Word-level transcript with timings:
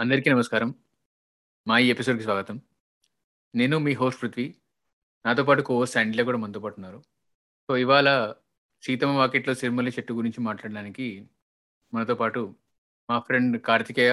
అందరికీ 0.00 0.30
నమస్కారం. 0.30 0.74
మా 1.66 1.78
ఈ 1.78 1.90
ఎపిసోడ్‌కి 1.90 2.24
స్వాగతం. 2.24 2.56
నేను 3.54 3.78
మీ 3.78 3.92
హోస్ట్ 3.92 4.22
పృథ్వీ. 4.22 4.54
నాతో 5.24 5.44
పాటు 5.44 5.62
కో 5.62 5.74
హోస్ట్ 5.74 5.96
కూడా 6.24 6.38
మనతో 6.38 6.60
పాటు 6.60 6.74
ఉన్నారు. 6.76 6.98
సో, 7.68 7.76
ఇవాళ 7.76 8.08
'సీతమ్మ 8.82 9.12
వాకిట్లో 9.12 9.54
సిరిమల్లి 9.54 9.90
చెట్టు' 9.90 10.12
గురించి 10.12 10.40
మాట్లాడడానికి 10.40 11.28
మనతో 11.92 12.14
పాటు 12.14 12.54
మా 13.08 13.18
ఫ్రెండ్ 13.18 13.60
కార్తికేయ, 13.60 14.12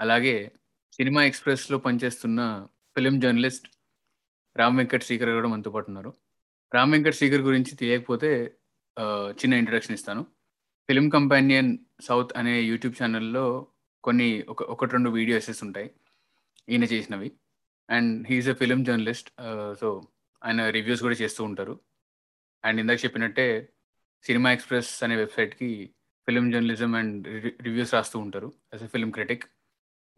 అలాగే 0.00 0.52
సినిమా 0.92 1.24
ఎక్స్‌ప్రెస్‌లో 1.24 1.78
పనిచేస్తున్న 1.78 2.66
ఫిలిం 2.96 3.20
జర్నలిస్ట్ 3.20 3.68
రామ్ 4.56 4.76
వెంకట్ 4.76 5.04
శ్రీకర్ 5.04 5.30
కూడా 5.30 5.48
మనతో 5.48 5.70
పాటు 5.70 5.86
ఉన్నారు. 5.88 6.12
రామ్ 6.74 6.92
వెంకట్ 6.92 7.14
శ్రీకర్ 7.14 7.40
గురించి 7.40 7.76
తెలియకపోతే 7.76 8.32
చిన్న 9.40 9.54
ఇంట్రడక్షన్ 9.54 9.94
ఇస్తాను. 9.94 10.22
ఫిలిం 10.88 11.10
కంపానియన్ 11.10 11.78
సౌత్ 12.02 12.32
అనే 12.36 12.60
యూట్యూబ్ 12.62 13.02
ఛానల్లో 13.02 13.46
కొన్ని 14.08 14.44
ఒక 14.48 14.62
ఒకటి 14.62 14.92
రెండు 14.92 15.10
వీడియో 15.10 15.38
ఉంటాయి. 15.62 15.88
ఈయన 16.68 16.84
చేసినవి. 16.84 17.28
And 17.90 18.28
he is 18.28 18.48
a 18.48 18.52
film 18.52 18.84
journalist. 18.84 19.30
So, 19.80 19.88
ఆయన 20.42 20.68
రివ్యూస్ 20.68 21.02
కూడా 21.02 21.14
చేస్తూ 21.14 21.44
ఉంటారు. 21.44 21.74
అండ్ 22.64 22.80
ఇందాక 22.80 23.04
చెప్పినట్టే 23.04 23.46
సినిమా 24.24 24.52
ఎక్స్‌ప్రెస్ 24.52 25.04
అనే 25.04 25.16
వెబ్‌సైట్‌కి 25.16 25.70
film 26.28 26.50
journalism 26.50 26.94
and 26.94 27.28
re 27.44 27.52
reviews 27.62 27.94
రాస్తూ 27.94 28.18
ఉంటారు. 28.18 28.52
As 28.74 28.84
a 28.84 28.86
film 28.86 29.10
critic. 29.10 29.44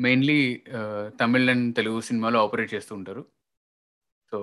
Mainly 0.01 0.41
Tamil 1.21 1.51
and 1.51 1.77
Telugu 1.77 2.01
సినిమాలో 2.01 2.45
ఆపరేట్ 2.45 2.75
చేస్తూ 2.75 2.95
ఉంటారు. 2.95 3.23
సో, 4.33 4.39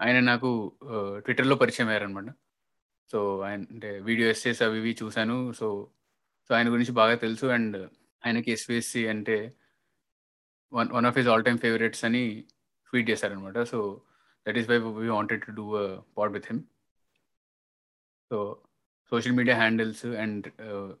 ఆయన 0.00 0.20
నాకు 0.20 0.50
uh, 0.84 1.18
ట్విట్టర్‌లో 1.18 1.56
పరిచయం 1.56 1.88
అయ్యారనమాట. 1.88 2.28
సో, 3.10 3.40
ఆయన 3.40 3.62
అంటే 3.70 4.00
వీడియో 4.00 4.28
ఎస్సేస్ 4.28 4.62
అవి 4.62 4.78
ఇవి 4.78 4.92
చూశాను 5.02 5.52
సో, 5.52 5.68
సో, 6.48 6.54
ఆయన 6.54 6.68
గురించి 6.72 6.92
బాగా 6.92 7.14
తెలుసు. 7.14 7.46
అండ్ 7.46 7.76
ఆయనకి 8.26 8.52
ఎస్‌విఎస్‌సి 8.52 9.08
అంటే 9.08 9.52
one 10.72 10.88
one 10.92 11.06
of 11.06 11.18
his 11.18 11.28
all 11.28 11.44
time 11.44 11.58
favourites 11.58 12.04
అని 12.04 12.44
ట్వీట్ 12.90 13.10
చేశారనమాట. 13.10 13.58
So, 13.62 14.00
that 14.48 14.58
is 14.58 14.68
why 14.68 14.78
we 14.78 15.08
wanted 15.08 15.44
to 15.46 15.50
do 15.50 15.82
a 15.82 16.00
pod 16.18 16.32
with 16.32 16.44
him. 16.50 16.62
So, 18.30 18.62
social 19.10 19.32
media 19.32 19.56
handles 19.56 20.06
and 20.06 20.62
ah, 20.62 20.94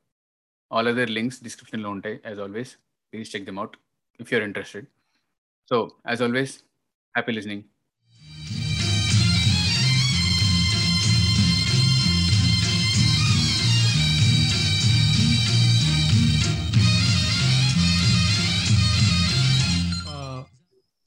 all 0.72 0.88
other 0.88 1.10
links 1.10 1.42
డిస్క్రిప్షన్‌లో 1.42 1.90
ఉంటాయి 1.90 2.20
as 2.26 2.38
always. 2.38 2.76
Please 3.12 3.36
check 3.36 3.44
them 3.44 3.58
out 3.58 3.76
if 4.20 4.32
you 4.32 4.38
are 4.38 4.44
interested. 4.44 4.86
So, 5.68 5.96
as 6.08 6.22
always 6.22 6.58
happy 7.16 7.32
listening. 7.32 7.62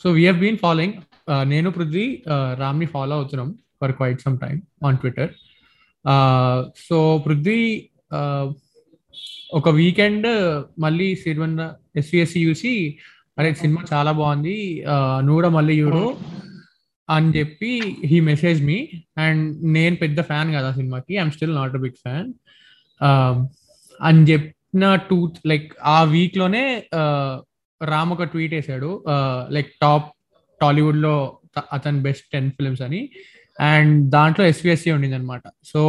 So 0.03 0.11
we 0.11 0.31
been 0.31 0.57
following 0.57 0.93
నేను 1.43 1.69
పృథ్వీ 1.71 2.23
రామ్ని 2.59 2.85
follow 2.85 3.15
అవుతున్నాం 3.15 3.55
for 3.81 3.91
quite 3.91 4.21
some 4.21 4.39
time 4.39 4.61
on 4.85 4.97
Twitter 4.97 5.29
so 6.89 7.17
Prithvi 7.17 7.89
ఒక 9.53 9.69
weekend 9.69 10.27
మళ్ళీ 10.81 11.15
Sirivennela 11.15 11.73
SVSC 11.95 12.49
చూసి 12.49 12.97
అరే 13.39 13.53
సినిమా 13.53 13.81
చాలా 13.93 14.11
బాగుంది. 14.11 14.83
నువ్వు 15.19 15.33
కూడా 15.33 15.49
మళ్ళీ 15.49 15.81
చూడు 15.81 16.17
అని 17.09 17.39
చెప్పి 17.39 17.97
హీ 18.05 18.19
మెసేజ్ 18.19 18.63
మీ 18.63 18.89
అండ్ 19.17 19.63
నేను 19.63 19.95
పెద్ద 19.95 20.21
ఫ్యాన్ 20.21 20.53
కదా 20.53 20.73
సినిమాకి. 20.73 21.17
I'm 21.17 21.31
still 21.31 21.55
not 21.55 21.75
a 21.75 21.77
big 21.77 21.99
fan 22.07 22.33
అని 24.01 24.23
చెప్పిన 24.23 24.95
టూ 24.95 25.33
లైక్ 25.45 25.73
ఆ 25.83 26.03
వీక్లోనే 26.03 26.63
రామ్ 27.81 28.11
ఒక 28.13 28.25
ట్వీట్ 28.33 28.53
వేసాడు 28.53 28.91
లైక్ 29.55 29.69
టాప్ 29.81 30.07
టాలీవుడ్లో 30.61 31.15
అతని 31.73 31.99
బెస్ట్ 32.07 32.25
టెన్ 32.33 32.49
ఫిల్మ్స్ 32.51 32.81
అని. 32.81 33.01
అండ్ 33.59 33.95
దాంట్లో 34.09 34.43
ఎస్విఎస్సి 34.45 34.89
ఉండింది 34.91 35.15
అనమాట 35.15 35.41
so 35.65 35.81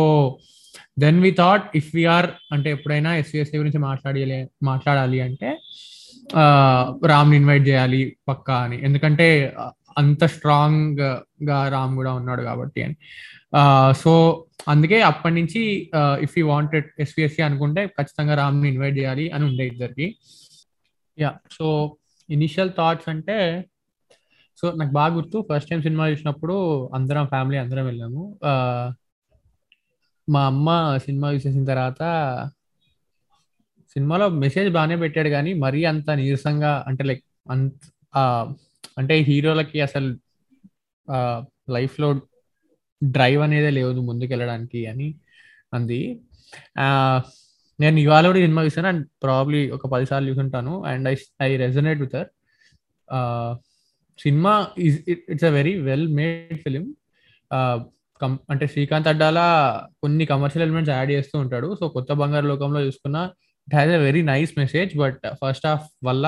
then 0.99 1.19
we 1.25 1.31
thought 1.39 1.65
if 1.77 1.91
we're 1.95 2.29
అంటే 2.53 2.69
ఎప్పుడైనా 2.77 3.11
ఎస్విఎస్సి 3.17 3.57
గురించి 3.57 3.79
మాట్లాడాలి 3.79 4.39
మాట్లాడాలి 4.63 5.21
అంటే 5.21 5.51
రామ్ని 7.07 7.37
ఇన్వైట్ 7.37 7.69
చేయాలి 7.69 8.17
పక్కా 8.29 8.57
అని. 8.65 8.79
ఎందుకంటే 8.85 9.29
అంత 9.99 10.25
స్ట్రాంగ్గా 10.25 11.69
రామ్ 11.75 11.95
కూడా 11.97 12.13
ఉన్నాడు 12.13 12.43
కాబట్టి 12.43 12.81
అని. 12.83 12.97
సో 14.03 14.13
అందుకే 14.69 14.99
అప్పటి 15.03 15.35
నుంచి 15.35 15.63
ఇఫ్ 16.27 16.35
యూ 16.39 16.45
వాంటెడ్ 16.47 16.89
ఎస్విఎస్సి 17.01 17.43
అనుకుంటే 17.43 17.87
ఖచ్చితంగా 17.87 18.35
రామ్ని 18.35 18.69
ఇన్వైట్ 18.69 18.99
చేయాలి 18.99 19.27
అని 19.31 19.45
ఉండే 19.45 19.67
ఇద్దరికి. 19.67 20.07
యా 21.19 21.31
సో 21.53 21.67
ఇనిషియల్ 22.29 22.71
థాట్స్ 22.73 23.09
అంటే 23.09 23.37
సో 24.59 24.67
నాకు 24.75 24.93
బాగా 24.93 25.13
గుర్తు. 25.15 25.39
ఫస్ట్ 25.49 25.71
టైం 25.71 25.81
సినిమా 25.83 26.05
చూసినప్పుడు 26.09 26.55
అందరం 26.95 27.27
ఫ్యామిలీ 27.27 27.59
అందరం 27.59 27.85
వెళ్ళాము. 27.87 28.23
మా 30.29 30.41
అమ్మ 30.47 30.69
సినిమా 30.99 31.29
చూసేసిన 31.35 31.65
తర్వాత 31.65 32.03
సినిమాలో 33.97 34.27
మెసేజ్ 34.43 34.71
బాగానే 34.71 34.97
పెట్టాడు 34.97 35.29
కానీ 35.29 35.53
మరీ 35.63 35.81
అంత 35.85 36.11
నీరసంగా 36.19 36.73
అంటే 36.89 37.03
లైక్ 37.05 37.23
అంత 37.47 37.73
ఆ, 38.15 38.23
అంటే 38.99 39.15
హీరోలకి 39.29 39.79
అసలు 39.81 40.09
లైఫ్లో 41.69 42.09
డ్రైవ్ 43.03 43.43
అనేదే 43.43 43.71
లేదు 43.73 44.01
ముందుకు 44.03 44.31
వెళ్ళడానికి 44.33 44.81
అని 44.87 45.09
అంది. 45.73 46.01
ఆ, 46.79 46.87
నేను 47.79 47.97
ఇవాళ 48.05 48.25
కూడా 48.31 48.41
సినిమా 48.45 48.63
చూసాను 48.67 48.89
అండ్ 48.93 49.05
ప్రాబ్లీ 49.25 49.61
ఒక 49.77 49.87
పది 49.95 50.07
సార్లు 50.11 50.29
చూసుంటాను 50.31 50.73
and 50.91 51.09
I 51.13 51.15
I 51.47 51.51
resonate 51.65 52.01
with 52.05 52.17
her 52.19 52.31
cinema 54.19 54.53
is 54.87 54.97
it's 55.33 55.47
a 55.51 55.53
very 55.59 55.75
well 55.89 56.07
made 56.19 56.57
film 56.65 56.85
అంటే 58.53 58.65
శ్రీకాంత్ 58.73 59.09
అడ్డాల 59.11 59.41
కొన్ని 60.03 60.25
కమర్షియల్ 60.33 60.65
ఎలిమెంట్స్ 60.67 60.93
యాడ్ 60.95 61.11
చేస్తూ 61.17 61.37
ఉంటాడు. 61.45 61.69
సో 61.81 61.85
కొత్త 61.97 62.11
బంగారు 62.23 62.47
లోకంలో 62.53 62.81
చూసుకున్న 62.87 63.19
it 63.69 63.75
has 63.77 63.93
a 63.99 64.01
very 64.07 64.23
nice 64.31 64.53
message 64.63 64.93
but 65.03 65.21
first 65.43 65.67
half 65.71 65.87
వల్ల 66.09 66.27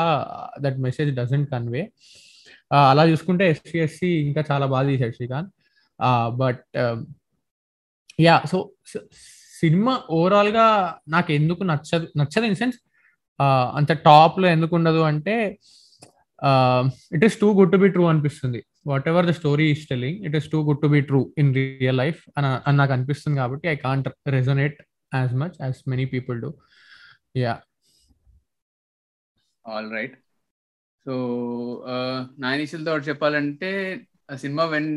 దట్ 0.65 0.79
మెసేజ్ 0.87 1.11
డజంట్ 1.19 1.49
కన్వే 1.55 1.83
అలా 2.91 3.05
చూసుకుంటే 3.13 3.45
ఎస్సిఎస్సి 3.53 4.11
ఇంకా 4.27 4.43
చాలా 4.51 4.67
బాగా 4.75 4.87
తీశాడు 4.91 5.15
Srikanth. 5.19 5.51
But 6.43 6.63
yeah 8.27 8.37
so 8.53 8.59
cinema 9.61 9.95
ఓవరాల్గా 10.17 10.67
నాకు 11.09 11.31
ఎందుకు 11.33 11.63
నచ్చదు 11.71 12.07
నచ్చదు 12.21 12.47
ఇన్ 12.51 12.59
సెన్స్ 12.61 12.79
అంత 13.79 13.93
టాప్లో 14.07 14.47
ఎందుకు 14.49 14.75
ఉండదు 14.79 15.03
అంటే 15.11 15.35
it 17.13 17.25
is 17.27 17.37
too 17.41 17.49
good 17.59 17.73
to 17.73 17.81
be 17.83 17.89
true 17.89 18.05
అనిపిస్తుంది 18.11 18.61
whatever 19.11 19.27
the 19.27 19.35
story 19.39 19.67
is 19.73 19.85
telling 19.89 20.21
it 20.27 20.37
is 20.39 20.49
too 20.53 20.61
good 20.69 20.83
to 20.83 20.91
be 20.93 21.01
true 21.09 21.21
in 21.39 21.51
real 21.59 21.99
life 21.99 22.21
అని 22.39 22.77
నాకు 22.77 22.93
అనిపిస్తుంది 22.97 23.39
కాబట్టి 23.39 23.69
I 23.69 23.79
can't 23.85 24.09
resonate 24.37 24.79
as 25.13 25.35
much 25.43 25.57
as 25.63 25.81
many 25.89 26.07
people 26.15 26.39
do 26.41 26.51
yeah 27.39 27.55
all 29.65 29.91
right. 29.93 30.15
So, 31.07 31.15
ah, 31.93 32.23
నా 32.39 32.49
initial 32.57 32.85
thought 32.87 33.09
చెప్పాలంటే 33.09 33.71
ఆ 34.31 34.37
cinema 34.37 34.65
when 34.73 34.89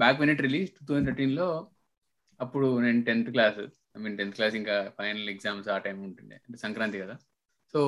back 0.00 0.18
when 0.20 0.32
it 0.34 0.42
release 0.42 0.70
2013లో 0.80 1.46
అప్పుడు 2.40 2.68
నేను 2.80 3.00
10థ్ 3.02 3.30
క్లాస్. 3.34 3.60
ఐ 3.96 4.02
మీన్ 4.04 4.16
10థ్ 4.18 4.34
క్లాస్ 4.36 4.54
ఇంకా 4.60 4.76
ఫైనల్ 4.98 5.28
ఎగ్జామ్స్ 5.34 5.68
ఆ 5.74 5.78
టైం 5.78 5.98
ఉంటుండే. 6.08 6.36
అంటే 6.46 6.58
సంక్రాంతి 6.64 6.98
కదా! 7.04 7.14
సో, 7.74 7.80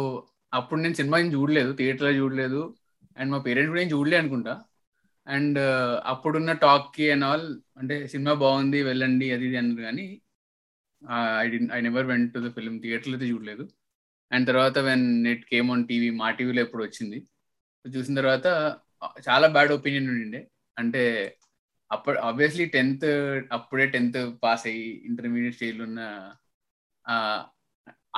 అప్పుడు 0.52 0.78
నేను 0.80 0.96
సినిమా 1.00 1.16
ఏం 1.18 1.28
చూడలేదు. 1.34 1.70
థియేటర్‌లో 1.80 2.12
చూడలేదు. 2.20 2.60
అండ్ 3.16 3.30
మా 3.34 3.40
పేరెంట్స్ 3.46 3.72
కూడా 3.72 3.82
ఏం 3.84 3.90
చూడలే 3.94 4.18
అనుకుంటా. 4.22 4.54
అండ్ 5.26 5.58
uh, 5.64 5.94
అప్పుడున్న 6.12 6.52
టాక్‌కి 6.62 7.06
అండ్ 7.14 7.24
ఆల్ 7.24 7.46
అంటే 7.80 7.96
సినిమా 8.12 8.32
బాగుంది 8.42 8.78
వెళ్ళండి 8.88 9.26
అది 9.34 9.44
ఇది 9.48 9.56
అన్నారు 9.62 9.82
కానీ 9.88 10.06
I 11.42 11.46
did 11.52 11.58
I 11.76 11.80
never 11.86 12.06
went 12.10 12.30
to 12.34 12.40
the 12.46 12.50
film 12.56 12.78
థియేటర్‌లో 12.84 13.14
అయితే 13.16 13.26
చూడలేదు. 13.32 13.64
అండ్ 14.30 14.46
తర్వాత 14.50 14.78
when 14.88 15.04
it 15.26 15.44
came 15.52 15.68
on 15.74 15.84
TV 15.90 16.08
Maa 16.20 16.28
టీవీలో 16.38 16.60
ఎప్పుడు 16.66 16.84
వచ్చింది. 16.84 17.18
చూసిన 17.84 18.14
తర్వాత 18.20 18.46
చాలా 19.28 19.46
బ్యాడ్ 19.56 19.72
ఒపీనియన్ 19.78 20.08
ఉండిండే. 20.12 20.40
అంటే 20.76 21.02
అప్పుడు 21.90 22.18
ఆబ్వియస్లీ 22.20 22.66
10థ్ 22.68 23.06
అప్పుడే 23.50 23.86
10థ్ 23.88 24.18
పాస్ 24.42 24.64
అయ్యి 24.66 24.88
ఇంటర్మీడియట్ 25.08 25.56
స్టేజ్‌లో 25.56 25.84
ఉన్న 25.84 26.00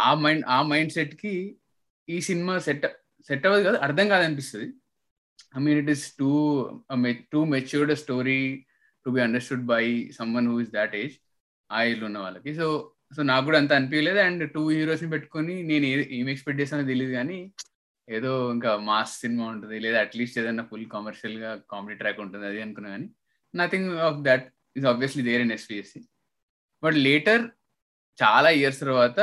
ఆ 0.01 0.11
మైండ్ 0.23 0.45
ఆ 0.49 0.59
మైండ్ 0.71 0.93
సెట్‌కి 0.93 1.35
ఈ 2.09 2.19
సినిమా 2.29 2.55
సెట్ 2.67 2.87
సెట్ 3.29 3.45
అవ్వదు 3.47 3.65
కాదు 3.65 3.79
అర్థం 3.87 4.07
కాదనిపిస్తుంది 4.13 4.69
I 5.55 5.61
mean 5.61 5.79
it 5.83 5.91
is 5.95 6.05
too 6.19 6.31
too 7.33 7.41
matured 7.55 7.93
story 8.03 8.41
to 9.07 9.11
be 9.11 9.21
understood 9.21 9.65
by 9.67 9.85
someone 10.19 10.49
who 10.53 10.57
is 10.65 10.73
that 10.77 10.97
age. 11.03 11.15
ఆ 11.71 11.79
ఏజ్ 11.85 12.03
ఉన్న 12.09 12.19
వాళ్ళకి. 12.25 12.51
సో, 12.55 12.67
సో 13.17 13.21
నాకు 13.31 13.45
కూడా 13.49 13.59
అంత 13.63 13.73
అనిపించలేదు 13.79 14.21
అండ్ 14.27 14.43
టూ 14.55 14.63
హీరోస్‌ని 14.71 15.11
పెట్టుకొని 15.15 15.55
నేను 15.71 15.87
ఏం 16.19 16.27
ఎక్స్‌పెక్ట్ 16.35 16.61
చేస్తానో 16.63 16.87
తెలియదు 16.93 17.13
కానీ 17.19 17.39
ఏదో 18.09 18.33
ఇంకా 18.55 18.71
మాస్ 18.89 19.15
సినిమా 19.25 19.45
ఉంటుంది 19.55 19.79
లేదా 19.85 19.99
అట్‌లీస్ట్ 20.07 20.39
ఏదైనా 20.43 20.65
ఫుల్ 20.71 20.87
కమర్షియల్‌గా 20.95 21.51
కామెడీ 21.73 21.97
ట్రాక్ 22.03 22.21
ఉంటుంది 22.25 22.47
అది 22.51 22.61
అనుకున్నా 22.67 22.91
కానీ 22.95 23.09
nothing 23.55 23.91
of 24.09 24.19
that 24.29 24.47
is 24.79 24.87
obviously 24.93 25.23
there 25.29 25.43
in 25.47 25.53
SVSC. 25.57 26.01
But 26.83 26.99
later 27.09 27.45
చాలా 28.19 28.51
ఇయర్స్ 28.61 28.81
తర్వాత 28.85 29.19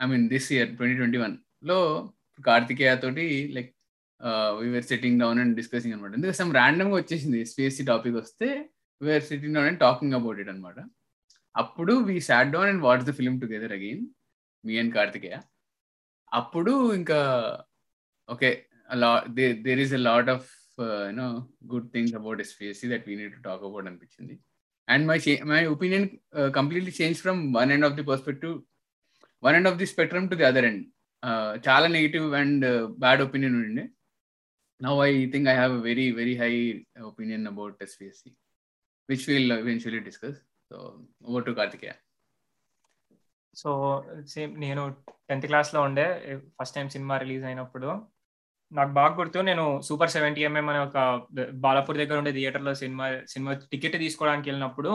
ఐ 0.00 0.06
మీన్ 0.12 0.24
దిస్ 0.34 0.48
ఇయర్ 0.54 0.70
2021 0.78 1.34
లో 1.70 1.78
కార్తికేయ 2.38 2.92
తోటి 3.04 3.26
like 3.56 3.70
we're 4.60 4.86
sitting 4.90 5.20
down 5.22 5.38
and 5.42 5.54
discussing 5.60 5.94
అనమాట. 5.94 6.12
ఎందుకంటే 6.18 6.38
సమ్ 6.40 6.52
ర్యాండమ్గా 6.58 6.96
వచ్చేసింది 7.00 7.38
ఎస్పీఎస్సీ 7.46 7.84
టాపిక్ 7.92 8.16
వస్తే 8.22 8.48
we're 9.00 9.24
sitting 9.30 9.54
down 9.56 9.68
and 9.70 9.80
talking 9.86 10.16
about 10.18 10.40
it 10.42 10.50
అనమాట. 10.54 10.78
అప్పుడు 11.54 11.94
we 12.08 12.16
sat 12.28 12.50
down 12.54 12.70
and 12.72 12.82
watts 12.86 13.06
the 13.08 13.14
film 13.18 13.38
together 13.42 13.74
again 13.78 14.02
me 14.64 14.74
and 14.82 14.92
Karthikeya. 14.98 15.36
అప్పుడు 16.32 16.72
ఇంకా 17.00 17.18
okay 18.28 18.50
there 19.66 19.80
is 19.84 19.94
a 19.98 20.02
lot 20.08 20.30
of 20.34 20.48
you know 20.78 21.26
good 21.72 21.88
things 21.94 22.14
about 22.20 22.40
SPSC 22.44 22.86
that 22.92 23.06
we 23.08 23.14
need 23.20 23.34
to 23.36 23.40
talk 23.48 23.64
about 23.68 23.86
అనిపించింది. 23.90 24.34
And 24.88 25.04
my 25.10 25.18
my 25.52 25.60
opinion 25.74 26.06
completely 26.58 26.92
change 27.00 27.18
from 27.24 27.40
one 27.58 27.72
end 27.74 27.86
of 27.88 27.96
the 27.98 28.04
perspective 28.10 28.54
one 29.42 29.56
end 29.58 29.68
of 29.70 29.78
the 29.82 29.86
spectrum 29.92 30.28
to 30.30 30.36
the 30.40 30.46
other 30.50 30.68
end 30.70 30.84
చాలా 31.66 31.86
negative 31.96 32.28
and 32.40 32.64
bad 33.02 33.20
opinion 33.26 33.56
ఉండే. 33.62 33.84
Now 34.80 34.94
I 35.06 35.12
think 35.30 35.48
I 35.48 35.56
have 35.60 35.74
very 35.88 36.06
very 36.20 36.34
high 36.36 36.52
opinion 37.10 37.44
about 37.52 37.82
SPSC 37.86 38.30
which 39.08 39.26
will 39.30 39.52
eventually 39.62 40.00
discuss 40.08 40.38
so 40.70 40.76
over 41.28 41.46
to 41.46 41.52
Karthikeya 41.58 41.92
so 43.54 43.70
same 44.34 44.52
నేను 44.60 44.82
tenth 45.28 45.46
క్లాస్లో 45.46 45.80
ఉండే 45.82 46.04
first 46.58 46.76
time 46.76 46.86
cinema 46.88 47.14
release 47.22 47.44
అయినప్పుడు 47.44 47.88
నాకు 48.72 48.92
బాగా 48.92 49.14
గుర్తు 49.14 49.38
నేను 49.38 49.80
సూపర్ 49.80 50.10
సెవెంటీ 50.10 50.44
ఎంఎం 50.44 50.68
అనే 50.68 50.78
ఒక 50.78 50.98
బాలాపూర్ 51.54 51.98
దగ్గర 51.98 52.18
ఉండే 52.18 52.32
థియేటర్లో 52.32 52.74
సినిమా 52.74 53.06
సినిమా 53.28 53.52
టికెట్ 53.72 53.96
తీసుకోవడానికి 53.98 54.50
వెళ్ళినప్పుడు 54.50 54.92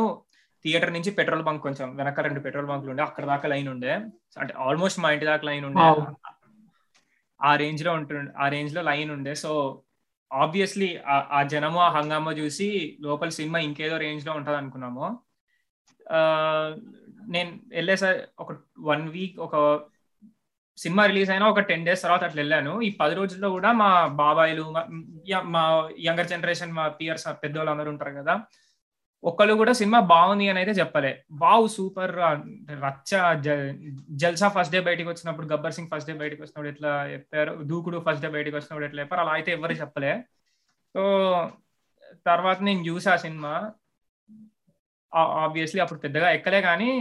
థియేటర్ 0.63 0.93
నుంచి 0.93 1.11
పెట్రోల్ 1.11 1.43
బంక్ 1.43 1.63
కొంచెం 1.63 1.95
వెనక 1.95 2.19
రెండు 2.19 2.39
పెట్రోల్ 2.39 2.67
బంక్లు 2.67 2.89
ఉండే 2.89 3.03
అక్కడ 3.03 3.25
దాకా 3.25 3.49
లైన్ 3.49 3.67
ఉండే. 3.67 3.91
అంటే 4.39 4.53
ఆల్మోస్ట్ 4.57 4.99
మా 4.99 5.11
ఇంటి 5.11 5.25
దాకా 5.25 5.45
లైన్ 5.45 5.65
ఉండే. 5.65 6.05
ఆ 7.41 7.55
రేంజ్లో 7.55 7.93
ఉంటుండే 7.93 8.31
ఆ 8.37 8.47
రేంజ్లో 8.49 8.81
లైన్ 8.81 9.11
ఉండే. 9.11 9.35
సో 9.35 9.81
ఆబ్వియస్లీ 10.33 10.99
ఆ 11.07 11.43
జనము 11.43 11.79
ఆ 11.79 11.89
హంగామా 11.89 12.31
చూసి 12.31 12.97
లోపల 13.01 13.29
సినిమా 13.29 13.59
ఇంకేదో 13.59 13.97
రేంజ్లో 13.97 14.33
ఉంటది 14.33 14.57
అనుకున్నాము. 14.57 15.19
నేను 17.27 17.59
వెళ్ళేసరి 17.67 18.19
ఒక 18.39 18.51
వన్ 18.79 19.09
వీక్ 19.09 19.39
ఒక 19.39 19.55
సినిమా 20.83 21.03
రిలీజ్ 21.11 21.29
అయినా 21.33 21.45
ఒక 21.53 21.61
టెన్ 21.69 21.85
డేస్ 21.87 22.03
తర్వాత 22.05 22.23
అట్లా 22.27 22.39
వెళ్ళాను. 22.41 22.73
ఈ 22.87 22.89
పది 23.01 23.13
రోజుల్లో 23.19 23.49
కూడా 23.55 23.69
మా 23.81 23.89
బాబాయిలు 24.21 24.65
మా 25.55 25.63
యంగర్ 26.07 26.31
జనరేషన్ 26.33 26.77
మా 26.79 26.85
పియర్స్ 26.99 27.27
పెద్దోళ్ళు 27.43 27.71
అందరూ 27.73 27.91
ఉంటారు 27.93 28.13
కదా 28.21 28.35
ఒక్కళ్ళు 29.23 29.53
కూడా 29.61 29.73
సినిమా 29.79 29.99
బాగుంది 30.11 30.45
అని 30.49 30.59
అయితే 30.61 30.73
చెప్పలే. 30.79 31.11
వావ్ 31.41 31.67
సూపర్ 31.75 32.13
రచ్చ 32.83 33.11
జల్సా 34.21 34.47
ఫస్ట్ 34.55 34.73
డే 34.75 34.79
బయటకు 34.87 35.09
వచ్చినప్పుడు 35.11 35.47
గబ్బర్ 35.53 35.75
సింగ్ 35.77 35.89
ఫస్ట్ 35.93 36.09
డే 36.11 36.15
బయటకు 36.21 36.41
వచ్చినప్పుడు 36.43 36.71
ఎట్లా 36.73 36.91
చెప్పారు 37.13 37.53
దూకుడు 37.71 37.99
ఫస్ట్ 38.07 38.23
డే 38.25 38.29
బయటకు 38.35 38.55
వచ్చినప్పుడు 38.57 38.87
ఎట్లా 38.89 39.01
చెప్పారు 39.03 39.21
అలా 39.23 39.33
అయితే 39.39 39.51
ఎవరు 39.57 39.75
చెప్పలే. 39.81 40.13
సో 40.95 41.01
తర్వాత 42.29 42.59
నేను 42.67 42.81
చూసా 42.89 43.15
సినిమా. 43.25 43.53
ఆబ్వియస్లీ 45.43 45.79
అప్పుడు 45.83 45.99
పెద్దగా 46.05 46.29
ఎక్కలే 46.37 46.61
కానీ 46.69 46.91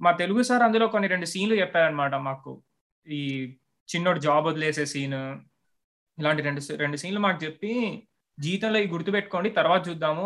మా 0.00 0.10
తెలుగు 0.12 0.42
సార్ 0.42 0.62
అందులో 0.62 0.86
కొన్ని 0.86 1.08
రెండు 1.08 1.26
సీన్లు 1.26 1.54
చెప్పారనమాట 1.54 2.14
మాకు. 2.14 2.62
ఈ 3.06 3.20
చిన్నోడు 3.88 4.20
జాబ్ 4.20 4.46
వదిలేసే 4.46 4.84
సీన్ 4.86 5.14
ఇలాంటి 6.18 6.42
రెండు 6.42 6.60
రెండు 6.76 6.96
సీన్లు 6.96 7.20
మాకు 7.20 7.44
చెప్పి 7.44 7.72
జీవితంలో 8.38 8.78
ఈ 8.78 8.86
గుర్తు 8.88 9.10
పెట్టుకోండి 9.10 9.50
తర్వాత 9.50 9.88
చూద్దాము. 9.88 10.24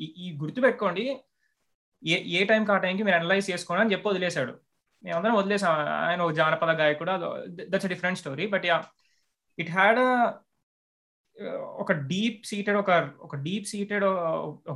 ఈ 0.00 0.38
గుర్తు 0.42 0.60
పెట్టుకోండి. 0.60 1.04
ఏ 2.04 2.16
ఏ 2.40 2.44
టైంకి 2.44 2.72
ఆ 2.72 2.78
టైంకి 2.78 3.02
మీరు 3.02 3.16
అనలైజ్ 3.16 3.50
చేసుకోండి 3.50 3.80
అని 3.82 3.92
చెప్పి 3.92 4.08
వదిలేశాడు. 4.08 4.52
మేమందరం 5.04 5.34
వదిలేసాం. 5.34 5.72
ఆయన 6.08 6.20
ఒక 6.22 6.32
జానపద 6.32 6.70
గాయకుడు 6.80 7.12
that's 7.70 7.86
different 7.86 8.18
story 8.18 8.46
but 8.46 8.66
yeah 8.66 8.84
it 9.58 9.70
had 9.70 10.00
ఒక 11.82 11.92
డీప్ 11.92 12.46
సీటెడ్ 12.46 12.76
ఒక 12.76 12.90
ఒక 13.20 13.36
డీప్ 13.36 13.66
సీటెడ్ 13.66 14.04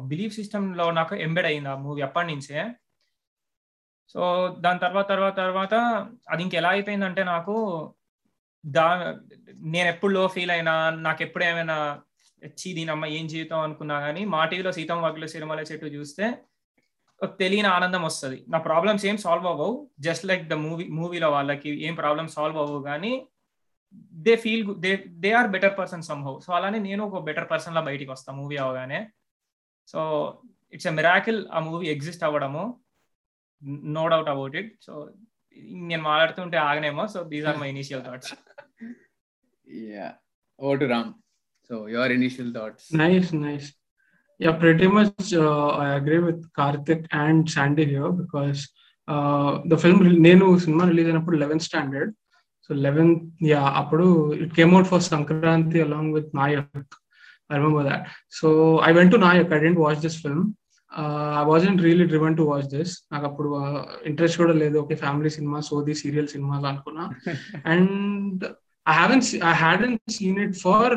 బిలీఫ్ 0.09 0.35
సిస్టమ్లో 0.35 0.91
నాకు 0.91 1.15
ఎంబెడ్ 1.17 1.47
అయింది 1.47 1.69
ఆ 1.69 1.75
మూవీ 1.77 2.03
అప్పటి 2.03 2.29
నుంచే. 2.29 2.59
సో 4.09 4.49
దాని 4.59 4.79
తర్వాత 4.79 5.09
తర్వాత 5.09 5.37
తర్వాత 5.37 5.75
అది 6.29 6.43
ఇంకెలా 6.43 6.69
అయిపోయిందంటే 6.69 7.25
నాకు 7.25 7.55
దా 8.67 9.13
నేను 9.57 9.89
ఎప్పుడు 9.89 10.13
లో 10.13 10.29
ఫీల్ 10.29 10.51
అయినా 10.51 10.91
నాకు 10.91 11.23
ఎప్పుడు 11.23 11.45
ఏమైనా 11.45 12.03
వచ్చి 12.45 12.73
దీనమ్మ 12.73 13.07
ఏం 13.07 13.29
జీవితం 13.29 13.61
అనుకున్నా 13.61 14.01
కానీ 14.01 14.25
మా 14.25 14.45
టీవీలో 14.45 14.73
సీతం 14.73 15.03
వాకుల 15.03 15.27
సిరిమల 15.27 15.61
చెట్టు 15.61 15.87
చూస్తే 15.87 16.39
తెలియని 17.41 17.69
ఆనందం 17.69 18.03
వస్తుంది. 18.03 18.45
నా 18.49 18.59
ప్రాబ్లమ్స్ 18.59 19.07
ఏం 19.07 19.17
సాల్వ్ 19.17 19.47
అవ్వవు. 19.47 19.91
జస్ట్ 20.01 20.27
లైక్ 20.27 20.49
ద 20.49 20.53
మూవీ 20.53 20.89
మూవీలో 20.89 21.31
వాళ్ళకి 21.31 21.87
ఏం 21.87 21.95
ప్రాబ్లమ్ 21.95 22.29
సాల్వ్ 22.29 22.59
అవ్వవు 22.59 22.83
కానీ 22.83 23.29
they 24.13 24.37
feel 24.37 24.75
they 24.75 25.05
they 25.07 25.33
are 25.33 25.47
better 25.47 25.79
person 25.79 26.03
somehow 26.03 26.41
so 26.41 26.53
అలానే 26.53 26.79
నేను 26.79 27.05
ఒక 27.05 27.23
బెటర్ 27.23 27.51
పర్సన్ 27.51 27.75
లా 27.75 27.81
బయటికి 27.81 28.11
వస్తాను 28.11 28.39
మూవీ 28.39 28.57
అవగానే. 28.57 29.11
సో 29.87 30.01
ఇట్స్ 30.73 30.87
ఎ 30.87 30.91
మిరాకిల్ 30.91 31.49
ఆ 31.53 31.59
మూవీ 31.59 31.87
ఎగ్జిస్ట్ 31.87 32.25
అవ్వడము. 32.25 32.81
No 33.97 34.05
doubt 34.13 34.31
about 34.35 34.57
it 34.61 34.73
so 34.87 34.93
నేను 35.89 36.03
మాట్లాడుతుంటే 36.03 36.57
ఆగనేమో. 36.69 37.05
So 37.15 37.19
these 37.33 37.47
are 37.51 37.59
my 37.63 37.69
initial 37.75 38.03
thoughts 38.07 38.33
yeah 39.93 40.09
over 40.59 40.75
to 40.81 40.89
Ram 40.95 41.13
so 41.71 41.75
your 41.95 42.13
initial 42.19 42.53
thoughts 42.59 42.89
nice 43.05 43.31
nice 43.47 43.69
yeah 44.41 44.55
pretty 44.55 44.87
much 44.89 45.11
uh, 45.41 45.69
i 45.83 45.89
agree 45.97 46.19
with 46.19 46.39
karthik 46.59 47.03
and 47.15 47.41
sandy 47.55 47.85
here 47.85 48.09
because 48.21 48.61
uh, 49.09 49.51
the 49.65 49.79
film 49.83 49.99
నేను 50.27 50.47
cinema 50.65 50.85
release 50.91 51.09
అయినప్పుడు 51.11 51.37
eleventh 51.43 51.67
standard 51.69 52.11
so 52.67 52.75
eleventh 52.87 53.21
yeah 53.51 53.61
అప్పుడు 53.81 54.07
it 54.43 54.55
came 54.59 54.73
out 54.77 54.89
for 54.93 55.05
Sankranti 55.09 55.81
along 55.85 56.11
with 56.17 56.31
Naayak 56.41 56.75
I 57.51 57.59
remember 57.59 57.87
that 57.91 58.07
so 58.39 58.49
I 58.89 58.93
went 58.99 59.15
to 59.17 59.21
Naayak 59.27 59.53
I 59.59 59.61
didn't 59.67 59.81
watch 59.85 60.03
this 60.07 60.19
film 60.25 60.45
I 61.41 61.45
wasn't 61.53 61.81
really 61.87 62.07
driven 62.13 62.37
to 62.41 62.45
watch 62.51 62.69
this 62.75 62.93
నాకు 63.13 63.27
అప్పుడు 63.31 63.49
interest 64.11 64.39
కూడా 64.43 64.55
లేదు 64.63 64.77
okay 64.83 64.97
family 65.05 65.31
cinema 65.39 65.61
సోది 65.71 65.95
serial 66.03 66.29
సినిమాలు 66.35 66.69
అనుకున్నా 66.73 67.05
and 67.75 68.45
I 68.87 68.95
haven 69.01 69.25
I 69.51 69.55
hadn't 69.65 70.15
seen 70.19 70.41
it 70.47 70.57
for 70.65 70.97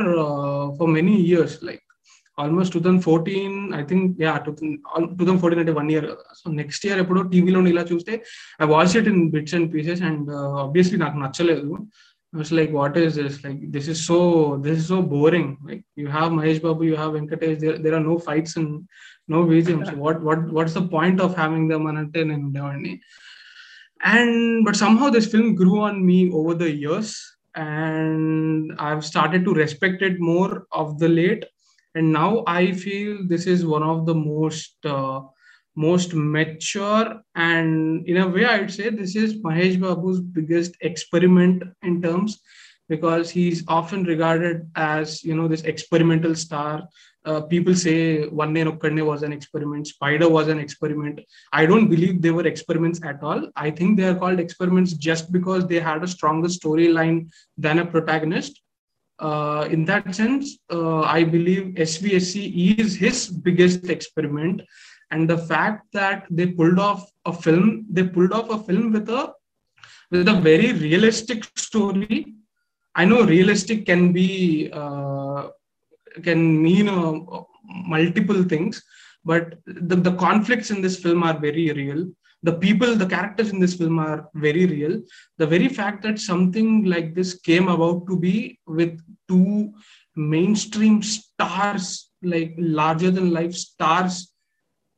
for 0.80 0.92
many 0.97 1.15
years 1.27 1.57
like 1.69 1.81
almost 2.38 2.74
two 2.75 2.80
thousand 2.86 3.03
fourteen 3.09 3.57
I 3.80 3.83
think 3.92 4.07
yeah 4.25 4.33
two 4.45 4.51
two 4.53 5.24
thousand 5.25 5.42
fourteen 5.44 5.62
అంటే 5.63 5.75
one 5.81 5.92
year 5.94 6.07
so 6.39 6.51
next 6.62 6.86
year 6.88 7.01
ఎప్పుడో 7.03 7.21
టీవీలో 7.36 7.62
ఇలా 7.74 7.86
చూస్తే 7.94 8.15
I 8.63 8.68
watch 8.75 8.95
it 9.01 9.07
in 9.13 9.24
bits 9.36 9.56
and 9.59 9.69
pieces 9.75 10.03
and 10.09 10.30
obviously 10.65 11.00
నాకు 11.06 11.19
నచ్చలేదు 11.25 11.69
like, 12.51 12.72
what 12.72 12.98
is 12.98 13.15
this? 13.15 13.43
Like, 13.43 13.60
this 13.72 13.88
is 13.88 14.05
so, 14.05 14.17
this 14.62 14.77
is 14.79 14.88
so 14.88 15.01
boring. 15.01 15.58
Like, 15.63 15.84
you 15.96 16.08
have 16.08 16.31
Mahesh 16.31 16.62
Babu, 16.62 16.86
you 16.86 16.96
have 16.96 17.12
Venkatesh. 17.13 17.60
There, 17.60 17.77
there 17.77 17.96
are 17.96 18.00
no 18.01 18.19
fights 18.19 18.58
and 18.58 18.88
no 19.27 19.46
BGMs. 19.46 19.94
what 19.96 20.22
what 20.22 20.41
what's 20.55 20.74
the 20.74 20.88
point 20.96 21.20
of 21.25 21.32
having 21.44 21.63
them 21.72 21.84
అంటే 22.01 22.22
నేను 22.29 22.44
ఉండేవాడిని 22.48 22.94
and 24.15 24.39
but 24.65 24.77
somehow 24.86 25.08
this 25.17 25.29
film 25.34 25.53
grew 25.62 25.75
on 25.88 26.00
me 26.12 26.20
over 26.39 26.58
the 26.63 26.67
years 26.79 27.13
and 27.65 28.65
I 28.86 28.89
started 28.89 29.08
started 29.12 29.46
to 29.48 29.53
respect 29.63 30.03
it 30.10 30.20
more 30.32 30.53
of 30.82 30.91
the 31.03 31.10
late 31.20 31.46
and 31.96 32.10
now 32.22 32.29
I 32.62 32.63
feel 32.84 33.15
this 33.34 33.48
is 33.53 33.63
one 33.75 33.88
of 33.94 34.03
the 34.12 34.15
most 34.32 34.88
most 35.77 36.13
mature 36.13 37.22
and 37.36 38.08
in 38.08 38.17
a 38.17 38.27
way 38.27 38.46
i'd 38.46 38.72
say 38.72 38.89
this 38.89 39.15
is 39.15 39.32
mahesh 39.46 39.74
babu's 39.77 40.20
biggest 40.38 40.74
experiment 40.82 41.63
in 41.84 42.01
terms 42.01 42.32
because 42.89 43.29
he's 43.29 43.63
often 43.67 44.03
regarded 44.03 44.58
as 44.75 45.24
you 45.24 45.36
know 45.36 45.48
this 45.48 45.63
experimental 45.63 46.34
star 46.36 46.72
uh, 47.25 47.41
people 47.41 47.75
say 47.75 48.27
one 48.27 48.53
day 48.53 48.63
was 48.63 49.24
an 49.24 49.34
experiment 49.34 49.88
spider 49.88 50.29
was 50.29 50.48
an 50.48 50.60
experiment. 50.60 51.20
I 51.51 51.65
don't 51.65 51.89
believe 51.89 52.22
they 52.22 52.32
were 52.32 52.46
experiments 52.46 53.01
at 53.03 53.24
all. 53.24 53.50
I 53.55 53.72
think 53.72 53.98
they 53.98 54.05
are 54.05 54.15
called 54.15 54.39
experiments 54.39 54.94
just 54.94 55.32
because 55.32 55.67
they 55.67 55.79
had 55.79 56.03
a 56.03 56.08
stronger 56.08 56.48
storyline 56.48 57.32
than 57.58 57.79
a 57.79 57.86
protagonist. 57.86 58.62
Uh, 59.17 59.65
in 59.72 59.86
that 59.86 60.13
sense 60.13 60.58
uh, 60.74 61.00
i 61.03 61.24
believe 61.24 61.74
svsc 61.75 62.79
is 62.79 62.96
his 62.96 63.29
biggest 63.29 63.89
experiment. 63.89 64.62
And 65.12 65.29
the 65.29 65.38
fact 65.38 65.86
that 65.94 66.25
they 66.29 66.48
pulled 66.48 66.79
off 66.79 67.10
a 67.25 67.32
film 67.32 67.86
they 67.89 68.03
pulled 68.03 68.34
off 68.34 68.50
a 68.50 68.60
film 68.63 68.91
with 68.91 69.08
a 69.10 69.34
with 70.12 70.27
a 70.27 70.34
very 70.34 70.74
realistic 70.74 71.46
story. 71.55 72.36
I 72.94 73.05
know 73.05 73.24
realistic 73.24 73.86
can 73.86 74.12
be 74.12 74.70
uh, 74.74 75.50
can 76.24 76.62
mean 76.62 76.88
uh, 76.89 77.13
multiple 77.88 78.43
things 78.43 78.84
but 79.25 79.55
the, 79.65 79.95
the 79.95 80.15
conflicts 80.15 80.69
in 80.69 80.81
this 80.81 81.00
film 81.00 81.24
are 81.24 81.38
very 81.38 81.72
real. 81.74 82.07
The 82.43 82.53
people 82.53 82.95
the 82.95 83.07
characters 83.07 83.50
in 83.50 83.60
this 83.60 83.74
film 83.74 83.98
are 83.98 84.29
very 84.36 84.67
real. 84.67 85.01
The 85.39 85.48
very 85.48 85.67
fact 85.67 86.03
that 86.03 86.19
something 86.19 86.86
like 86.86 87.15
this 87.15 87.39
came 87.39 87.67
about 87.67 88.05
to 88.07 88.19
be 88.19 88.60
with 88.67 89.01
two 89.27 89.74
mainstream 90.15 91.01
stars 91.01 92.12
like 92.22 92.53
larger 92.57 93.10
than 93.10 93.31
life 93.31 93.53
stars 93.53 94.31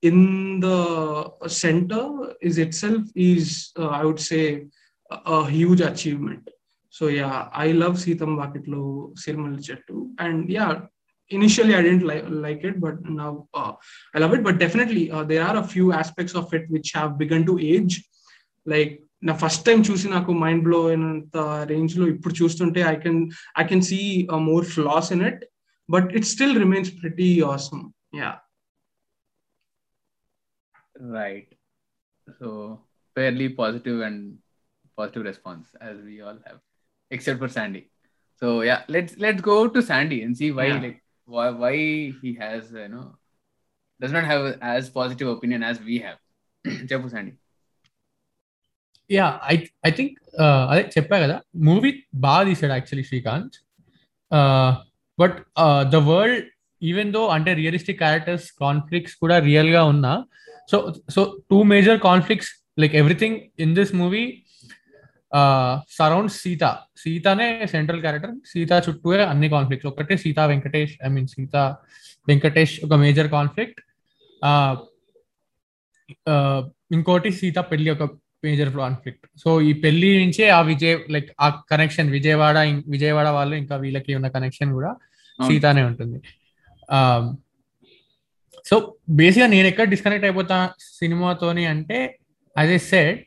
in 0.02 0.60
the 0.60 1.32
center 1.48 2.36
is 2.42 2.60
itself 2.60 3.02
is 3.16 3.72
uh, 3.80 3.88
i 3.88 4.06
would 4.06 4.20
say 4.20 4.68
a, 5.10 5.16
a, 5.26 5.50
huge 5.50 5.82
achievement. 5.82 6.48
So 6.90 7.08
yeah 7.08 7.50
i 7.52 7.72
love 7.72 7.96
sitam 8.04 8.38
vakitlo 8.42 8.82
sirmal 9.24 9.56
chettu 9.68 10.12
and 10.20 10.48
yeah 10.50 10.82
initially 11.31 11.75
i 11.79 11.83
didn't 11.87 12.07
li- 12.11 12.27
like 12.47 12.63
it 12.71 12.77
but 12.85 12.97
now 13.21 13.31
uh, 13.61 13.73
i 14.15 14.19
love 14.23 14.35
it 14.37 14.43
but 14.49 14.57
definitely 14.65 15.05
uh, 15.15 15.25
there 15.31 15.45
are 15.49 15.57
a 15.61 15.67
few 15.75 15.87
aspects 16.03 16.35
of 16.41 16.53
it 16.59 16.65
which 16.75 16.89
have 16.99 17.13
begun 17.23 17.45
to 17.51 17.57
age 17.75 17.95
like 18.67 18.93
నా 19.29 19.35
first 19.43 19.63
time 19.67 19.81
చూసి 19.89 20.07
నాకు 20.15 20.33
mind 20.43 20.63
blow 20.67 20.79
అయినంత 20.87 21.37
range 21.71 21.93
లో 21.99 22.05
ఇప్పుడు 22.13 22.35
చూస్తుంటే 22.39 22.81
I 22.93 22.95
can 23.05 23.21
I 23.61 23.65
can 23.71 23.85
see 23.91 23.99
more 24.49 24.65
flaws 24.73 25.09
in 25.17 25.23
it 25.29 25.43
but 25.89 26.09
it 26.19 26.27
still 26.33 26.55
remains 26.63 26.91
pretty 27.03 27.29
awesome 27.55 27.85
yeah 28.23 28.31
Right. 31.19 31.49
So 32.41 32.49
fairly 33.17 33.49
positive 33.51 34.01
and 34.01 34.19
positive 34.99 35.25
response 35.25 35.69
as 35.81 35.97
we 36.01 36.21
all 36.21 36.39
have, 36.47 36.59
except 37.11 37.39
for 37.39 37.49
Sandy. 37.49 37.91
So 38.43 38.63
yeah, 38.63 38.83
let's 38.89 39.17
let's 39.19 39.41
go 39.41 39.69
to 39.69 39.83
Sandy 39.83 40.23
and 40.23 40.37
see 40.37 40.51
why 40.53 40.67
Yeah. 40.67 40.81
like 40.81 40.99
why 41.30 41.50
why 41.52 41.76
he 42.20 42.30
has 42.36 42.72
you 42.74 42.88
know 42.88 43.06
does 44.00 44.12
not 44.12 44.26
have 44.26 44.44
as 44.74 44.90
positive 44.92 45.28
opinion 45.28 45.64
as 45.64 45.78
we 45.82 45.98
have. 46.00 46.20
చెప్పు 46.92 47.10
Sandy. 47.10 47.34
Yeah 49.10 49.26
I 49.52 49.54
I 49.88 49.90
think 49.98 50.14
అదే 50.72 50.82
చెప్పా 50.96 51.18
కదా 51.24 51.36
movie 51.68 51.92
బాగా 52.26 52.42
తీసాడు 52.44 52.74
actually 52.74 53.06
Srikanth 53.10 53.56
but 55.18 55.38
the 55.94 56.00
world 56.10 56.48
even 56.82 57.12
though 57.14 57.22
అంటే 57.36 57.52
realistic 57.62 58.00
characters 58.04 58.48
conflicts 58.64 59.16
కూడా 59.22 59.36
రియల్గా 59.48 59.84
ఉన్నా 59.94 60.14
so 60.72 60.78
so 61.16 61.22
two 61.52 61.60
major 61.74 62.00
conflicts 62.10 62.52
like 62.84 62.96
everything 63.02 63.38
in 63.66 63.74
this 63.80 63.94
movie 64.02 64.26
surround 65.92 66.32
Seetha. 66.32 66.64
సీతానే 66.98 67.66
central 67.66 68.02
character 68.02 68.32
Sita 68.46 68.72
చుట్టూ 68.90 69.14
అన్ని 69.14 69.50
కాన్ఫ్లిక్ట్స్ 69.50 69.88
ఒకటే 69.88 70.18
సీతా 70.18 70.46
వెంకటేష్ 70.46 70.96
ఐ 71.06 71.08
మీన్ 71.08 71.28
సీత 71.28 71.56
వెంకటేష్ 72.28 72.86
ఒక 72.86 72.94
మేజర్ 72.94 73.30
కాన్ఫ్లిక్ట్ 73.30 73.82
ఇంకోటి 76.94 77.32
సీత 77.32 77.58
పెళ్ళి 77.60 77.90
ఒక 77.92 78.04
మేజర్ 78.44 78.76
కాన్ఫ్లిక్ట్ 78.76 79.28
సో 79.38 79.62
ఈ 79.62 79.74
పెళ్ళి 79.74 80.26
నుంచే 80.26 80.50
ఆ 80.50 80.62
విజయ్ 80.62 81.12
లైక్ 81.12 81.32
ఆ 81.42 81.62
కనెక్షన్ 81.72 82.10
విజయవాడ 82.12 82.58
విజయవాడ 82.88 83.28
వాళ్ళు 83.28 83.56
ఇంకా 83.56 83.76
వీళ్ళకి 83.76 84.16
ఉన్న 84.16 84.28
కనెక్షన్ 84.28 84.74
కూడా. 84.74 84.96
సీతానే 85.48 85.84
ఉంటుంది. 85.84 86.20
సో 88.66 88.96
బేసిక్గా 89.10 89.48
నేను 89.48 89.68
ఎక్కడ 89.68 89.88
డిస్కనెక్ట్ 89.90 90.26
అయిపోతా 90.26 90.70
సినిమాతోని 90.80 91.66
అంటే 91.66 92.20
యాజ్ 92.58 92.72
ఏ 92.72 92.78
సెడ్ 92.78 93.20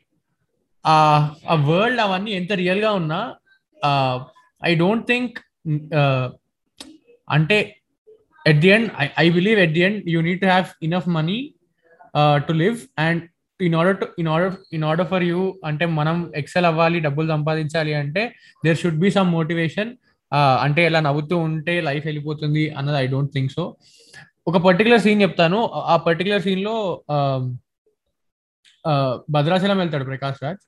ఆ 0.85 1.55
వరల్డ్ 1.69 2.01
అవన్నీ 2.05 2.31
ఎంత 2.39 2.53
రియల్గా 2.61 2.91
ఉన్నా 3.01 3.19
ఐ 4.61 4.73
డోంట్ 4.83 5.05
థింక్ 5.11 5.37
అంటే 7.27 7.57
at 8.45 8.61
the 8.63 8.71
end 8.75 8.89
I 9.23 9.27
believe 9.37 9.59
at 9.65 9.73
the 9.77 9.83
end 9.87 10.09
you 10.13 10.21
need 10.27 10.41
to 10.45 10.49
have 10.53 10.69
enough 10.87 11.09
money 11.17 11.39
to 12.47 12.53
live 12.63 12.79
and 13.07 13.23
in 13.59 13.75
order 13.79 13.97
to 14.01 14.05
in 14.21 14.29
order 14.35 14.55
in 14.75 14.85
order 14.91 15.07
for 15.11 15.25
you 15.31 15.41
అంటే 15.69 15.85
మనం 15.99 16.17
excel 16.41 16.67
అవ్వాలి 16.69 16.99
డబ్బులు 17.07 17.27
సంపాదించాలి 17.35 17.93
అంటే 18.03 18.23
there 18.65 18.79
should 18.83 19.01
be 19.05 19.11
some 19.17 19.29
motivation 19.37 19.91
అంటే 20.65 20.81
ఇలా 20.89 20.99
నవ్వుతూ 21.07 21.37
ఉంటే 21.47 21.73
లైఫ్ 21.87 22.05
వెళ్ళిపోతుంది 22.09 22.63
అన్నది 22.77 22.97
ఐ 23.03 23.05
డోంట్ 23.13 23.33
థింక్ 23.35 23.51
సో 23.57 23.63
ఒక 24.49 24.57
పర్టికులర్ 24.65 25.01
సీన్ 25.05 25.21
చెప్తాను. 25.21 25.57
ఆ 25.93 25.95
పర్టికులర్ 26.05 26.43
సీన్లో 26.45 26.75
భద్రాచలం 29.35 29.77
వెళ్తాడు 29.81 30.05
ప్రకాష్ 30.11 30.39
రాజ్. 30.43 30.61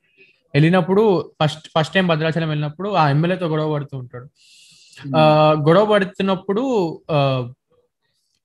వెళ్ళినప్పుడు 0.53 1.03
ఫస్ట్ 1.39 1.67
ఫస్ట్ 1.75 1.93
టైం 1.95 2.07
భద్రాచలం 2.11 2.49
వెళ్ళినప్పుడు 2.53 2.89
ఆ 3.01 3.05
ఎమ్మెల్యేతో 3.13 3.47
గొడవ 3.53 3.69
పడుతూ 3.75 3.95
ఉంటాడు. 4.01 4.27
గొడవ 5.67 5.85
పడుతున్నప్పుడు 5.91 6.63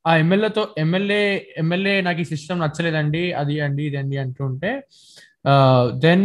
ఆ 0.05 0.13
ఎమ్మెల్యేతో 0.23 0.63
ఎమ్మెల్యే 0.83 1.23
ఎమ్మెల్యే 1.63 1.95
నాకు 2.07 2.21
ఈ 2.25 2.31
సిస్టమ్ 2.33 2.61
నచ్చలేదండి 2.65 3.23
అది 3.41 3.55
అండి 3.67 3.83
ఇది 3.89 3.99
అండి 4.03 4.17
అంటుంటే 4.25 4.71
దెన్ 6.05 6.25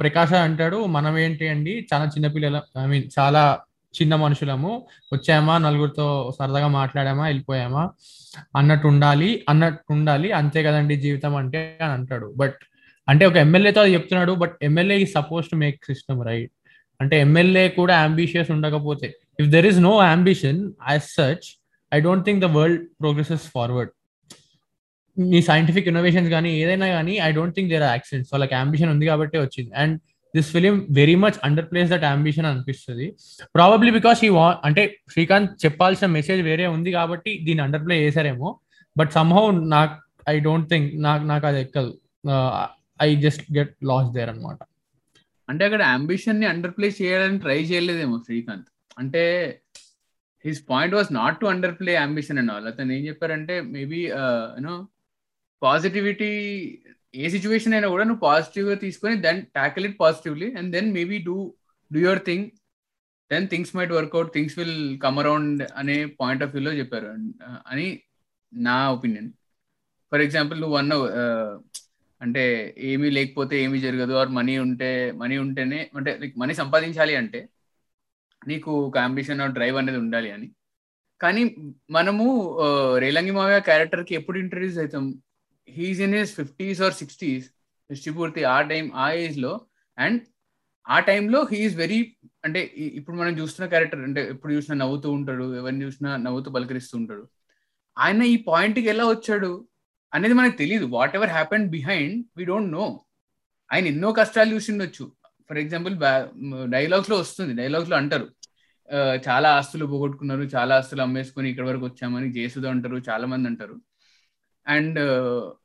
ప్రకాశ 0.00 0.32
అంటాడు 0.46 0.78
మనం 0.96 1.14
ఏంటి 1.24 1.46
అండి? 1.54 1.74
చాలా 1.90 2.04
చిన్నపిల్లల 2.14 2.56
ఐ 2.82 2.86
మీన్ 2.92 3.06
చాలా 3.16 3.42
చిన్న 3.94 4.14
మనుషులము 4.22 4.70
వచ్చామా 5.12 5.54
నలుగురితో 5.64 6.06
సరదాగా 6.38 6.68
మాట్లాడామా 6.76 7.24
వెళ్ళిపోయామా 7.30 7.82
అన్నట్టు 8.60 8.86
ఉండాలి 8.92 9.30
అన్నట్టు 9.52 9.92
ఉండాలి 9.96 10.28
అంతే 10.40 10.60
కదండి 10.66 10.94
జీవితం 11.04 11.34
అంటే 11.40 11.60
అని 11.84 11.92
అంటాడు. 11.98 12.28
బట్ 12.42 12.60
అంటే 13.08 13.24
ఒక 13.30 13.36
ఎమ్మెల్యేతో 13.46 13.80
అది 13.84 13.92
చెప్తున్నాడు 13.96 14.32
బట్ 14.42 14.54
ఎమ్మెల్యే 14.68 14.96
ఈ 15.04 15.06
supposed 15.16 15.46
to 15.52 15.56
make 15.62 15.78
system 15.90 16.20
right 16.28 16.52
అంటే 17.00 17.16
ఎమ్మెల్యే 17.26 17.64
కూడా 17.78 17.94
అంబిషియస్ 18.06 18.50
ఉండకపోతే 18.56 19.08
if 19.40 19.48
there 19.54 19.66
is 19.70 19.80
no 19.88 19.94
ambition 20.12 20.60
as 20.92 21.06
such 21.18 21.46
I 21.96 21.98
don't 22.06 22.24
think 22.28 22.40
the 22.44 22.48
world 22.58 22.84
progresses 23.02 23.46
forward 23.54 23.92
నీ 25.16 25.40
సైంటిఫిక్ 25.48 25.88
ఇన్నోవేషన్స్ 25.90 26.30
కానీ 26.34 26.50
ఏదైనా 26.62 26.86
కానీ 26.96 27.14
I 27.28 27.30
don't 27.38 27.54
think 27.56 27.70
there 27.72 27.86
accidents 27.94 28.30
వాళ్ళకి 28.34 28.54
అంబిషన్ 28.62 28.90
ఉంది 28.94 29.06
కాబట్టి 29.10 29.36
వచ్చింది. 29.44 29.70
And 29.82 29.96
this 30.34 30.50
film 30.54 30.76
very 31.00 31.16
much 31.24 31.38
underplays 31.70 31.88
that 31.94 32.06
ambition 32.12 32.46
అనిపిస్తుంది. 32.50 33.06
ప్రాబబ్లీ 33.56 33.90
బికాస్ 33.98 34.20
ఈ 34.28 34.30
వా 34.36 34.46
అంటే 34.68 34.82
శ్రీకాంత్ 35.14 35.52
చెప్పాల్సిన 35.64 36.08
మెసేజ్ 36.18 36.42
వేరే 36.50 36.68
ఉంది 36.76 36.92
కాబట్టి 36.98 37.32
దీన్ని 37.48 37.64
అండర్ 37.66 37.84
ప్లే 37.88 37.96
చేశారేమో. 38.04 38.50
బట్ 38.96 39.10
సమ్హౌ 39.18 39.44
నాకు 39.76 39.96
ఐ 40.34 40.36
డోంట్ 40.46 40.68
థింక్ 40.72 40.88
నాకు 41.08 41.26
నాకు 41.32 41.46
అది 41.50 41.60
ఎక్కదు. 41.66 41.92
Uh, 42.24 42.68
I 43.02 43.08
just 43.16 43.44
get 43.58 43.74
lost 43.84 44.10
there 44.12 44.30
అనమాట 44.30 44.58
అంటే 45.48 45.62
అక్కడ 45.64 45.82
అంబిషన్ని 45.96 46.46
అండర్ 46.46 46.74
ప్లే 46.78 46.88
చేయడానికి 47.00 47.42
ట్రై 47.42 47.58
చేయలేదేమో 47.62 48.16
శ్రీకాంత్. 48.18 48.68
అంటే 48.98 49.22
his 50.44 50.60
point 50.70 50.94
was 50.94 51.10
not 51.12 51.40
to 51.40 51.46
underplay 51.80 51.92
ambition 51.96 52.38
and 52.38 52.52
all 52.52 52.66
అతను 52.66 52.92
ఏం 52.92 53.02
చెప్పారంటే 53.06 53.60
మేబీ 53.74 54.00
యూనో 54.06 54.74
పాజిటివిటీ 55.62 56.30
ఏ 57.14 57.28
సిచ్యువేషన్ 57.28 57.74
అయినా 57.74 57.88
కూడా 57.88 58.04
నువ్వు 58.04 58.20
పాజిటివ్గా 58.20 58.74
తీసుకొని 58.74 59.16
then 59.16 59.40
tackle 59.56 59.86
it 59.86 60.00
positively 60.00 60.48
and 60.56 60.72
then 60.72 60.92
maybe 60.92 61.18
do 61.18 61.36
do 61.90 62.00
your 62.00 62.22
thing 62.24 62.46
then 63.30 63.48
things 63.48 63.76
might 63.76 63.92
work out 63.92 64.30
things 64.34 64.58
will 64.58 64.98
come 65.00 65.18
around 65.18 65.62
అనే 65.76 65.96
point 66.20 66.42
of 66.42 66.50
వ్యూలో 66.50 66.72
చెప్పారు. 66.72 67.06
Uh, 67.06 67.58
అని 67.66 67.86
నా 68.52 68.90
ఒపీనియన్ 68.90 69.30
ఫర్ 70.12 70.20
ఎగ్జాంపుల్ 70.20 70.58
నువ్వు 70.60 70.76
అన్నావు 70.76 71.04
అంటే 72.22 72.42
ఏమీ 72.90 73.08
లేకపోతే 73.10 73.54
ఏమీ 73.64 73.78
జరగదు. 73.80 74.12
ఆర్ 74.20 74.30
మనీ 74.38 74.54
ఉంటే 74.58 74.88
మనీ 75.22 75.36
ఉంటేనే 75.44 75.80
అంటే 75.98 76.10
లైక్ 76.22 76.34
మనీ 76.42 76.54
సంపాదించాలి 76.62 77.14
అంటే 77.22 77.40
నీకు 78.42 78.70
ఒక 78.88 78.98
అంబిషన్ 78.98 79.42
డ్రైవ్ 79.56 79.76
అనేది 79.80 79.98
ఉండాలి 79.98 80.30
అని. 80.36 80.48
కానీ 81.20 81.42
మనము 81.90 82.24
రేలంగి 83.04 83.30
మావయ్య 83.30 83.60
క్యారెక్టర్కి 83.60 84.14
ఎప్పుడు 84.14 84.38
ఇంట్రడ్యూస్ 84.38 84.78
అవుతాం? 84.78 85.04
He's 85.68 86.00
in 86.00 86.14
his 86.14 86.32
fifties 86.34 86.80
or 86.86 86.94
sixties 86.94 87.48
పూర్తి 88.16 88.42
ఆ 88.44 88.58
టైం 88.70 88.84
ఆ 88.94 89.06
ఏజ్లో 89.24 89.52
అండ్ 89.98 90.20
ఆ 90.86 90.98
టైంలో 91.00 91.40
హీఈస్ 91.52 91.76
వెరీ 91.76 91.98
అంటే 92.44 92.60
ఇప్పుడు 92.98 93.16
మనం 93.16 93.34
చూస్తున్న 93.40 93.66
క్యారెక్టర్ 93.68 94.00
అంటే 94.00 94.20
ఎప్పుడు 94.28 94.52
చూసినా 94.52 94.76
నవ్వుతూ 94.76 95.08
ఉంటాడు 95.10 95.44
ఎవరిని 95.56 95.84
చూసినా 95.84 96.10
నవ్వుతూ 96.16 96.50
పలకరిస్తూ 96.50 96.94
ఉంటాడు. 96.98 97.24
ఆయన 97.96 98.22
ఈ 98.34 98.36
పాయింట్కి 98.48 98.88
ఎలా 98.94 99.04
వచ్చాడు? 99.08 99.50
అనేది 100.12 100.34
మనకు 100.34 100.56
తెలియదు 100.56 100.84
whatever 101.16 101.30
happen 101.30 101.68
behind 101.68 102.24
we 102.36 102.44
don't 102.44 102.72
know 102.72 102.84
ఆయన 103.72 103.86
ఎన్నో 103.86 104.12
కష్టాలు 104.12 104.50
చూసిండొచ్చు 104.54 105.04
ఫర్ 105.48 105.58
ఎగ్జాంపుల్ 105.58 105.94
డైలాగ్స్లో 106.70 107.16
వస్తుంది. 107.18 107.52
డైలాగ్స్లో 107.54 107.96
అంటారు. 107.96 108.26
చాలా 109.28 109.48
ఆస్తులు 109.58 109.84
పోగొట్టుకున్నారు. 109.86 110.42
చాలా 110.54 110.76
ఆస్తులు 110.76 111.02
అమ్మేసుకొని 111.02 111.50
ఇక్కడ 111.50 111.66
వరకు 111.66 111.84
వచ్చామని 111.84 112.32
జేసుదు 112.32 112.66
అంటారు. 112.66 112.96
చాలా 113.08 113.26
మంది 113.26 113.48
అంటారు. 113.48 113.76
అండ్ 114.66 114.98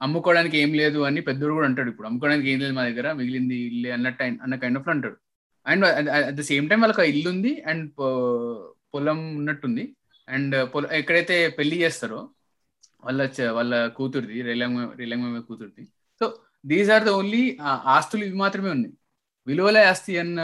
అమ్ముకోవడానికి 0.02 0.58
ఏం 0.58 0.74
లేదు 0.74 1.00
అని 1.00 1.22
పెద్దోడు 1.22 1.54
కూడా 1.54 1.68
అంటాడు 1.68 1.90
ఇప్పుడు. 1.90 2.08
అమ్ముకోవడానికి 2.08 2.50
ఏం 2.50 2.60
లేదు 2.60 2.74
మా 2.74 2.84
దగ్గర. 2.90 3.12
మిగిలింది 3.14 3.56
ఇల్లే 3.56 3.92
అన్నట్టు 3.92 4.24
అన్న 4.24 4.56
కైండ్ 4.56 4.80
ఆఫ్ 4.80 4.90
అంటాడు. 4.90 5.18
And 5.66 5.86
at 5.86 6.36
the 6.36 6.42
same 6.42 6.70
time 6.70 6.82
వాళ్ళకి 6.82 7.10
ఇల్లు 7.12 7.30
ఉంది 7.30 7.52
అండ్ 7.68 7.86
పొలం 8.94 9.20
ఉన్నట్టుంది. 9.36 9.96
అండ్ 10.30 10.56
పొలం 10.74 10.90
ఎక్కడైతే 10.92 11.36
పెళ్ళి 11.60 11.78
చేస్తారో 11.82 12.22
వాళ్ళ 13.04 13.22
వాళ్ళ 13.58 13.74
కూతురిది 13.98 14.38
రిలంగ 14.50 14.80
రిలంగ 15.02 15.40
కూతురిది. 15.50 15.84
So 16.22 16.26
these 16.72 16.90
are 16.96 17.04
the 17.08 17.12
only 17.20 17.44
ఆస్తులు 17.96 18.24
ఇవి 18.28 18.38
మాత్రమే 18.46 18.70
ఉన్నాయి. 18.78 18.94
విలువల 19.48 19.78
ఆస్తి 19.92 20.14
అన్న 20.22 20.40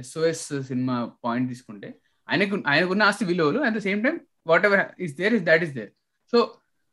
ఎస్ఓఎస్ 0.00 0.46
సినిమా 0.68 0.94
పాయింట్ 1.24 1.48
తీసుకుంటే 1.52 1.88
ఆయనకు 2.28 2.56
ఆయనకున్న 2.72 3.08
ఆస్తి 3.10 3.24
విలువలు 3.30 3.60
at 3.66 3.76
the 3.78 3.82
same 3.88 4.00
time 4.06 4.16
whatever 4.68 4.82
is 5.06 5.14
there 5.20 5.34
is 5.38 5.44
that 5.48 5.64
is 5.66 5.74
there 5.78 5.90
so 6.32 6.38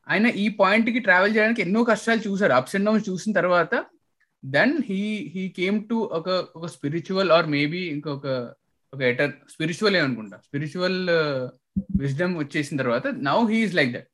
ఆయన 0.08 0.28
ఈ 0.44 0.46
పాయింట్కి 0.62 1.02
ట్రావెల్ 1.08 1.34
చేయడానికి 1.36 1.62
ఎన్నో 1.66 1.82
కష్టాలు 1.92 2.22
చూసారు 2.28 2.54
అప్స్ 2.58 2.76
అండ్ 2.78 2.88
డౌన్స్ 2.88 3.08
చూసిన 3.10 3.32
తర్వాత 3.40 3.76
then 4.44 4.74
he 4.90 5.00
he 5.36 5.44
came 5.60 5.78
to 5.92 5.98
ఒక 6.18 6.28
ఒక 6.58 6.66
స్పిరిచువల్ 6.76 7.32
ఆర్ 7.38 7.48
మేబీ 7.56 7.82
ఇంకొక 7.96 8.28
ఒక 8.94 9.02
ఎటర్ 9.12 9.32
స్పిరిచువల్ 9.54 9.96
అనుకుంటా. 10.04 10.38
స్పిరిచువల్ 10.48 11.00
విజ్డమ్ 12.02 12.36
వచ్చేసిన 12.40 12.76
తర్వాత 12.78 13.08
now 13.30 13.40
he's 13.54 13.76
like 13.80 13.92
that 13.94 14.10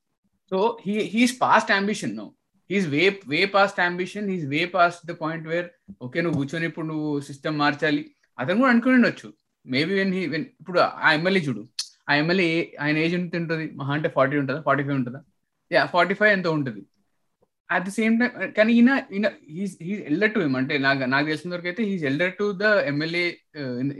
so 0.52 0.60
he 0.86 0.96
he's 1.16 1.34
past 1.42 1.72
ambition 1.72 2.16
now 2.16 2.28
he's 2.70 2.88
way 2.88 3.04
way 3.28 3.40
past 3.56 3.80
ambition 3.86 4.28
he's 4.32 4.46
way 4.46 4.62
past 4.76 5.02
the 5.10 5.14
point 5.22 5.48
where 5.48 5.68
okay 6.06 6.20
నువ్వు 6.22 6.38
కూర్చొని 6.40 6.66
ఇప్పుడు 6.70 6.88
నువ్వు 6.88 7.10
సిస్టమ్ 7.30 7.58
మార్చాలి. 7.58 8.04
అతను 8.38 8.60
కూడా 8.62 8.72
అనుకుని 8.74 8.96
ఉండొచ్చు. 9.00 9.28
మేబీ 9.66 9.94
వెన్ 10.00 10.14
హీ 10.18 10.22
వెన్ 10.34 10.46
ఇప్పుడు 10.62 10.80
ఆ 11.06 11.10
ఎమ్మెల్యే 11.18 11.42
చూడు. 11.48 11.64
ఆ 12.10 12.14
ఎమ్మెల్యే 12.16 12.48
ఆయన 12.82 12.98
ఏజ్ 12.98 13.16
ఎంత 13.18 13.36
ఉంటుంది? 13.42 13.66
మహా 13.80 13.94
అంటే 13.94 14.10
ఫార్టీ 14.16 14.36
ఉంటుందా? 14.42 14.62
ఫార్టీ 14.68 14.84
ఫైవ్ 14.88 14.98
ఉంటుందా? 15.02 15.22
యా 15.72 15.82
ఫార్టీ 15.86 16.16
ఫైవ్ 16.20 16.32
ఎంత 16.38 16.48
ఉంటుంది. 16.58 16.82
అట్ 17.70 17.86
ది 17.88 17.94
సేమ్ 17.98 18.16
టైం 18.22 18.32
కానీ 18.58 18.72
ఈయన 18.74 18.92
ఈయన 19.16 19.28
he's 19.58 19.76
he's 19.88 20.02
elder 20.12 20.34
to 20.36 20.40
him 20.40 20.56
అంటే 20.62 20.78
నాకు 20.86 21.04
నాకు 21.14 21.28
తెలిసిన 21.28 21.54
వరకు 21.56 21.68
అయితే 21.72 21.84
he's 21.90 22.04
elder 22.10 22.34
to 22.40 22.46
the 22.64 22.72
MLA 22.92 23.26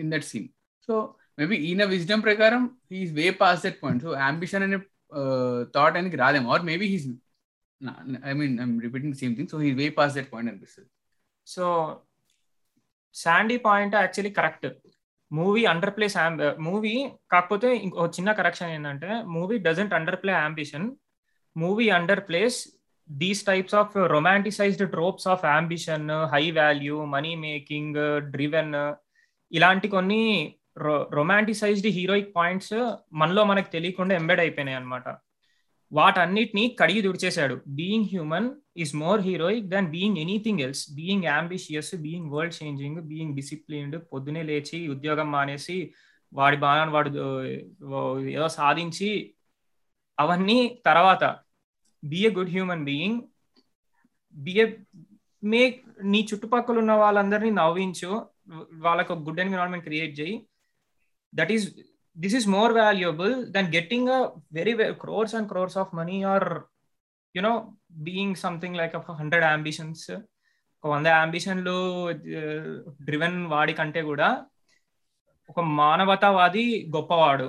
in 0.04 0.10
that 0.14 0.26
scene 0.32 0.48
so 0.88 0.94
maybe 1.42 1.58
ఈయన 1.68 1.84
విజ్డమ్ 1.92 2.24
ప్రకారం 2.24 2.64
he's 2.92 3.12
way 3.14 3.28
past 3.42 3.62
that 3.66 3.80
point 3.82 4.04
so 4.04 4.12
ambition 4.28 4.64
అనే 4.64 4.78
థాట్ 5.76 5.98
ఆయనకి 5.98 6.18
రాదేమో 6.18 6.50
or 6.56 6.64
maybe 6.64 6.88
he's 6.94 7.08
I 8.26 8.34
mean 8.34 8.56
I'm 8.60 8.74
repeating 8.82 9.16
same 9.16 9.36
thing 9.36 9.52
so 9.52 9.60
he 9.60 9.72
way 9.74 9.88
past 9.90 10.16
that 10.16 10.30
point 10.32 10.52
అనిపిస్తుంది 10.52 10.90
so 11.48 11.66
Sandy 13.16 13.58
point 13.60 13.96
actually 13.96 14.34
correct 14.34 14.68
movie 15.32 15.62
underplays 15.96 16.16
movie 16.60 16.94
కాకపోతే 17.32 17.70
ఇంకో 17.78 18.06
చిన్న 18.18 18.32
correction 18.32 18.72
ఏంటంటే 18.72 19.10
movie 19.28 19.58
doesn't 19.60 19.94
underplay 20.24 20.34
ambition 20.42 20.88
movie 21.56 21.86
underplays 22.28 22.58
these 23.10 23.42
types 23.46 23.76
of 23.76 23.94
romanticised 24.12 24.86
tropes 24.90 25.28
of 25.28 25.46
ambition 25.52 26.10
high 26.34 26.44
value 26.52 26.98
money 27.06 27.34
making 27.42 28.00
driven 28.32 28.74
ఇలాంటి 29.52 29.88
కొన్ని 29.88 30.24
romanticised 30.78 31.88
heroic 31.88 32.36
points 32.36 32.96
మనలో 33.14 33.44
మనకు 33.44 33.72
తెలియకుండా 33.72 34.16
ఎంబెడ్ 34.16 34.40
అయిపోయినాయి 34.40 34.78
అనమాట 34.78 35.04
వాటన్నిటిని 35.94 36.76
కడిగి 36.80 37.02
దుడిచేశాడు 37.02 37.62
being 37.68 38.06
human 38.06 38.52
is 38.78 38.96
more 38.96 39.22
heroic 39.22 39.70
than 39.70 39.88
being 39.88 40.18
anything 40.18 40.60
else 40.60 40.92
being 40.96 41.24
ambitious 41.24 41.96
being 41.96 42.32
world 42.32 42.64
changing 42.64 43.02
being 43.02 43.36
disciplined 43.36 44.02
పొద్దునే 44.14 44.44
లేచి 44.44 44.88
ఉద్యోగం 44.88 45.32
మానేసి 45.32 45.94
వాడి 46.34 46.58
బాగా 46.58 46.84
వాడు 46.84 47.44
ఏదో 48.28 48.48
సాధించి 48.48 49.34
అవన్నీ 50.20 50.82
తర్వాత. 50.86 51.36
Be 52.04 52.18
a 52.18 52.30
good 52.30 52.50
human 52.50 52.86
being 52.86 53.22
be 54.36 54.52
a 54.52 54.72
మే 55.44 55.80
నీ 56.04 56.28
చుట్టుపక్కల 56.34 56.78
ఉన్న 56.78 56.92
వాళ్ళందరినీ 56.92 57.50
నవ్వించు. 57.50 58.28
వాళ్ళకు 58.74 59.14
గుడ్ 59.14 59.40
ఎన్విరాన్మెంట్ 59.40 59.86
క్రియేట్ 59.86 60.20
చేయి. 60.20 60.46
That 61.34 61.54
is 61.58 61.66
this 62.16 62.34
is 62.38 62.46
more 62.56 62.70
valuable 62.80 63.34
than 63.54 63.66
getting 63.76 64.02
a 64.16 64.18
very, 64.56 64.74
very 64.80 64.96
crores 65.02 65.34
and 65.38 65.46
crores 65.52 65.76
of 65.82 65.88
money 66.00 66.18
or 66.32 66.42
you 67.36 67.42
know 67.46 67.54
being 68.08 68.32
something 68.42 68.74
like 68.80 68.94
a 69.00 69.02
hundred 69.20 69.44
ambitions. 69.52 70.00
ఒక 70.84 70.90
వంద 70.94 71.08
అంబిషన్లు 71.24 71.76
driven 73.08 73.38
వాడి 73.54 73.74
కంటే 73.80 74.02
కూడా 74.10 74.30
ఒక 75.52 75.60
మానవతావాది 75.80 76.66
గొప్పవాడు. 76.96 77.48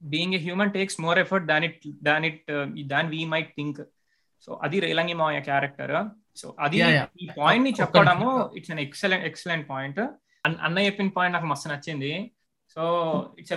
Being 0.00 0.36
a 0.38 0.42
human 0.46 0.74
takes 0.76 0.98
more 1.06 1.20
effort 1.24 1.48
than 1.52 1.66
it 1.68 1.80
than 2.08 2.26
it 2.30 2.52
than 2.94 3.10
we 3.14 3.22
might 3.32 3.52
think 3.58 3.80
so 4.46 4.60
అది 4.66 4.78
రేలంగి 4.86 5.16
మాయ 5.22 5.40
క్యారెక్టర్ 5.50 5.96
సో 6.42 6.48
అది 6.66 6.78
ఈ 7.24 7.28
పాయింట్ని 7.40 7.74
చెప్పడము 7.80 8.30
it's 8.60 8.72
an 8.76 8.84
excellent 8.86 9.26
excellent 9.32 9.66
point 9.74 10.00
అన్న 10.68 10.78
చెప్పిన 10.88 11.16
పాయింట్ 11.18 11.36
నాకు 11.38 11.50
మస్తు 11.54 11.68
నచ్చింది. 11.74 12.14
So 12.76 12.84
it's 13.40 13.54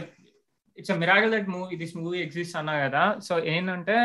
it's 0.78 0.92
miracle 1.04 1.32
that 1.36 1.48
movie 1.56 1.76
this 1.82 1.96
movie 2.02 2.18
exist 2.26 2.58
అన్నా 2.60 2.74
కదా. 2.86 3.04
సో 3.28 3.34
ఏంటంటే 3.54 3.96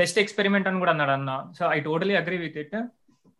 బెస్ట్ 0.00 0.18
ఎక్స్పెరిమెంట్ 0.22 0.68
అని 0.68 0.80
కూడా 0.82 0.92
అన్నాడు 0.94 1.14
అన్న. 1.18 1.32
So 1.58 1.62
I 1.76 1.78
totally 1.88 2.14
agree 2.20 2.38
with 2.44 2.58
it. 2.62 2.76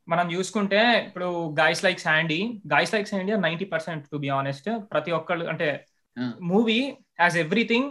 మనం 0.09 0.27
చూసుకుంటే 0.35 0.81
ఇప్పుడు 1.07 1.27
guys 1.59 1.83
like 1.87 2.01
Sandy 2.05 2.39
guys 2.73 2.93
like 2.95 3.11
Sandy 3.11 3.33
ninety 3.47 3.67
percent 3.75 4.05
to 4.13 4.19
be 4.25 4.29
honest 4.39 4.69
ప్రతి 4.93 5.11
ఒక్కళ్ళు 5.19 5.45
అంటే 5.53 5.69
movie 6.53 6.79
has 7.21 7.37
everything 7.43 7.91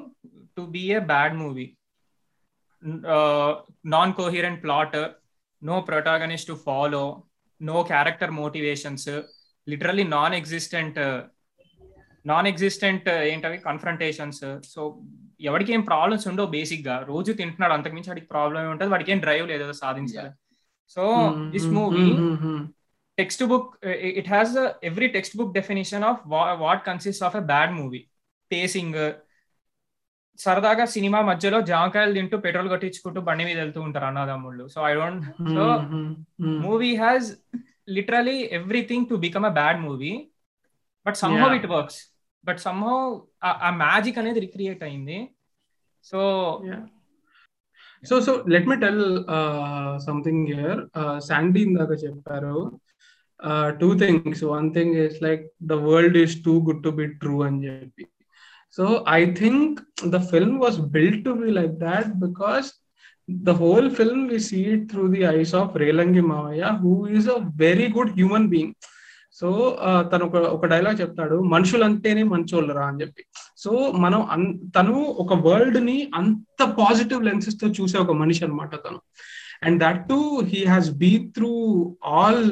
to 0.58 0.64
be 0.76 0.84
a 0.96 1.00
bad 1.12 1.36
movie 1.44 1.68
non 3.94 4.14
coherent 4.20 4.62
plot 4.66 4.98
no 5.62 5.76
protagonist 5.90 6.50
to 6.52 6.56
follow 6.68 7.04
no 7.62 7.78
character 7.92 8.34
motivations 8.42 9.10
literally 9.68 10.06
non 10.18 10.36
existent 10.42 11.00
non 12.32 12.48
existent 12.48 13.08
ఏంటవి? 13.32 13.58
Confrontations 13.68 14.44
so 14.74 14.82
ఎవరికి 15.42 15.72
ఏం 15.74 15.82
problems 15.82 16.28
ఉండవు 16.28 16.50
బేసిక్గా. 16.56 16.96
రోజు 17.08 17.32
తింటున్నాడు 17.32 17.74
అంతకుమించి 17.74 18.10
వాడికి 18.12 18.28
ప్రాబ్లమ్ 18.28 18.72
ఉంటుంది 18.72 18.92
వాడికి 18.92 19.12
ఏం 19.12 19.20
డ్రైవ్ 19.20 19.46
లేదు 19.48 19.68
సాధించాలి 19.72 20.32
so 20.96 21.04
this 21.54 21.70
movie 21.78 22.08
textbook 23.44 23.70
it 24.20 24.30
has 24.30 24.54
every 24.84 25.08
textbook 25.38 25.54
definition 25.54 26.04
of 26.04 26.22
what 26.64 26.84
consist 26.88 27.24
of 27.24 27.36
a 27.36 27.44
bad 27.52 27.74
movie 27.80 28.02
pacing 28.52 29.00
సరదాగా 30.40 30.86
సినిమా 30.86 31.20
మధ్యలో 31.22 31.58
జామకాయలు 31.62 32.14
తింటూ 32.14 32.38
పెట్రోల్ 32.38 32.70
కొట్టించుకుంటూ 32.70 33.22
బండి 33.22 33.44
మీద 33.46 33.58
వెళ్తూ 33.58 33.80
ఉంటారు 33.82 34.06
అన్నదమ్ముళ్ళు. 34.06 34.66
So 34.68 34.80
I 34.82 34.92
don't 34.94 35.26
so 35.56 35.66
movie 36.66 36.92
has 36.96 37.28
literally 37.90 38.38
everything 38.60 39.08
to 39.10 39.16
become 39.26 39.46
a 39.46 39.54
bad 39.60 39.80
movie 39.82 40.14
but 41.06 41.18
somehow 41.24 41.50
it 41.56 41.68
works 41.76 42.00
but 42.48 42.60
somehow 42.68 42.98
ఆ 43.68 43.70
మ్యాజిక్ 43.84 44.20
అనేది 44.22 44.40
రిక్రియేట్ 44.46 44.82
అయింది. 44.88 45.20
So 46.10 46.20
so 48.10 48.16
so 48.26 48.34
let 48.54 48.68
me 48.72 48.76
tell 48.84 49.06
something 50.08 50.44
here 50.52 50.82
Sandy 51.30 51.62
ఇందాక 51.70 51.94
చెప్పారు. 52.04 52.60
Two 53.82 53.90
things 54.04 54.44
one 54.54 54.68
thing 54.78 54.96
is 55.06 55.18
like 55.28 55.44
the 55.72 55.78
world 55.88 56.18
is 56.24 56.36
too 56.48 56.56
good 56.68 56.84
to 56.88 56.92
be 57.00 57.08
true 57.24 57.38
అని 57.48 57.60
చెప్పి. 57.68 58.06
So 58.78 58.86
I 59.20 59.22
think 59.42 59.80
the 60.16 60.20
film 60.34 60.60
was 60.66 60.80
build 60.98 61.20
to 61.28 61.34
be 61.42 61.50
like 61.60 61.76
that 61.88 62.12
because 62.28 62.70
the 63.48 63.54
whole 63.54 63.88
film 63.98 64.20
we 64.30 64.38
see 64.46 64.62
it 64.76 64.84
through 64.92 65.10
the 65.16 65.24
eyes 65.32 65.52
of 65.60 65.76
Relangi 65.82 66.22
Mavaya, 66.30 66.70
who 66.84 66.94
is 67.18 67.26
a 67.34 67.40
very 67.64 67.88
good 67.96 68.10
human 68.20 68.44
being. 68.54 68.72
So 69.40 69.50
తను 70.12 70.24
ఒక 70.28 70.38
ఒక 70.56 70.66
dialogue 70.72 71.02
చెప్తాడు 71.02 71.36
మనుషులంటేనే 71.54 72.24
మంచోళ్ళరా 72.32 72.86
అని 72.90 73.02
చెప్పి. 73.02 73.24
So 73.64 73.72
మనం 74.04 74.22
తను 74.78 74.96
ఒక 75.24 75.34
వరల్డ్ని 75.48 75.98
అంత 76.20 76.62
పాజిటివ్ 76.80 77.26
లెన్సెస్తో 77.28 77.68
చూసే 77.78 77.98
ఒక 77.98 78.16
మనిషి 78.22 78.44
అనమాట 78.46 78.74
తను. 78.86 79.00
And 79.68 79.78
that 79.84 80.02
to 80.10 80.18
he 80.52 80.60
has 80.72 80.90
be 81.04 81.12
through 81.36 81.54
all 82.18 82.44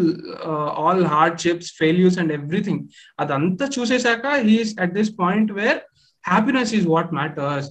all 0.84 1.04
hardships 1.16 1.72
failures 1.80 2.20
and 2.24 2.34
everything. 2.40 2.82
అదంతా 3.20 3.68
చూసేశాక 3.78 4.28
he's 4.48 4.74
at 4.86 4.94
this 5.00 5.12
point 5.20 5.52
where 5.60 5.80
happiness 6.24 6.74
is 6.80 6.88
what 6.94 7.12
matters. 7.20 7.70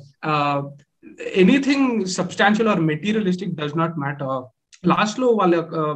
Anything 1.45 1.89
substantial 2.19 2.71
or 2.75 2.83
materialistic 2.93 3.57
does 3.61 3.77
not 3.83 3.97
matter. 4.05 4.39
లాస్ట్లో 4.85 5.29
వాళ్ళ 5.31 5.55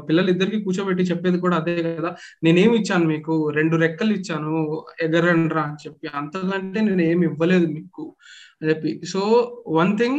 పిల్లలిద్దరికి 0.09 0.65
కూర్చోబెట్టి 0.65 1.03
చెప్పేది 1.03 1.39
కూడా 1.39 1.57
అదే 1.57 1.83
కదా. 1.83 2.11
నేనేమి 2.45 2.77
ఇచ్చాను 2.77 3.05
మీకు? 3.05 3.51
రెండు 3.51 3.77
రెక్కలు 3.77 4.13
ఇచ్చాను 4.13 4.55
ఎగరండ్రా 5.01 5.63
అని 5.63 5.77
చెప్పి. 5.87 6.09
అంతకంటే 6.15 6.81
నేను 6.81 7.03
ఏమి 7.03 7.27
ఇవ్వలేదు 7.27 7.67
మీకు. 7.67 8.05
అని 8.61 8.69
చెప్పి 8.71 8.91
so 9.13 9.21
one 9.79 9.93
thing 10.01 10.19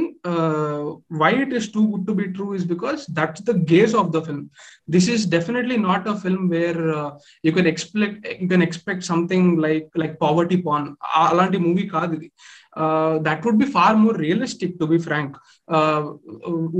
why 1.23 1.32
it 1.43 1.54
is 1.58 1.67
too 1.75 1.82
good 1.91 2.06
to 2.10 2.13
be 2.21 2.25
true 2.38 2.47
is 2.58 2.65
because 2.73 3.01
that's 3.17 3.43
the 3.49 3.54
gas 3.73 3.93
of 4.01 4.10
the 4.15 4.19
film 4.27 4.45
this 4.95 5.10
is 5.15 5.23
definitely 5.36 5.77
not 5.89 6.08
a 6.13 6.15
film 6.23 6.47
where 6.56 6.82
you 7.47 7.51
can 7.58 7.69
expect 7.73 8.25
you 8.41 8.47
can 8.54 8.65
expect 8.67 9.06
something 9.12 9.51
like 9.65 9.88
like 10.04 10.15
poverty 10.25 10.58
porn 10.67 10.88
అలాంటి 11.27 11.60
movie 11.67 11.86
కాదు 11.95 12.15
ఇది. 12.19 12.30
That 13.27 13.43
would 13.45 13.62
be 13.63 13.69
far 13.77 13.97
more 14.04 14.17
realistic 14.25 14.75
to 14.82 14.88
be 14.93 14.99
frank 15.08 15.38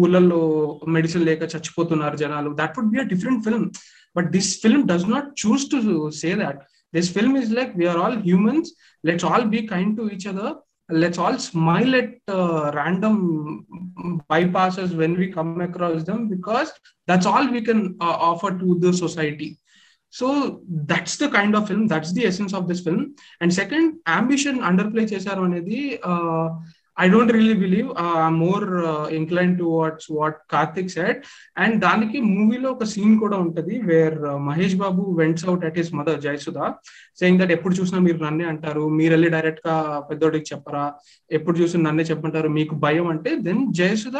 ఊళ్ళల్లో 0.04 0.42
medicine 0.98 1.26
లేక 1.30 1.42
చచ్చిపోతున్నారు 1.54 2.18
జనాలు. 2.24 2.52
That 2.62 2.76
would 2.80 2.92
be 2.96 3.00
a 3.06 3.08
different 3.14 3.44
film 3.48 3.68
but 4.16 4.30
this 4.38 4.52
film 4.66 4.84
does 4.92 5.08
not 5.14 5.30
choose 5.44 5.66
to 5.74 5.78
say 6.22 6.32
that 6.44 6.62
this 6.94 7.12
film 7.18 7.38
is 7.44 7.52
like 7.60 7.72
we're 7.82 8.02
all 8.04 8.18
humans 8.28 8.70
let's 9.04 9.26
all 9.32 9.48
be 9.56 9.62
kind 9.74 9.94
to 10.00 10.06
each 10.16 10.28
other 10.34 10.56
let's 10.89 11.19
all 11.19 11.39
smile 11.39 11.95
at 11.95 12.11
uh, 12.29 12.71
random 12.75 13.67
bypasses 14.31 14.95
when 14.95 15.17
we 15.17 15.33
come 15.33 15.61
across 15.61 16.05
them 16.05 16.29
because 16.29 16.73
that's 17.07 17.27
all 17.27 17.51
we 17.51 17.61
can 17.61 17.97
uh, 18.01 18.17
offer 18.31 18.51
to 18.59 18.79
the 18.79 18.93
society 18.93 19.59
so 20.11 20.63
that's 20.85 21.17
the 21.17 21.29
kind 21.29 21.57
of 21.57 21.67
film 21.69 21.89
that's 21.89 22.13
the 22.13 22.25
essence 22.25 22.55
of 22.55 22.69
this 22.69 22.81
film 22.81 23.15
and 23.41 23.53
second 23.53 23.99
ambition 24.07 24.59
underplay 24.71 25.07
చేశారు 25.13 25.43
అనేది 25.45 25.81
I 26.98 27.06
don't 27.08 27.32
really 27.32 27.56
believe 27.62 27.90
more 28.38 28.66
inclined 29.16 29.54
to 29.58 29.66
what's 29.74 30.08
what 30.12 30.38
Karthik 30.52 30.92
said 30.92 31.20
and 31.58 31.76
దానికి 31.82 32.18
మూవీలో 32.30 32.68
ఒక 32.72 32.86
scene 32.92 33.16
కూడా 33.22 33.38
ఉంటది 33.46 33.76
where 33.90 34.18
uh, 34.24 34.38
Mahesh 34.42 34.76
Babu 34.76 35.04
vents 35.20 35.46
out 35.48 35.66
at 35.68 35.78
his 35.82 35.92
mother 35.94 36.20
Jayasudha 36.22 36.60
saying 37.20 37.42
that 37.42 37.54
ఎప్పుడు 37.58 37.76
చూసినా 37.80 38.02
మీరు 38.02 38.20
నన్నే 38.24 38.48
అంటారు 38.52 38.86
మీరు 38.98 39.14
వెళ్ళి 39.14 39.30
డైరెక్ట్గా 39.30 39.76
పెద్దోడికి 40.10 40.50
చెప్పరా 40.52 40.86
ఎప్పుడు 41.32 41.58
చూసినా 41.62 41.84
నన్నే 41.84 42.06
చెప్పంటారు 42.12 42.52
మీకు 42.52 42.76
భయం 42.86 43.08
అంటే 43.08 43.34
then 43.48 43.64
Jayasudha 43.80 44.18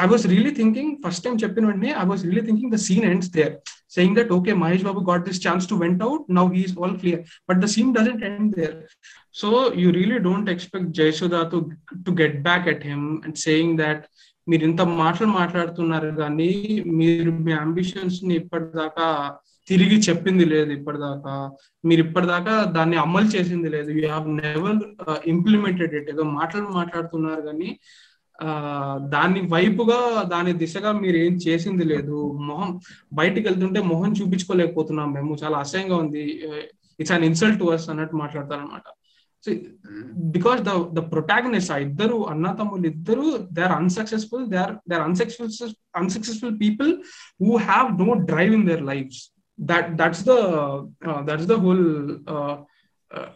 I 0.00 0.06
was 0.06 0.24
really 0.26 0.52
thinking 0.54 0.92
first 1.02 1.22
time 1.24 1.34
చెప్పిన 1.42 1.64
వెంటనే 1.66 1.90
I 1.94 2.04
was 2.06 2.22
really 2.24 2.42
thinking 2.42 2.72
the 2.72 2.78
scene 2.84 3.06
ends 3.08 3.30
there 3.34 3.54
saying 3.90 4.16
that 4.18 4.30
okay 4.32 4.52
Mahesh 4.60 4.84
Babu 4.84 5.00
got 5.08 5.24
this 5.28 5.40
chance 5.46 5.66
to 5.70 5.74
vent 5.76 6.02
out 6.02 6.24
now 6.38 6.44
he's 6.54 6.74
all 6.78 6.96
clear 6.98 7.22
but 7.48 7.58
the 7.58 7.68
scene 7.74 7.92
doesn't 7.94 8.22
end 8.28 8.50
there 8.56 8.76
So 9.36 9.48
you 9.74 9.88
really 9.92 10.18
don't 10.18 10.48
expect 10.48 10.86
Jayasudha 10.98 11.40
to 11.52 11.58
to 12.04 12.12
get 12.20 12.42
back 12.42 12.66
at 12.66 12.82
him 12.82 13.02
and 13.24 13.34
saying 13.46 13.72
that 13.82 14.00
మీరు 14.46 14.64
ఇంత 14.68 14.82
మాటలు 15.00 15.30
మాట్లాడుతున్నారు 15.38 16.10
కానీ 16.20 16.48
మీరు 16.98 17.30
మీ 17.46 17.52
అంబిషన్స్ని 17.62 18.34
ఇప్పటిదాకా 18.40 19.06
తిరిగి 19.68 19.96
చెప్పింది 20.06 20.44
లేదు 20.52 20.70
ఇప్పటిదాకా. 20.76 21.34
మీరు 21.88 22.00
ఇప్పటిదాకా 22.06 22.54
దాన్ని 22.76 22.96
అమలు 23.04 23.28
చేసింది 23.36 23.68
లేదు. 23.74 23.88
You 23.96 24.02
have 24.06 24.26
never 24.40 24.78
implemented 25.34 25.96
it 26.00 26.10
ఏదో 26.14 26.26
మాటలు 26.38 26.68
మాట్లాడుతున్నారు 26.78 27.42
కానీ 27.48 27.70
uh, 28.38 28.96
దాని 29.14 29.40
వైపుగా 29.54 30.00
దాని 30.34 30.54
దిశగా 30.62 30.92
మీరు 31.04 31.18
ఏం 31.26 31.36
చేసింది 31.46 31.86
లేదు. 31.94 32.18
మొహం 32.50 32.70
బయటికి 33.20 33.46
వెళ్తుంటే 33.48 33.82
మొహం 33.92 34.12
చూపించుకోలేకపోతున్నాం 34.20 35.10
మేము. 35.18 35.32
చాలా 35.44 35.58
అసహ్యంగా 35.66 35.98
ఉంది. 36.04 36.24
It's 37.02 37.14
an 37.18 37.26
insult 37.30 37.60
to 37.62 37.68
us 37.76 37.88
అన్నట్టు 37.94 38.16
మాట్లాడతారనమాట 38.24 38.86
so 39.46 39.52
because 40.36 40.60
the 40.68 40.72
the 40.98 41.02
protagonist 41.12 41.72
ఆ 41.76 41.78
ఇద్దరు 41.86 42.18
అన్న 42.32 42.52
తమ్ముళ్ళు 42.60 42.88
ఇద్దరు 42.94 43.26
they 43.56 43.62
are 43.68 43.76
unsuccessful 43.82 44.44
they 44.52 44.58
are 44.64 44.74
they 44.88 44.94
are 44.98 45.06
unsuccessful 45.10 45.72
unsuccessful 46.02 46.54
people 46.64 46.92
who 47.44 47.52
have 47.70 47.88
no 48.04 48.14
drive 48.32 48.54
in 48.58 48.68
their 48.72 48.84
lives 48.92 49.22
that 49.58 49.96
that's 49.96 50.22
the 50.22 50.38
uh, 51.02 51.22
that's 51.22 51.46
the 51.46 51.58
whole 51.58 51.84
uh, 52.26 52.56
uh, 53.10 53.30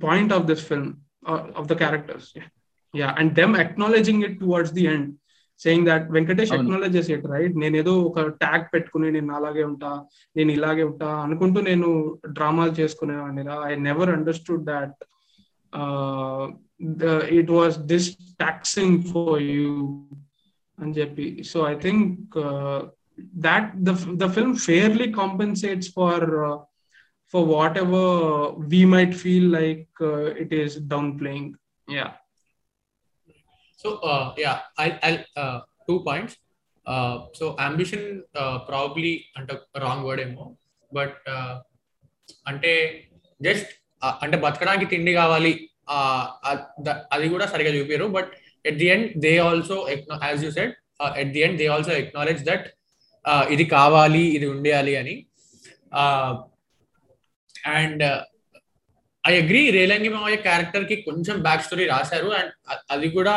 point 0.00 0.32
of 0.32 0.46
this 0.46 0.60
film 0.62 1.02
of 1.56 1.68
the 1.68 1.74
characters. 1.74 2.32
Yeah. 2.34 2.48
yeah 2.94 3.14
and 3.18 3.34
them 3.34 3.54
acknowledging 3.56 4.22
it 4.22 4.38
towards 4.38 4.72
the 4.72 4.86
end 4.86 5.06
saying 5.60 5.82
that 5.84 6.02
Venkatesh 6.10 6.52
acknowledges 6.52 7.10
it 7.10 7.26
right 7.26 7.56
నేను 7.56 7.76
ఏదో 7.76 7.92
ఒక 8.00 8.20
tag 8.42 8.64
పెట్టుకుని 8.74 9.10
నేను 9.10 9.32
అలాగే 9.34 9.64
ఉంటా 9.64 9.90
నేను 10.36 10.50
ఇలాగే 10.52 10.82
ఉంటా 10.82 11.08
అనుకుంటూ 11.26 11.60
నేను 11.60 11.88
డ్రామాలు 12.28 12.72
చేసుకునేవాడిని 12.80 13.44
I 13.70 13.74
never 13.88 14.10
understood 14.10 14.64
that 14.72 14.96
it 17.39 17.51
was 17.57 17.77
this 17.93 18.09
taxing 18.45 18.97
for 19.11 19.41
you 19.53 19.67
అని 20.77 20.93
చెప్పి 20.99 21.27
so 21.43 21.59
I 21.73 21.75
think 21.85 22.37
that 23.45 23.63
the 23.87 23.93
the 24.21 24.29
film 24.29 24.51
fairly 24.55 25.07
compensates 25.11 25.87
for 25.95 26.17
uh, 26.49 26.57
for 27.33 27.41
whatever 27.45 28.03
we 28.73 28.81
might 28.85 29.13
feel 29.23 29.45
like 29.57 29.87
uh, 30.01 30.25
it 30.43 30.51
is 30.61 30.71
downplaying 30.93 31.47
yeah 31.87 32.11
so 33.79 33.89
uh, 34.11 34.25
yeah 34.43 34.57
i 34.77 34.87
i'll 35.07 35.19
uh, 35.43 35.59
two 35.87 35.99
points 36.07 36.33
uh, 36.85 37.15
so 37.39 37.45
ambition 37.67 38.03
uh, 38.41 38.57
probably 38.69 39.13
అంటే 39.39 39.55
wrong 39.85 40.05
word 40.07 40.21
ఏమో 40.27 40.45
but 40.91 41.19
అంటే 42.47 42.71
just 43.41 43.71
అంటే 44.24 44.36
బతకడానికి 44.44 44.86
తిండి 44.92 45.12
కావాలి. 45.20 45.52
అది 47.14 47.26
కూడా 47.34 47.46
సరిగా 47.52 47.70
చూపారు 47.76 48.06
but 48.16 48.30
at 48.68 48.78
the 48.82 48.88
end 48.94 49.08
they 49.24 49.32
also 49.48 49.76
as 50.28 50.44
you 50.46 50.50
said 50.58 50.74
at 51.22 51.32
the 51.36 51.42
end 51.46 51.58
they 51.62 51.66
also 51.76 51.92
acknowledge 52.02 52.44
that 52.50 52.66
ఇది 53.54 53.64
కావాలి 53.76 54.24
ఇది 54.36 54.46
ఉండాలి 54.54 54.94
అని. 55.00 55.14
అండ్ 57.78 58.04
ఐ 59.24 59.32
అగ్రీ 59.42 59.60
రేలంగి 59.76 60.10
మావయ్య 60.14 60.38
క్యారెక్టర్కి 60.46 60.96
కొంచెం 61.08 61.36
బ్యాక్ 61.46 61.64
స్టోరీ 61.66 61.84
రాశారు. 61.94 62.30
అండ్ 62.38 62.52
అది 62.94 63.08
కూడా 63.16 63.34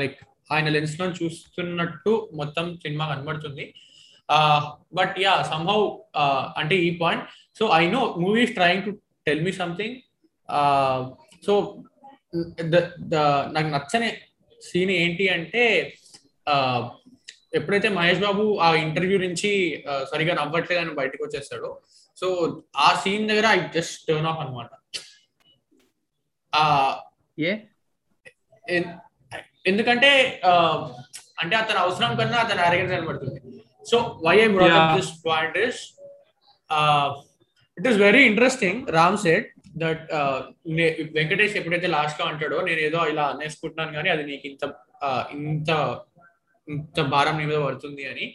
లైక్ 0.00 0.18
ఆయన 0.54 0.68
లెన్స్లో 0.74 1.06
చూస్తున్నట్టు 1.18 2.12
మొత్తం 2.40 2.66
సినిమా 2.84 3.04
కనబడుతుంది. 3.10 3.64
బట్ 4.98 5.16
యా 5.24 5.34
సంహౌ 5.50 5.80
అంటే 6.60 6.76
ఈ 6.86 6.90
point 7.02 7.26
so 7.58 7.70
I 7.72 7.86
know 7.86 8.14
movies 8.18 8.54
trying 8.54 8.84
to 8.84 8.90
tell 9.26 9.44
me 9.44 9.52
something 9.52 9.96
so 11.46 11.52
నాకు 13.52 13.68
నచ్చని 13.68 14.10
సీన్ 14.62 14.90
ఏంటి 14.90 15.28
అంటే 15.28 15.94
ఎప్పుడైతే 17.54 17.88
మహేష్ 17.88 18.20
బాబు 18.20 18.58
ఆ 18.58 18.74
ఇంటర్వ్యూ 18.74 19.18
నుంచి 19.18 19.84
సరిగా 20.12 20.34
నవ్వట్లేదు 20.34 20.80
అని 20.80 20.90
బయటకు 20.90 21.24
వచ్చేస్తాడో 21.24 21.80
సో 22.16 22.26
ఆ 22.76 23.00
సీన్ 23.04 23.28
దగ్గర 23.28 23.46
ఐ 23.46 23.60
జస్ట్ 23.74 24.06
టర్న్ 24.08 24.26
ఆఫ్ 24.26 24.40
అనమాట 24.40 24.70
ఎందుకంటే 29.66 30.40
అంటే 31.40 31.56
అతని 31.56 31.78
అవసరం 31.78 32.16
కన్నా 32.16 32.38
అతని 32.38 32.60
అరగెన్స్ 32.60 32.92
కనబడుతుంది. 32.92 33.40
So 33.90 34.20
why 34.24 34.36
I 34.40 34.46
this 34.96 35.12
point 35.26 35.58
is 35.58 35.80
it 37.78 37.88
is 37.90 37.98
very 38.06 38.22
interesting 38.30 38.80
Ram 38.98 39.18
said 39.26 39.48
that 39.82 40.04
Venkatesh 41.18 41.56
ఎప్పుడైతే 41.60 41.88
లాస్ట్గా 41.96 42.26
అంటాడో 42.30 42.58
నేను 42.68 42.80
ఏదో 42.88 43.00
ఇలా 43.12 43.24
అనేసుకుంటున్నాను 43.34 43.92
కానీ 43.98 44.08
అది 44.14 44.24
నీకు 44.30 44.46
ఇంత 44.52 44.64
ఇంత 45.38 45.70
ఇంత 46.68 47.00
భారం 47.12 47.36
నీ 47.38 47.44
మీద 47.50 47.60
పడుతుంది 47.66 48.04
అని. 48.12 48.26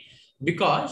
బికాస్ 0.41 0.91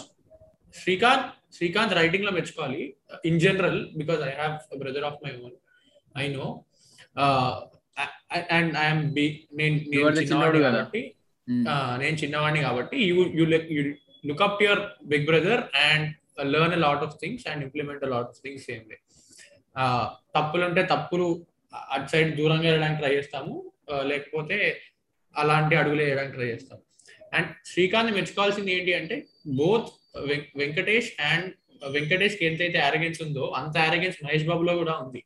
శ్రీకాంత్ 0.76 1.30
శ్రీకాంత్ 1.56 1.94
రైటింగ్లో 2.00 2.32
మెచ్చుకోవాలి. 2.36 2.82
In 3.30 3.40
general 3.46 3.80
because 4.00 4.22
I 4.30 4.32
have 4.42 4.54
brother 4.84 5.06
of 5.10 5.18
my 5.26 5.32
own 5.46 5.56
I 6.24 6.28
know 6.36 6.48
and 8.58 8.72
I'm 8.84 9.04
be 9.18 9.26
నేను 9.60 9.76
చిన్నవాడిని 10.20 10.62
కాబట్టి 10.68 11.02
నేను 12.04 12.16
చిన్నవాడిని 12.24 12.62
కాబట్టి 12.68 12.98
you 13.10 13.16
you 13.40 13.46
look 14.30 14.44
up 14.48 14.62
your 14.64 14.82
big 15.12 15.26
brother 15.32 15.62
and 15.90 16.08
learn 16.38 16.74
a 16.74 16.82
lot 16.86 17.04
of 17.08 17.15
things 17.22 17.46
and 17.52 17.63
implement 17.63 18.04
a 18.04 18.10
lot 18.13 18.30
of 18.34 18.41
things 18.46 18.65
same 18.65 18.86
way 18.91 18.98
తప్పులు 20.36 20.63
ఉంటే 20.65 20.84
తప్పులు 20.84 21.28
అటు 21.96 22.08
సైడ్ 22.12 22.32
దూరంగా 22.38 22.67
వెళ్ళడానికి 22.72 23.02
ట్రై 23.02 23.13
చేస్తాము 23.17 23.54
లేకపోతే 24.12 24.58
అలాంటి 25.36 25.76
అడుగులు 25.76 26.02
వేయడానికి 26.04 26.36
ట్రై 26.38 26.48
చేస్తాము. 26.48 26.82
అండ్ 27.38 27.50
శ్రీకాంత్ 27.72 28.13
మెచ్చుకోవాల్సింది 28.17 28.72
ఏంటి 28.78 28.91
అంటే 29.00 29.15
బోత్ 29.60 29.89
వెంకటేష్ 30.62 31.10
అండ్ 31.32 31.48
వెంకటేష్కి 31.96 32.44
ఎంతైతే 32.46 32.80
అరగెన్స్ 32.80 33.22
ఉందో 33.22 33.46
అంత 33.60 33.78
అరగెన్స్ 33.89 34.17
మహేష్ 34.26 34.48
బాబులో 34.50 34.74
కూడా 34.82 34.94
ఉంది. 35.04 35.22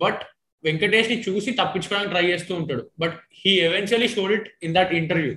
బట్ 0.00 0.22
వెంకటేష్ని 0.64 1.16
చూసి 1.26 1.50
తప్పించుకోవడానికి 1.60 2.12
ట్రై 2.14 2.24
చేస్తూ 2.30 2.52
ఉంటాడు. 2.60 2.82
But 3.02 3.16
he 3.40 3.52
eventually 3.68 4.08
showed 4.08 4.32
it 4.38 4.48
in 4.62 4.74
that 4.78 4.92
interview 5.00 5.34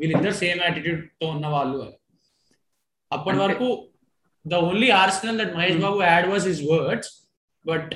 వీళ్ళిద్దరు 0.00 0.34
సేమ్ 0.42 0.60
యాటిట్యూడ్తో 0.66 1.26
ఉన్న 1.34 1.46
వాళ్ళు 1.56 1.78
అని. 1.84 1.96
అప్పటి 3.10 3.38
వరకు 3.44 3.66
the 4.44 4.60
only 4.68 4.88
arsenal 5.02 5.38
that 5.40 5.52
Mahesh 5.58 5.78
Babu 5.84 6.00
had 6.12 6.26
was 6.32 6.46
his 6.50 6.62
words 6.72 7.10
but 7.64 7.92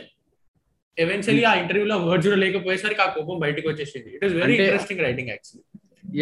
eventually 0.96 1.42
ఆ 1.50 1.54
ఇంటర్వ్యూలో 1.62 1.96
వర్డ్స్ 2.06 2.28
కూడా 2.28 2.40
లేకపోయేసరికి 2.44 3.02
ఆ 3.06 3.08
కోపం 3.16 3.36
బయటకు 3.44 3.66
వచ్చేసింది. 3.70 4.08
It 4.16 4.24
is 4.28 4.34
very 4.40 4.54
interesting 4.58 5.02
writing 5.06 5.30
actually 5.32 5.64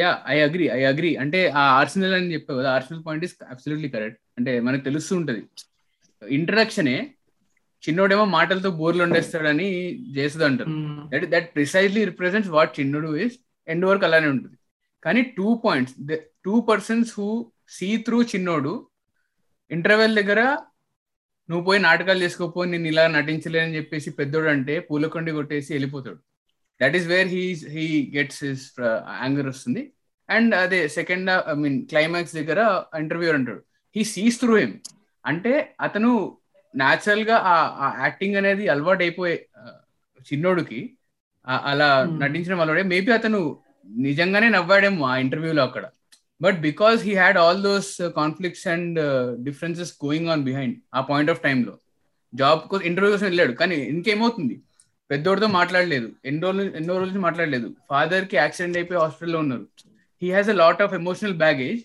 yeah 0.00 0.10
I 0.34 0.36
agree 0.46 0.66
I 0.78 0.80
agree 0.90 1.10
అంటే 1.22 1.40
ఆ 1.60 1.64
ఆర్సనల్ 1.80 2.14
అని 2.18 2.32
చెప్పావు 2.34 2.58
కదా 2.60 2.70
arsenal 2.76 3.02
point 3.06 3.24
is 3.26 3.34
absolutely 3.52 3.88
correct 3.94 4.20
అంటే 4.38 4.52
మనకు 4.66 4.84
తెలుస్తూ 4.88 5.12
ఉంటది. 5.20 5.42
ఇంట్రడక్షనే 6.22 6.96
చిన్నోడేమో 7.82 8.24
మాటలతో 8.36 8.70
బోర్లు 8.80 9.02
వండేస్తాడని 9.04 9.68
చేస్తుంది 10.16 10.46
అంటారు. 10.48 10.72
That 11.12 11.26
that 11.34 11.48
precisely 11.56 12.02
represents 12.10 12.50
what 12.56 12.72
చిన్నోడు 12.78 13.10
ఇస్ 13.24 13.36
ఎండ్ 13.68 13.86
వరకు 13.90 14.06
అలానే 14.08 14.28
ఉంటుంది. 14.34 14.56
కానీ 15.02 15.22
two 15.36 15.48
points 15.64 15.94
two 16.46 16.54
persons 16.70 17.12
who 17.18 17.28
see 17.76 17.88
through 18.06 18.18
చిన్నోడు 18.32 18.72
ఇంటర్వెల్ 19.70 20.14
దగ్గర 20.20 20.40
నువ్వు 21.48 21.62
పోయి 21.66 21.80
నాటకాలు 21.86 22.20
చేసుకోపో 22.24 22.60
నేను 22.70 22.86
ఇలా 22.92 23.04
నటించలేని 23.16 23.76
చెప్పేసి 23.78 24.08
పెద్దోడు 24.18 24.48
అంటే 24.54 24.74
పూలకొండి 24.88 25.32
కొట్టేసి 25.36 25.70
వెళ్ళిపోతాడు. 25.74 26.18
That 26.80 26.96
is 26.98 27.06
where 27.12 27.28
he 27.34 27.44
he 27.74 27.86
gets 28.16 28.40
his 28.46 28.64
anger 29.22 29.48
వస్తుంది. 29.52 29.82
అండ్ 30.28 30.52
అదే 30.62 30.80
సెకండ్ 30.98 31.30
ఐ 31.52 31.54
మీన్ 31.62 31.78
క్లైమాక్స్ 31.90 32.34
దగ్గర 32.38 32.60
ఇంటర్వ్యూ 33.02 33.30
అంటాడు. 33.36 33.62
హీ 33.96 34.04
సీస్ 34.14 34.38
త్రూ 34.40 34.54
హిమ్ 34.62 34.74
అంటే 35.24 35.52
అతను 35.86 36.10
న్యాచురల్గా 36.74 37.36
ఆ 37.52 37.54
యాక్టింగ్ 38.04 38.38
అనేది 38.40 38.64
అలవాటు 38.74 39.02
అయిపోయే 39.06 39.36
చిన్నోడికి 40.28 40.80
అలా 41.70 41.88
నటించడం 42.22 42.60
అలవాడే 42.64 42.84
మేబీ 42.92 43.10
అతను 43.18 43.40
నిజంగానే 44.06 44.48
నవ్వాడేమో 44.56 45.04
ఆ 45.12 45.14
ఇంటర్వ్యూలో 45.24 45.62
అక్కడ. 45.68 45.84
But 46.40 46.58
because 46.60 47.02
he 47.02 47.14
had 47.14 47.38
all 47.38 47.62
those 47.62 47.90
conflicts 48.16 48.66
and 48.74 48.98
differences 49.44 49.92
going 50.04 50.28
on 50.28 50.44
behind 50.44 50.76
ఆ 50.94 51.00
పాయింట్ 51.00 51.30
ఆఫ్ 51.30 51.40
టైంలో 51.40 51.74
జాబ్ 52.34 52.60
కోసం 52.70 52.84
ఇంటర్వ్యూ 52.84 53.12
కోసం 53.14 53.26
వెళ్ళాడు. 53.26 53.52
కానీ 53.52 53.76
ఇంకేమవుతుంది? 53.76 54.54
పెద్దోడితో 55.10 55.46
మాట్లాడలేదు. 55.46 56.08
ఎన్ని 56.24 56.42
రోజులు 56.42 56.76
ఎన్నో 56.76 56.98
రోజులు 56.98 57.20
మాట్లాడలేదు. 57.20 57.68
ఫాదర్కి 57.88 58.36
యాక్సిడెంట్ 58.36 58.76
అయిపోయి 58.76 59.00
హాస్పిటల్లో 59.00 59.38
ఉన్నారు. 59.38 59.66
He 60.22 60.30
has 60.32 60.48
a 60.48 60.52
lot 60.52 60.82
of 60.82 60.94
emotional 60.94 61.36
baggage 61.44 61.80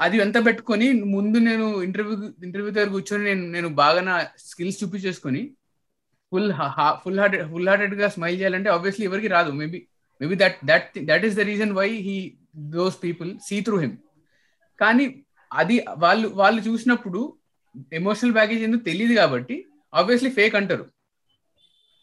అది 0.00 0.16
ఎంత 0.18 0.46
పెట్టుకొని 0.46 0.92
ముందు 0.92 1.38
నేను 1.38 1.66
ఇంటర్వ్యూ 1.82 2.14
ఇంటర్వ్యూ 2.44 2.70
దగ్గర 2.72 2.88
కూర్చొని 2.88 3.24
నేను 3.24 3.42
నేను 3.52 3.68
బాగా 3.68 4.00
నా 4.00 4.14
స్కిల్స్ 4.38 4.84
చూపించేసుకొని 4.84 5.42
ఫుల్ 6.32 6.52
ఫుల్ 7.04 7.18
హార్టెడ్ 7.18 7.44
ఫుల్ 7.50 7.68
హార్టెడ్గా 7.68 8.08
స్మైల్ 8.08 8.38
చేయాలంటే 8.38 8.70
ఆబ్వియస్లీ 8.70 9.06
ఎవరికి 9.06 9.28
రాదు. 9.28 9.50
Maybe 9.50 9.80
maybe 10.20 10.34
that 10.34 10.58
that 10.64 10.90
that 11.04 11.24
is 11.24 11.36
the 11.36 11.40
reason 11.40 11.72
why 11.72 11.88
he 12.08 12.16
those 12.54 12.96
people 13.04 13.30
see 13.48 13.56
through 13.66 13.76
him 13.84 13.96
కానీ 14.78 15.04
అది 15.50 15.76
వాళ్ళు 16.04 16.26
వాళ్ళు 16.40 16.60
చూసినప్పుడు 16.68 17.20
ఎమోషనల్ 17.98 18.34
బ్యాగేజ్ 18.38 18.62
ఎందుకు 18.66 18.84
తెలియదు 18.88 19.14
కాబట్టి 19.20 19.56
ఆబ్వియస్లీ 19.92 20.30
ఫేక్ 20.38 20.54
అంటారు. 20.60 20.84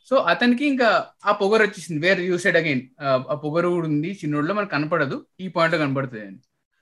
సో 0.08 0.16
అతనికి 0.32 0.66
ఇంకా 0.72 0.90
ఆ 1.26 1.32
పొగరు 1.42 1.64
వచ్చేసింది. 1.68 2.00
వేర్ 2.06 2.20
యూ 2.28 2.36
సైడ్ 2.44 2.58
అగైన్ 2.60 2.84
ఆ 3.04 3.36
పొగరు 3.44 3.70
కూడా 3.76 3.88
ఉంది 3.88 4.12
చిన్నోళ్ళలో 4.22 4.54
మనకు 4.60 4.74
కనపడదు 4.76 5.18
ఈ 5.40 5.48
పాయింట్లో 5.56 5.80
కనపడుతుంది 5.84 6.26
అని 6.28 6.40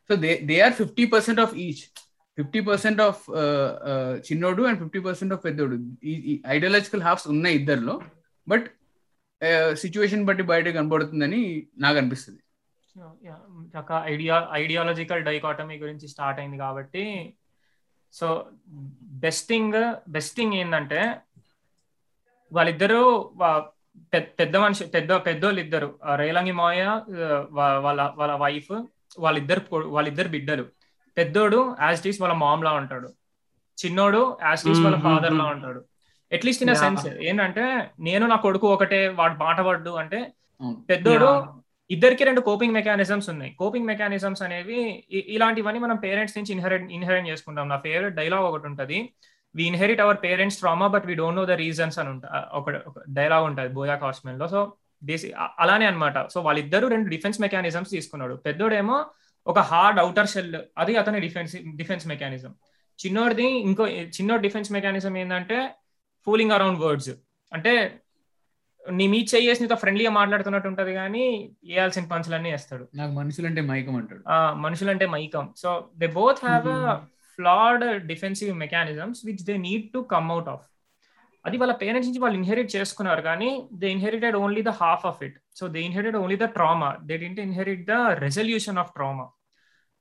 so 0.10 0.16
they 0.24 0.32
they 0.50 0.58
are 0.66 0.76
fifty 0.82 1.06
percent 1.14 1.42
of 1.44 1.54
each 1.66 1.84
fifty 2.38 2.60
percent 2.70 3.02
of 3.08 3.22
చిన్నోడు 4.30 4.64
అండ్ 4.70 4.80
ఫిఫ్టీ 4.84 5.00
పర్సెంట్ 5.08 5.34
ఆఫ్ 5.34 5.44
పెద్దోడు. 5.48 5.76
ఈ 6.04 6.34
ఐడియాలజికల్ 6.56 7.06
హాఫ్స్ 7.08 7.28
ఉన్నాయి 7.34 7.56
ఇద్దరిలో 7.62 7.96
బట్ 8.48 8.68
సిచ్యువేషన్ 9.84 10.26
బట్టి 10.28 10.44
బయట 10.52 10.68
కనబడుతుందని 10.76 11.42
నాకు 11.78 11.98
అనిపిస్తుంది. 12.02 12.42
ఒక 13.78 14.02
ఐడియా 14.06 14.50
ఐడియాలజికల్ 14.52 15.24
డైకాటమీ 15.24 15.76
గురించి 15.78 16.08
స్టార్ట్ 16.08 16.40
అయింది 16.40 16.58
కాబట్టి 16.58 17.34
so 18.14 18.46
best 19.24 19.48
thing 19.48 19.96
best 20.10 20.36
thing 20.36 20.54
ఏంటంటే 20.54 21.16
వాళ్ళిద్దరూ 22.52 23.32
పెద్ద 24.40 24.58
మనిషి 24.58 24.86
పెద్ద 24.86 25.14
పెద్దోళ్ళు 25.14 25.60
ఇద్దరు 25.62 26.00
రేలంగి 26.16 26.52
మాయ 26.52 26.84
వాళ్ళ 27.50 28.14
వాళ్ళ 28.16 28.36
వైఫ్ 28.36 28.72
వాళ్ళిద్దరు 29.20 29.62
వాళ్ళిద్దరు 29.86 30.28
బిడ్డలు. 30.28 30.66
పెద్దోడు 31.18 31.76
యాజ్టీస్ 31.82 32.22
వాళ్ళ 32.22 32.36
మామ్ 32.36 32.64
లా 32.64 32.74
ఉంటాడు. 32.74 33.10
చిన్నోడు 33.78 34.38
యాజ్టీస్ 34.44 34.80
వాళ్ళ 34.80 34.98
ఫాదర్ 35.00 35.34
లా 35.34 35.46
ఉంటాడు. 35.46 35.82
అట్లీస్ట్ 36.32 36.64
ఇన్ 36.64 36.76
సెన్స్ 36.76 37.08
ఏంటంటే 37.08 37.92
నేను 38.00 38.28
నా 38.28 38.36
కొడుకు 38.36 38.68
ఒకటే 38.68 39.08
వాడు 39.08 39.34
మాట 39.34 39.62
పడ్డు 39.62 39.90
అంటే 39.90 40.34
పెద్దోడు 40.90 41.30
ఇద్దరికి 41.92 42.24
రెండు 42.24 42.42
కోపింగ్ 42.42 42.74
మెకానిజమ్స్ 42.74 43.30
ఉన్నాయి. 43.30 43.52
కోపింగ్ 43.60 43.86
మెకానిజమ్స్ 43.86 44.42
అనేవి 44.42 44.80
ఇలాంటివన్నీ 45.12 45.80
మనం 45.80 45.96
పేరెంట్స్ 45.96 46.38
నుంచి 46.38 46.52
ఇన్హెరిట్ 46.54 46.88
ఇన్హెరిట్ 46.92 47.28
చేసుకుంటాం. 47.28 47.70
నా 47.70 47.78
ఫేవరెట్ 47.78 48.16
డైలాగ్ 48.16 48.44
ఒకటి 48.44 48.68
ఉంటుంది. 48.68 49.14
We 49.56 49.64
inherit 49.64 50.02
our 50.02 50.18
parents 50.24 50.58
trauma 50.60 50.88
but 50.88 51.06
we 51.06 51.14
don't 51.14 51.40
know 51.40 51.46
the 51.46 51.52
reasons 51.52 52.00
అని 52.00 52.10
ఉంటా 52.10 52.50
ఒక 52.54 52.70
డైలాగ్ 53.10 53.46
ఉంటుంది 53.46 53.70
బోయా 53.74 53.96
కాస్మెన్లో. 53.96 54.48
సో 54.48 54.74
బేసిక్ 55.04 55.34
అలానే 55.60 55.86
అనమాట 55.86 56.28
సో 56.28 56.42
వాళ్ళిద్దరూ 56.42 56.88
రెండు 56.88 57.10
డిఫెన్స్ 57.10 57.42
మెకానిజమ్స్ 57.42 57.92
తీసుకున్నాడు. 57.92 58.34
పెద్దోడేమో 58.34 59.06
ఒక 59.48 59.60
హార్డ్ 59.60 60.00
అవుటర్ 60.00 60.28
షెల్ 60.28 60.56
అది 60.78 60.96
అతని 60.98 61.20
డిఫెన్స్ 61.20 61.56
డిఫెన్స్ 61.76 62.08
మెకానిజం 62.08 62.56
చిన్నోడిది 63.00 63.48
ఇంకో 63.60 63.88
చిన్నోడి 63.88 64.42
డిఫెన్స్ 64.42 64.72
మెకానిజం 64.72 65.18
ఏంటంటే 65.18 65.58
ఫూలింగ్ 66.26 66.52
అరౌండ్ 66.52 66.80
వర్డ్స్ 66.80 67.10
అంటే 67.54 67.74
నీ 68.86 69.08
మీ 69.08 69.26
చెయ్యేసి 69.36 69.64
నీతో 69.64 69.76
ఫ్రెండ్లీగా 69.76 70.10
మాట్లాడుతున్నట్టు 70.10 70.68
ఉంటది 70.68 70.94
కానీ 70.94 71.26
వేయాల్సిన 71.66 72.06
పంచులన్నీ 72.06 72.52
వేస్తాడు. 72.52 72.88
నాకు 72.96 73.12
మనుషులంటే 73.12 73.62
మైకం 73.62 73.96
అంటాడు. 73.96 74.24
మనుషులంటే 74.56 75.06
మైకం. 75.06 75.54
So 75.58 75.90
they 75.98 76.08
both 76.08 76.46
have 76.46 76.68
flawed 77.40 78.06
defensive 78.08 78.58
mechanisms 78.58 79.26
which 79.26 79.44
they 79.44 79.58
need 79.58 79.94
to 79.94 80.00
come 80.12 80.32
out 80.32 80.50
of 80.50 80.66
అది 81.46 81.58
వాళ్ళ 81.58 81.74
పేరెంట్స్ 81.74 82.08
నుంచి 82.10 82.20
వాళ్ళు 82.20 82.38
ఇన్హెరిట్ 82.38 82.76
చేసుకున్నారు 82.76 83.22
కానీ 83.22 83.50
they 83.74 83.92
inherited 83.92 84.36
only 84.36 84.62
the 84.62 84.70
half 84.70 85.06
of 85.06 85.24
it 85.24 85.38
so 85.56 85.68
they 85.68 85.82
inherited 85.82 86.18
only 86.18 86.36
the 86.36 86.44
trauma 86.44 86.96
they 87.04 87.18
didn't 87.18 87.40
inherit 87.40 87.86
the 87.86 87.92
resolution 88.20 88.78
of 88.78 88.94
trauma 88.94 89.26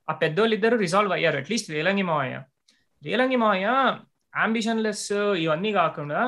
ఆ 0.08 0.12
పెద్దోళ్ళు 0.12 0.54
ఇద్దరు 0.54 0.76
resolve 0.76 1.12
అయ్యారు 1.12 1.36
అట్లీస్ట్ 1.36 1.70
రేలంగి 1.70 2.02
మావయ్య. 2.02 2.42
రేలంగి 3.02 3.36
మావయ్య 3.36 3.66
అంబిషన్లెస్ 4.34 5.12
ఇవన్నీ 5.38 5.72
కాకుండా 5.72 6.20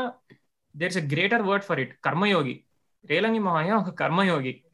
there 0.76 0.96
is 0.96 1.04
a 1.04 1.06
greater 1.06 1.42
word 1.42 1.64
for 1.64 1.80
it 1.80 1.98
కర్మయోగి. 2.04 2.64
రేలంగి 3.04 3.38
మహాయ 3.38 3.70
ఒక 3.70 3.90
కర్మయోగి. 3.90 4.64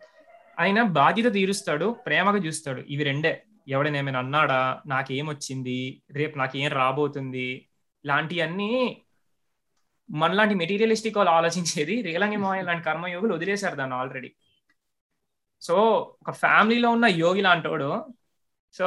ఆయన 0.58 0.82
బాధ్యత 0.82 1.32
తీరుస్తాడు 1.32 1.96
ప్రేమగా 2.06 2.38
చూస్తాడు. 2.38 2.80
ఇవి 2.80 3.04
రెండే. 3.04 3.44
ఎవడనేమైనా 3.68 4.18
అన్నాడా? 4.18 4.82
నాకేమొచ్చింది? 4.86 6.02
రేపు 6.10 6.38
నాకేం 6.38 6.70
రాబోతుంది? 6.70 7.68
లాంటివన్నీ 8.06 9.04
మనలాంటి 10.10 10.54
మెటీరియలిస్టిక్ 10.54 11.16
వాళ్ళు 11.16 11.32
ఆలోచించేది 11.32 12.02
రేలంగి 12.02 12.36
మహాయ 12.36 12.62
లాంటి 12.62 12.84
కర్మయోగులు 12.84 13.34
వదిలేశారు 13.34 13.76
దాన్ని 13.76 13.96
ఆల్రెడీ 13.96 14.30
సో 15.62 15.76
ఒక 16.22 16.30
ఫ్యామిలీలో 16.30 16.90
ఉన్న 16.90 17.06
యోగి 17.06 17.40
లాంటోడు 17.40 17.90
సో 18.72 18.86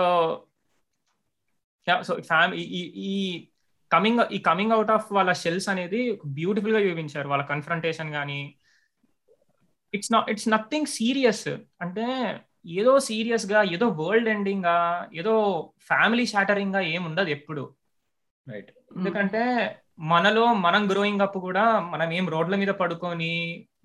సో 2.04 2.22
ఫ్యామిలీ 2.22 2.64
ఈ 3.12 3.48
కమింగ్ 3.96 4.22
ఈ 4.32 4.40
కమింగ్ 4.50 4.76
అవుట్ 4.78 4.92
ఆఫ్ 4.98 5.08
వాళ్ళ 5.14 5.32
షెల్స్ 5.44 5.70
అనేది 5.70 6.02
బ్యూటిఫుల్గా 6.40 6.82
చూపించారు. 6.88 7.28
వాళ్ళ 7.30 7.46
కన్ఫ్రంటేషన్ 7.54 8.12
కానీ 8.12 8.42
it's 9.94 10.12
not 10.14 10.30
it's 10.32 10.50
nothing 10.50 10.92
serious 10.98 11.48
అంటే 11.82 12.06
ఏదో 12.80 12.94
సీరియస్గా 13.08 13.60
ఏదో 13.76 13.88
వరల్డ్ 14.00 14.30
ఎండింగ్గా 14.30 14.78
ఏదో 15.14 15.34
ఫ్యామిలీ 15.90 16.26
షాటరింగ్గా 16.26 16.82
ఏముండదు 16.94 17.30
ఎప్పుడు. 17.30 17.64
రైట్ 18.48 18.72
ఎందుకంటే 18.98 19.44
మనలో 20.12 20.46
మనం 20.66 20.82
గ్రోయింగ్ 20.92 21.24
అప్ 21.26 21.38
కూడా 21.38 21.66
మనం 21.94 22.10
ఏం 22.12 22.26
రోడ్ల 22.34 22.56
మీద 22.62 22.72
పడుకొని 22.82 23.34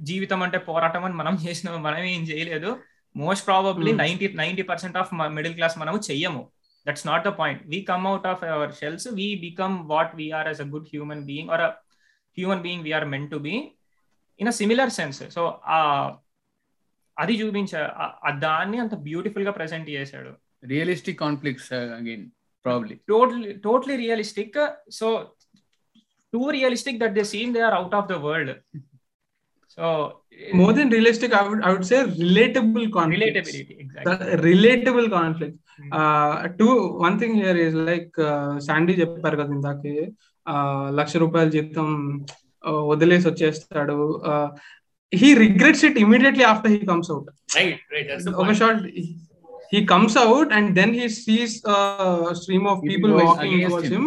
జీవితం 0.01 0.41
అంటే 0.47 0.59
పోరాటం 0.69 1.05
అని 1.05 1.15
మనం 1.15 1.35
చేసిన 1.45 1.77
మనం 1.87 2.03
ఏం 2.15 2.23
చేయలేదు. 2.23 2.71
Most 3.15 3.47
probably 3.47 3.93
ninety 3.93 4.27
ninety 4.43 4.63
percent 4.63 4.97
of 4.97 5.13
middle 5.37 5.55
class 5.55 5.77
మనము 5.79 6.01
చెయ్యము. 6.09 6.43
that's 6.86 7.06
not 7.08 7.24
the 7.28 7.32
point 7.40 7.62
we 7.68 7.80
come 7.84 8.06
out 8.08 8.28
of 8.28 8.44
our 8.50 8.74
shells 8.74 9.08
we 9.14 9.28
become 9.46 9.76
what 9.90 10.14
we are 10.16 10.48
as 10.48 10.62
a 10.62 10.70
good 10.74 10.88
human 10.94 11.24
being 11.26 11.52
or 11.56 11.64
human 12.38 12.62
being 12.62 12.84
we are 12.84 13.08
meant 13.16 13.28
to 13.30 13.40
be 13.48 13.56
in 14.40 14.50
a 14.50 14.56
similar 14.62 14.92
sense 14.92 15.22
so 15.36 15.42
ఆ 15.70 15.80
అది 17.18 17.34
చూపించా 17.42 17.82
దాన్ని 18.40 18.78
అంత 18.80 18.96
beautiful 19.06 19.46
గా 19.48 19.52
present 19.52 19.90
చేశాడు 19.90 20.32
realistic 20.68 21.20
conflicts 21.20 21.70
again 21.98 22.26
probably 22.66 22.96
totally 23.08 23.52
totally 23.66 23.96
realistic 23.98 24.58
so 25.00 25.08
too 26.34 26.42
realistic 26.52 27.00
that 27.00 27.16
they 27.20 27.24
seem 27.34 27.54
they 27.54 27.62
are 27.62 27.74
out 27.74 27.96
of 27.96 28.08
the 28.08 28.18
world 28.28 28.52
so 29.75 29.85
more 30.59 30.73
than 30.77 30.89
realistic 30.97 31.31
i 31.39 31.43
would 31.49 31.61
i 31.69 31.71
would 31.73 31.87
say 31.89 31.99
relatable 32.25 32.85
conflicts 32.97 33.25
relatability 33.25 33.75
exactly 33.85 34.07
the 34.09 34.39
relatable 34.49 35.09
conflict 35.17 35.57
uh 35.99 36.49
two 36.61 36.75
one 37.07 37.17
thing 37.21 37.33
here 37.43 37.57
is 37.67 37.75
like 37.91 38.13
uh, 38.29 38.53
sandy 38.67 38.95
చెప్పారు 39.01 39.37
కదా 39.41 39.53
ఇందాకే 39.59 39.95
లక్ష 40.99 41.17
రూపాయల 41.25 41.49
జీతం 41.57 41.89
వదిలేసి 42.93 43.27
వచ్చేస్తాడు 43.31 43.97
he 45.13 45.29
regrets 45.45 45.85
it 45.89 45.99
immediately 46.07 46.45
after 46.53 46.73
he 46.75 46.81
comes 46.93 47.11
out 47.17 47.29
ఒక 48.45 48.53
short 48.63 48.85
he 49.73 49.81
comes 49.87 50.17
out 50.17 50.49
and 50.53 50.75
then 50.77 50.93
he 50.93 51.09
sees 51.09 51.53
a 51.65 52.35
stream 52.41 52.67
of 52.67 52.83
people 52.83 53.11
Going 53.11 53.27
walking 53.27 53.53
against 53.55 53.69
towards 53.69 53.89
him. 53.89 54.03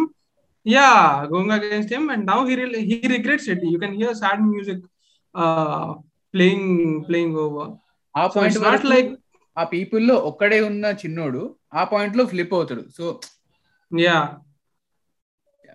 Yeah, 0.66 1.26
going 1.30 1.50
against 1.56 1.90
him, 1.94 2.04
and 2.10 2.22
now 2.32 2.40
he 2.48 2.54
re- 2.60 2.84
he 2.90 2.96
regrets 3.14 3.46
it. 3.52 3.62
Uh, 5.34 5.86
playing 6.34 6.66
playing 7.08 7.32
over. 7.44 7.66
ఆ 8.14 8.24
point 8.34 8.58
not 8.68 8.82
like 8.94 9.10
ఆ 9.56 9.64
పీపుల్లో 9.72 10.14
ఒక్కడే 10.30 10.58
ఉన్న 10.70 10.86
చిన్నోడు 11.02 11.42
ఆ 11.80 11.82
పాయింట్లో 11.92 12.24
flip 12.32 12.54
అవుతాడు 12.58 12.84
so 12.96 13.04
yeah, 13.90 14.22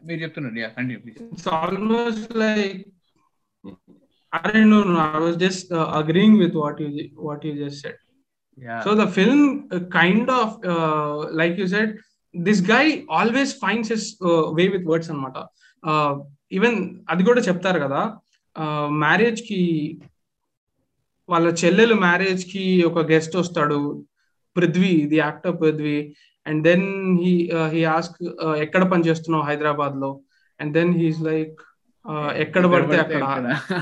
మీరు 0.07 0.19
చెప్తున్నారు 0.23 0.59
yeah 0.63 0.69
continue 0.77 0.99
please 1.03 1.19
it's 1.25 1.47
almost 1.59 2.27
like 2.43 2.79
I 4.33 4.51
don't 4.53 4.69
know. 4.69 4.83
no, 4.83 4.97
I 4.99 5.19
was 5.19 5.35
just 5.43 5.71
uh, 5.71 5.87
agreeing 6.01 6.35
with 6.41 6.53
what 6.61 6.75
you 6.83 6.89
what 7.27 7.39
you 7.47 7.53
just 7.63 7.77
said. 7.83 7.97
Yeah 8.57 8.75
So 8.85 8.91
the 9.01 9.07
film 9.17 9.41
uh, 9.75 9.81
kind 9.99 10.27
of, 10.39 10.47
uh, 10.73 11.13
like 11.41 11.55
you 11.61 11.67
said, 11.75 11.89
this 12.33 12.59
guy 12.73 12.85
always 13.19 13.51
finds 13.63 13.87
his 13.93 14.03
uh, 14.29 14.45
way 14.57 14.67
with 14.75 14.83
words 14.91 15.07
అనమాట 15.13 15.37
even 16.57 16.77
అది 17.11 17.23
కూడా 17.29 17.41
చెప్తారు 17.47 17.79
కదా 17.85 18.01
మ్యారేజ్కి 18.87 19.61
వాళ్ళ 21.29 21.47
చెల్లెలు 21.65 21.95
మ్యారేజ్కి 21.95 22.83
ఒక 22.83 22.99
గెస్ట్ 22.99 23.35
వస్తాడు 23.35 24.05
Prithvi 24.57 25.05
the 25.05 25.15
actor 25.15 25.61
Prithvi. 25.61 26.15
And 26.47 26.63
then 26.63 27.19
he 27.19 27.51
he 27.67 27.83
ask 27.83 28.23
ఎక్కడ 28.57 28.91
పని 28.91 29.03
చేస్తున్నావు 29.03 29.45
హైదరాబాద్లో 29.45 30.19
అండ్ 30.59 30.73
దెన్ 30.73 30.93
హీస్ 30.93 31.21
లైక్ 31.21 31.59
ఎక్కడ 32.35 32.65
పడితే 32.65 32.97
అక్కడ. 32.97 33.23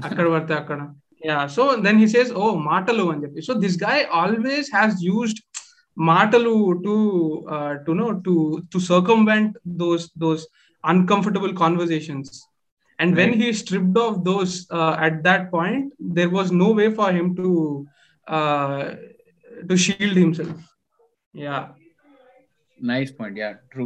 అక్కడ. 0.06 0.32
పడితే 0.34 0.53
అక్కడ. 0.53 0.93
Yeah 1.25 1.47
so 1.47 1.75
then 1.75 1.99
he 1.99 2.08
says 2.08 2.34
ఓ 2.34 2.56
మాటలు 2.58 3.12
అని 3.12 3.23
చెప్పి. 3.23 3.41
So 3.41 3.53
this 3.53 3.84
guy 3.84 4.06
always 4.12 4.75
has 4.75 4.95
used 5.03 5.39
మాటలు 5.97 6.82
to 6.86 6.95
to 7.88 7.91
no 7.91 8.12
to 8.25 8.62
to 8.73 8.80
circumvent 8.80 9.58
those 9.67 10.12
those 10.17 10.47
uncomfortable 10.86 11.58
conversations 11.58 12.57
and 12.99 13.10
when 13.19 13.31
Right. 13.31 13.41
he 13.41 13.49
stripped 13.62 13.97
off 14.03 14.15
those 14.29 14.53
uh, 14.77 14.93
at 15.07 15.15
that 15.27 15.43
point 15.55 15.83
there 16.17 16.31
was 16.38 16.47
no 16.63 16.69
way 16.79 16.89
for 16.99 17.10
him 17.17 17.27
to 17.39 17.49
uh, 18.27 18.79
to 19.69 19.75
shield 19.86 20.17
himself. 20.23 20.57
Yeah. 21.33 21.62
Yeah 23.41 23.51
true 23.71 23.86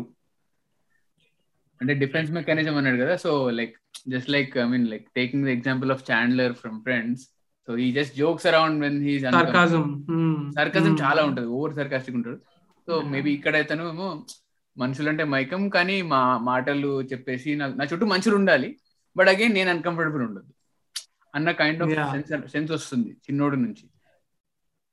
అంటే 1.81 1.93
defence 2.01 2.31
mechanism 2.37 2.75
అన్నాడు 2.79 2.97
కదా. 3.03 3.13
So 3.25 3.31
like 3.59 3.75
just 4.13 4.29
like 4.35 4.51
I 4.63 4.65
mean 4.73 4.87
like 4.93 5.05
taking 5.19 5.45
the 5.47 5.51
example 5.57 5.91
of 5.95 6.03
Chandler 6.09 6.53
from 6.61 6.77
Friends 6.87 7.23
so 7.67 7.71
ఈ 7.85 7.87
just 7.97 8.13
jokes 8.21 8.47
around 8.51 8.77
when 8.85 8.99
he's 9.07 9.23
sarcasm 9.39 9.83
sarcasm 10.59 10.93
చాలా 11.03 11.21
ఉంటది. 11.29 11.47
Over 11.57 11.75
sarcastic 11.79 12.17
ఉంటాడు. 12.19 12.39
So 12.87 12.93
maybe 13.13 13.31
ఇక్కడ 13.37 13.55
ఇతను 13.65 13.83
ఏమో 13.93 14.09
మనుషులంటే 14.77 15.23
మైకం 15.33 15.63
కానీ 15.75 15.97
మా 16.13 16.21
మాటలు 16.49 16.91
చెప్పేసి 17.11 17.51
నా 17.61 17.85
చుట్టూ 17.91 18.05
మనుషులు 18.13 18.35
ఉండాలి. 18.41 18.69
బట్ 19.15 19.29
అగైన్ 19.33 19.53
నేను 19.59 19.69
అన్కంఫర్టబుల్ 19.69 20.23
ఉండదు 20.27 20.49
అన్న 21.35 21.49
కైండ్ 21.51 21.81
ఆఫ్. 21.83 21.89
సెన్స్ 22.13 22.51
సెన్స్ 22.55 22.71
వస్తుంది 22.77 23.11
చిన్నోడు 23.27 23.59
నుంచి 23.65 23.85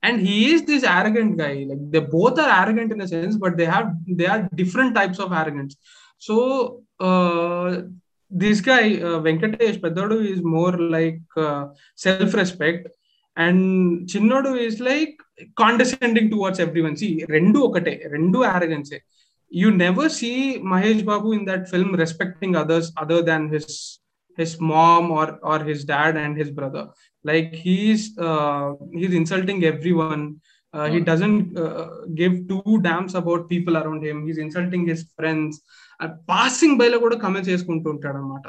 and 0.03 0.17
he 0.25 0.35
is 0.51 0.59
this 0.67 0.83
arrogant 0.97 1.31
guy 1.39 1.55
like 1.69 1.81
they 1.93 2.01
both 2.13 2.37
are 2.43 2.51
arrogant 2.59 2.91
in 2.95 3.01
a 3.01 3.07
sense 3.13 3.33
but 3.43 3.53
they 3.59 3.65
have 3.65 3.87
they 4.19 4.27
are 4.33 4.41
different 4.61 4.91
types 4.99 5.19
of 5.19 5.29
arrogance 5.39 5.73
so 6.27 6.35
uh, 7.07 7.65
this 8.31 8.59
guy 8.69 8.83
uh, 9.07 9.19
venkatesh 9.25 9.77
peddadu 9.85 10.17
is 10.31 10.39
more 10.55 10.71
like 10.95 11.19
uh, 11.47 11.63
self 12.05 12.33
respect 12.41 12.85
and 13.37 13.59
chinnodu 14.11 14.53
is 14.67 14.77
like 14.89 15.15
condescending 15.63 16.29
towards 16.35 16.59
everyone 16.67 16.95
see 17.03 17.11
rendu 17.35 17.59
okate 17.67 17.93
rendu 18.15 18.41
arrogance 18.53 18.93
you 19.51 19.71
never 19.85 20.07
see 20.21 20.37
mahesh 20.73 21.03
babu 21.11 21.33
in 21.39 21.43
that 21.51 21.65
film 21.73 21.91
respecting 22.05 22.53
others 22.63 22.87
other 23.03 23.21
than 23.31 23.43
his 24.41 24.53
his 24.53 24.61
mom 24.71 25.11
or 25.19 25.39
or 25.51 25.59
his 25.69 25.85
dad 25.93 26.17
and 26.17 26.37
his 26.37 26.51
brother 26.51 26.83
like 27.23 27.53
he's 27.53 28.17
uh, 28.17 28.73
he's 28.91 29.13
insulting 29.13 29.63
everyone 29.63 30.23
uh, 30.73 30.87
he 30.87 30.99
Hmm. 30.99 31.03
doesn't 31.03 31.57
uh, 31.57 31.87
give 32.21 32.47
two 32.47 32.79
damns 32.81 33.15
about 33.15 33.49
people 33.49 33.77
around 33.77 34.01
him 34.03 34.25
he's 34.27 34.37
insulting 34.37 34.87
his 34.87 35.01
friends 35.17 35.61
uh, 36.03 36.09
passing 36.31 36.77
by 36.77 36.87
లో 36.87 36.99
కూడా 36.99 37.15
comment 37.15 37.49
చేసుకుంటూ 37.49 37.89
ఉంటాడు 37.91 38.17
అనమాట 38.17 38.47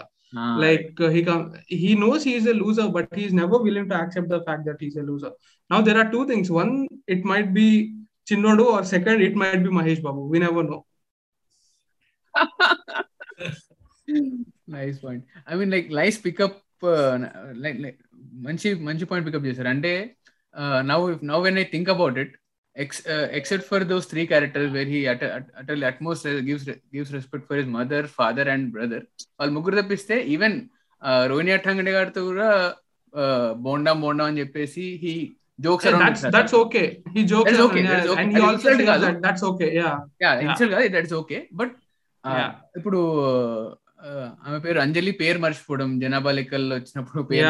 like 0.63 1.01
uh, 1.01 1.11
he 1.15 1.21
come 1.29 1.45
he 1.67 1.91
knows 2.01 2.23
he 2.29 2.35
is 2.41 2.47
a 2.47 2.55
loser 2.63 2.89
but 2.97 3.07
he's 3.21 3.33
never 3.33 3.59
willing 3.67 3.89
to 3.89 3.97
accept 4.03 4.29
the 4.29 4.43
fact 4.49 4.65
that 4.69 4.79
he's 4.81 4.97
a 4.97 5.03
loser 5.03 5.33
now 5.71 5.81
there 5.87 5.99
are 5.99 6.11
two 6.11 6.27
things 6.27 6.51
one 6.63 6.87
it 7.07 7.25
might 7.25 7.55
be 7.61 7.69
chinnodu 8.31 8.65
or 8.77 8.85
second 8.85 9.23
it 9.23 9.35
might 9.43 9.63
be 9.67 9.71
mahesh 9.79 10.03
babu 10.09 10.29
we 10.33 10.39
never 10.39 10.63
know 10.71 10.87
nice 14.77 14.99
point 15.05 15.25
I 15.53 15.57
mean 15.61 15.73
like 15.77 15.89
nice 16.01 16.19
pickup 16.27 16.59
like 17.65 17.99
మంచి 18.49 18.69
మంచి 18.89 19.05
point 19.11 19.27
pickup 19.29 19.49
చేశారు. 19.49 19.71
అంటే 19.75 19.93
now 20.91 21.05
now 21.31 21.43
when 21.47 21.59
I 21.63 21.67
think 21.75 21.91
about 21.95 22.19
it 22.25 22.35
ex 22.77 23.01
except 23.39 23.67
for 23.71 23.85
those 23.93 24.07
three 24.13 24.23
characters 24.33 24.73
where 24.77 24.91
he 24.95 25.01
at all 25.63 25.85
utmost 25.91 26.27
gives 26.49 26.69
gives 26.95 27.13
respect 27.17 27.47
for 27.49 27.59
his 27.61 27.71
mother 27.79 28.09
father 28.19 28.51
and 28.55 28.69
brother 28.77 29.05
వాళ్ళు 29.41 29.55
ముగ్గురు 29.57 29.79
తప్పిస్తే 29.81 30.19
even 30.37 30.57
Rohini 31.33 31.53
అట్టంగడి 31.57 31.93
గారితో 31.99 32.23
కూడా 32.31 32.49
బోండా 33.67 33.93
బోండా 34.03 34.25
అని 34.31 34.41
చెప్పేసి 34.43 34.87
హీ 35.05 35.15
జోక్స్ 35.59 35.87
insult 38.25 38.61
says 38.67 38.81
కాదు. 38.91 39.05
that 39.07 39.17
that's 39.25 39.43
okay 39.51 39.71
yeah. 39.81 39.95
Yeah 40.23 40.31
Yeah. 40.31 40.45
Insult 40.45 40.71
కాదు 40.75 40.93
that's 40.97 41.15
okay 41.23 41.39
but. 41.61 41.73
ఇప్పుడు 42.79 43.01
uh, 43.31 43.63
ఆమె 44.47 44.59
పేరు 44.65 44.79
అంజలి 44.85 45.13
పేరు 45.21 45.39
మర్చిపోవడం 45.45 45.89
జనాభా 46.03 46.33
లెక్కల్లో 46.39 46.75
వచ్చినప్పుడు 46.79 47.23
పేరు 47.31 47.49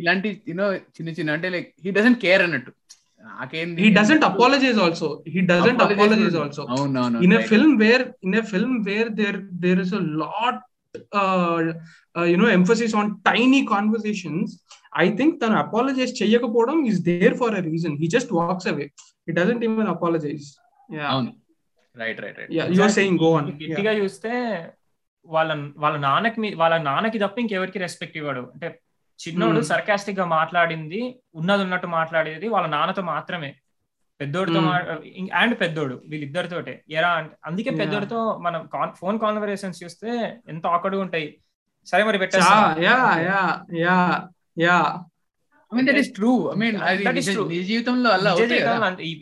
ఇలాంటి 0.00 0.30
యూనో 0.50 0.66
చిన్న 0.96 1.10
చిన్న 1.18 1.30
అంటే 1.36 1.48
లైక్ 1.54 1.68
హీ 1.86 1.92
డజంట్ 1.98 2.20
కేర్ 2.26 2.44
అన్నట్టు 2.48 2.72
he 3.84 3.90
doesn't 3.90 4.24
apologize 4.28 4.78
also 4.84 5.06
he 5.34 5.40
doesn't 5.52 5.80
apologize 5.86 6.34
also 6.42 6.62
అవునవును 6.74 7.22
in 7.26 7.32
a 7.38 7.42
film 7.50 7.70
where 7.82 8.02
in 8.26 8.34
a 8.40 8.44
film 8.52 8.72
where 8.88 9.08
there 9.20 9.38
there 9.64 9.78
is 9.84 9.92
a 10.00 10.02
lot 10.22 10.56
uh, 11.20 11.60
uh, 12.18 12.26
you 12.32 12.36
know 12.40 12.50
emphasis 12.58 12.92
on 13.00 13.06
tiny 13.30 13.60
conversations 13.74 14.48
i 15.04 15.08
think 15.18 15.32
than 15.42 15.54
apologize 15.64 16.12
చెయ్యకపోవడం 16.20 16.76
is 16.90 16.98
there 17.10 17.34
for 17.40 17.50
a 17.60 17.64
reason 17.70 17.92
he 18.02 18.08
just 18.16 18.30
walks 18.40 18.66
away 18.72 18.88
he 19.28 19.34
doesn't 19.40 19.64
even 19.70 19.88
apologize 19.96 20.48
yeah 20.88 21.10
right 21.96 22.20
right 22.24 22.38
right 22.40 22.52
yeah 22.58 22.68
you're 22.76 22.94
saying 22.98 23.16
go 23.24 23.30
on. 23.38 23.44
గట్టిగా 23.62 23.92
చూస్తే 24.00 24.32
వాళ్ళ 25.26 25.72
వాళ్ళ 25.76 25.96
నాన్నకి 25.96 26.40
మీ- 26.40 26.58
వాళ్ళ 26.58 26.76
నాన్నకి 26.76 27.18
తప్ప 27.18 27.38
ఇంకెవరికి 27.38 27.78
రెస్పెక్ట్ 27.78 28.16
ఇవ్వడు. 28.16 28.40
అంటే 28.40 28.80
చిన్నోడు 29.28 29.52
Hmm. 29.52 29.64
సర్కాస్టిక్గా 29.64 30.24
మాట్లాడింది 30.24 31.18
ఉన్నది 31.34 31.62
ఉన్నట్టు 31.62 31.86
మాట్లాడేది 31.86 32.48
వాళ్ళ 32.48 32.66
నాన్నతో 32.66 33.02
మాత్రమే. 33.02 33.54
పెద్దోడితో 34.20 34.60
Hmm. 34.60 35.28
అండ్ 35.34 35.60
పెద్దోడు 35.60 36.02
వీళ్ళిద్దరితోటే. 36.08 36.84
ఎరా 36.90 37.10
అంటే 37.10 37.36
అందుకే. 37.46 37.70
పెద్దోడితో 37.70 38.38
మనం 38.38 38.68
ఫోన్ 38.98 39.18
కాన్వర్సేషన్స్ 39.18 39.84
చూస్తే 39.84 40.36
ఎంత 40.48 40.66
ఆకడుగా 40.66 41.02
ఉంటాయి. 41.02 41.38
సరే 41.86 42.04
మరి. 42.04 42.18
నిజ 45.78 47.66
జీవితంలో 47.66 48.10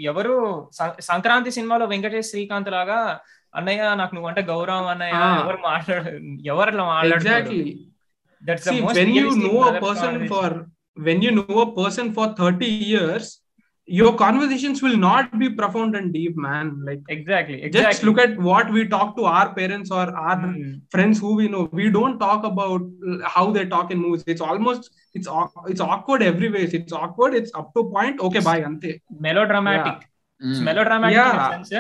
ఎవరు 0.01 0.71
సంక్రాంతి 1.01 1.51
సినిమాలో 1.51 1.87
వెంకటేష్ 1.87 2.31
శ్రీకాంత్ 2.31 2.71
లాగా 2.71 3.21
అన్నయ్య 3.54 3.84
నాకు 4.02 4.14
నువ్వు 4.16 4.30
అంటే 4.32 4.42
గౌరవం 4.52 4.88
అన్నయ్య 4.94 5.20
Ah. 5.22 5.34
ఎవరు 5.44 5.60
మాట్లాడు 5.70 6.10
ఎవరు 6.54 6.68
అట్లా 6.72 6.86
మాట్లాడుతారు 6.94 7.26
exactly 7.26 7.66
that's 8.42 8.66
the 8.68 8.74
see 8.74 8.82
most 8.86 9.00
when 9.02 9.12
you 9.20 9.28
know 9.44 9.58
a 9.72 9.76
person 9.88 10.16
for 10.34 10.48
when 10.98 11.20
you 11.26 11.32
know 11.40 11.58
a 11.66 11.72
person 11.82 12.08
for 12.18 12.28
30 12.40 12.72
years 12.94 13.26
your 13.88 14.12
conversations 14.22 14.78
will 14.86 14.98
not 15.04 15.26
be 15.42 15.48
profound 15.60 15.92
and 16.00 16.08
deep 16.16 16.36
man 16.46 16.66
like 16.88 17.04
exactly 17.16 17.58
just 17.76 18.02
look 18.08 18.20
at 18.24 18.34
what 18.48 18.68
we 18.76 18.82
talk 18.96 19.10
to 19.20 19.26
our 19.34 19.48
parents 19.60 19.90
or 20.00 20.06
our 20.24 20.38
friends 20.94 21.18
who 21.24 21.32
we 21.40 21.46
know 21.54 21.64
we 21.80 21.86
don't 21.98 22.18
talk 22.26 22.42
about 22.52 22.82
uh, 23.10 23.18
how 23.36 23.46
they 23.58 23.66
talk 23.76 23.88
in 23.96 24.00
movies 24.06 24.26
it's 24.34 24.44
almost 24.50 24.84
it's 25.16 25.30
aw- 25.38 25.64
it's 25.72 25.84
awkward 25.90 26.24
everywhere 26.32 26.68
it's 26.80 26.96
awkward 27.04 27.34
it's 27.42 27.54
up 27.62 27.70
to 27.78 27.84
point 27.96 28.18
okay 28.28 28.44
bye 28.50 28.62
ante 28.70 28.92
melodramatic 29.54 30.04
Mm. 30.42 30.58
Melodramatic 30.88 31.20
Yeah. 31.22 31.48
Sense 31.54 31.72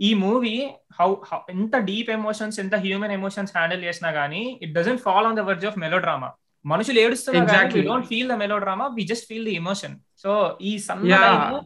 ఈ 0.00 0.10
movie 0.24 0.52
how 0.99 1.09
ఎంత 1.53 1.75
deep 1.87 2.09
emotions 2.15 2.57
ఎంత 2.59 2.75
human 2.83 3.13
emotions 3.13 3.53
handle 3.55 3.81
చేసినా 3.83 4.11
గానీ 4.17 4.43
it 4.63 4.73
doesn't 4.77 5.01
fall 5.05 5.27
on 5.29 5.37
the 5.37 5.45
verge 5.49 5.65
of 5.65 5.79
melodrama 6.05 6.29
మనుషులు 6.65 6.99
ఏడుస్తున్నా 7.03 7.41
Exactly. 7.41 7.81
Don't 7.81 8.07
feel 8.07 8.29
the 8.31 8.37
melodrama 8.59 8.85
we 8.95 9.03
just 9.09 9.27
feel 9.29 9.45
the 9.45 9.53
emotion 9.59 9.93
so 10.23 10.31
ఈ. 10.61 10.71
సన్న 10.87 11.59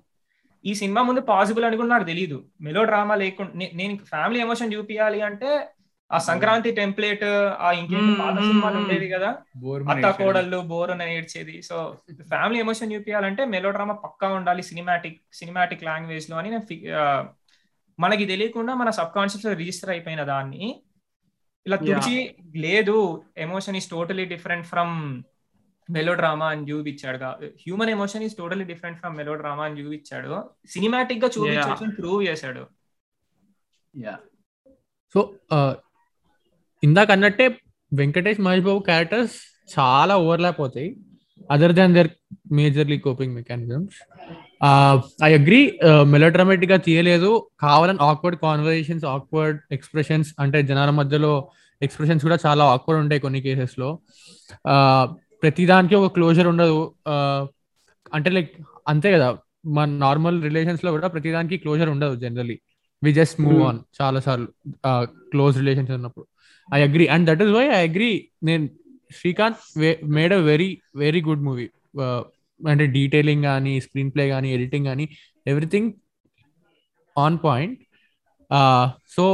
ఈ 0.66 0.74
సినిమా 0.82 1.02
ముందు 1.04 1.22
పాసిబుల్ 1.30 1.66
అని 1.68 1.78
కూడా 1.80 1.92
నాకు 1.94 2.06
తెలియదు 2.10 2.38
మెలో 2.62 2.82
డ్రామా 2.90 3.16
లేకుండా 3.22 3.52
నేను 3.80 3.96
ఫ్యామిలీ 4.12 4.40
ఎమోషన్ 4.40 4.74
చూపించాలి 4.76 5.22
అంటే 5.22 5.50
ఆ 6.12 6.18
సంక్రాంతి 6.28 6.72
టెంప్లెట్ 6.78 7.24
ఆ 7.60 7.70
ఇంకేంటి 7.78 8.10
Hmm, 8.10 8.20
పాత 8.22 8.36
hmm, 8.36 8.48
సినిమాలు 8.48 8.76
hmm. 8.76 8.82
ఉండేవి 8.82 9.08
కదా? 9.14 9.30
అత్త 9.94 10.10
కోడళ్ళు 10.20 10.58
బోర్ 10.72 10.92
అని 10.96 11.06
ఏడ్చేది. 11.14 11.56
సో 11.62 11.76
ఫ్యామిలీ 12.30 12.60
ఎమోషన్ 12.60 12.94
చూపించాలంటే 12.94 13.46
మెలో 13.54 13.72
డ్రామా 13.72 13.96
పక్కా 14.04 14.28
ఉండాలి 14.38 14.64
సినిమాటిక్ 14.70 15.20
సినిమాటిక్ 15.34 15.86
లాంగ్వేజ్లో 15.90 16.38
అని 16.38 16.52
నేను 16.52 16.66
మనకి 18.00 18.26
తెలియకుండా 18.26 18.74
మన 18.74 18.90
సబ్ 18.90 19.14
కాన్షియస్లో 19.16 19.54
రిజిస్టర్ 19.54 19.90
అయిపోయిన 19.90 20.24
దాన్ని 20.24 20.66
ఇలా 21.66 21.78
తుడిచి 21.78 22.16
లేదు 22.56 22.96
emotion 23.38 23.78
is 23.80 23.90
totally 23.90 24.26
different 24.26 24.68
from 24.68 24.96
melodrama 26.14 26.48
అని 26.48 26.64
చూపించాడు 26.72 27.18
human 27.64 27.90
emotion 27.90 28.24
is 28.24 28.38
totally 28.38 28.64
different 28.64 29.00
from 29.00 29.16
melodrama 29.36 29.64
అని 29.66 29.80
చూపించాడు. 29.82 30.34
సినిమాటిక్గా 30.70 31.30
చూపించవచ్చు 31.38 31.96
ప్రూవ్ 32.02 32.22
చేశాడు. 32.28 32.64
సో 35.16 35.20
ఇందాక 36.84 37.10
అన్నట్టే 37.12 37.48
వెంకటేష్ 37.92 38.40
మహేష్ 38.40 38.64
బాబు 38.64 38.80
క్యారెక్టర్స్ 38.80 39.36
చాలా 39.74 40.18
ఓవర్లాప్ 40.18 40.62
అవుతాయి 40.62 40.90
other 41.52 41.74
than 41.74 41.94
their 41.96 42.10
majorly 42.52 42.98
coping 43.00 43.36
mechanisms 43.36 44.00
I 45.24 45.30
agree 45.34 45.60
మెలోడ్రామాటిక్గా 46.14 46.78
తీయలేదు. 46.78 47.32
కావాలని 47.60 48.02
ఆక్వర్డ్ 48.02 48.38
కాన్వర్జేషన్స్ 48.44 49.06
ఆక్వర్డ్ 49.06 49.60
ఎక్స్ప్రెషన్స్ 49.72 50.30
అంటే 50.40 50.60
జనాల 50.70 50.90
మధ్యలో 51.00 51.34
ఎక్స్ప్రెషన్స్ 51.82 52.24
కూడా 52.26 52.38
చాలా 52.46 52.66
ఆక్వర్డ్ 52.66 53.02
ఉంటాయి 53.04 53.22
కొన్ని 53.22 53.42
కేసెస్లో. 53.42 53.90
ప్రతిదానికి 55.44 55.96
ఒక 55.96 56.10
క్లోజర్ 56.14 56.48
ఉండదు. 56.48 56.80
అంటే 58.14 58.30
లైక్ 58.30 58.52
అంతే 58.88 59.10
కదా 59.12 59.30
మన 59.66 59.90
నార్మల్ 60.06 60.38
రిలేషన్స్లో 60.44 60.92
కూడా 60.92 61.08
ప్రతిదానికి 61.08 61.58
క్లోజర్ 61.58 61.90
ఉండదు 61.90 62.16
generally 62.16 62.58
we 63.04 63.12
just 63.14 63.38
move 63.42 63.62
on 63.64 63.80
చాలా 64.02 64.20
సార్లు 64.20 64.48
క్లోజ్ 65.32 65.58
రిలేషన్స్ 65.58 65.92
ఉన్నప్పుడు. 65.92 66.26
I 66.76 66.82
agree 66.82 67.08
and 67.08 67.26
that 67.30 67.42
is 67.42 67.52
why 67.52 67.66
I 67.78 67.80
agree 67.88 68.12
నేను 68.44 68.66
Srikanth 69.20 69.64
made 70.18 70.34
a 70.34 70.42
very 70.52 70.70
very 70.96 71.22
good 71.22 71.44
movie 71.44 71.68
అంటే 72.60 72.86
డీటెయిలింగ్ 72.98 73.44
కానీ 73.44 73.74
స్క్రీన్ 73.80 74.12
ప్లే 74.12 74.26
కానీ 74.30 74.50
ఎడిటింగ్ 74.54 74.86
కానీ 74.86 75.06
everything 75.46 75.90
on 77.16 77.38
point 77.44 77.80
so 79.16 79.26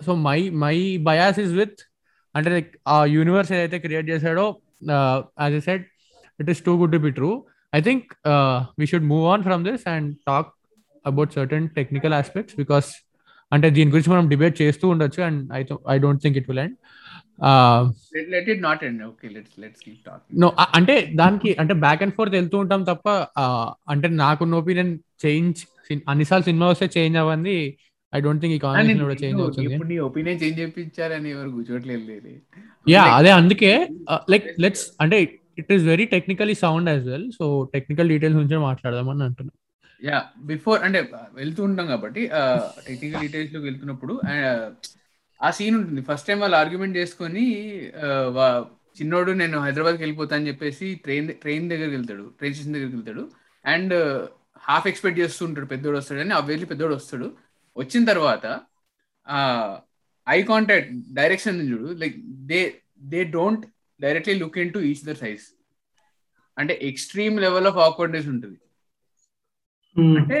so 0.00 0.14
my 0.28 0.38
my 0.64 0.76
bias 1.08 1.38
is 1.38 1.52
with 1.52 1.78
అంటే 2.34 2.50
like 2.50 2.70
ఆ 2.88 2.96
universe 3.16 3.50
ఏదైతే 3.52 3.78
create 3.78 4.06
చేశాడో 4.08 4.46
as 5.40 5.54
I 5.54 5.60
said 5.60 5.84
it 6.38 6.50
is 6.50 6.62
too 6.64 6.74
good 6.76 6.92
to 6.92 6.98
be 6.98 7.10
true 7.10 7.30
I 7.72 7.80
think 7.80 8.06
we 8.80 8.86
should 8.86 9.08
move 9.14 9.26
on 9.32 9.42
from 9.42 9.64
this 9.64 9.86
and 9.88 10.10
talk 10.26 10.50
about 11.04 11.32
certain 11.32 11.70
technical 11.70 12.14
aspects 12.14 12.54
because 12.54 12.88
అంటే 13.52 13.66
దీని 13.76 13.90
గురించి 13.92 14.10
మనం 14.12 14.26
debate 14.32 14.56
చేస్తూ 14.62 14.84
ఉండొచ్చు 14.94 15.20
and 15.26 15.40
I 15.52 15.60
I 15.94 15.98
don't 16.04 16.22
think 16.24 16.38
it 16.40 16.48
will 16.50 16.62
end. 16.64 16.76
Let 18.34 18.48
it 18.52 18.62
not 18.64 18.82
end 18.88 19.02
okay 19.08 19.26
let's 19.36 19.54
let's 19.62 19.82
keep 19.84 20.00
talking 20.08 20.40
no 20.42 20.48
అంటే 20.78 20.94
దానికి 21.20 21.50
అంటే 21.62 21.74
back 21.84 22.02
and 22.04 22.14
forth 22.16 22.36
వెళ్తూ 22.38 22.56
ఉంటాం 22.64 22.82
తప్ప 22.90 23.06
అంటే 23.94 24.08
నాకున్న 24.22 24.60
ఒపీనియన్ 24.62 24.92
చేంజ్ 25.24 25.60
అన్నిసార్లు 26.12 26.46
సినిమా 26.48 26.66
వస్తే 26.72 26.88
చేంజ్ 26.96 27.18
అవ్వండి 27.22 27.56
ఐ 28.12 28.20
డోంట్ 28.24 28.40
థింక్ 28.42 28.54
ఈ 28.56 28.60
కాంబినేషన్ 28.62 29.02
కూడా 29.06 29.16
చేంజ్ 29.22 29.40
అవుతుంది. 29.42 29.66
ఇప్పుడు 29.68 29.90
నీ 29.90 29.98
ఒపీనియన్ 30.06 30.38
చేంజ్ 30.42 30.58
చేయించారని 30.60 31.30
ఎవరు 31.34 31.50
కూర్చోట్లేదు 31.56 32.32
యా 32.86 33.02
అదే 33.18 33.32
అందుకే 33.40 33.72
లైక్ 34.32 34.46
లెట్స్ 34.64 34.84
అంటే 35.04 35.16
it 35.60 35.70
is 35.76 35.84
very 35.84 36.04
technically 36.14 36.54
sound 36.64 36.90
as 36.92 37.04
well 37.12 37.26
so 37.38 37.46
technical 37.74 38.10
details 38.12 38.38
గురించి 38.38 38.58
మాట్లాడదామని 38.68 39.24
అంటున్నా. 39.28 39.52
యా 40.08 40.18
బిఫోర్ 40.50 40.80
అంటే 40.86 41.00
వెళ్తూ 41.38 41.60
ఉంటాం 41.68 41.86
కాబట్టి 41.86 42.22
టెక్నికల్ 42.88 43.22
డీటెయిల్స్లోకి 43.24 43.66
వెళ్తున్నప్పుడు 43.68 44.14
ఆ 45.40 45.50
సీన్ 45.58 45.76
ఉంటుంది. 45.80 46.00
ఫస్ట్ 46.08 46.28
టైం 46.28 46.38
వాళ్ళు 46.40 46.56
ఆర్గ్యుమెంట్ 46.62 46.98
చేసుకొని 47.00 47.44
చిన్నోడు 48.98 49.30
నేను 49.40 49.56
హైదరాబాద్కి 49.64 50.02
వెళ్ళిపోతా 50.02 50.34
అని 50.36 50.48
చెప్పేసి 50.48 50.86
ట్రైన్ 51.04 51.28
ట్రైన్ 51.42 51.66
దగ్గరికి 51.72 51.94
వెళ్తాడు. 51.96 52.24
ట్రైన్ 52.38 52.54
స్టేషన్ 52.54 52.74
దగ్గరికి 52.76 52.96
వెళ్తాడు. 52.96 53.24
అండ్ 53.64 53.94
హాఫ్ 54.68 54.88
ఎక్స్పెక్ట్ 54.90 55.20
చేస్తూ 55.20 55.42
ఉంటాడు. 55.46 55.66
పెద్దోడు 55.66 55.96
వస్తాడు 55.98 56.20
అని. 56.24 56.34
అవ్వేసి 56.40 56.66
పెద్దోడు 56.72 56.94
వస్తాడు. 56.94 57.28
వచ్చిన 57.76 58.02
తర్వాత 58.12 58.46
ఐ 60.26 60.38
కాంటాక్ట్ 60.50 60.90
డైరెక్షన్ 61.20 61.60
చూడు. 61.70 61.88
Like 62.02 62.16
they 62.50 62.60
they 63.12 63.20
don't 63.36 63.64
directly 64.00 64.34
look 64.42 64.58
in 64.64 64.72
to 64.76 64.80
each 64.90 65.04
other's 65.08 65.20
eyes 65.24 65.44
అంటే 66.56 66.74
ఎక్స్ట్రీమ్ 66.90 67.36
లెవెల్ 67.46 67.68
ఆఫ్ 67.70 67.78
ఆక్వర్డ్నెస్ 67.86 68.28
ఉంటుంది. 68.34 68.58
Hmm. 69.96 70.16
అంటే 70.18 70.38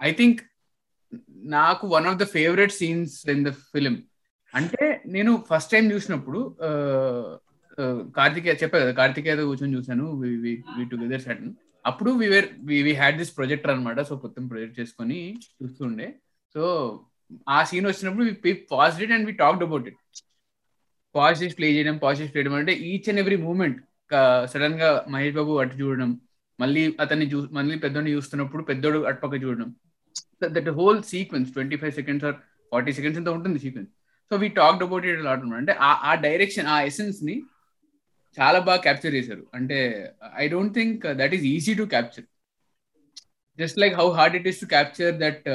ఐ 0.00 0.10
థింక్ 0.12 0.40
నాకు 1.52 1.84
one 1.88 2.06
of 2.06 2.18
the 2.18 2.24
favourite 2.32 2.72
scenes 2.72 3.14
in 3.28 3.44
the 3.44 3.50
film 3.72 3.94
అంటే 4.52 4.84
నేను 5.06 5.44
ఫస్ట్ 5.50 5.70
టైం 5.70 5.84
చూసినప్పుడు 5.92 6.40
కార్తికేయ 8.16 8.54
చెప్పా 8.62 8.78
కదా 8.78 8.92
కార్తికేయ 8.92 9.36
కూర్చొని 9.42 9.76
చూశాను 9.76 10.04
టుగెదర్ 10.90 11.22
సెటన్ 11.22 11.52
అప్పుడు 11.84 12.10
we were 12.14 12.48
we 12.64 12.92
had 12.94 13.18
this 13.18 13.36
projector 13.36 13.70
అనమాట 13.70 14.00
సో 14.00 14.16
కొత్త 14.16 14.48
ప్రొజెక్ట్ 14.50 14.78
చేసుకొని 14.80 15.18
చూస్తుండే. 15.58 16.06
సో 16.54 16.62
ఆ 17.48 17.64
సీన్ 17.64 17.86
వచ్చినప్పుడు 17.86 18.24
we 18.44 18.52
pause 18.70 19.02
it 19.02 19.12
and 19.12 19.26
we 19.26 19.32
talked 19.32 19.62
about 19.62 19.88
it 19.88 19.98
pause 21.14 21.42
చేసి 21.42 21.56
ప్లే 21.56 21.68
చేయడం 21.72 21.98
పాజ్ 21.98 22.20
చేసి 22.20 22.32
ప్లే 22.32 22.40
చేయడం 22.42 22.56
అంటే 22.60 22.72
ఈచ్ 22.90 23.08
అండ్ 23.08 23.20
ఎవ్రీ 23.20 23.36
మూమెంట్ 23.36 23.78
సడన్గా 24.46 25.04
మహేష్ 25.08 25.34
బాబు 25.34 25.52
అటు 25.60 25.76
చూడడం 25.76 26.10
మళ్ళీ 26.60 26.96
అతన్ని 27.00 27.26
చూ 27.26 27.48
మళ్ళీ 27.52 27.78
పెద్దోడిని 27.78 28.12
చూస్తున్నప్పుడు 28.12 28.62
పెద్దోడు 28.62 28.98
అటుపక్క 28.98 29.42
చూడడం. 29.42 29.74
That 30.44 30.68
whole 30.68 31.02
sequence 31.02 31.52
twenty 31.52 31.76
five 31.76 31.92
seconds 31.92 32.24
or 32.24 32.34
forty 32.72 32.92
seconds 32.92 33.18
ఎంత 33.18 33.28
ఉంటుంది 33.28 33.58
sequence 33.58 33.90
so 34.30 34.36
we 34.36 34.48
talked 34.48 34.82
about 34.82 35.06
it 35.06 35.20
lot 35.20 35.40
అంటే 35.40 35.72
ఆ 35.80 36.14
డైరెక్షన్ 36.14 36.66
ఆ 36.66 36.80
ఎసెన్స్ని 36.80 37.42
చాలా 38.40 38.58
బాగా 38.58 38.80
క్యాప్చర్ 38.80 39.14
చేశారు. 39.14 39.46
అంటే 39.54 39.78
I 40.34 40.48
don't 40.48 40.74
think 40.74 41.06
that 41.06 41.34
is 41.34 41.44
easy 41.44 41.74
to 41.74 41.82
capture 41.82 42.24
just 43.58 43.78
like 43.78 43.94
how 43.94 44.10
hard 44.10 44.36
it 44.36 44.46
is 44.46 44.60
to 44.60 44.66
capture 44.66 45.14
that 45.14 45.48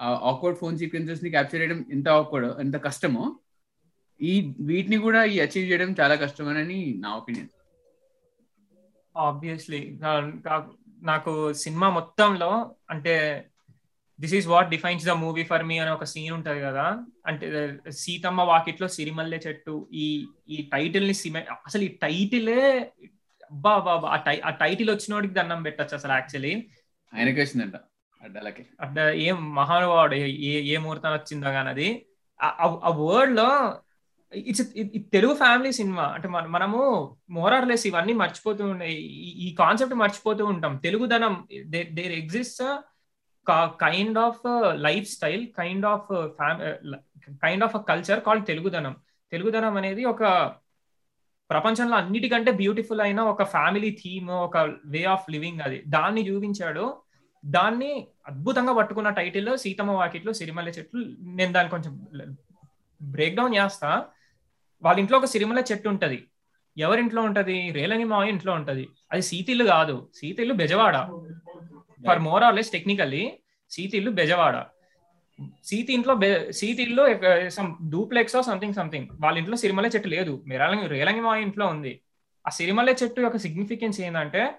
awkward 0.00 0.58
phone 0.58 0.78
సీక్వెన్సెస్ని 0.78 1.30
capture 1.30 1.60
చేయడం 1.60 1.84
ఎంత 1.92 2.08
ఆక్వర్డ్ 2.08 2.60
ఎంత 2.60 2.76
కష్టమో 2.84 3.38
ఈ 4.20 4.54
వీటిని 4.60 4.96
కూడా 4.96 5.24
ఈ 5.24 5.40
అచీవ్ 5.40 5.70
చేయడం 5.70 5.94
చాలా 6.00 6.14
కష్టమని 6.14 6.94
నా 7.00 7.16
ఒపీనియన్ 7.16 7.48
ఆబ్వియస్లీ 9.14 9.80
నాకు 11.02 11.32
సినిమా 11.62 11.88
మొత్తంలో 11.90 12.50
అంటే 12.90 13.14
this 14.18 14.34
is 14.34 14.46
what 14.46 14.68
defines 14.68 15.06
the 15.06 15.14
movie 15.22 15.44
for 15.44 15.64
me 15.64 15.76
అనే 15.78 15.90
ఒక 15.90 16.04
సీన్ 16.04 16.34
ఉంటది 16.34 16.60
కదా. 16.60 16.84
అంటే 17.26 17.46
సీతమ్మ 18.02 18.42
వాకిట్లో 18.42 18.88
సిరిమల్లె 18.88 19.38
చెట్టు 19.46 19.74
ఈ 19.94 20.06
ఈ 20.48 20.58
టైటిల్ని 20.72 21.14
సిమె 21.14 21.40
అసలు 21.66 21.82
ఈ 21.82 21.92
టైటిలే 22.02 22.60
అబ్బా 23.50 23.72
బాబా 23.86 24.08
ఆ 24.44 24.50
టైటిల్ 24.62 24.90
వచ్చినోడికి 24.90 25.34
దండం 25.34 25.62
పెట్టచ్చు 25.62 25.94
అసలు 25.94 26.12
యాక్చువల్లీ 26.12 26.52
ఆయనకి 27.12 27.38
వచ్చిందంట 27.40 27.76
అడ్డాలకి 28.20 28.62
అడ్డ 28.80 28.98
ఏం 29.24 29.38
మహానుభావుడు 29.54 30.16
ఏ 30.48 30.52
ఏ 30.66 30.76
ముహూర్తం 30.76 31.12
వచ్చిందో 31.12 31.50
కానీ 31.50 31.70
అది. 31.70 31.88
ఆ 32.40 32.90
వర్డ్లో 33.00 33.48
ఇట్స్ 34.34 34.62
తెలుగు 35.12 35.34
ఫ్యామిలీ 35.34 35.72
సినిమా. 35.72 36.02
అంటే 36.02 36.28
మన 36.28 36.46
మనము 36.46 37.10
మోరార్లెస్ 37.30 37.86
ఇవన్నీ 37.86 38.12
మర్చిపోతూ 38.12 38.64
ఉండే 38.64 38.92
ఈ 38.92 39.54
కాన్సెప్ట్ 39.54 39.94
మర్చిపోతూ 39.94 40.44
ఉంటాం. 40.46 40.76
తెలుగుదనం 40.76 41.48
there 41.66 42.12
exist 42.12 42.80
kind 43.50 44.18
of 44.18 44.40
lifestyle 45.10 45.46
kind 45.46 45.86
of 45.86 46.28
kind 47.42 47.64
of 47.64 47.76
culture 47.88 48.20
called 48.20 48.46
తెలుగుదనం. 48.46 48.96
తెలుగుదనం 49.32 49.76
అనేది 49.76 50.04
ఒక 50.04 50.52
ప్రపంచంలో 51.50 51.96
అన్నిటికంటే 51.96 52.50
బ్యూటిఫుల్ 52.50 53.00
అయిన 53.00 53.20
ఒక 53.20 53.42
ఫ్యామిలీ 53.42 53.90
థీమ్ 53.90 54.30
ఒక 54.30 54.56
వే 54.86 55.04
ఆఫ్ 55.04 55.30
లివింగ్ 55.30 55.60
అది. 55.60 55.82
దాన్ని 55.88 56.28
చూపించాడు. 56.28 56.96
దాన్ని 57.46 58.08
అద్భుతంగా 58.26 58.72
పట్టుకున్న 58.72 59.08
టైటిల్ 59.08 59.58
సీతమ్మ 59.58 59.90
వాకిట్లో 59.90 60.32
సిరిమల్లె 60.32 60.72
చెట్లు 60.72 61.04
నేను 61.20 61.52
దాన్ని 61.52 61.70
కొంచెం 61.70 62.06
బ్రేక్ 63.02 63.36
డౌన్ 63.36 63.54
చేస్తా. 63.54 64.04
వాళ్ళ 64.84 65.00
ఇంట్లో 65.00 65.18
ఒక 65.18 65.24
సిరిమల 65.24 65.62
చెట్టు 65.72 65.88
ఉంటది. 65.88 66.24
ఎవరింట్లో 66.78 67.22
ఉంటది? 67.22 67.70
రేలంగి 67.72 68.04
మావ 68.04 68.24
ఇంట్లో 68.24 68.52
ఉంటది. 68.52 68.88
అది 69.12 69.22
సీతిల్లు 69.22 69.64
కాదు. 69.64 70.08
సీతిల్లు 70.14 70.54
Bezawada. 70.54 70.96
For 72.06 72.18
more 72.18 72.44
or 72.44 72.54
less 72.54 72.70
technically 72.70 73.38
సీతిల్లు 73.70 74.10
Bezawada. 74.10 74.64
సీతి 75.64 75.92
ఇంట్లో 75.92 76.20
సీతి 76.52 76.82
ఇల్లు 76.82 77.04
సమ్ 77.48 77.90
డూప్లెక్స్ 77.90 78.42
సంథింగ్ 78.42 78.74
సంథింగ్. 78.74 79.08
వాళ్ళ 79.20 79.38
ఇంట్లో 79.38 79.56
సిరిమల్లె 79.56 79.90
చెట్టు 79.94 80.08
లేదు. 80.08 80.44
రేలంగి 80.48 80.86
రేలంగి 80.86 81.20
మా 81.20 81.36
ఇంట్లో 81.36 81.66
ఉంది. 81.66 82.00
ఆ 82.46 82.50
సిరిమల్లె 82.50 82.94
చెట్టు 83.02 83.20
యొక్క 83.20 83.36
సిగ్నిఫికెన్స్ 83.36 84.00
ఏంటంటే 84.00 84.54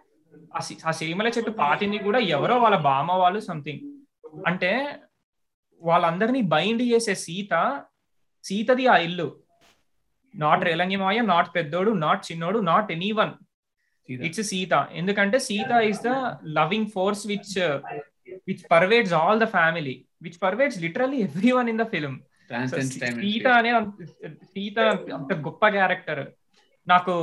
ఆ 0.87 0.91
సిరిమల్లె 0.91 1.31
చెట్టు 1.37 1.51
పాటింది 1.51 1.97
కూడా 1.97 2.19
ఎవరో 2.19 2.57
వాళ్ళ 2.57 2.77
బామ్మ 2.77 3.11
వాళ్ళు 3.11 3.39
సంథింగ్. 3.39 3.79
అంటే 4.47 4.95
వాళ్ళందరినీ 5.81 6.41
బైండ్ 6.41 6.81
చేసే 6.81 7.15
సీత 7.15 7.83
సీతది 8.43 8.87
ఆ 8.87 8.97
ఇల్లు. 8.97 9.44
నాట్ 10.35 10.63
రేలంగి 10.63 10.97
మాయ 10.97 11.19
నాట్ 11.33 11.49
పెద్దోడు 11.55 11.91
నాట్ 12.05 12.23
చిన్నోడు 12.29 12.59
not 12.63 12.89
any 12.91 13.11
one 13.11 13.33
it's 14.09 14.43
Sita 14.49 14.73
ఎందుకంటే 14.91 15.37
Sita 15.39 15.71
is 15.89 16.01
the 16.01 16.11
loving 16.57 16.91
force 16.91 17.23
which 17.27 17.53
which 18.47 18.63
pervades 18.71 19.13
all 19.13 19.39
the 19.39 19.47
family 19.47 19.95
which 20.21 20.39
pervades 20.41 20.79
literally 20.79 21.19
every 21.19 21.51
one 21.51 21.69
in 21.69 21.81
the 21.83 21.87
film 21.93 22.17
Sita 23.21 23.47
అనే 23.59 23.71
సీత 24.53 24.79
అంత 25.13 25.33
గొప్ప 25.47 25.69
క్యారెక్టర్ 25.69 26.23
నాకు 26.87 27.13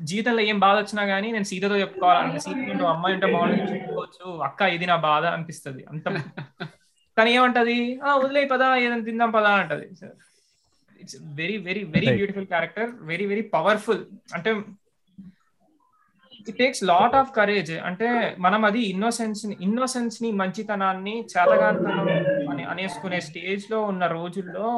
జీవితంలో 0.00 0.42
ఏం 0.42 0.58
బాధ 0.60 0.76
వచ్చినా 0.78 1.02
గానీ 1.04 1.28
నేను 1.32 1.44
సీతతో 1.44 1.76
చెప్పుకోవాలంటే 1.76 2.38
సీత 2.38 2.58
అమ్మాయి 2.86 3.14
ఉంటే 3.14 3.26
బాగుంటుంది 3.26 3.72
చెప్పుకోవచ్చు 3.74 4.26
అక్క 4.42 4.60
ఇది 4.76 4.86
నా 4.86 4.96
బాధ 5.04 5.24
అనిపిస్తుంది. 5.26 5.82
అంత 5.84 6.04
కానీ 7.16 7.30
ఏమంటది? 7.30 7.76
ఆ 8.02 8.10
వదిలే 8.16 8.42
పదా 8.44 8.66
ఏదైనా 8.76 9.04
తిందాం 9.04 9.30
పదా 9.30 9.52
అంటది. 9.54 9.86
It's 11.02 11.18
very 11.40 11.56
very 11.68 11.82
very 11.96 12.08
beautiful 12.18 12.48
character 12.52 12.90
very 13.10 13.26
very 13.32 13.44
powerful 13.56 14.02
అంటే 14.36 14.52
it 16.40 16.58
takes 16.60 16.82
lot 16.90 17.14
of 17.20 17.30
courage 17.38 17.72
అంటే 17.88 18.08
మనం 18.46 18.60
అది 18.68 18.82
ఇన్నోసెన్స్ 18.92 19.42
ఇన్నోసెన్స్ని 19.66 20.30
మంచితనాన్ని 20.40 21.14
చేతగాంతనం 21.32 22.08
అని 22.52 22.64
అనేసుకునే 22.74 23.18
స్టేజ్లో 23.28 23.80
ఉన్న 23.92 24.06
రోజుల్లో 24.18 24.68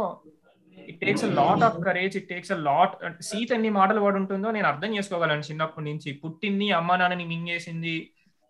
it 0.91 0.99
takes 1.03 1.25
a 1.29 1.31
lot 1.41 1.63
of 1.67 1.77
courage 1.87 2.15
it 2.21 2.29
takes 2.31 2.53
a 2.57 2.59
lot 2.69 2.95
Sita 3.29 3.53
ఎన్ని 3.57 3.71
మాటలు 3.79 4.01
పడి 4.05 4.19
ఉంటుందో 4.23 4.49
నేను 4.57 4.69
అర్థం 4.71 4.91
చేసుకోగలను 4.97 5.45
చిన్నప్పటి 5.51 5.87
నుంచి. 5.91 6.11
పుట్టింది 6.23 6.67
అమ్మ 6.79 6.97
నాన్నని 7.03 7.27
మింగేసింది. 7.33 7.97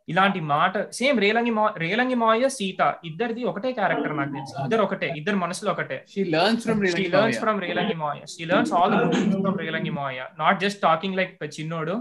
ఇలాంటి 0.08 0.40
మాట 0.52 0.74
సేమ్ 0.98 1.18
రేలంగి 1.24 1.52
మా 1.58 1.64
రేలంగి 1.82 2.16
మాయ 2.22 2.48
సీత 2.56 2.80
ఇద్దరిది 3.10 3.42
ఒకటే 3.50 3.70
క్యారెక్టర్ 3.78 4.14
నాకు 4.20 4.32
తెలిసి. 4.36 4.54
ఇద్దరు 4.64 4.82
ఒకటే 4.86 5.08
ఇద్దరు 5.20 5.38
మనసులో 5.44 5.70
ఒకటే. 5.74 5.98
She 6.14 6.22
learns 6.34 6.64
from 6.66 6.80
she 6.94 7.04
learns 7.14 7.40
from 7.44 7.60
Relangi 7.66 7.96
Maya. 8.02 8.20
She 8.32 8.44
learns 8.52 8.72
all 8.78 8.96
from 9.44 9.60
Relangi 9.64 9.92
Maya. 10.00 10.18
Not 10.42 10.58
just 10.64 10.80
talking 10.88 11.18
like 11.20 11.34
చిన్నోడు. 11.58 11.96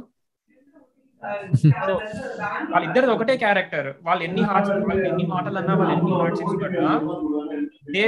వాళ్ళిద్దరిది 2.73 3.11
ఒకటే 3.15 3.33
క్యారెక్టర్. 3.43 3.89
వాళ్ళు 4.05 4.21
ఎన్ని 4.27 4.43
హార్ట్స్ 4.49 4.71
వాళ్ళు 4.87 5.03
ఎన్ని 5.09 5.25
మాటలు 5.33 5.57
అన్నా 5.61 5.73
వాళ్ళు 5.79 5.93
ఎన్ని 5.97 6.13
hurts 6.19 6.41
ఇచ్చిపడ్డా 6.43 6.93
they 7.95 8.05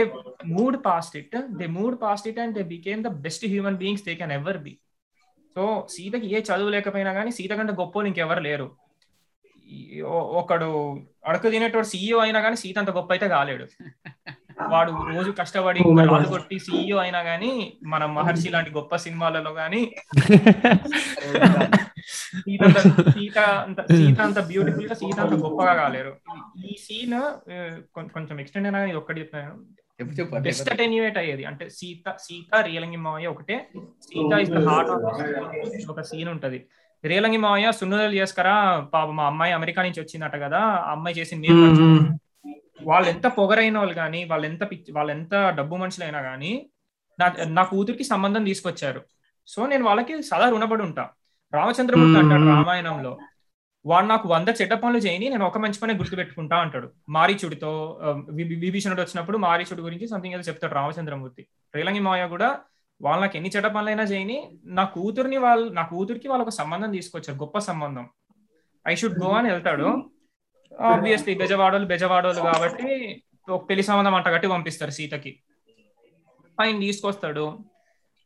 moved 0.55 0.77
past 0.87 1.15
it 1.21 1.35
they 1.59 1.65
moved 1.77 1.97
past 2.05 2.27
it 2.31 2.39
and 2.43 2.55
they 2.59 2.63
became 2.75 3.03
the 3.07 3.11
best 3.25 3.45
human 3.51 3.77
beings 3.81 4.05
they 4.07 4.15
can 4.21 4.33
ever 4.39 4.59
be 4.65 4.73
so 5.55 5.63
సీతకి 5.95 6.27
ఏ 6.35 6.39
చదువు 6.49 6.71
లేకపోయినా 6.75 7.11
కానీ 7.19 7.31
సీత 7.37 7.51
కంటే 7.59 7.75
గొప్ప 7.81 8.05
ఇంకెవరు 8.11 8.43
లేరు. 8.47 8.67
ఒకడు 10.03 10.99
అడుగు 11.27 11.51
తినేటోడు 11.51 11.85
సీఈఓ 11.85 12.19
అయినా 12.19 12.41
కానీ 12.41 12.55
సీత 12.55 12.79
అంత 12.79 12.89
గొప్ప 12.89 13.13
అయితే 13.13 13.27
కాలేడు. 13.27 13.67
వాడు 14.67 14.91
రోజు 15.15 15.31
కష్టపడి 15.31 15.79
Oh 15.79 16.29
కొట్టి 16.29 16.59
సీఈఓ 16.59 16.97
అయినా 16.97 17.19
గానీ 17.19 17.77
మన 17.83 18.05
మహర్షి 18.05 18.49
లాంటి 18.49 18.71
గొప్ప 18.71 18.95
సినిమాలలో 18.95 19.51
గానీ 19.51 19.95
సీత 22.35 22.63
అంత- 22.63 23.11
సీత 23.11 23.39
అంత 23.39 23.81
సీత 23.81 24.21
అంత 24.21 24.39
బ్యూటిఫుల్గా 24.39 24.93
సీత 24.93 25.19
అంత 25.19 25.33
గొప్పగా 25.33 25.73
కాలేరు. 25.73 26.15
ఈ 26.65 26.75
సీన్ 26.79 27.21
కొంచెం 27.93 28.39
ఎక్స్టెండ్ 28.39 28.67
అయినా 28.67 28.83
ఇది 28.83 28.97
ఒక్కటి 28.97 29.21
చెప్తాను 29.21 30.39
బెస్ట్. 30.39 30.69
అటెన్యూయేట్ 30.69 31.17
అయ్యేది. 31.17 31.45
అంటే 31.45 31.69
సీత 31.69 32.11
సీత 32.19 32.61
రియలంగి 32.61 32.97
మావయ్య 32.97 33.27
ఒకటే. 33.27 33.67
Sita 34.01 34.39
is 34.39 34.49
the 34.49 34.67
heart 34.67 34.91
of 34.91 35.89
ఒక 35.89 36.01
సీన్ 36.01 36.29
ఉంటది. 36.29 36.65
రియలంగి 37.03 37.37
మావయ్య 37.37 37.71
సున్నుదలు 37.71 38.15
చేసుకరా 38.15 38.55
పాప 38.93 39.09
మా 39.09 39.23
అమ్మాయి 39.25 39.53
అమెరికా 39.53 39.83
నుంచి 39.83 40.01
వచ్చిందట 40.01 40.35
కదా 40.41 40.59
ఆ 40.59 40.91
అమ్మాయి 40.91 41.15
చేసింది. 41.19 41.47
వాళ్ళు 42.83 43.09
ఎంత 43.09 43.27
పొగరైన 43.27 43.77
వాళ్ళు 43.77 43.93
కానీ 43.93 44.23
వాళ్ళు 44.23 44.45
ఎంత 44.47 44.63
వాళ్ళు 44.91 45.11
ఎంత 45.11 45.33
డబ్బు 45.57 45.75
మనుషులైనా 45.75 46.21
కానీ 46.21 46.69
నా 47.19 47.27
నా 47.47 47.63
కూతురికి 47.63 48.03
సంబంధం 48.03 48.43
తీసుకొచ్చారు. 48.43 49.01
సో 49.47 49.67
నేను 49.67 49.83
వాళ్ళకి 49.85 50.23
సదా 50.23 50.49
రుణపడి 50.49 50.83
ఉంటా. 50.83 51.03
రామచంద్రమూర్తి 51.53 52.19
అంటాడు. 52.19 52.45
రామాయణంలో 52.47 53.17
వాడు 53.85 54.05
నాకు 54.05 54.29
వంద 54.29 54.49
చెడ్డ 54.61 54.73
పనులు 54.73 54.97
చేయని 54.97 55.29
నేను 55.29 55.45
ఒక 55.45 55.57
మంచి 55.57 55.79
పని 55.79 55.93
గుర్తు 55.93 56.15
పెట్టుకుంటా 56.15 56.57
అంటాడు. 56.57 56.87
మారీచుడితో 57.09 57.71
విభీషణుడు 58.65 59.01
వచ్చినప్పుడు 59.01 59.37
మారీచుడి 59.37 59.81
గురించి 59.81 60.07
సంథింగ్ 60.07 60.35
ఏదో 60.35 60.43
చెప్తాడు 60.43 60.73
రామచంద్రమూర్తి. 60.73 61.43
రేలంగి 61.75 61.99
మాయ 61.99 62.27
కూడా 62.27 62.49
వాళ్ళు 63.03 63.21
నాకు 63.21 63.37
ఎన్ని 63.37 63.51
చెడ్డ 63.55 63.67
పనులైనా 63.67 64.03
చేయని 64.03 64.37
నా 64.65 64.83
కూతుర్ని 64.83 65.37
వాళ్ళు 65.37 65.67
నా 65.69 65.83
కూతురికి 65.83 66.27
వాళ్ళు 66.27 66.43
ఒక 66.43 66.49
సంబంధం 66.49 66.91
తీసుకొచ్చారు 66.91 67.37
గొప్ప 67.39 67.57
సంబంధం. 67.57 68.05
ఐ 68.87 68.95
షుడ్ 68.95 69.23
గో 69.23 69.31
అని 69.31 69.49
వెళ్తాడు. 69.49 69.87
ఆబ్వియస్లీ 70.81 71.35
బెజవాడోలు 71.35 71.85
బెజవాడోలు 71.85 72.41
కాబట్టి 72.41 73.23
ఒక 73.49 73.69
పెళ్ళి 73.69 73.83
సంబంధం 73.83 74.15
అంట 74.15 74.27
కట్టి 74.27 74.47
పంపిస్తారు 74.47 74.91
సీతకి. 74.91 75.31
ఆయన 76.61 76.79
తీసుకొస్తాడు. 76.79 77.59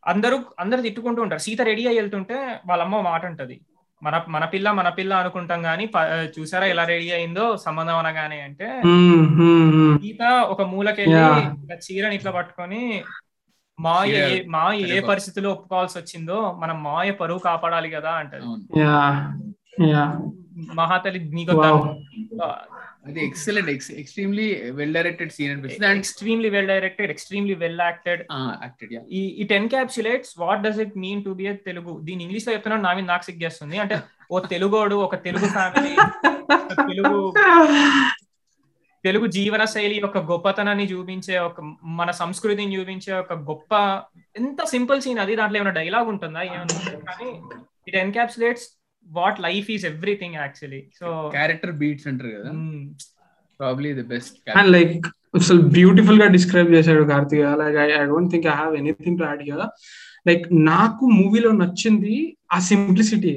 అందరూ 0.07 0.38
అందరు 0.59 0.82
తిట్టుకుంటూ 0.82 1.21
ఉంటారు. 1.21 1.41
సీత 1.41 1.61
రెడీ 1.61 1.88
అయ్యి 1.88 2.01
వెళ్తుంటే 2.01 2.38
వాళ్ళ 2.67 2.84
అమ్మ 2.84 3.01
మాట 3.01 3.25
అంటది 3.25 3.61
మన 4.03 4.25
మన 4.28 4.45
పిల్ల 4.45 4.71
మన 4.71 4.89
పిల్ల 4.89 5.13
అనుకుంటాం 5.13 5.65
గానీ 5.65 5.86
చూసారా 6.39 6.65
ఎలా 6.67 6.84
రెడీ 6.84 7.11
అయిందో 7.11 7.57
సంబంధం 7.57 7.95
అనగానే 7.95 8.41
అంటే 8.41 8.67
సీత 10.01 10.23
ఒక 10.47 10.61
మూలకెళ్ళి 10.61 11.21
చీరని 11.75 12.15
ఇట్లా 12.15 12.32
పట్టుకొని 12.32 13.03
మాయ 13.80 14.11
మాయ 14.49 14.78
ఏ 14.93 14.99
పరిస్థితిలో 15.09 15.49
ఒప్పుకోవాల్సి 15.51 15.97
వచ్చిందో 15.99 16.38
మనం 16.57 16.78
మాయ 16.84 17.11
పరువు 17.19 17.41
కాపాడాలి 17.47 17.89
కదా 17.91 18.11
అంటది. 18.21 18.45
మహాతలి 20.78 21.19
నీకు 21.36 21.53
Wow. 21.57 21.78
అది 23.07 23.19
excellent 23.25 23.69
extremely 23.99 24.45
well 24.71 24.93
directed 24.93 25.32
scene 25.36 25.51
అనిపిస్తుంది. 25.51 25.86
And 25.88 25.99
extremely 25.99 26.49
well 26.55 26.69
directed 26.71 27.11
extremely 27.11 27.55
well 27.61 27.82
acted 27.82 28.21
acted 28.63 28.91
yeah 28.93 29.01
ఈ 29.11 29.21
ఈ 29.39 29.43
encapsulates 29.69 30.34
what 30.39 30.61
does 30.61 30.80
it 30.80 30.95
mean 30.97 31.21
to 31.23 31.34
be 31.39 31.47
a 31.47 31.53
Telugu 31.69 31.93
దీని 32.03 32.23
ఇంగ్లీష్లో 32.25 32.53
చెప్తున్నాడు 32.53 32.86
నా 32.88 32.93
మీద 32.93 33.07
నాకు 33.07 33.25
సిగ్గేస్తుంది. 33.30 33.78
అంటే 33.80 33.97
ఓ 34.32 34.39
తెలుగోడు 34.53 34.95
ఒక 35.05 35.15
తెలుగు 35.23 35.49
ఫ్యామిలీ 35.49 35.93
తెలుగు 36.89 37.15
తెలుగు 39.08 39.26
జీవన 39.36 39.64
శైలి 39.66 39.95
యొక్క 39.97 40.20
గొప్పతనాన్ని 40.30 40.86
చూపించే 40.91 41.36
ఒక 41.39 41.60
మన 41.97 42.10
సంస్కృతిని 42.22 42.76
చూపించే 42.76 43.14
ఒక 43.20 43.34
గొప్ప 43.49 43.74
ఎంత 44.36 44.62
సింపుల్ 44.74 45.01
సీన్ 45.01 45.20
అది 45.20 45.36
దాంట్లో 45.36 45.60
ఏమైనా 45.60 45.76
డైలాగ్ 45.80 46.10
ఉంటుందా? 46.14 46.41
ఏమైనా 46.49 46.76
కానీ 47.10 47.30
it 47.88 47.97
encapsulates 47.97 48.66
what 49.08 49.39
life 49.41 49.68
is 49.72 49.86
everything 49.86 50.36
actually 50.36 50.82
so 50.99 51.08
character 51.36 51.74
beats 51.82 52.08
అంటారు 52.08 52.32
కదా. 52.38 52.51
Probably 53.60 53.91
the 53.93 54.05
best 54.10 54.36
And 54.55 54.68
like 54.76 54.97
అసలు 55.38 55.62
బ్యూటిఫుల్గా 55.74 56.28
డిస్క్రైబ్ 56.36 56.70
చేశాడు 56.74 57.03
Karthik 57.05 57.41
like 57.62 57.78
I 57.78 57.88
I 57.95 58.03
don't 58.05 58.32
think 58.32 58.47
I 58.47 58.55
have 58.55 58.76
anything 58.76 59.18
to 59.20 59.24
add 59.24 59.41
here 59.43 59.64
like 60.28 60.45
నాకు 60.68 61.05
మూవీలో 61.18 61.51
నచ్చింది 61.62 62.16
ఆ 62.51 62.60
simplicity 62.70 63.34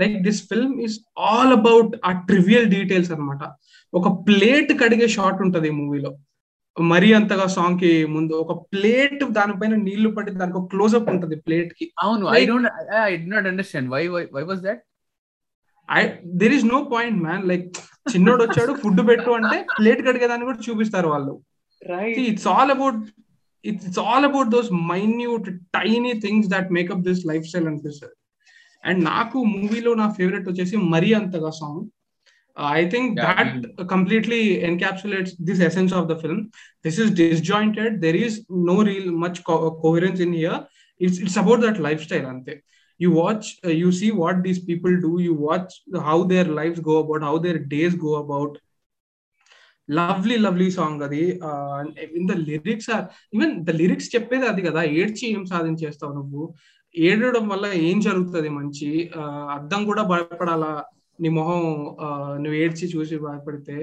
like 0.00 0.16
this 0.26 0.40
film 0.50 0.74
is 0.86 0.96
all 1.18 1.52
about 1.58 1.92
ఆ 2.04 2.10
ట్రివియల్ 2.28 2.66
డీటెయిల్స్ 2.74 3.12
అన్నమాట. 3.14 3.42
ఒక 3.94 4.08
ప్లేట్ 4.26 4.72
కడిగే 4.82 5.08
షాట్ 5.16 5.40
ఉంటది 5.46 5.68
ఈ 5.68 5.76
మూవీలో 5.80 6.12
మరీ 6.76 7.08
అంతగా 7.12 7.46
సాంగ్కి 7.56 7.92
ముందు 8.14 8.34
ఒక 8.42 8.52
ప్లేట్ 8.72 9.22
దానిపైన 9.38 9.74
నీళ్ళు 9.86 10.10
పట్టి 10.16 10.32
దానికి 10.42 10.58
ఒక 10.58 10.68
క్లోజ్అప్ 10.70 11.10
ఉంటది 11.14 11.36
ప్లేట్కి. 11.46 11.86
అవును 12.02 12.26
I 12.38 12.40
don't 12.46 12.68
I 13.06 13.16
did 13.16 13.28
not 13.34 13.46
understand 13.52 13.90
why 13.90 14.02
why 14.36 14.42
was 14.50 14.62
that 14.68 14.82
I 15.88 16.02
there 16.42 16.54
is 16.58 16.66
no 16.74 16.80
point 16.94 17.18
man 17.22 17.44
like 17.52 17.66
చిన్నోడు 18.14 18.42
వచ్చాడు 18.44 18.72
ఫుడ్ 18.82 19.02
పెట్టు 19.08 19.30
అంటే 19.30 19.56
ప్లేట్ 19.78 20.02
కడిగేదాన్ని 20.08 20.48
కూడా 20.50 20.60
చూపిస్తారు 20.68 21.08
వాళ్ళు. 21.14 21.36
All 22.54 22.70
about 22.72 22.96
it's, 23.64 23.84
it's 23.88 23.98
all 23.98 24.22
about 24.28 24.48
those 24.54 24.66
minute 24.88 25.46
tiny 25.76 26.12
things 26.24 26.44
that 26.54 26.66
make 26.76 26.90
up 26.94 27.00
this 27.06 27.20
lifestyle 27.30 27.66
and 27.70 27.78
this 27.86 27.98
and 28.84 29.00
నాకు 29.04 29.38
మూవీలో 29.56 29.92
నా 30.02 30.06
ఫేవరెట్ 30.18 30.48
వచ్చేసి 30.50 30.76
మరీ 30.94 31.10
అంతగా 31.20 31.50
song. 31.60 31.82
I 32.78 32.80
think 32.88 33.10
that 33.20 33.52
completely 33.94 34.40
encapsulates 34.70 35.34
this 35.50 35.62
essence 35.68 35.94
of 35.98 36.08
the 36.12 36.16
film 36.22 36.42
this 36.86 36.98
is 37.04 37.12
disjointed 37.22 37.94
there 38.06 38.18
is 38.24 38.38
no 38.70 38.76
real 38.90 39.12
much 39.24 39.40
coherence 39.84 40.22
in 40.26 40.34
here 40.40 40.58
it's 41.00 41.20
it's 41.26 41.38
about 41.44 41.62
that 41.66 41.80
lifestyle 42.08 42.28
అంతే 42.34 42.56
you 43.00 43.10
watch 43.10 43.44
uh, 43.66 43.74
you 43.82 43.90
see 43.98 44.08
what 44.22 44.36
these 44.46 44.58
people 44.66 44.94
do. 45.04 45.10
You 45.26 45.34
watch 45.44 45.70
how 46.06 46.16
their 46.32 46.48
lives 46.58 46.80
go 46.88 46.94
about 47.02 47.22
how 47.28 47.36
their 47.44 47.60
days 47.74 47.94
go 48.06 48.12
about. 48.24 48.52
Lovely 49.88 50.36
lovely 50.46 50.66
song 50.70 51.00
అది. 51.06 51.22
In 52.18 52.28
the 52.30 52.34
lyrics 52.48 52.90
even 53.36 53.54
the 53.68 53.70
lyrics 53.80 54.10
చెప్పేది 54.14 54.46
అది 54.50 54.62
కదా. 54.66 54.82
ఏడ్చి 54.98 55.24
ఏం 55.36 55.42
సాధించేస్తావు 55.52 56.12
నువ్వు? 56.18 56.42
ఏడవడం 56.94 57.44
వల్ల 57.48 57.66
ఏం 57.88 57.98
జరుగుతుంది 58.00 58.50
మంచి? 58.58 58.88
అర్థం 59.56 59.80
కూడా 59.90 60.02
భయపడాలా? 60.12 60.72
నీ 61.22 61.28
మొహం 61.38 61.62
నువ్వు 62.42 62.56
ఏడ్చి 62.64 62.86
చూసి 62.94 63.16
భయపడితే. 63.26 63.76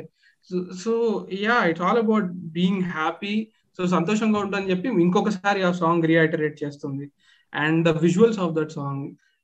So 0.83 0.93
yeah 1.45 1.57
it's 1.69 1.85
all 1.87 2.01
about 2.03 2.27
being 2.57 2.83
happy 2.97 3.35
so 3.79 3.85
సంతోషంగా 3.87 4.39
ఉంటుందని 4.39 4.71
చెప్పి 4.71 4.87
ఇంకొకసారి 5.05 5.59
ఆ 5.69 5.71
సాంగ్ 5.81 6.09
రియాటరేట్ 6.11 6.57
చేస్తుంది. 6.63 7.05
And 7.53 7.79
the 7.87 7.93
visuals 8.05 8.39
of 8.45 8.55
that 8.59 8.71
song 8.71 9.03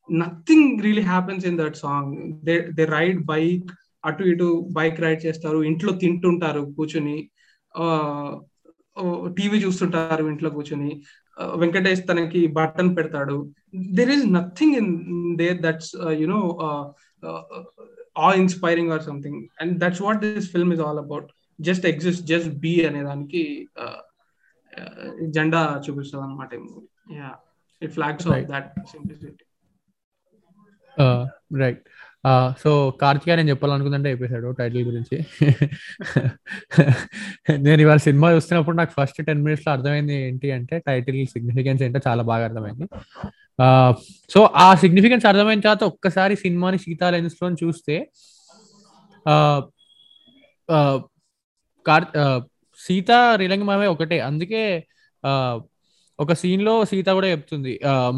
nothing 0.09 0.69
really 0.85 1.05
happens 1.13 1.45
in 1.49 1.59
that 1.61 1.77
song 1.85 2.13
they 2.47 2.55
they 2.77 2.85
ride 2.97 3.19
bike 3.33 3.69
అటు 4.05 4.23
ఇటు 4.31 4.47
బైక్ 4.77 4.97
రైడ్ 5.05 5.21
చేస్తారు 5.25 5.59
ఇంట్లో 5.63 5.91
తింటుంటారు 6.03 6.61
కూర్చుని. 6.77 7.17
టీవీ 9.37 9.57
చూస్తుంటారు 9.65 10.23
ఇంట్లో 10.31 10.49
కూర్చుని. 10.49 10.91
వెంకటేష్ 11.57 12.07
తనకి 12.09 12.47
బటన్ 12.53 12.97
పెడతాడు. 12.97 13.37
There 13.93 14.09
is 14.09 14.33
nothing 14.33 14.75
in 14.75 14.91
there 15.35 15.61
that's 15.61 15.91
you know 16.19 16.39
uh 18.17 18.33
inspiring 18.35 18.91
or 18.91 19.03
something 19.03 19.39
and 19.61 19.79
that's 19.79 20.01
what 20.01 20.19
this 20.25 20.51
film 20.51 20.73
is 20.73 20.81
all 20.81 20.99
about 20.99 21.29
just 21.59 21.85
exist 21.85 22.25
just 22.25 22.49
be 22.57 22.85
అనే 22.85 23.03
దానికి 23.03 23.41
ఆ, 23.79 23.85
ఆ, 24.73 24.83
జెండా 25.29 25.81
చూపిస్తుంది 25.85 26.23
అనమాట 26.25 26.51
yeah 27.15 27.31
it 27.81 27.91
flags 27.91 28.27
off. 28.27 28.45
That 28.47 28.69
simplicity 28.91 29.45
right 31.57 31.83
so 32.63 32.71
Karthika 33.01 33.31
నేను 33.37 33.49
చెప్పాలనుకుందంటే 33.49 34.09
అయిపోయాడు 34.09 34.49
టైటిల్ 34.59 34.83
గురించి. 34.89 35.17
నేను 37.65 37.81
ఇవాళ 37.81 37.99
సినిమా 38.05 38.27
చూస్తున్నప్పుడు 38.31 38.77
నాకు 38.77 38.93
ఫస్ట్ 38.99 39.19
టెన్ 39.25 39.41
మినిట్స్లో 39.43 39.71
అర్థమైంది 39.73 40.15
ఏంటి 40.27 40.51
అంటే 40.51 40.77
టైటిల్ 40.87 41.19
సిగ్నిఫికెన్స్ 41.33 41.83
ఏంటో 41.83 42.01
చాలా 42.07 42.23
బాగా 42.23 42.43
అర్థమైంది. 42.43 42.87
సో 44.33 44.41
ఆ 44.65 44.69
సిగ్నిఫికెన్స్ 44.75 45.25
అర్థమైన 45.25 45.59
తర్వాత 45.59 45.83
ఒక్కసారి 45.83 46.35
సినిమాని 46.35 46.79
సీతా 46.85 47.09
లెన్స్లో 47.15 47.49
చూస్తే 47.63 47.97
కార్ 51.85 52.05
సీత 52.79 53.11
రీలంగి 53.35 53.63
మామే 53.63 53.87
ఒకటే. 53.87 54.19
అందుకే 54.29 54.63
ఒక 56.19 56.33
సీన్లో 56.39 56.73
సీత 56.89 57.09
కూడా 57.17 57.27
చెప్తుంది 57.27 57.71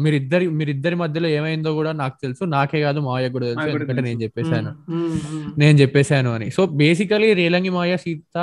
మీరిద్దరి 0.04 0.46
మీరిద్దరి 0.58 0.96
మధ్యలో 1.02 1.28
ఏమైందో 1.28 1.70
కూడా 1.74 1.92
నాకు 2.00 2.16
తెలుసు 2.22 2.44
నాకే 2.54 2.80
కాదు 2.80 2.98
మావయ్య 3.06 3.28
కూడా 3.36 3.46
తెలుసు 3.46 3.68
ఎందుకంటే 3.68 4.02
నేను. 4.08 4.20
చెప్పేశాను. 4.24 4.70
నేను 5.62 5.76
చెప్పేశాను 5.78 6.30
అని. 6.34 6.48
సో 6.56 6.62
బేసికలీ 6.80 7.30
రేలంగి 7.40 7.72
మాయ 7.76 7.96
సీత 7.96 8.36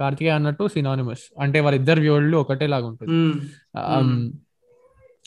కార్తికేయ 0.00 0.34
అన్నట్టు 0.38 0.66
సినానిమస్ 0.74 1.24
అంటే 1.40 1.60
వాళ్ళిద్దరు 1.60 2.00
వ్యూళ్ళు 2.00 2.36
ఒకటే 2.44 2.66
లాగా 2.74 2.86
ఉంటుంది. 2.86 3.16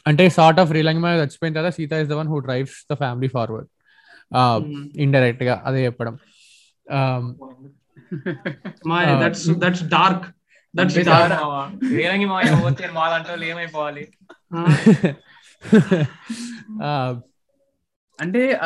అంటే 0.07 0.23
సార్ట్ 0.37 0.59
ఆఫ్ 0.59 0.71
రేలంగి 0.71 1.03
మాయ 1.05 1.15
చచ్చిపోయిన 1.21 1.55
తర్వాత 1.55 1.73
Seetha 1.79 1.91
is 2.05 2.09
the 2.09 2.17
one 2.21 2.27
who 2.27 2.39
drives 2.47 2.79
the 2.91 2.95
family 2.95 3.29
forward 3.35 3.69
ఇండైరెక్ట్గా 5.05 5.55
అదే 5.65 5.79
చెప్పడం. 5.85 6.15
దట్స్ 9.63 9.83
డార్క్ 9.97 10.27
మాయ 12.25 12.61
పోతే 12.61 12.83
ఏమైపోవాలి? 13.49 14.07
uh, 16.81 17.21
అంటే 18.19 18.59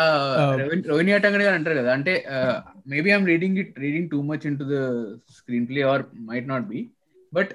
రోహిణి 0.88 1.12
అటంగడి 1.12 1.44
గారు 1.44 1.56
అంటారు 1.56 1.76
కదా 1.76 1.94
అంటే 1.94 2.26
maybe 2.88 3.10
I'm 3.10 3.28
reading 3.28 3.58
it 3.58 3.80
reading 3.80 4.10
too 4.10 4.22
much 4.22 4.48
into 4.60 4.64
the 4.64 4.76
screenplay 5.68 5.82
or 5.82 6.04
might 6.22 6.48
not 6.48 6.64
be 6.64 6.90
but 7.34 7.50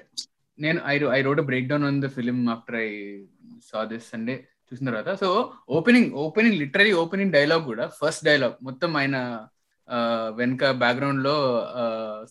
నేను 0.59 0.81
I 0.85 0.99
I 1.11 1.21
wrote 1.21 1.41
breakdown 1.67 1.83
on 1.83 2.01
the 2.01 2.05
film 2.05 2.49
after 2.49 2.75
I 2.75 3.19
saw 3.71 3.83
this 3.83 4.09
Sunday 4.09 4.47
చూసిన 4.73 4.85
తర్వాత. 4.85 5.19
So 5.19 5.53
opening 5.69 6.11
opening 6.13 6.55
literally 6.55 6.91
opening 6.91 7.31
dialogue 7.31 7.63
కూడా 7.63 7.87
first 7.87 8.25
dialogue 8.25 8.53
మొత్తం 8.61 8.97
ఆయన 8.97 9.47
వెనక 10.39 10.71
బ్యాక్గ్రౌండ్లో 10.81 11.35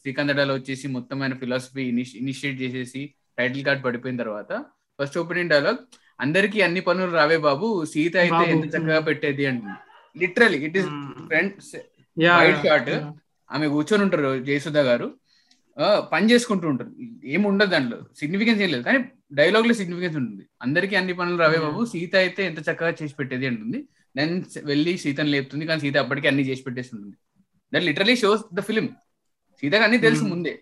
శ్రీకాంత్ 0.01 0.33
అడాలో 0.35 0.55
వచ్చేసి 0.59 0.87
మొత్తం 0.97 1.19
ఆయన 1.25 1.37
ఫిలాసఫీ 1.43 1.85
ఇనిషియేట్ 2.23 2.59
చేసేసి 2.63 3.03
టైటిల్ 3.39 3.65
కార్డ్ 3.69 3.83
పడిపోయిన 3.87 4.19
తర్వాత 4.23 4.53
ఫస్ట్ 4.99 5.19
ఓపెనింగ్ 5.23 5.53
డైలాగ్ 5.55 5.81
అందరికి 6.25 6.59
అన్ని 6.67 6.81
పనులు 6.87 7.13
రావే 7.21 7.39
బాబు 7.47 7.67
సీత 7.93 8.15
అయితే 8.25 8.43
ఎంత 8.55 8.67
చక్కగా 8.75 9.01
పెట్టేది 9.09 9.45
అంటుంది. 9.51 9.77
Literally 10.23 10.59
it 10.69 10.77
is 10.81 10.89
front 11.31 11.59
white 12.41 12.63
short 12.67 12.91
ఆమె 13.51 13.67
కూర్చొని 13.75 14.03
ఉంటారు 14.07 14.31
జయసుధ 14.49 14.79
గారు. 14.89 15.09
పని 16.13 16.27
చేసుకుంటూ 16.33 16.67
ఉంటారు 16.73 16.91
ఏమి 17.35 17.45
ఉండదు 17.51 17.71
దాంట్లో. 17.75 17.99
సిగ్నిఫికెన్స్ 18.21 18.61
ఏం 18.65 18.71
లేదు. 18.75 18.85
కానీ 18.89 18.99
డైలాగ్లో 19.41 19.75
సిగ్నిఫికెన్స్ 19.81 20.17
ఉంటుంది. 20.23 20.45
అందరికి 20.65 20.95
అన్ని 21.01 21.15
పనులు 21.21 21.39
రావే 21.45 21.59
బాబు 21.65 21.81
సీత 21.93 22.15
అయితే 22.25 22.41
ఎంత 22.51 22.61
చక్కగా 22.69 22.91
చేసి 23.01 23.15
పెట్టేది 23.21 23.47
అంటుంది. 23.51 23.81
దెన్ 24.19 24.35
వెళ్ళి 24.71 24.93
సీతను 25.05 25.31
లేపుతుంది. 25.35 25.67
కానీ 25.71 25.81
సీత 25.85 25.97
అప్పటికి 26.05 26.29
అన్ని 26.31 26.45
చేసి 26.51 26.65
పెట్టేసి 26.69 26.91
ఉంటుంది. 26.97 27.17
That 27.73 27.87
literally 27.89 28.17
shows 28.23 28.43
the 28.59 28.63
film 28.69 28.87
సీతకు 29.63 29.85
అన్ని 29.87 29.99
తెలుసు 30.07 30.25
ముందే. 30.33 30.55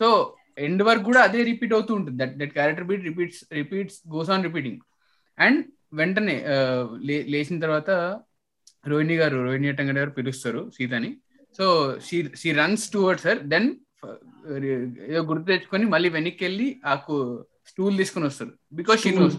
సో 0.00 0.06
ఎండ్ 0.66 0.82
వర్క్ 0.88 1.04
కూడా 1.10 1.20
అదే 1.26 1.40
రిపీట్ 1.50 1.74
అవుతూ 1.76 1.92
ఉంటుంది. 1.98 2.16
That 2.22 2.34
that 2.40 2.52
character 2.58 2.86
beat 2.90 3.04
repeats 3.10 3.40
repeats 3.60 3.98
goes 4.14 4.30
on 4.34 4.44
repeating 4.48 4.80
and 5.38 5.60
వెంటనే 6.00 6.36
లేచిన 7.32 7.58
తర్వాత 7.64 7.90
రోహిణి 8.90 9.16
గారు 9.20 9.36
రోహిణి 9.46 9.70
అట్టంగడి 9.72 10.00
గారు 10.02 10.12
పిలుస్తారు 10.18 10.62
సీతని. 10.76 11.10
So 11.58 11.64
she 12.06 12.18
she 12.40 12.50
runs 12.60 12.86
towards 12.94 13.26
her 13.28 13.40
then 13.52 13.68
ఏదో 15.08 15.20
గుర్తు 15.30 15.46
తెచ్చుకొని 15.50 15.84
మళ్ళీ 15.94 16.08
వెనక్కి 16.16 16.42
వెళ్ళి 16.46 16.68
ఆ 16.90 16.94
స్టూల్ 17.70 17.94
తీసుకుని 18.00 18.26
వస్తారు. 18.28 18.52
Because 18.78 19.00
she 19.04 19.10
knows 19.18 19.36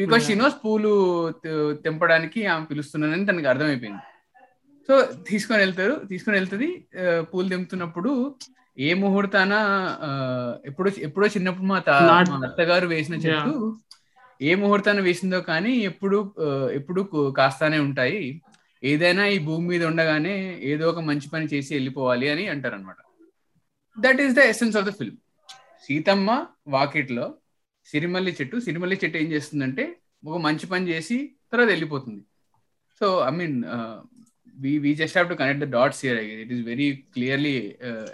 because 0.00 0.22
she 0.26 0.34
knows 0.42 0.56
పూలు 0.64 0.92
తెంపడానికి 1.86 2.40
ఆమె 2.52 2.64
పిలుస్తున్నానని 2.70 3.26
తనకి 3.30 3.50
అర్థమైపోయింది. 3.52 4.02
సో 4.88 4.94
తీసుకొని 5.28 5.60
వెళ్తారు 5.64 5.94
తీసుకొని 6.10 6.36
వెళ్తుంది. 6.38 6.68
పూలు 7.30 7.48
తెంపుతున్నప్పుడు 7.54 8.12
ఏ 8.86 8.90
ముహూర్తాన 9.02 9.52
ఎప్పుడో 10.68 10.90
ఎప్పుడో 11.06 11.26
చిన్నప్పుడు 11.34 11.66
మా 11.70 11.78
అత్తగారు 12.48 12.86
వేసిన 12.94 13.16
చెట్టు. 13.24 13.52
ఏ 14.48 14.50
ముహూర్తాన్ని 14.62 15.02
వేసిందో 15.08 15.38
కానీ 15.50 15.72
ఎప్పుడు 15.90 16.18
ఎప్పుడు 16.78 17.00
కాస్తానే 17.38 17.78
ఉంటాయి. 17.88 18.20
ఏదైనా 18.82 19.24
ఈ 19.34 19.38
భూమి 19.46 19.66
మీద 19.70 19.82
ఉండగానే 19.90 20.34
ఏదో 20.72 20.84
ఒక 20.92 21.00
మంచి 21.08 21.28
పని 21.32 21.46
చేసి 21.52 21.70
వెళ్ళిపోవాలి 21.76 22.26
అని 22.34 22.44
అంటారు 22.52 22.76
అనమాట 22.78 22.98
that 23.96 24.20
is 24.24 24.34
the 24.38 24.42
essence 24.52 24.76
of 24.80 24.86
the 24.88 24.92
film 24.98 25.18
Seethamma 25.86 26.30
Vakitlo 26.74 27.26
Sirimalle 27.86 28.32
Chettu. 28.38 28.56
సిరిమల్లి 28.66 28.96
చెట్టు 29.02 29.16
ఏం 29.22 29.28
చేస్తుందంటే 29.34 29.84
ఒక 30.28 30.38
మంచి 30.46 30.66
పని 30.72 30.84
చేసి 30.92 31.16
తర్వాత 31.52 31.68
వెళ్ళిపోతుంది. 31.74 32.22
So 33.00 33.06
I 33.28 33.32
mean 33.40 33.58
we 34.64 34.72
we 34.84 34.92
just 35.00 35.16
have 35.16 35.30
to 35.32 35.36
connect 35.40 35.62
the 35.64 35.68
dots 35.76 36.00
here 36.04 36.18
it 36.44 36.52
is 36.56 36.62
very 36.70 36.88
clearly 37.16 37.56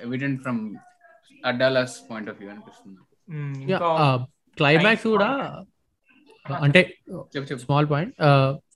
evident 0.07 0.41
from 0.47 0.61
Addala's 1.53 1.97
point 2.11 2.29
of 2.33 2.41
view 2.41 2.51
అనిపిస్తుంది 2.55 3.01
క్లైమాక్స్ 4.57 5.09
కూడా 5.15 5.31
అంటే 6.65 6.81
స్మాల్ 7.65 7.87
పాయింట్ 7.93 8.15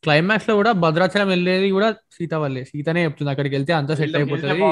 క్లైమాక్స్లో 0.05 0.55
కూడా 0.59 0.71
భద్రాచలం 0.83 1.29
వెళ్ళేది 1.33 1.69
కూడా 1.77 1.89
సీత 2.17 2.35
వల్లే. 2.43 2.61
సీతనే 2.69 3.01
చెప్తుంది 3.07 3.31
అక్కడికి 3.33 3.55
వెళ్తే 3.57 3.73
అంతా 3.79 3.95
సెట్ 4.01 4.15
అయిపోతుంది. 4.19 4.69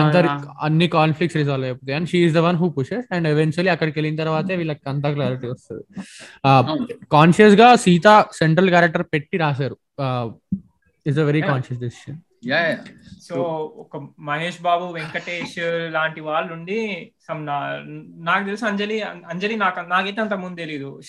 అందరి 0.00 0.28
అన్ని 0.66 0.86
కాన్ఫ్లిక్ట్స్ 0.96 1.38
రిజాల్వ్ 1.40 1.66
అయిపోతాయి. 1.68 1.94
And 1.98 2.08
she is 2.10 2.34
the 2.38 2.42
one 2.46 2.58
who 2.62 2.66
pushes 2.76 3.06
and 3.16 3.28
eventually 3.32 3.70
అక్కడికి 3.74 3.96
వెళ్ళిన 3.98 4.16
తర్వాతే 4.22 4.56
వీళ్ళకి 4.60 4.88
అంతా 4.92 5.10
క్లారిటీ 5.16 5.48
వస్తుంది. 5.54 5.84
కాన్షియస్గా 7.16 7.68
సీత 7.84 8.06
సెంట్రల్ 8.40 8.70
క్యారెక్టర్ 8.74 9.04
పెట్టి 9.14 9.38
రాశారు. 9.44 9.78
Is 11.06 11.18
a 11.18 11.22
very 11.22 11.40
conscious 11.40 11.80
decision 11.80 12.16
so 13.22 13.34
ఒక 13.76 14.08
మహేష్ 14.18 14.62
బాబు 14.62 14.84
వెంకటేష్ 14.84 15.58
లాంటి 15.88 16.20
వాళ్ళు 16.20 16.52
ఉండి 16.52 17.12
సమ్ 17.28 17.46
నాకు 18.24 18.44
తెలుసు 18.44 18.64
అంజలి 18.64 19.02
అంజలి 19.02 19.56
నాకు 19.56 19.80
నాకైతే 19.80 20.20
అంత 20.20 20.32
ముందు 20.32 20.56
తెలీదు. 20.56 21.00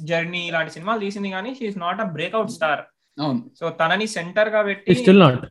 జర్నీ 0.00 0.48
ఇలాంటి 0.48 0.72
సినిమాలు 0.72 1.00
తీసింది 1.00 1.30
కానీ 1.30 1.54
she is 1.54 1.78
not 1.78 2.00
a 2.00 2.04
breakout 2.04 2.50
star 2.50 2.80
so 3.60 3.70
తనని 3.70 4.06
సెంటర్గా 4.06 4.62
పెట్టి 4.62 4.94
స్టిల్ 4.94 5.20
నాట్ 5.20 5.46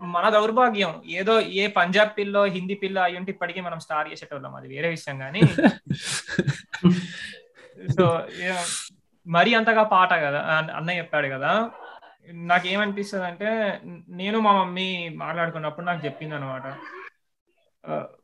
మన 0.00 0.28
దౌర్భాగ్యం. 0.28 0.94
ఏదో 1.06 1.40
ఏ 1.40 1.66
పంజాబ్ 1.66 2.18
పిల్లో 2.18 2.44
హిందీ 2.44 2.74
పిల్ల 2.74 2.98
అయి 2.98 3.16
ఉంటే 3.16 3.32
ఇప్పటికీ 3.32 3.60
మనం 3.60 3.80
స్టార్ 3.80 4.12
చేసేటోళ్ళం. 4.12 4.54
అది 4.54 4.68
వేరే 4.68 4.88
విషయం 4.88 5.18
కానీ. 5.18 5.40
సో 7.90 8.26
మరీ 9.26 9.54
అంతగా 9.54 9.82
పాట 9.82 10.12
కదా 10.14 10.40
అన్నయ్య 10.76 10.98
చెప్పాడు 10.98 11.28
కదా. 11.28 11.70
నాకు 12.32 12.68
ఏమనిపిస్తుంది 12.68 13.24
అంటే 13.24 13.80
నేను 14.08 14.40
మా 14.40 14.52
మమ్మీ 14.52 15.08
మాట్లాడుకున్నప్పుడు 15.08 15.86
నాకు 15.86 16.06
చెప్పింది 16.06 16.34
అనమాట 16.34 16.66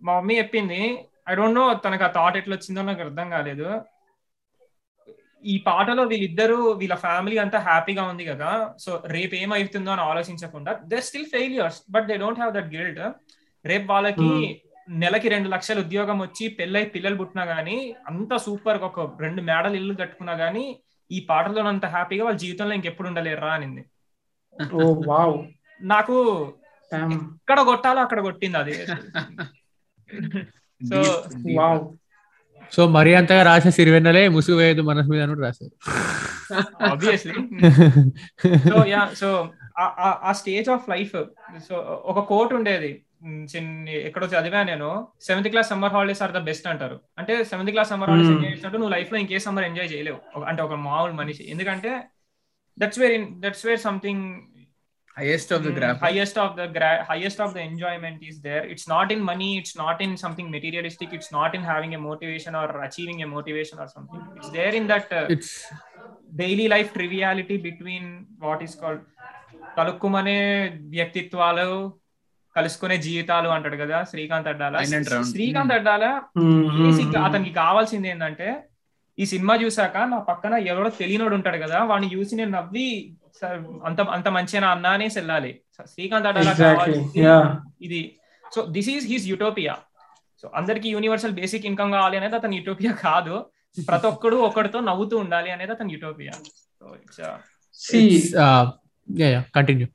మా 0.03 0.17
మమ్మీ 0.17 0.39
చెప్పింది 0.39 1.09
ఐ 1.29 1.35
డోంట్ 1.35 1.55
నో 1.55 1.75
తనకు 1.75 2.05
ఆ 2.05 2.07
థాట్ 2.07 2.37
ఎట్లా 2.37 2.57
వచ్చిందో 2.57 2.83
నాకు 2.83 3.01
అర్థం 3.01 3.31
కాలేదు. 3.31 3.85
ఈ 5.45 5.63
పాటలో 5.67 6.03
వీళ్ళిద్దరు 6.05 6.73
వీళ్ళ 6.73 6.95
ఫ్యామిలీ 6.95 7.39
అంతా 7.39 7.59
హ్యాపీగా 7.59 8.03
ఉంది 8.03 8.25
కదా 8.25 8.75
సో 8.79 9.03
రేపు 9.07 9.35
ఏమవుతుందో 9.35 9.91
అని 9.91 10.01
ఆలోచించకుండా 10.01 10.81
they 10.85 11.01
still 11.01 11.27
failures 11.27 11.91
but 11.91 12.07
they 12.07 12.17
don't 12.17 12.39
have 12.39 12.55
that 12.55 12.67
guilt 12.67 13.01
రేపు 13.65 13.93
వాళ్ళకి 13.93 14.23
hmm. 14.23 14.70
నెలకి 14.91 15.28
రెండు 15.28 15.49
లక్షల 15.49 15.80
ఉద్యోగం 15.80 16.22
వచ్చి 16.22 16.49
పెళ్ళై 16.49 16.84
పిల్లలు 16.84 17.16
పుట్టినా 17.16 17.45
గానీ 17.45 17.95
అంత 18.07 18.36
సూపర్ 18.36 18.78
ఒక 18.78 19.20
రెండు 19.20 19.43
మేడలు 19.43 19.74
ఇల్లు 19.74 19.95
కట్టుకున్నా 19.95 20.32
గానీ 20.32 20.80
ఈ 21.11 21.26
పాటలో 21.28 21.64
అంత 21.64 21.86
హ్యాపీగా 21.86 22.24
వాళ్ళ 22.24 22.38
జీవితంలో 22.38 22.74
ఇంకెప్పుడు 22.74 23.09
ఉండలేరా 23.09 23.53
అనింది. 23.53 23.84
నాకు 25.80 26.16
ఎక్కడ 26.93 27.61
కొట్టాలో 27.61 28.01
అక్కడ 28.01 28.20
కొట్టింది 28.20 28.59
అది. 28.59 28.72
సో 30.80 31.03
సో 32.72 32.88
మరి 32.88 33.14
అంతగా 33.14 33.43
రాసే 33.43 33.70
సిరివెన్నలే 33.70 34.28
ముసుగు 34.28 34.57
వేయదు 34.57 34.82
మనసు 34.82 35.09
మీద 35.09 35.20
రాశారు. 35.20 35.70
ఆబ్వియస్లీ 36.91 37.34
సో 38.68 38.84
యా 38.86 39.11
సో 39.14 39.49
ఆ 39.78 40.32
స్టేజ్ 40.32 40.68
ఆఫ్ 40.68 40.88
లైఫ్ 40.88 41.16
సో 41.68 42.03
ఒక 42.05 42.28
కోట్ 42.28 42.55
ఉండేది. 42.55 43.05
ఎక్కడో 44.09 44.27
చదివా 44.35 44.61
నేను. 44.71 44.91
Seventh 45.29 45.49
class 45.49 45.68
summer 45.73 45.93
holidays 45.97 46.23
are 46.27 46.33
the 46.37 46.43
best 46.51 46.68
అంటారు. 46.73 46.97
అంటే 47.18 47.35
seventh 47.51 47.73
class 47.75 47.91
summer 47.93 48.11
holidays 48.11 48.33
enjoy 48.37 48.55
చేసినట్టు 48.55 48.79
నువ్వు 48.83 48.95
లైఫ్లో 48.97 49.18
ఇంకే 49.18 49.41
సమ్మర్ 49.47 49.66
ఎంజాయ్ 49.71 49.93
చేయలేవు. 49.95 50.21
అంటే 50.51 50.62
ఒక 50.68 50.79
మామూలు 50.87 51.12
మనిషి. 51.12 51.45
ఎందుకంటే 51.55 51.93
that's 52.79 53.01
where 53.03 53.14
that's 53.45 53.66
where 53.66 53.83
something 53.89 54.25
highest 55.16 55.53
of 55.55 55.62
the 55.64 55.71
highest 56.05 56.39
of 56.43 56.55
the 56.59 56.62
highest 57.11 57.41
of 57.45 57.55
the 57.55 57.59
enjoyment 57.71 58.21
is 58.29 58.39
there 58.49 58.66
it's 58.73 58.89
not 58.95 59.12
in 59.14 59.25
money 59.31 59.49
it's 59.61 59.77
not 59.79 60.03
in 60.07 60.16
something 60.16 60.51
materialistic 60.57 61.14
it's 61.16 61.33
not 61.39 61.55
in 61.59 61.66
having 61.71 61.95
a 61.99 62.01
motivation 62.09 62.57
or 62.61 62.73
achieving 62.89 63.23
a 63.27 63.29
motivation 63.37 63.81
or 63.85 63.91
something 63.97 64.27
it's 64.37 64.53
there 64.59 64.77
in 64.81 64.89
that 64.93 65.12
daily 66.43 66.68
life 66.75 66.91
triviality 66.99 67.57
between 67.68 68.11
what 68.47 68.62
is 68.62 68.77
called 68.83 69.03
తలుక్కుమనే 69.79 70.41
వ్యక్తిత్వాలు 70.97 71.71
కలుసుకునే 72.57 72.97
జీవితాలు 73.07 73.49
అంటాడు 73.57 73.77
కదా 73.83 73.99
Srikanth 74.11 74.49
Addala. 74.53 74.75
Srikanth 75.33 75.75
Addala 75.79 76.05
basic 76.81 77.17
అతనికి 77.27 77.53
కావాల్సింది 77.63 78.09
ఏంటంటే 78.13 78.49
ఈ 79.19 79.25
cinema 79.33 79.55
చూసాక 79.63 79.97
నా 80.13 80.19
పక్కన 80.29 80.55
ఎవడో 80.73 80.89
తెలియనోడు 81.01 81.35
ఉంటాడు 81.39 81.59
కదా 81.65 81.79
వాడిని 81.91 82.09
చూసి 82.15 82.33
నేను 82.41 82.51
నవ్వి 82.51 82.87
అంత 83.89 84.01
అంత 84.17 84.29
మంచిగా 84.37 84.69
అన్నా 84.75 84.91
అనేసి 84.97 85.17
వెళ్ళాలి 85.19 85.53
శ్రీకాంత్ 85.93 86.29
అడ్డాల 86.31 86.49
ఇది. 87.87 88.01
So 88.45 88.61
this 88.77 88.91
is 88.95 89.07
he's 89.11 89.27
utopia 89.33 89.75
so 90.43 90.47
అందరికి 90.55 90.89
యూనివర్సల్ 90.95 91.35
బేసిక్ 91.41 91.67
ఇన్కమ్ 91.71 91.93
కావాలి 91.93 92.17
అనేది 92.17 92.37
అతని 92.41 92.57
యూటోపియా 92.57 92.93
కాదు. 93.07 93.35
ప్రతి 93.77 94.07
ఒక్కడు 94.07 94.37
ఒకటితో 94.49 94.79
నవ్వుతూ 94.81 95.17
ఉండాలి 95.17 95.51
అనేది 95.51 95.73
అతని 95.73 95.93
utopia 95.95 96.35
so 96.79 96.87
it's 96.97 98.35
continue 99.57 99.87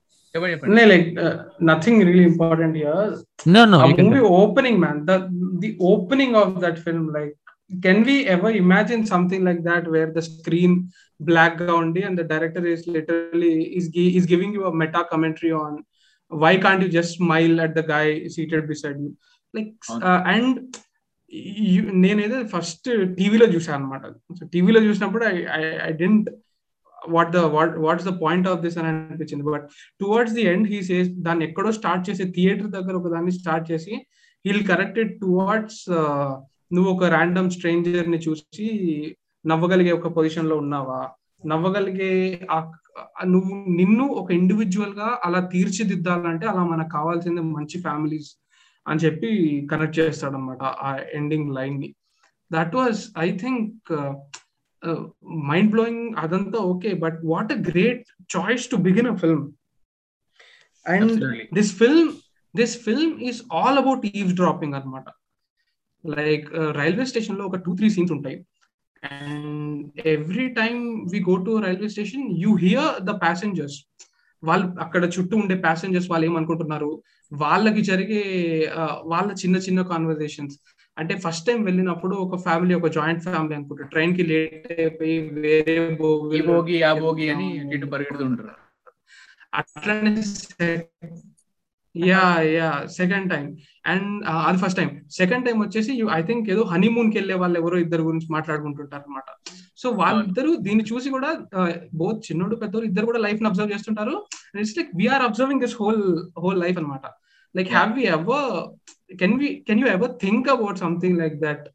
No, 0.78 0.86
like 0.86 1.18
uh, 1.18 1.46
nothing 1.60 2.00
really 2.00 2.24
important 2.24 2.76
here. 2.76 3.18
No, 3.46 3.66
no. 3.66 3.80
A 3.80 3.88
movie 3.88 4.20
opening, 4.20 4.80
man. 4.80 5.06
The 5.06 5.18
the 5.60 5.78
opening 5.80 6.36
of 6.36 6.60
that 6.62 6.78
film, 6.80 7.14
like, 7.14 7.36
can 7.82 8.04
we 8.04 8.16
ever 8.28 8.50
imagine 8.52 9.06
something 9.06 9.44
like 9.44 9.64
that 9.64 9.88
where 9.88 10.12
the 10.12 10.22
screen 10.22 10.74
background 11.20 11.98
and 11.98 12.18
the 12.18 12.24
director 12.24 12.66
is 12.66 12.86
literally 12.88 13.56
is 13.80 13.90
is 13.94 14.26
giving 14.26 14.52
you 14.54 14.66
a 14.66 14.76
meta 14.76 15.04
commentary 15.12 15.52
on 15.52 15.84
why 16.28 16.58
can't 16.58 16.82
you 16.82 16.90
just 16.90 17.18
smile 17.18 17.62
at 17.62 17.74
the 17.76 17.84
guy 17.84 18.28
seated 18.28 18.68
beside 18.68 18.98
you, 19.00 19.16
like, 19.54 19.74
uh, 20.08 20.22
and 20.36 20.78
నేనైతే 22.04 22.38
first 22.54 22.88
టీవీలో 23.18 23.46
చూసాను 23.54 23.86
అనమాట 23.86 24.06
టీవీలో 24.54 24.80
చూసినప్పుడు 24.88 25.26
I 25.26 25.64
I 25.90 25.92
didn't 26.02 26.28
what 27.10 27.32
the 27.32 27.38
what 27.56 27.76
what's 27.78 28.08
the 28.10 28.14
point 28.24 28.48
of 28.48 28.62
this 28.62 28.78
అని 28.78 28.88
అనిపించింది. 28.88 29.44
But 29.44 29.66
towards 30.02 30.36
the 30.36 30.42
end 30.42 30.68
he 30.68 30.82
says 30.82 31.10
దాన్ని 31.28 31.46
ఎక్కడో 31.46 31.72
స్టార్ట్ 31.72 32.10
చేసి 32.10 32.24
థియేటర్ 32.32 32.68
దగ్గర 32.68 32.96
ఒక 32.96 33.08
దాన్ని 33.08 33.32
స్టార్ట్ 33.32 33.72
చేసి 33.72 33.94
హీల్ 34.46 34.64
కరెక్టెడ్ 34.68 35.20
టువర్డ్స్ 35.22 35.84
నువ్వు 36.74 36.90
ఒక 36.92 37.04
ర్యాండమ్ 37.04 37.50
స్ట్రేంజర్ని 37.50 38.18
చూసి 38.18 38.68
నవ్వగలిగే 39.46 39.92
ఒక 39.92 40.08
పొజిషన్లో 40.08 40.56
ఉన్నావా? 40.58 41.10
నవ్వగలిగే 41.46 42.12
నువ్వు 43.26 43.56
నిన్ను 43.76 44.06
ఒక 44.22 44.32
ఇండివిజువల్గా 44.32 45.20
అలా 45.26 45.40
తీర్చిదిద్దాలంటే 45.54 46.46
అలా 46.48 46.64
మనకు 46.64 46.90
కావాల్సింది 46.90 47.42
మంచి 47.42 47.82
ఫ్యామిలీస్ 47.82 48.30
అని 48.88 49.00
చెప్పి 49.00 49.30
కనెక్ట్ 49.72 50.00
చేస్తాడు 50.00 50.36
అనమాట 50.36 50.64
ఆ 50.64 50.98
ఎండింగ్ 51.14 51.56
లైన్ని. 51.56 51.90
That 52.52 52.76
was 52.76 53.00
I 53.18 53.38
think 53.38 53.92
mind 55.50 55.72
blowing 55.72 56.04
అదంతా 56.18 56.60
okay 56.72 56.92
but 57.04 57.20
what 57.26 57.52
a 57.54 57.60
great 57.70 58.04
choice 58.30 58.66
to 58.72 58.78
begin 58.88 59.08
a 59.08 59.16
film 59.16 59.46
and 60.86 61.24
this 61.54 61.74
film 61.76 62.10
this 62.56 62.76
film 62.80 63.16
is 63.24 63.40
all 63.54 63.78
about 63.78 64.06
eavesdropping 64.36 64.76
అనమాట 64.76 65.08
లైక్ 66.04 66.48
రైల్వే 66.78 67.06
స్టేషన్లో 67.06 67.46
ఒక 67.46 67.58
టూ 67.58 67.72
త్రీ 67.76 67.90
సీన్స్ 67.90 68.12
ఉంటాయి. 68.12 68.38
And 69.04 69.80
every 70.08 70.48
time 70.60 70.80
we 71.12 71.20
go 71.30 71.36
to 71.48 71.54
railway 71.66 71.90
station 71.90 72.26
you 72.44 72.52
hear 72.58 72.92
the 73.04 73.14
passengers 73.24 73.78
వాళ్ళు 74.44 74.68
అక్కడ 74.80 75.04
చుట్టూ 75.16 75.36
ఉండే 75.38 75.56
passengers 75.58 76.10
వాళ్ళు 76.12 76.26
ఏమనుకుంటున్నారు? 76.26 76.90
వాళ్ళకి 77.32 77.82
జరిగే 77.82 78.22
వాళ్ళ 79.06 79.30
చిన్న 79.42 79.58
చిన్న 79.58 79.82
కాన్వర్జేషన్స్ 79.92 80.56
అంటే 80.98 81.14
ఫస్ట్ 81.18 81.48
టైం 81.48 81.60
వెళ్ళినప్పుడు 81.64 82.16
ఒక 82.16 82.38
ఫ్యామిలీ 82.44 82.74
ఒక 82.74 82.90
జాయింట్ 82.98 83.24
ఫ్యామిలీ 83.24 83.56
అనుకుంటారు 83.56 83.90
ట్రైన్కి 83.90 84.24
లేట్ 84.24 84.68
అయిపోయి 84.80 85.16
వేరే 85.38 85.76
భోగి 86.50 86.78
ఆ 86.84 86.94
భోగి 86.94 87.26
అని 87.30 87.48
ఇటు 87.76 87.86
పరిగెడుతుంటారు. 87.86 88.54
అట్లనే 89.54 90.14
yeah 91.96 92.22
yeah 92.54 92.70
second 92.96 93.28
time 93.34 93.44
and 93.86 94.08
అది 94.48 94.58
ఫస్ట్ 94.64 94.80
టైం 94.80 94.90
సెకండ్ 95.18 95.46
టైం 95.46 95.58
వచ్చేసి 95.62 95.92
ఐ 96.12 96.22
థింక్ 96.22 96.48
ఏదో 96.50 96.64
హనీమూన్కి 96.64 97.18
వెళ్ళే 97.20 97.36
వాళ్ళు 97.42 97.58
ఎవరో 97.60 97.78
ఇద్దరు 97.78 98.04
గురించి 98.04 98.28
మాట్లాడుకుంటుంటారు 98.32 99.04
అనమాట 99.04 99.30
సో 99.82 99.90
వాళ్ళిద్దరు 100.02 100.52
దీన్ని 100.66 100.84
చూసి 100.84 101.10
కూడా 101.10 101.30
బోత్ 101.94 102.20
చిన్నోడు 102.28 102.56
పెద్దోడు 102.56 102.86
ఇద్దరు 102.86 103.06
కూడా 103.06 103.20
లైఫ్ని 103.20 103.48
అబ్జర్వ్ 103.48 103.74
చేస్తుంటారు. 103.74 104.16
It's 104.62 104.76
like 104.78 104.92
we are 104.96 105.24
observing 105.24 105.62
this 105.62 105.78
whole 105.82 106.04
whole 106.44 106.60
life 106.60 106.78
అనమాట 106.78 107.06
like 107.56 107.70
have 107.70 107.92
we 107.98 108.06
ever 108.18 108.52
can 109.10 109.36
we 109.42 109.50
can 109.68 109.82
you 109.82 109.88
ever 109.88 110.14
think 110.24 110.50
about 110.50 110.80
something 110.80 111.18
like 111.20 111.36
that 111.40 111.66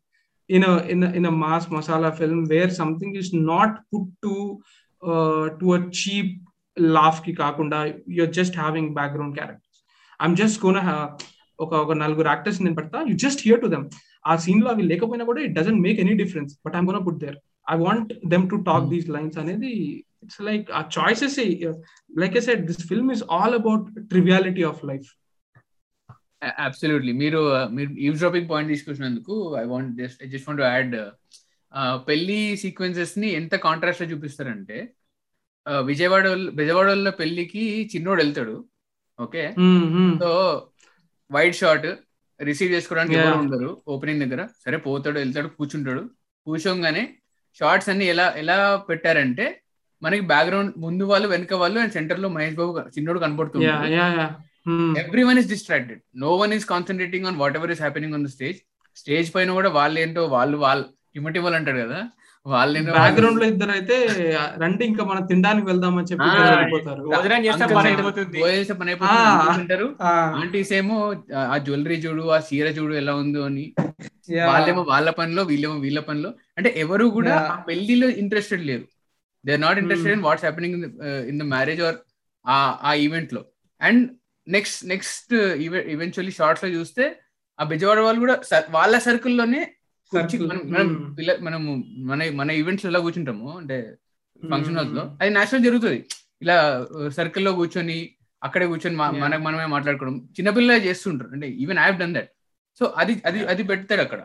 in 0.51 0.64
in 0.93 1.05
in 1.18 1.26
a 1.26 1.35
mass 1.43 1.66
masala 1.72 2.11
film 2.20 2.45
where 2.49 2.72
something 2.81 3.16
is 3.16 3.33
not 3.51 3.76
put 3.93 4.12
to 4.24 4.35
to 5.61 5.66
a 5.74 5.81
cheap 6.01 6.33
లాఫ్కి 6.76 7.33
కాకుండా 7.35 7.78
you are 8.16 8.35
just 8.39 8.57
having 8.57 8.91
background 8.99 9.35
characters 9.39 9.81
I'm 10.20 10.37
just 10.37 10.59
gonna 10.64 10.78
ఒక 11.59 11.72
ఒక 11.85 11.93
నలుగురు 12.03 12.28
actors 12.28 12.61
నేను 12.62 12.76
పెడతా 12.76 12.99
you 13.09 13.14
just 13.24 13.43
hear 13.47 13.61
to 13.61 13.68
them 13.68 13.87
ఆ 14.24 14.35
సీన్లో 14.45 14.68
అవి 14.70 14.83
లేకపోయినా 14.83 15.24
కూడా 15.31 15.41
it 15.47 15.55
doesn't 15.59 15.81
make 15.87 15.99
any 16.01 16.14
difference 16.22 16.53
but 16.64 16.74
I'm 16.76 16.87
gonna 16.87 17.05
put 17.09 17.20
there 17.24 17.37
I 17.66 17.76
want 17.78 18.11
them 18.33 18.45
to 18.51 18.57
talk 18.68 18.87
these 18.89 19.09
lines 19.09 19.39
అనేది 19.39 19.72
it's 20.24 20.41
like 20.49 20.66
uh 20.70 20.81
choices 20.97 21.37
like 22.16 22.37
I 22.37 22.43
said 22.49 22.62
this 22.70 22.83
film 22.89 23.11
is 23.12 23.24
all 23.31 23.55
about 23.55 23.85
triviality 24.11 24.64
of 24.64 24.81
life 24.85 25.09
absolutely 26.43 27.12
మీరు 27.12 27.41
మీరు 27.70 27.91
ఈవ్ 27.99 28.18
dropping 28.18 28.49
point 28.49 28.70
తీసుకొచ్చినందుకు 28.70 29.34
I 29.62 29.64
want 29.64 30.03
just 30.03 30.24
just 30.24 30.49
want 30.49 30.62
add 30.62 30.97
పెళ్ళి 32.09 32.57
సీక్వెన్సెస్ని 32.57 33.28
ఎంత 33.30 33.55
కాంట్రాస్ట్లో 33.57 34.07
చూపిస్తారంటే 34.09 34.78
విజయవాడ 35.84 36.26
విజయవాడలో 36.28 37.11
పెళ్ళికి 37.11 37.84
చిన్నోడు 37.95 38.20
వెళ్తాడు. 38.22 38.64
Okay? 39.18 39.43
So 40.18 40.30
white 41.30 41.57
short 41.57 41.88
receive 42.41 42.72
చేసుకోవడానికి 42.72 43.14
ఎవరు 43.18 43.38
ఉండరు. 43.38 43.82
ఓపెనింగ్ 43.88 44.20
దగ్గర. 44.20 44.49
సరే 44.64 44.76
పోతాడు 44.76 45.18
వెళ్తాడు 45.18 45.49
కూర్చుంటాడు. 45.49 46.03
కూర్చోగానే 46.47 47.03
షార్ట్స్ 47.61 47.88
అన్ని 47.88 48.07
ఎలా 48.07 48.34
ఎలా 48.36 48.76
పెట్టారంటే 48.76 49.47
మనకి 50.03 50.20
బ్యాక్గ్రౌండ్ 50.20 50.72
ముందు 50.78 51.05
వాళ్ళు 51.05 51.28
వెనక 51.28 51.55
వాళ్ళు 51.55 51.80
అండ్ 51.80 51.93
సెంటర్లో 51.93 52.28
మహేష్ 52.28 52.55
బాబు 52.55 52.72
చిన్నోడు 52.88 53.18
కనపడుతుంది 53.18 53.66
everyone 55.30 55.38
is 55.42 55.50
distracted 55.54 56.00
no 56.24 56.30
one 56.36 56.52
is 56.56 56.66
concentrating 56.74 57.26
on 57.26 57.36
whatever 57.61 57.72
is 57.74 57.80
happening 57.80 58.14
on 58.14 58.24
the 58.26 58.30
stage 58.36 58.58
stage 58.96 59.28
పైన 59.34 59.50
కూడా 59.58 59.68
వాళ్ళు 59.68 60.00
ఏంటో 60.00 60.22
వాళ్ళు 60.36 60.56
వాళ్ళు 60.64 60.86
ఇమటివల్ 61.18 61.54
అంటాడు 61.58 61.78
కదా. 61.84 62.00
వాళ్ళు 62.46 62.80
బ్యాక్గ్రౌండ్లో 62.98 63.46
ఇద్దరు 63.46 63.72
అయితే 63.76 63.96
రండి 64.62 64.84
ఇంకా 64.90 65.04
మనం 65.04 65.22
తినడానికి 65.26 65.66
వెళ్దామని 65.66 66.08
చెప్పి 66.11 66.28
ఆంటీస్ 70.40 70.72
ఏమో 70.72 70.96
ఆ 71.52 71.56
జ్యువెలరీ 71.58 71.96
చూడు 72.04 72.24
ఆ 72.36 72.38
చీర 72.48 72.68
చూడు 72.78 72.94
ఎలా 72.94 73.14
ఉందో 73.14 73.42
అని. 73.50 73.66
వాళ్ళేమో 74.50 74.82
వాళ్ళ 74.92 75.11
పనిలో 75.11 75.42
వీళ్ళేమో 75.42 75.76
వీళ్ళ 75.86 76.00
పనిలో. 76.00 76.30
అంటే 76.58 76.70
ఎవరు 76.76 77.06
కూడా 77.18 77.34
పెళ్ళిలో 77.68 78.08
ఇంట్రెస్టెడ్ 78.22 78.64
లేరు. 78.70 78.86
They 79.44 79.52
are 79.56 79.62
not 79.66 79.80
interested 79.82 80.14
in 80.16 80.24
what's 80.28 80.44
happening 80.44 80.76
in 81.32 81.38
the 81.42 81.46
marriage 81.54 81.82
or 81.88 81.98
ఆ 82.44 82.92
ఈవెంట్లో. 83.06 83.42
అండ్ 83.80 84.02
నెక్స్ట్ 84.49 84.86
నెక్స్ట్ 84.86 85.34
ఈవెన్చువల్లీ 85.95 86.32
షార్ట్స్లో 86.32 86.70
చూస్తే 86.70 87.20
ఆ 87.61 87.64
బిజవాడ 87.64 87.99
వాళ్ళు 87.99 88.20
కూడా 88.20 88.41
వాళ్ళ 88.70 88.99
సర్కిల్లోనే 88.99 89.74
మనం 90.12 91.12
మనము 91.41 91.84
మన 91.99 92.30
మన 92.30 92.51
ఈవెంట్స్ 92.51 92.86
ఎలా 92.86 92.99
కూర్చుంటాము? 92.99 93.59
అంటే 93.59 93.97
ఫంక్షన్ 94.51 94.76
హాల్స్లో 94.76 95.16
అది 95.20 95.30
నేషనల్ 95.30 95.64
జరుగుతుంది. 95.64 96.05
ఇలా 96.43 96.86
సర్కిల్లో 97.09 97.53
కూర్చొని 97.53 98.11
అక్కడే 98.43 98.66
కూర్చొని 98.66 98.97
మనకు 98.97 99.43
మనమే 99.43 99.66
మాట్లాడుకోవడం. 99.66 100.16
చిన్నపిల్లలే 100.16 100.84
చేస్తుంటారు. 100.84 101.30
అంటే 101.30 101.49
even 101.49 101.78
I 101.78 101.82
have 101.82 101.99
done 101.99 102.14
that 102.14 102.30
so 102.78 102.95
అది 102.97 103.22
అది 103.26 103.47
అది 103.47 103.62
పెడతాడు 103.62 104.01
అక్కడ. 104.01 104.24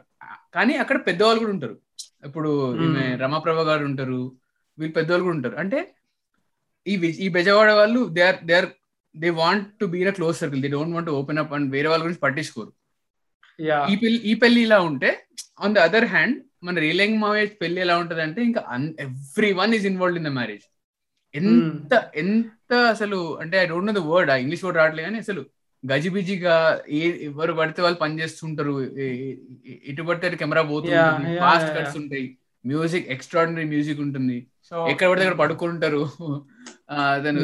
కానీ 0.54 0.74
అక్కడ 0.74 1.08
పెద్దవాళ్ళు 1.08 1.40
కూడా 1.40 1.52
ఉంటారు. 1.52 1.78
ఇప్పుడు 2.26 2.76
ఈమె 2.76 3.16
రమాప్రభ 3.16 3.60
గారు 3.62 3.86
ఉంటారు. 3.86 4.36
వీళ్ళు 4.80 4.94
పెద్దవాళ్ళు 4.94 5.24
కూడా 5.24 5.36
ఉంటారు. 5.36 5.56
అంటే 5.56 5.96
ఈ 6.88 6.94
ఈ 6.94 7.30
బెజవాడ 7.30 7.72
వాళ్ళు 7.72 8.10
they 8.10 8.22
are 8.22 8.46
they 8.46 8.54
are 8.54 8.66
they 9.16 9.30
want 9.42 9.68
to 9.82 9.86
be 9.94 10.00
a 10.12 10.14
close 10.18 10.38
circle 10.42 10.62
they 10.66 10.72
don't 10.76 10.96
want 10.98 11.12
open 11.20 11.40
up 11.44 11.54
and 11.58 11.68
వేరే 11.76 11.88
వాళ్ళ 11.92 12.02
గురించి 12.06 12.24
పట్టించుకోరు. 12.26 12.72
ఈ 13.92 13.96
పెళ్ళి 14.04 14.20
ఈ 14.30 14.34
పెళ్ళి 14.44 14.62
ఇలా 14.68 14.80
ఉంటే 14.90 15.10
ఆన్ 15.66 15.76
ద 15.78 15.84
అదర్ 15.88 16.08
హ్యాండ్ 16.14 16.38
మన 16.68 16.80
రియలింగ్ 16.86 17.18
మావేజ్ 17.24 17.52
పెళ్ళి 17.62 17.80
ఎలా 17.86 17.96
ఉంటది 18.04 18.22
అంటే 18.28 18.42
ఇంకా 18.50 18.62
everyone 19.62 19.74
is 19.78 19.86
involved 19.92 20.20
in 20.22 20.28
the 20.30 20.34
marriage 20.40 20.66
ఎంత 21.34 21.94
ఎంత 22.24 22.74
అసలు 22.94 23.18
అంటే 23.44 23.56
I 23.64 23.66
don't 23.72 23.90
know 23.90 23.94
the 24.00 24.04
word 24.12 24.30
ఆ 24.34 24.38
ఇంగ్లీష్ 24.44 24.64
వర్డ్ 24.66 24.80
రావట్లేదు 24.82 25.08
కానీ 25.08 25.20
అసలు 25.26 25.42
గజిబిజిగా 25.84 26.56
ఏ 26.98 27.02
ఎవరు 27.30 27.54
పడితే 27.60 27.80
వాళ్ళు 27.86 28.00
పనిచేస్తుంటారు 28.04 28.74
ఇటు 29.92 30.04
పడితే 30.10 30.36
కెమెరా 30.42 30.64
పోతుంది 30.72 30.96
ఫాస్ట్ 31.44 31.72
కట్స్ 31.78 31.98
ఉంటాయి 32.02 32.26
మ్యూజిక్ 32.66 33.08
ఎక్స్ట్రాడినరీ 33.16 33.66
మ్యూజిక్ 33.74 34.00
ఉంటుంది. 34.06 34.38
ఎక్కడ 34.92 35.08
పడితే 35.12 35.26
అక్కడ 35.26 35.40
పడుకుంటారు. 35.44 36.02
అతను 36.90 37.40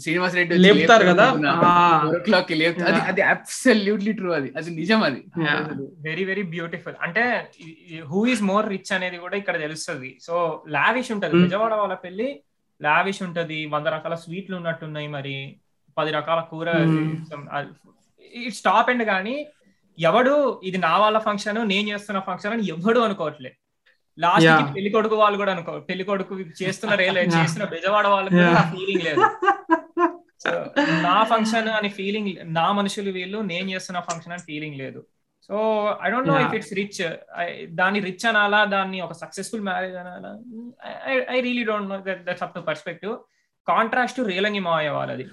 శ్రీనివాస్ 0.00 0.34
రెడ్డి 0.34 0.54
లేపుతారు 0.58 1.04
కదా? 1.06 1.24
క్లాక్ 2.18 2.52
అది 2.52 3.00
అది 3.00 3.22
అబ్సల్యూట్లీ 3.22 4.12
ట్రూ 4.12 4.32
అది. 4.32 4.52
అది 4.56 4.70
నిజం 4.70 5.02
అది. 5.02 5.20
వెరీ 6.08 6.24
వెరీ 6.24 6.42
బ్యూటిఫుల్ 6.42 6.94
అంటే 7.02 7.50
హూ 8.04 8.26
ఇస్ 8.26 8.42
మోర్ 8.42 8.68
రిచ్ 8.68 8.92
అనేది 8.92 9.16
కూడా 9.16 9.36
ఇక్కడ 9.36 9.58
తెలుస్తుంది. 9.58 10.18
సో 10.22 10.64
లావిష్ 10.68 11.12
ఉంటది. 11.12 11.36
విజయవాడ 11.42 11.74
వాళ్ళ 11.74 11.94
పెళ్ళి 11.94 12.40
లావిష్ 12.82 13.22
ఉంటది. 13.22 13.66
వంద 13.66 13.86
రకాల 13.86 14.14
స్వీట్లు 14.14 14.56
ఉన్నట్టున్నాయి 14.56 15.08
మరి. 15.08 15.56
పది 15.98 16.10
రకాల 16.10 16.40
కూర 16.40 16.68
ఇట్స్ 18.34 18.62
టాప్ 18.62 18.90
ఎండ్ 18.90 19.04
కానీ 19.04 19.46
ఎవడు 19.98 20.60
ఇది 20.64 20.78
నా 20.78 20.96
వాళ్ళ 20.98 21.18
ఫంక్షన్ 21.18 21.68
నేను 21.68 21.88
చేస్తున్న 21.88 22.20
ఫంక్షన్ 22.20 22.52
అని 22.52 22.68
ఎవడు 22.68 23.00
అనుకోవట్లేదు 23.00 23.56
లాస్ట్కి 24.24 24.72
పెళ్ళి 24.76 24.90
కొడుకు 24.96 25.16
వాళ్ళు 25.22 25.36
కూడా 25.42 25.52
అనుకో 25.56 25.74
పెళ్ళి 25.88 26.04
కొడుకు 26.10 26.34
చేస్తున్నారు 26.62 27.02
చేస్తున్న 27.36 27.66
బెజవాడ 27.74 28.06
వాళ్ళకి 28.14 28.42
ఫీలింగ్ 28.74 29.04
లేదు. 29.08 29.22
నా 31.06 31.14
ఫంక్షన్ 31.30 31.68
అని 31.76 31.88
ఫీలింగ్ 31.98 32.28
నా 32.58 32.66
మనుషులు 32.78 33.10
వీళ్ళు 33.16 33.38
నేను 33.52 33.66
చేస్తున్న 33.74 34.00
ఫంక్షన్ 34.08 34.34
అని 34.36 34.44
ఫీలింగ్ 34.50 34.76
లేదు. 34.82 35.00
So 35.48 35.56
I 36.04 36.08
don't 36.12 36.28
know 36.30 36.36
if 36.44 36.54
it's 36.58 36.72
rich 36.78 37.00
దాన్ని 37.80 38.00
రిచ్ 38.06 38.26
అనాలా 38.30 38.60
దాన్ని 38.76 38.98
ఒక 39.06 39.14
సక్సెస్ఫుల్ 39.22 39.64
మ్యారేజ్ 39.68 39.96
అనాలా? 40.02 40.30
I 41.34 41.38
really 41.46 41.64
don't 41.70 41.90
know 41.92 41.98
that's 42.28 42.44
up 42.46 42.54
to 42.56 42.62
perspective 42.70 43.14
contrast 43.66 44.20
Relangi 44.30 44.62
మావయ్య 44.68 44.96
వాళ్ళది. 44.98 45.26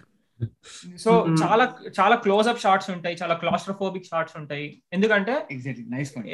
సో 1.03 1.11
చాలా 1.41 1.65
చాలా 1.99 2.15
క్లోజ్ 2.15 2.47
అప్ 2.51 2.61
షార్ట్స్ 2.63 2.89
ఉంటాయి 2.93 3.15
చాలా 3.21 3.35
క్లాస్ట్రోఫోబిక్ 3.41 4.07
షార్ట్స్ 4.11 4.37
ఉంటాయి. 4.37 4.65
ఎందుకంటే 4.93 5.33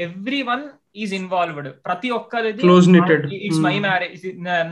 ఎవ్రీ 0.06 0.42
వన్ 0.50 0.64
ఈజ్ 1.04 1.14
ఇన్వాల్వ్డ్ 1.20 1.70
ప్రతి 1.88 2.10
ఒక్కరిది 2.20 2.64
ఇట్స్ 3.48 3.62
మై 3.68 3.76
మ్యారేజ్ 3.80 4.26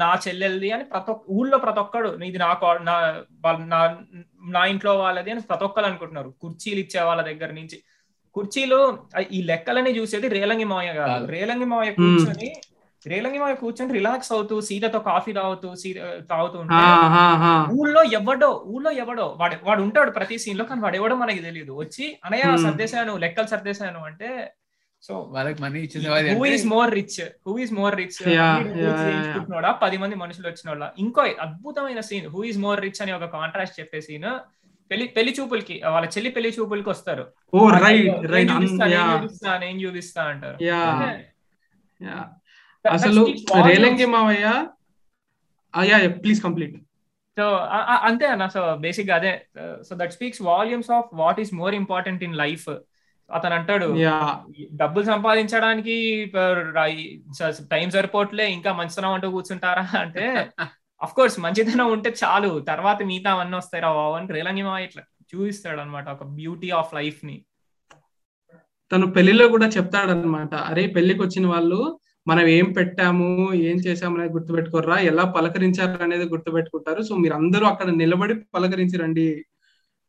నా 0.04 0.10
చెల్లెల్ది 0.26 0.72
అని 0.78 0.86
ప్రతి 0.94 1.12
ఒక్క 1.12 1.32
ఊళ్ళో 1.40 1.60
ప్రతి 1.66 1.82
ఒక్కడు 1.86 2.10
ఇది 2.30 2.40
నా 2.40 2.50
నా 4.56 4.62
ఇంట్లో 4.74 4.92
వాళ్ళది 5.04 5.32
అని 5.32 5.42
ప్రతి 5.52 5.66
ఒక్కరు 5.70 5.88
అనుకుంటున్నారు. 5.90 6.30
కుర్చీలు 6.44 6.80
ఇచ్చే 6.86 7.02
వాళ్ళ 7.10 7.22
దగ్గర 7.30 7.50
నుంచి. 7.60 7.78
కుర్చీలు 8.36 8.80
ఈ 9.38 9.40
లెక్కలని 9.52 9.92
చూసేది 10.00 10.28
రేలంగి 10.36 10.68
మాయ 10.74 10.90
కాదు. 11.00 11.26
రేలంగి 11.36 11.68
మాయ 11.74 11.90
కూర్చొని 12.00 12.50
రేలంగి 13.06 13.40
మాయ 13.40 13.54
కూర్చొని 13.60 13.94
రిలాక్స్ 13.94 14.32
అవుతూ 14.32 14.56
సీతతో 14.64 15.00
కాఫీ 15.06 15.32
తాగుతూ 15.36 15.70
సీత 15.76 15.98
తాగుతూ 16.30 16.56
ఉంటే 16.60 16.80
ఆ, 16.80 16.88
ఆ, 17.18 17.26
ఆ. 17.44 17.52
ఊళ్ళో 17.76 18.02
ఎవడో 18.16 18.50
ఊళ్ళో 18.68 18.92
ఎవడో 19.00 19.26
వాడు 19.40 19.58
వాడు 19.64 19.82
ఉంటాడు 19.84 20.12
ప్రతి 20.16 20.38
సీన్లో 20.44 20.66
కానీ 20.66 20.82
వాడు 20.82 20.98
ఎవడో 20.98 21.16
మనకి 21.18 21.42
తెలియదు 21.46 21.74
వచ్చి 21.80 22.06
అనయ్య 22.26 22.46
Hmm. 22.50 22.64
సర్దేశాను 22.66 23.14
లెక్కలు 23.18 23.50
సర్దేశాను 23.50 24.02
అంటే 24.08 24.30
సో 25.04 25.14
వాళ్ళకి 25.34 25.60
money 25.64 25.80
ఇచ్చేసేవాది 25.82 26.32
who 26.32 26.46
is 26.50 26.66
more 26.72 26.90
rich 26.94 27.18
who 27.46 27.54
is 27.60 27.74
more 27.74 27.96
rich. 27.96 28.18
పది 29.82 29.98
మంది 29.98 30.16
మనుషులు 30.18 30.48
వచ్చిన 30.48 30.68
వాళ్ళ 30.70 30.88
ఇంకో 31.00 31.24
అద్భుతమైన 31.42 32.02
scene 32.08 32.28
who 32.30 32.42
is 32.44 32.60
more 32.60 32.82
rich 32.82 33.02
అని 33.02 33.14
ఒక 33.14 33.28
కాంట్రాస్ట్ 33.36 33.78
చెప్పే 33.80 34.02
సీన్ 34.02 34.28
పెళ్ళి 34.92 35.08
పెళ్ళి 35.16 35.32
చూపులకి 35.38 35.76
వాళ్ళ 35.88 36.06
చెల్లి 36.14 36.30
పెళ్ళి 36.36 36.52
చూపులకి 36.54 36.90
వస్తారు. 36.90 37.26
నేను 39.58 39.80
చూపిస్తా 39.82 40.24
అంటారు. 40.30 40.58
అసలు. 42.86 43.24
రేలంగి 43.70 44.08
మావయ్య 44.14 44.46
యా 45.74 45.98
ప్లీజ్ 46.22 46.40
కంప్లీట్ 46.44 46.76
సో 47.38 47.46
అంతే 48.08 48.26
అన్న. 48.26 48.46
సో 48.48 48.62
బేసిక్గా 48.84 49.16
అదే 49.20 49.32
so 49.88 49.94
that 49.96 50.14
speaks 50.16 50.42
volumes 50.44 50.92
of 50.92 51.10
what 51.14 51.40
is 51.44 51.52
more 51.54 51.76
important 51.82 52.24
in 52.28 52.38
life 52.38 52.66
అతను 53.30 53.56
అంటాడు 53.56 53.88
డబ్బులు 54.82 55.06
సంపాదించడానికి 55.06 55.96
టైం 57.74 57.88
సరిపోవట్లే 57.96 58.46
ఇంకా 58.52 58.72
మంచితనం 58.74 59.14
అంటూ 59.14 59.28
కూర్చుంటారా? 59.30 59.86
అంటే 60.04 60.26
అఫ్ 61.02 61.14
కోర్స్ 61.14 61.38
మంచితనం 61.40 61.88
ఉంటే 61.96 62.10
చాలు. 62.22 62.50
తర్వాత 62.70 63.00
మిగతా 63.10 63.30
అవన్నీ 63.32 63.56
వస్తాయి 63.58 63.84
రా 63.86 63.92
బాబు 63.98 64.16
అని 64.16 64.34
రేలంగి 64.38 64.64
మావ 64.64 64.80
ఇట్లా 64.88 65.04
చూపిస్తాడు 65.32 65.80
అనమాట 65.84 66.08
ఒక 66.16 66.24
బ్యూటీ 66.40 66.70
ఆఫ్ 66.80 66.92
లైఫ్ని. 66.98 67.36
తను 68.92 69.08
పెళ్ళిలో 69.16 69.46
కూడా 69.48 69.68
చెప్తాడనమాట 69.76 70.54
అరే 70.72 70.84
పెళ్ళికి 70.96 71.22
వచ్చిన 71.26 71.46
వాళ్ళు 71.48 71.80
మనం 72.30 72.48
ఏం 72.48 72.72
పెట్టాము 72.72 73.54
ఏం 73.54 73.78
చేసాము 73.78 74.18
అనేది 74.18 74.34
గుర్తుపెట్టుకోర్రా 74.34 74.98
ఎలా 74.98 75.24
పలకరించారు 75.24 76.04
అనేది 76.04 76.26
గుర్తుపెట్టుకుంటారు. 76.26 77.02
సో 77.02 77.16
మీరు 77.16 77.34
అందరూ 77.34 77.66
అక్కడ 77.66 77.90
నిలబడి 77.90 78.34
పలకరించి 78.34 78.98
రండి 78.98 79.46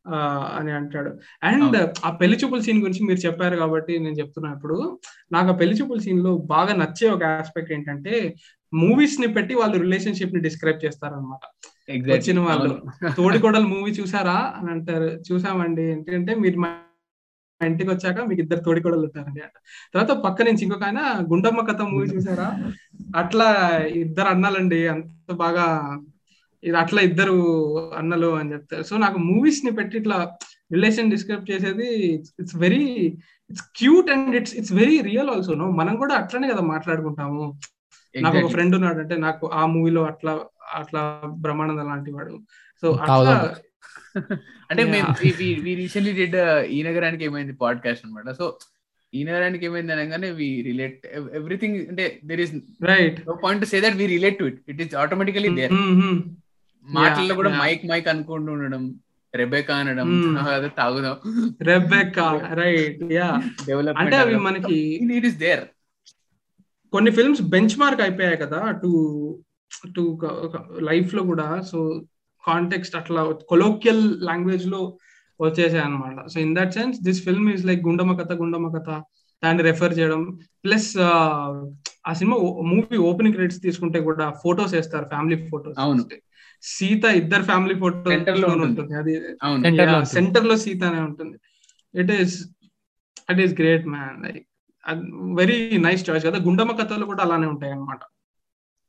ఆ, 0.09 0.51
అని 0.59 0.73
అంటాడు. 0.73 1.11
అండ్ 1.43 1.89
ఆ 2.05 2.11
పెళ్ళి 2.11 2.39
చూపుల 2.45 2.61
సీన్ 2.61 2.81
గురించి 2.81 3.07
మీరు 3.07 3.19
చెప్పారు 3.19 3.57
కాబట్టి 3.57 3.99
నేను 3.99 4.15
చెప్తున్నా 4.15 4.53
ఇప్పుడు. 4.53 4.99
నాకు 5.33 5.49
ఆ 5.49 5.57
పెళ్ళి 5.57 5.77
చూపుల 5.77 5.99
సీన్లో 5.99 6.39
బాగా 6.39 6.75
నచ్చే 6.75 7.11
ఒక 7.11 7.25
ఆస్పెక్ట్ 7.25 7.73
ఏంటంటే 7.73 8.35
మూవీస్ని 8.75 9.27
పెట్టి 9.27 9.55
వాళ్ళు 9.55 9.79
రిలేషన్షిప్ని 9.79 10.41
డిస్క్రైబ్ 10.41 10.85
చేస్తారన్నమాట. 10.85 11.67
Exactly. 11.93 12.19
వచ్చిన 12.19 12.41
వాళ్ళు. 12.41 12.83
తోడికోడలు 13.17 13.67
మూవీ 13.67 13.91
చూసారా 13.91 14.55
అని 14.57 14.71
అంటారు. 14.71 15.21
చూసామండి. 15.33 15.83
ఏంటంటే 15.83 16.35
మీరు 16.35 16.61
ఇంటికి 17.67 17.91
వచ్చాక 17.91 18.21
మీకు 18.21 18.43
ఇద్దరు 18.43 18.61
తోడికోడలు 18.61 19.01
ఉంటారండి. 19.01 19.41
అంట 19.41 19.53
తర్వాత 19.95 20.19
పక్క 20.19 20.43
నుంచి 20.43 20.65
ఇంకొక 20.65 20.83
ఆయన 20.83 21.27
గుండమ్మ 21.33 21.61
కథ 21.61 21.83
మూవీ 21.83 22.07
చూసారా? 22.07 22.49
అట్లా 23.17 23.79
ఇద్దరు 23.87 24.29
అన్నలండి. 24.29 24.87
అంత 24.87 25.33
బాగా 25.33 25.99
ఇది 26.63 26.77
అట్లా 26.77 27.03
ఇద్దరు 27.03 27.37
అన్నలు 27.99 28.27
అని 28.27 28.53
చెప్తారు 28.53 28.83
సో 28.83 28.97
నాకు 28.97 29.19
మూవీస్ని 29.19 29.71
పెట్టి 29.71 29.99
ఇట్లా 29.99 30.37
రిలేషన్ 30.73 31.11
డిస్క్రైబ్ 31.11 31.51
చేసేది 31.51 31.89
it's 32.41 32.57
very 32.57 32.87
it's 33.51 33.63
cute 33.77 34.11
and 34.11 34.37
it's 34.37 34.55
it's 34.55 34.73
very 34.73 35.01
real 35.01 35.31
also 35.31 35.55
no 35.55 35.71
మనం 35.71 35.97
కూడా 35.97 36.15
అట్లనే 36.15 36.49
కదా 36.49 36.61
మాట్లాడుకుంటాము. 36.61 37.61
నాకు 38.15 38.39
ఒక. 38.39 38.47
ఫ్రెండ్ 38.47 38.75
ఉన్నాడు 38.75 38.99
అంటే 38.99 39.17
నాకు 39.17 39.51
ఆ 39.55 39.67
మూవీలో 39.67 40.05
అట్లా 40.05 40.41
అట్లా 40.75 41.23
బ్రహ్మానంద 41.27 41.79
లాంటి 41.79 42.13
వాడు. 42.13 42.39
సో 42.83 42.93
అట్లా. 42.93 43.55
అంటే. 44.71 44.83
మేము 44.95 45.09
recently 45.81 46.13
did 46.21 46.37
he 46.77 46.83
Nagaraniki 46.83 47.25
Emaindi 47.25 47.55
podcast 47.63 48.05
అన్నమాట. 48.07 48.31
సో 48.41 48.47
ఈ 49.13 49.21
నగరానికి 49.25 49.65
ఏమైంది 49.67 49.93
అనగానే 49.93 50.31
వి 50.31 50.49
రిలేట్ 50.67 51.07
ఎవ్రీథింగ్ 51.35 51.79
అంటే 51.89 52.05
there 52.25 52.41
is 52.41 52.53
right 52.83 53.21
point 53.45 53.65
say 53.65 53.81
that 53.81 53.97
we 54.01 54.07
relate 54.07 54.39
to 54.39 54.45
it 54.45 54.61
it 54.69 54.83
is 54.83 54.95
automatically 54.95 55.49
there 55.61 55.73
మాటల్లో 56.87 57.35
కూడా. 57.35 57.51
మైక్ 57.63 57.87
మైక్ 57.87 58.09
అనుకుంటూ 58.09 58.53
ఉండడం 58.53 58.85
రెబేకా 59.35 59.75
అనడం. 59.77 60.09
అదే 60.39 60.69
తాగుదాం. 60.79 61.17
రెబెక్కా 61.63 62.27
రైట్ 62.53 63.03
యా 63.13 63.29
అంటే 63.99 64.17
అవి 64.17 64.39
మనకి 64.47 64.79
ఇట్ 65.17 65.27
ఇస్ 65.27 65.37
దేర్ 65.37 65.65
కొన్ని 66.93 67.11
ఫిల్మ్స్ 67.11 67.43
బెంచ్ 67.43 67.79
మార్క్ 67.79 68.01
అయిపోయాయి 68.01 68.37
కదా 68.37 68.61
టు 68.83 68.91
టు 69.97 70.03
లైఫ్లో 70.83 71.23
కూడా. 71.23 71.49
సో 71.61 71.79
కాంటెక్స్ట్ 72.45 72.97
అట్లా 72.97 73.21
కొలోక్యల్ 73.49 74.03
లాంగ్వేజ్లో 74.23 74.81
వచ్చేసాయి 75.41 75.83
అనమాట 75.83 76.27
so 76.29 76.41
in 76.41 76.55
that 76.57 76.73
sense 76.73 76.99
this 77.03 77.21
film 77.25 77.49
is 77.51 77.65
like 77.65 77.83
Gundamma 77.89 78.15
Katha 78.15 78.33
Gundamma 78.33 78.69
Katha 78.69 78.89
దాన్ని 79.43 79.63
రెఫర్ 79.63 79.99
చేయడం. 79.99 80.23
ప్లస్ 80.65 80.89
ఆ 82.07 82.13
సినిమా 82.15 82.37
మూవీ 82.71 82.99
ఓపెనింగ్ 83.11 83.35
క్రెడిట్స్ 83.35 83.63
తీసుకుంటే 83.63 83.99
కూడా 84.01 84.27
ఫోటోస్ 84.43 84.75
వేస్తారు 84.75 85.05
ఫ్యామిలీ 85.05 85.37
ఫోటోస్ 85.51 85.79
అవును. 85.79 86.03
సీత 86.63 87.05
ఇద్దరు 87.21 87.43
ఫ్యామిలీ 87.43 87.75
ఫోటో 87.75 88.11
ఉంటుంది. 88.67 88.95
అది. 88.95 89.15
సెంటర్లో 90.17 90.57
సీత 90.57 90.83
అనే 90.85 91.01
ఉంటుంది. 91.01 91.37
It 91.95 92.13
is 92.19 92.35
it 93.31 93.41
is 93.41 93.55
great 93.61 93.87
man 93.87 94.19
like 94.25 94.41
very 95.35 95.57
nice 95.79 96.03
choice 96.11 96.27
కదా. 96.27 96.39
గుండమ్మ 96.39 96.73
కథలు 96.73 97.05
కూడా 97.05 97.23
అలానే 97.23 97.47
ఉంటాయి 97.47 97.73
అన్నమాట 97.73 98.03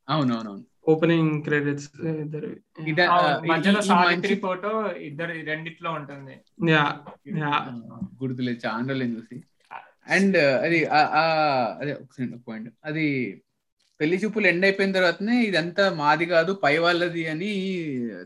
అవును 0.08 0.32
అవును 0.36 0.50
అవును 0.50 0.66
ఓపెనింగ్ 0.88 1.44
క్రెడిట్స్ 1.44 1.90
మధ్యలో 3.50 3.82
సావిత్రి 3.82 4.36
ఫోటో 4.36 4.92
ఇద్దరు 4.92 5.34
రెండిట్లో 5.46 5.92
ఉంటుంది. 5.92 6.36
Yeah 6.72 6.84
yeah. 7.38 7.54
గుర్తులేదు 8.24 8.60
చాలా 8.66 8.94
చూసి. 8.94 9.38
అండ్ 10.08 10.38
అది 10.38 10.86
అదే 11.80 11.94
ఒక 11.94 12.40
పాయింట్ 12.48 12.70
అది 12.86 13.06
పెళ్ళి 14.00 14.18
చూపులు 14.18 14.48
ఎండ్ 14.48 14.66
అయిపోయిన 14.66 14.92
తర్వాతనే 14.92 15.44
ఇదంతా 15.44 15.94
మాది 15.94 16.26
కాదు 16.26 16.54
పై 16.54 16.78
వాళ్ళది 16.78 17.28
అని 17.28 17.52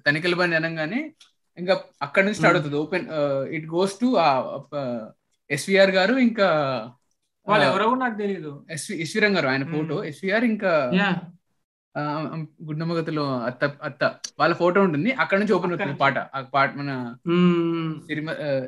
తనిఖీల 0.07 0.35
బండి 0.35 0.55
అనగానే 0.55 1.11
ఇంకా 1.57 1.73
అక్కడ 2.01 2.23
నుంచి 2.23 2.35
స్టార్ట్ 2.35 2.57
అవుతుంది. 2.57 2.77
Open 2.77 3.07
it 3.49 3.65
goes 3.65 3.99
to 3.99 4.07
SVR 5.49 5.91
గారు 5.91 6.13
ఇంకా 6.17 6.47
వాళ్ళు 7.47 7.65
ఎవరో 7.65 7.95
నాకు 7.95 8.17
తెలియదు 8.17 8.65
ఎస్వి 8.69 8.97
ఈశ్వరం 8.97 9.37
గారు 9.37 9.47
ఆయన 9.47 9.63
ఫోటో. 9.65 10.03
ఎస్విఆర్ 10.03 10.43
ఇంకా 10.43 10.71
గుండమ్మగతలో 12.67 13.23
అత్త 13.39 13.63
అత్త. 13.81 14.03
వాళ్ళ 14.39 14.53
ఫోటో 14.55 14.79
ఉంటుంది. 14.81 15.11
అక్కడ 15.13 15.37
నుంచి 15.39 15.53
ఓపెన్ 15.53 15.71
అవుతుంది 15.71 15.95
పాట. 15.95 16.17
ఆ 16.35 16.41
పాట 16.55 16.69
మన 16.75 16.91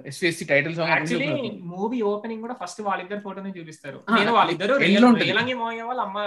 SVSC 0.10 0.46
title 0.46 0.76
song 0.76 0.92
actually 0.92 1.50
movie 1.72 2.00
opening 2.12 2.42
కూడా 2.42 2.56
ఫస్ట్ 2.62 2.82
వాళ్ళిద్దరు 2.82 3.20
ఫోటోని 3.20 3.54
చూపిస్తారు. 3.58 4.00
నేను 4.18 4.32
వాళ్ళిద్దరు. 4.32 4.76
రేలంగి 5.24 5.54
మోయ 5.54 5.82
వాళ్ళ 5.82 6.02
అమ్మ 6.02 6.18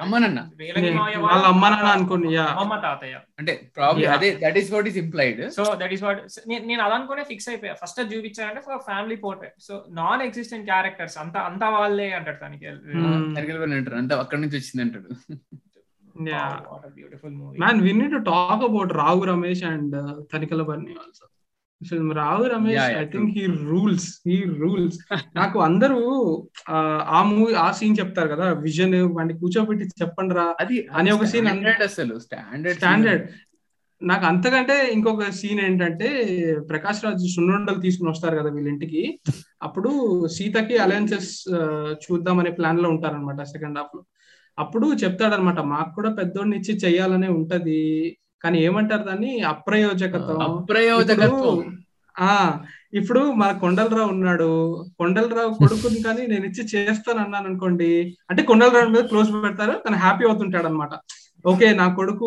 అమ్మనన్న 0.00 0.40
రేలంగి 0.60 0.92
మోయ 0.98 1.16
వాళ్ళ 1.26 1.44
అమ్మ 1.52 1.64
నాన్న 1.68 1.90
అనుకోండి. 1.96 2.28
అమ్మమ్మ 2.46 2.76
తాతయ్య. 2.86 3.20
అంటే 3.38 3.54
ప్రాబ్లమ్ 3.76 4.04
Yeah. 4.04 4.16
అదే 4.16 4.28
that 4.42 4.58
is 4.58 4.72
what 4.72 4.88
is 4.88 4.96
implied 4.96 5.40
so 5.50 5.64
that 5.74 5.92
is 5.92 6.02
what 6.02 6.20
నేను 6.66 6.82
అదనుకునే 6.82 7.24
ఫిక్స్ 7.24 7.48
అయిపోయా. 7.48 7.74
ఫస్ట్ 7.82 8.00
అది 8.00 8.16
చూపించానంటే 8.16 8.60
for 8.60 8.82
family 8.86 9.16
portrait 9.16 9.56
so 9.60 9.74
non 9.92 10.22
existent 10.22 10.66
characters 10.66 11.18
అంతా 11.18 11.40
అంతా 11.42 11.68
వాళ్ళే 11.76 12.08
అంటారు 12.12 12.38
తనకి. 12.44 12.66
అంటారు. 12.68 13.96
అంతా 13.96 14.16
అక్కడ 14.20 14.38
నుంచి 14.38 14.56
వచ్చింది 14.56 14.82
అంటాడు. 14.86 15.08
Man 17.58 17.80
we 17.80 17.92
talk 18.26 18.62
about 18.64 18.92
Rao 18.98 19.24
Ramesh 19.24 19.64
and 19.64 19.96
Tanikella 20.32 20.62
Bharani 20.62 20.94
also 20.98 21.24
అసలు 21.80 22.12
Rao 22.14 22.44
Ramesh 22.46 22.78
I 22.94 23.04
think 23.06 23.28
he 23.34 23.42
rules 23.64 24.06
he 24.26 24.36
rules 24.58 24.96
నాకు 25.36 25.58
అందరూ 25.60 25.98
ఆ, 26.70 26.76
మూవీ 27.30 27.52
ఆ 27.58 27.72
సీన్ 27.72 27.98
చెప్తారు 27.98 28.28
కదా 28.28 28.46
విజన్ 28.64 28.96
వాడిని 29.10 29.34
కూర్చోబెట్టి 29.40 30.00
చెప్పండి 30.02 30.34
రా 30.34 30.46
అది 30.60 30.78
అని 30.92 31.12
ఒక 31.12 31.26
scene 31.26 31.44
స్టాండర్డ్ 31.44 31.82
అసలు 31.82 32.16
స్టాండర్డ్ 32.18 32.78
స్టాండర్డ్ 32.78 33.24
నాకు 34.00 34.24
అంతకంటే 34.26 34.74
ఇంకొక 34.92 35.28
సీన్ 35.30 35.60
ఏంటంటే 35.60 36.08
ప్రకాష్ 36.68 37.04
రాజ్ 37.04 37.24
సున్నుండలు 37.34 37.80
తీసుకుని 37.80 38.10
వస్తారు 38.10 38.36
కదా 38.36 38.50
వీళ్ళ 38.50 38.68
ఇంటికి. 38.68 39.00
అప్పుడు 39.62 39.90
సీతకి 40.28 40.76
అలయన్సెస్ 40.78 41.30
చూద్దామనే 42.04 42.50
ప్లాన్లో 42.50 42.88
ఉంటారనమాట 42.90 43.42
సెకండ్ 43.48 43.78
హాఫ్లో. 43.78 44.02
అప్పుడు 44.58 44.92
చెప్తాడనమాట 45.04 45.60
మాకు 45.60 45.94
కూడా 45.94 46.14
పెద్దోడిని 46.14 46.56
ఇచ్చి 46.56 46.76
చెయ్యాలనే 46.76 47.28
ఉంటది. 47.28 48.16
కానీ 48.42 48.58
ఏమంటారు 48.58 49.02
దాన్ని? 49.02 49.40
అప్రయోజకత్వం. 49.40 50.42
అప్రయోజకత్వం. 50.42 51.78
ఆ 52.20 52.58
ఇప్పుడు 52.94 53.32
మన 53.32 53.58
కొండలరావు 53.58 54.08
ఉన్నాడు. 54.08 54.82
కొండలరావు 54.98 55.54
కొడుకుని 55.58 56.02
కానీ 56.02 56.26
నేను 56.26 56.46
ఇచ్చి 56.46 56.64
చేస్తాను 56.64 57.18
అన్నాను 57.18 57.46
అనుకోండి. 57.46 58.16
అంటే 58.30 58.42
కొండలరావు 58.42 58.88
మీద 58.88 59.04
క్లోజ్ 59.04 59.32
పెడతారు 59.32 59.82
తను 59.88 59.96
హ్యాపీ 59.96 60.24
అవుతుంటాడు 60.24 60.66
అనమాట 60.66 60.88
ఓకే 61.46 61.74
నా 61.74 61.94
కొడుకు 61.94 62.24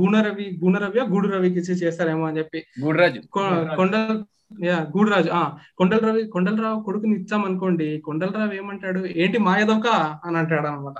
గూణరవి 0.00 0.60
గూణరవి 0.64 1.00
గూడు 1.00 1.28
రవికి 1.28 1.58
ఇచ్చి 1.58 1.74
చేస్తారేమో 1.74 2.26
అని 2.26 2.38
చెప్పి. 2.38 2.64
గుడ్రాజు. 2.84 3.20
కొ- 3.32 3.76
కొండల 3.76 4.22
యా 4.50 4.76
గూడరాజు. 4.92 5.30
ఆ 5.30 5.40
కొండలరావు 5.78 6.20
కొండలరావు 6.30 6.78
కొడుకుని 6.82 7.14
ఇచ్చాం 7.16 7.42
అనుకోండి 7.44 7.88
కొండలరావు 8.00 8.52
ఏమంటాడు 8.52 9.00
ఏంటి 9.16 9.38
మాయదొక? 9.46 9.88
అని 10.24 10.36
అంటాడు 10.38 10.66
అనమాట 10.68 10.98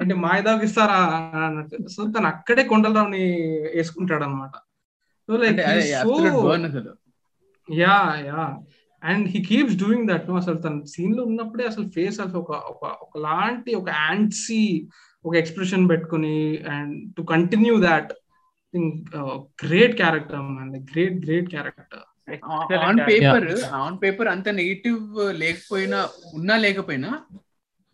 అంటే 0.00 0.14
మాయదొక 0.22 0.64
ఇస్తారా? 0.64 0.98
అన్నట్టు 1.40 1.88
సో 1.88 2.02
తను 2.12 2.26
అక్కడే 2.26 2.64
కొండలరావుని 2.64 3.24
వేసుకుంటాడు 3.74 4.24
అనమాట 4.24 4.54
so 5.28 5.36
like 5.36 5.60
yeah 7.68 7.96
yeah 8.26 8.44
and 9.02 9.26
he 9.28 9.40
keeps 9.44 9.76
doing 9.76 10.08
that 10.08 10.28
no 10.28 10.36
అసలు 10.36 10.58
తన 10.58 10.80
సీన్లో 10.86 11.22
ఉన్నప్పుడే 11.24 11.64
అసలు 11.66 11.86
ఫేస్ 11.88 12.18
అసలు 12.20 12.38
ఒక 12.38 12.54
ఒక 12.72 12.84
ఒకలాంటి 13.02 13.72
ఒక 13.74 13.88
యాంట్సీ 14.00 14.62
ఒక 15.24 15.34
ఎక్స్ప్రెషన్ 15.36 15.88
పెట్టుకుని 15.88 16.36
and 16.74 16.94
to 17.16 17.22
continue 17.30 17.74
that 17.84 18.10
great 19.62 19.96
character 19.96 20.42
man 20.48 20.74
great 20.90 21.18
great 21.24 21.48
character 21.48 22.04
on 22.74 22.98
paper 23.10 23.44
on 23.72 24.02
paper 24.02 24.28
అంత 24.28 24.48
నెగిటివ్ 24.48 24.98
లేకపోయినా 25.30 26.08
ఉన్నా 26.34 26.56
లేకపోయినా 26.56 27.20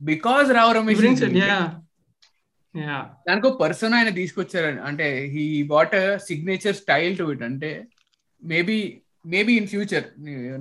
బికాస్ 0.03 0.51
రావు 0.51 0.73
రమేష్ 0.73 1.01
దానికి 3.29 3.59
పర్సన్ 3.61 3.95
ఆయన 3.95 4.09
తీసుకొచ్చారు 4.09 4.81
అంటే 4.81 5.27
he 5.27 5.63
what 5.63 6.19
signature 6.19 6.77
style 6.77 7.19
to 7.19 7.23
it 7.23 7.43
అంటే 7.43 7.85
maybe 8.43 9.03
maybe 9.27 9.57
in 9.57 9.67
future 9.67 10.05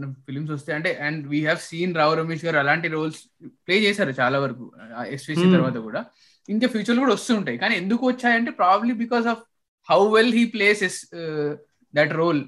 films 0.05 0.51
వస్తే 0.51 0.73
అంటే 0.73 0.93
and 0.93 1.28
we 1.28 1.41
have 1.41 1.57
seen 1.57 1.95
Rao 1.95 2.13
Ramesh 2.13 2.45
garu 2.45 2.57
అలాంటి 2.57 2.88
రోల్స్ 2.88 3.19
ప్లే 3.67 3.80
చేశారు 3.80 4.09
చాలా 4.09 4.39
వరకు 4.39 4.71
ఎస్విసి 5.09 5.51
తర్వాత 5.53 5.78
కూడా. 5.78 6.05
ఇంకా 6.49 6.67
ఫ్యూచర్ 6.67 6.99
కూడా 6.99 7.13
వస్తుంటాయి 7.13 7.57
కానీ 7.57 7.76
ఎందుకు 7.76 8.07
వచ్చాయంటే 8.07 8.51
probably 8.51 8.93
because 8.93 9.28
of 9.28 9.39
how 9.91 10.15
well 10.15 10.34
he 10.34 10.45
places 10.45 11.05
that 11.93 12.13
role 12.13 12.43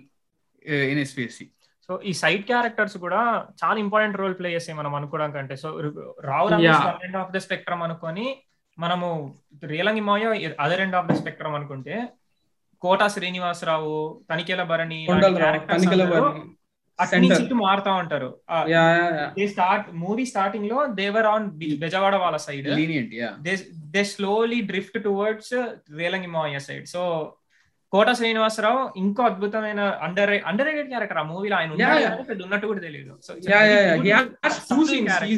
in 0.67 0.99
SPSC 0.99 1.45
so 1.89 2.01
ఈ 2.05 2.13
సైడ్ 2.13 2.45
క్యారెక్టర్స్ 2.45 2.97
కూడా 2.97 3.19
చాలా 3.63 3.79
ఇంపార్టెంట్ 3.79 4.17
రోల్ 4.17 4.39
ప్లే 4.39 4.51
చేస్తాయి 4.51 4.77
మనం 4.77 4.95
అనుకోవడం 4.95 5.31
కంటే. 5.31 5.55
So 5.55 5.67
Rao 6.23 6.47
end 7.05 7.17
of 7.17 7.31
the 7.31 7.37
spectrum 7.37 7.83
అనుకొని 7.83 8.25
మనము 8.77 9.07
Relangi 9.65 10.01
మాయో 10.01 10.31
other 10.59 10.81
end 10.81 10.95
of 10.95 11.07
the 11.07 11.15
spectrum 11.15 11.55
అనుకుంటే 11.55 11.95
కోటా 12.81 13.07
శ్రీనివాసరావు 13.07 14.25
తనికెల 14.31 14.63
భరణి 14.63 14.99
అటు 16.99 17.15
నుంచి 17.15 17.43
ఇటు 17.43 17.53
మారుతా 17.53 17.93
ఉంటారు. 17.93 18.29
స్టార్ట్ 19.47 19.93
మూవీ 19.93 20.25
స్టార్టింగ్లో 20.25 20.85
దేవర్ 20.93 21.25
ఆన్ 21.25 21.45
బెజవాడ 21.79 22.15
వాళ్ళ 22.15 22.37
side 22.37 22.67
they 23.91 24.03
slowly 24.03 24.61
drift 24.61 25.03
towards 25.03 25.53
Relangi 25.97 26.27
Maya 26.27 26.59
side 26.59 26.85
so 26.85 27.03
Kota 27.93 28.09
Srinivasarao 28.11 28.79
ఇంకో 28.97 29.21
అద్భుతమైన 29.23 29.81
అండర్ 30.01 30.31
అండర్ 30.45 30.67
రేటెడ్ 30.67 30.89
క్యారెక్టర్ 30.89 31.17
ఆ 31.17 31.23
మూవీలో 31.23 31.55
ఆయన 31.57 31.71
ఉన్నట్టు 32.45 32.67
కూడా 32.67 32.81
తెలియదు 32.81 33.13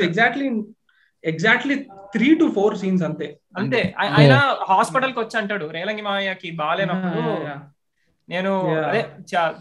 exactly 0.07 0.47
exactly 1.23 1.75
three 2.13 2.27
to 2.35 2.45
four 2.53 2.75
scenes 2.77 3.03
అంతే. 3.03 3.27
అంతే. 3.59 3.81
ఆయన 4.17 4.35
హాస్పిటల్కి 4.69 5.19
వచ్చి 5.19 5.37
అంటాడు 5.37 5.65
రేలంగి 5.69 6.01
మాయకి 6.01 6.49
బాగాలేనప్పుడు 6.59 7.23
నేను 8.29 8.51
అదే 8.87 9.01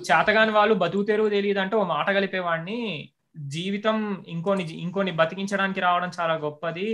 చేతగాని 0.09 0.53
వాళ్ళు 0.53 0.75
బతుకుతేరు 0.75 1.25
తెలియదు 1.29 1.61
అంటే 1.61 1.77
ఓ 1.77 1.85
మాట 1.89 2.09
కలిపేవాడిని. 2.11 2.81
జీవితం 3.49 3.97
ఇంకోని 4.29 4.65
ఇంకోని 4.79 5.13
బతికించడానికి 5.13 5.81
రావడం 5.81 6.11
చాలా 6.19 6.35
గొప్పది. 6.39 6.89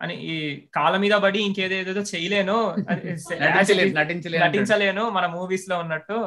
అని 0.00 0.14
ఈ 0.24 0.34
కాళ్ళ 0.74 0.96
మీద 0.96 1.12
పడి 1.12 1.38
ఇంకేదేదో 1.42 2.00
చేయలేను. 2.12 2.56
నటించలేను 4.44 5.10
మన 5.10 5.26
మూవీస్లో 5.26 5.78
ఉన్నట్టు. 5.78 6.18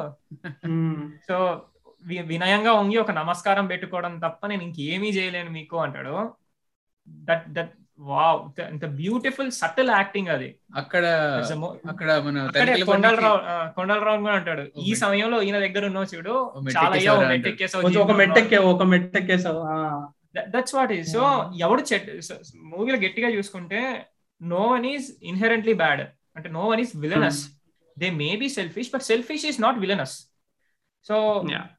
సో 1.28 1.36
వినయంగా 2.26 2.72
ఉంగి 2.72 2.96
ఒక 2.96 3.10
నమస్కారం 3.10 3.66
పెట్టుకోవడం 3.66 4.18
తప్ప 4.18 4.46
నేను 4.46 4.62
ఇంకేమీ 4.62 5.08
చేయలేను 5.08 5.50
మీకు 5.50 5.76
అంటాడు. 5.76 6.16
దట్ 7.08 7.46
దట్ 7.48 7.72
వావ్ 7.98 8.38
ఇంత 8.72 8.84
బ్యూటిఫుల్ 8.94 9.50
సటిల్ 9.50 9.90
యాక్టింగ్ 9.90 10.28
అది. 10.28 10.48
అక్కడ 10.76 11.04
అక్కడ 11.88 12.08
మన 12.26 12.38
కొండలరావు 12.86 13.38
కొండలరావు 13.74 14.20
కూడా 14.20 14.34
అంటాడు. 14.34 14.64
ఈ 14.78 14.94
సమయంలో 14.94 15.42
ఈయన 15.42 15.58
దగ్గర 15.58 15.86
ఉన్నావు 15.86 16.06
చూడు. 16.14 16.34
చాలా 16.76 16.94
మెట్టెక్కేసావు 17.28 17.84
ఒక 17.98 18.12
మెట్టెక్కావు 18.12 18.66
ఒక 18.66 18.82
మెట్టెక్కేసావు 18.82 19.62
దట్స్ 20.54 20.74
వాట్ 20.74 20.92
ఈస్ 20.92 21.08
సో 21.12 21.22
ఎవడు 21.56 21.82
చెట్ 21.92 22.06
మూవీలో 22.72 22.98
గట్టిగా 22.98 23.28
చూసుకుంటే 23.28 23.80
no 24.42 24.62
one 24.74 24.86
is 24.86 25.08
inherently 25.22 25.72
bad 25.72 26.00
అంటే 26.36 26.48
no 26.48 26.64
one 26.66 26.80
is 26.80 26.96
villainous 26.96 27.40
they 27.98 28.10
may 28.10 28.36
be 28.36 28.48
selfish 28.48 28.90
but 28.94 29.02
selfish 29.02 29.46
is 29.46 29.60
not 29.60 29.78
villainous 29.78 30.16
so 31.08 31.14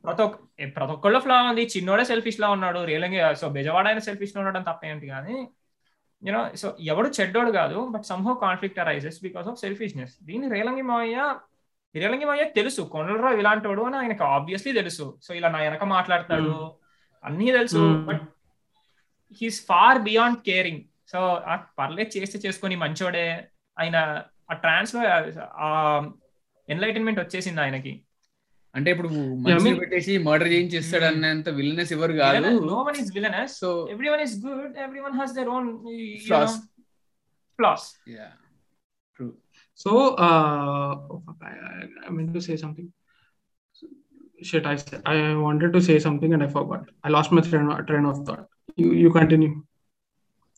ప్రతి 0.06 0.22
ఒక్క 0.22 0.38
ప్రతి 0.76 0.92
ఒక్కళ్ళ 0.92 1.20
ఫ్లా 1.20 1.38
ఉంది. 1.50 1.64
చిన్నోడే 1.66 2.04
సెల్ఫిష్ 2.06 2.40
లా 2.40 2.50
ఉన్నాడు. 2.50 2.80
రియలంగా 2.80 3.34
సో 3.34 3.50
బెజవాడ 3.50 3.86
అయినా 3.88 4.00
సెల్ఫిష్లో 4.00 4.40
ఉండడం 4.42 4.64
తప్పేంటి 4.64 5.08
కానీ 5.08 5.38
యూనో 6.24 6.42
సో 6.56 6.68
ఎవడు 6.92 7.08
చెడ్డోడు 7.08 7.52
కాదు 7.52 7.88
but 7.94 8.04
somehow 8.04 8.34
conflict 8.34 8.80
arises 8.80 9.18
because 9.24 9.48
of 9.48 9.60
selfishness 9.60 10.14
దీన్ని 10.24 10.48
రేలంగి 10.56 10.82
మావయ్య 10.82 11.18
రేలంగి 11.96 12.26
మావయ్య 12.26 12.46
తెలుసు. 12.60 12.82
కొండలరావు 12.82 13.38
ఇలాంటోడు 13.38 13.82
అని 13.82 13.98
ఆయనకు 13.98 14.24
ఆబ్వియస్లీ 14.24 14.74
తెలుసు. 14.74 15.06
సో 15.24 15.34
ఇలా 15.34 15.50
నా 15.50 15.60
వెనక 15.60 15.84
మాట్లాడతాడు. 15.84 16.56
అన్నీ 17.24 17.52
తెలుసు. 17.52 17.84
But 18.08 18.24
he's 19.42 19.60
far 19.66 20.00
beyond 20.00 20.40
caring 20.40 20.84
so 21.12 21.20
పర్లేదు 21.80 22.12
చేస్తే 22.18 22.38
చేసుకొని 22.48 22.76
మంచోడే. 22.76 23.28
ఆయన 23.78 23.98
ఆ 24.52 24.54
ట్రాన్స్లో 24.54 25.02
ఆ 25.66 25.70
ఎన్లైటన్మెంట్ 26.70 27.20
వచ్చేసింది 27.20 27.62
ఆయనకి. 27.62 27.94
అంటే 28.76 28.92
ఇప్పుడు 28.92 29.10
మనిషిని 29.44 29.80
పెట్టేసి 29.80 30.18
మర్డర్ 30.18 30.48
చేయించేస్తాడు 30.48 31.06
అన్నంత 31.06 31.50
విలనెస్ 31.50 31.94
ఎవరు 31.94 32.14
కాదు. 32.14 32.50
No 32.72 32.78
one 32.88 32.98
is 33.02 33.12
villainous 33.16 33.54
so 33.60 33.70
everyone 33.92 34.22
is 34.22 34.36
good 34.46 34.78
everyone 34.88 35.16
has 35.20 35.34
their 35.34 35.48
own 35.48 35.70
flaws 36.28 36.58
flaws 37.60 37.86
yeah 38.18 38.28
true 39.16 39.28
so 39.80 39.92
I 42.08 42.14
mean 42.18 42.34
to 42.34 42.40
say 42.40 42.56
something 42.58 42.92
shit 44.48 44.66
i 44.72 44.76
i 45.12 45.36
wanted 45.44 45.72
to 45.76 45.82
say 45.82 45.96
something 46.06 46.32
and 46.36 46.44
i 46.44 46.50
forgot. 46.56 46.82
I 47.04 47.10
lost 47.16 47.32
my 47.32 47.42
train, 47.42 47.68
train 47.90 48.06
of 48.06 48.18
thought. 48.28 48.44
You 48.78 48.90
you 49.04 49.10
continue. 49.20 49.54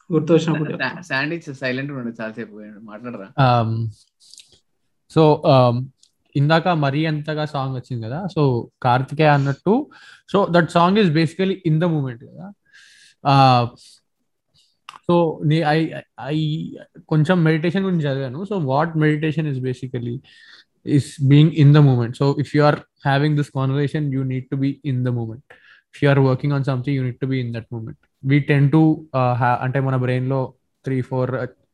గుర్తు 0.10 0.32
వచ్చినప్పుడు 0.36 0.74
sandwich 1.08 1.48
silent 1.62 1.90
ఉండే 2.00 2.12
చాలాసేపు 2.20 2.54
మాట్లాడరా? 2.90 3.28
So 5.12 5.24
ఇందాక 6.36 6.68
మరీ 6.84 7.02
అంతగా 7.10 7.46
song 7.54 7.76
వచ్చింది 7.80 8.02
కదా 8.06 8.20
సో 8.36 8.42
కార్తికేయ 8.86 9.32
అన్నట్టు 9.38 9.74
so 10.32 10.38
that 10.56 10.70
song 10.78 11.00
is 11.04 11.12
basically 11.20 11.56
in 11.70 11.80
the 11.84 11.90
moment 11.96 12.24
కదా. 12.30 12.48
సో 15.08 15.16
నీ 15.50 15.58
ఐ 15.76 15.80
ఐ 16.32 16.38
కొంచెం 17.12 17.38
మెడిటేషన్ 17.50 17.86
గురించి 17.88 18.06
చదివాను 18.08 18.42
so 18.52 18.58
what 18.72 18.96
meditation 19.06 19.50
is 19.54 19.62
basically 19.68 20.16
is 20.98 21.12
being 21.32 21.54
in 21.66 21.74
the 21.78 21.82
moment 21.90 22.18
so 22.22 22.28
if 22.46 22.52
you 22.58 22.64
are 22.70 22.80
having 23.10 23.38
this 23.42 23.52
conversation 23.60 24.08
you 24.18 24.24
need 24.34 24.48
to 24.54 24.60
be 24.66 24.72
in 24.94 25.02
the 25.08 25.12
moment 25.20 25.46
if 25.96 26.02
you 26.04 26.10
are 26.14 26.22
working 26.30 26.54
on 26.58 26.66
something 26.72 26.98
you 26.98 27.04
to 27.24 27.30
be 27.34 27.40
in 27.44 27.52
that 27.58 27.68
moment 27.76 28.00
we 28.24 28.40
tend 28.52 28.68
to 28.76 28.82
అంటే 29.66 29.80
మన 29.88 29.96
బ్రెయిన్లో 30.06 30.42
three 30.86 30.98
four 31.10 31.32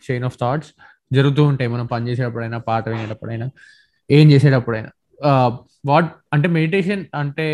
chain 0.08 0.26
of 0.30 0.38
thoughts 0.42 0.72
జరుగుతూ 1.18 1.42
ఉంటాయి. 1.52 1.70
మనం 1.76 1.86
పని 1.94 2.08
చేసేటప్పుడైనా 2.10 2.60
పాట 2.70 2.84
వినేటప్పుడైనా 2.94 3.48
ఏం 4.10 4.26
చేసేటప్పుడైనా. 4.34 4.92
Uh, 5.30 5.50
వాట్ 5.90 6.08
అంటే 6.36 6.48
మెడిటేషన్ 6.56 7.02
అంటే 7.20 7.46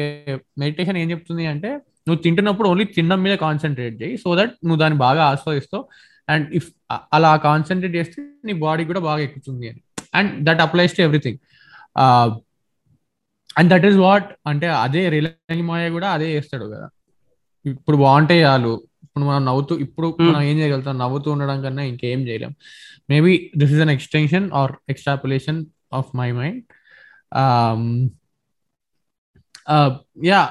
మెడిటేషన్ 0.61 0.97
ఏం 1.01 1.07
చెప్తుంది 1.13 1.45
అంటే 1.51 1.69
నువ్వు 2.07 2.19
తింటున్నప్పుడు 2.25 2.67
ఓన్లీ 2.71 2.85
తినడం 2.95 3.19
మీద 3.25 3.35
కాన్సన్ట్రేట్ 3.43 3.95
చేయి 4.01 4.15
సో 4.23 4.29
దట్ 4.39 4.53
నువ్వు 4.67 4.79
దాన్ని 4.81 4.97
బాగా 5.05 5.23
ఆస్వాదిస్తావు. 5.31 5.83
అండ్ 6.27 6.45
ఇఫ్ 6.59 6.69
uh, 6.93 6.99
అలా 7.15 7.31
కాన్సన్ట్రేట్ 7.49 7.95
చేస్తే 7.99 8.21
నీ 8.49 8.53
బాడీ 8.65 8.85
కూడా 8.91 9.01
బాగా 9.09 9.21
ఎక్కుతుంది 9.27 9.65
అని. 9.71 9.81
And 10.19 10.31
that 10.47 10.61
applies 10.67 10.95
to 10.97 11.03
everything 11.07 11.39
and 13.59 13.69
that 13.73 13.85
is 13.89 13.97
what 14.05 14.29
అంటే 14.51 14.67
అదే 14.83 15.03
రిలయంగ్ 15.15 15.65
మాయ 15.69 15.89
కూడా 15.97 16.09
అదే 16.17 16.27
చేస్తాడు 16.35 16.65
కదా. 16.73 16.87
ఇప్పుడు 17.65 17.97
బాగుంటే 18.03 18.37
చాలు. 18.43 18.73
ఇప్పుడు 19.03 19.25
మనం 19.25 19.43
నవ్వుతూ 19.45 19.73
ఇప్పుడు 19.85 20.07
మనం 20.19 20.41
ఏం 20.49 20.55
చేయగలుగుతాం? 20.59 20.97
నవ్వుతూ 21.03 21.29
ఉండడం 21.31 21.59
కన్నా 21.61 21.83
ఇంకేం 21.91 22.21
చేయలేం. 22.29 22.53
Maybe 23.09 23.33
this 23.57 23.73
is 23.75 23.81
an 23.85 23.93
extension 23.97 24.47
or 24.61 24.73
extrapolation 24.89 25.59
of 25.99 26.09
my 26.21 26.29
mind 26.39 26.61
yeah 30.31 30.41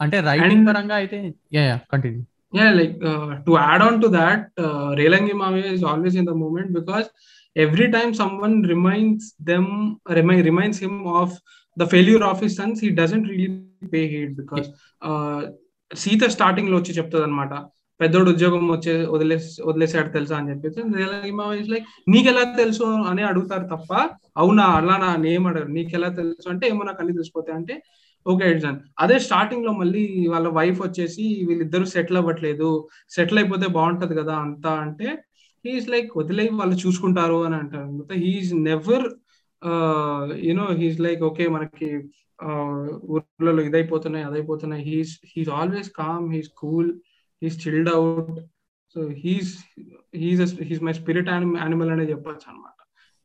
అంటే 0.00 0.18
రైటింగ్ 0.30 0.66
పరంగా 0.68 0.96
అయితే 1.02 1.18
yeah 1.58 1.64
yeah 1.70 1.78
continue 1.92 2.24
yeah 2.58 2.70
like 2.76 2.94
uh, 3.10 3.32
to 3.46 3.52
add 3.64 3.82
on 3.86 3.96
to 4.02 4.08
that 4.14 4.40
uh, 4.66 4.88
relangi 5.00 5.34
mame 5.40 5.58
is 5.74 5.82
always 5.90 6.14
in 6.20 6.24
the 6.30 6.34
moment 6.40 6.68
because 6.78 7.06
every 7.56 7.90
time 7.90 8.14
someone 8.14 8.62
reminds 8.62 9.34
them 9.40 9.64
remind, 10.08 10.44
reminds 10.44 10.78
him 10.78 11.06
of 11.06 11.38
the 11.76 11.86
failure 11.86 12.24
of 12.24 12.40
his 12.40 12.56
sons 12.56 12.80
he 12.80 12.90
doesn't 12.90 13.24
really 13.24 13.48
pay 13.92 14.08
heed 14.08 14.36
because 14.36 14.68
uh, 15.02 15.40
Sita 15.90 16.24
స్టార్టింగ్లో 16.24 16.76
వచ్చి 16.76 16.92
చెప్తుంది 16.92 17.24
అనమాట 17.24 17.54
పెద్దోడు 18.00 18.30
ఉద్యోగం 18.30 18.68
వచ్చే 18.72 19.06
వదిలేసి 19.06 19.62
వదిలేసాడు 19.62 20.08
తెలుసా 20.08 20.36
అని 20.36 20.50
చెప్పేసి 20.50 21.70
లైక్ 21.70 21.86
నీకెలా 22.08 22.56
తెలుసు? 22.56 22.84
అని 22.84 23.22
అడుగుతారు 23.22 23.76
తప్ప 23.76 23.90
అవునా 24.36 24.62
అలా 24.62 24.96
నా 24.96 25.16
నేమ్ 25.16 25.46
అడగరు. 25.46 25.68
నీకెలా 25.68 26.08
తెలుసు? 26.08 26.48
అంటే 26.48 26.68
ఏమో 26.68 26.82
నాకు 26.82 27.00
అన్ని 27.00 27.12
తెలిసిపోతాయి 27.12 27.56
అంటే 27.56 27.82
ఓకే 28.26 28.50
ఎడ్జన్ 28.50 28.78
అదే 28.98 29.18
స్టార్టింగ్లో 29.18 29.72
మళ్ళీ 29.72 30.26
వాళ్ళ 30.30 30.48
వైఫ్ 30.48 30.80
వచ్చేసి 30.82 31.44
వీళ్ళిద్దరు 31.48 31.84
సెటిల్ 31.84 32.18
అవ్వట్లేదు. 32.18 32.88
సెటిల్ 33.10 33.38
అయిపోతే 33.38 33.66
బాగుంటది 33.66 34.14
కదా 34.14 34.36
అంతా 34.36 34.70
అంటే 34.70 35.22
హీఈస్ 35.64 35.88
లైక్ 35.88 36.10
వదిలే 36.18 36.44
వాళ్ళు 36.60 36.76
చూసుకుంటారు 36.84 37.38
అని 37.46 37.56
అంటారు. 37.62 37.88
He is 38.24 38.52
never 38.70 39.06
you know 40.48 40.66
he's 40.80 41.00
like 41.06 41.22
okay 41.30 41.46
మనకి 41.56 41.88
uh, 42.38 42.84
ఊర్లలో 43.14 43.62
ఇదైపోతున్నాయి 43.68 44.24
అదైపోతున్నాయి. 44.30 44.82
He's 44.90 45.12
he's 45.32 45.50
always 45.60 45.90
calm 46.02 46.26
he's 46.34 46.50
cool 46.62 46.90
he's 47.42 47.58
chilled 47.64 47.90
out 47.96 48.38
so 48.94 49.00
he's 49.24 49.50
he's 50.22 50.54
he's 50.68 50.82
my 50.88 50.94
spirit 51.00 51.28
animal 51.32 51.90
అనేది 51.94 52.12
చెప్పచ్చు 52.12 52.46
అనమాట 52.50 52.78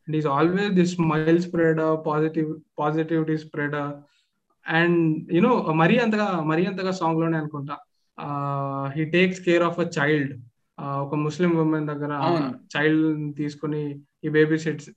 and 0.07 0.15
is 0.19 0.27
always 0.37 0.73
this 0.79 0.91
smile 0.97 1.39
spread 1.45 1.79
positive 2.07 2.49
positivity 2.79 3.37
spread 3.45 3.77
and 4.65 4.99
you know 5.37 5.53
మరీ 5.81 5.95
అంతగా 6.05 6.27
మరీ 6.51 6.63
అంతగా 6.71 6.91
సాంగ్లోనే 7.01 7.37
అనుకుంటా. 7.37 7.75
He 8.95 9.05
takes 9.15 9.41
care 9.47 9.63
of 9.69 9.79
a 9.85 9.87
child 9.97 10.33
ఒక 11.03 11.15
ముస్లిం 11.25 11.51
ఉమెన్ 11.59 11.87
దగ్గర. 11.87 12.13
చైల్డ్ 12.73 13.37
తీసుకుని 13.37 13.83
ఈ 14.23 14.29
baby 14.29 14.57
sits 14.57 14.89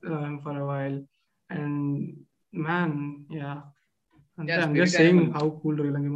for 0.44 0.60
while 0.70 0.98
and 1.50 1.82
man 2.60 2.96
yeah 3.36 3.52
అంటే 4.38 4.86
saying. 4.96 5.24
How 5.38 5.46
cool 5.62 5.78
Relangi 5.80 6.10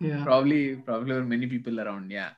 yeah 0.00 0.16
probably 0.24 0.60
probably 0.86 1.10
there 1.10 1.20
were 1.20 1.30
many 1.34 1.46
people 1.46 1.76
around 1.84 2.10
yeah 2.10 2.32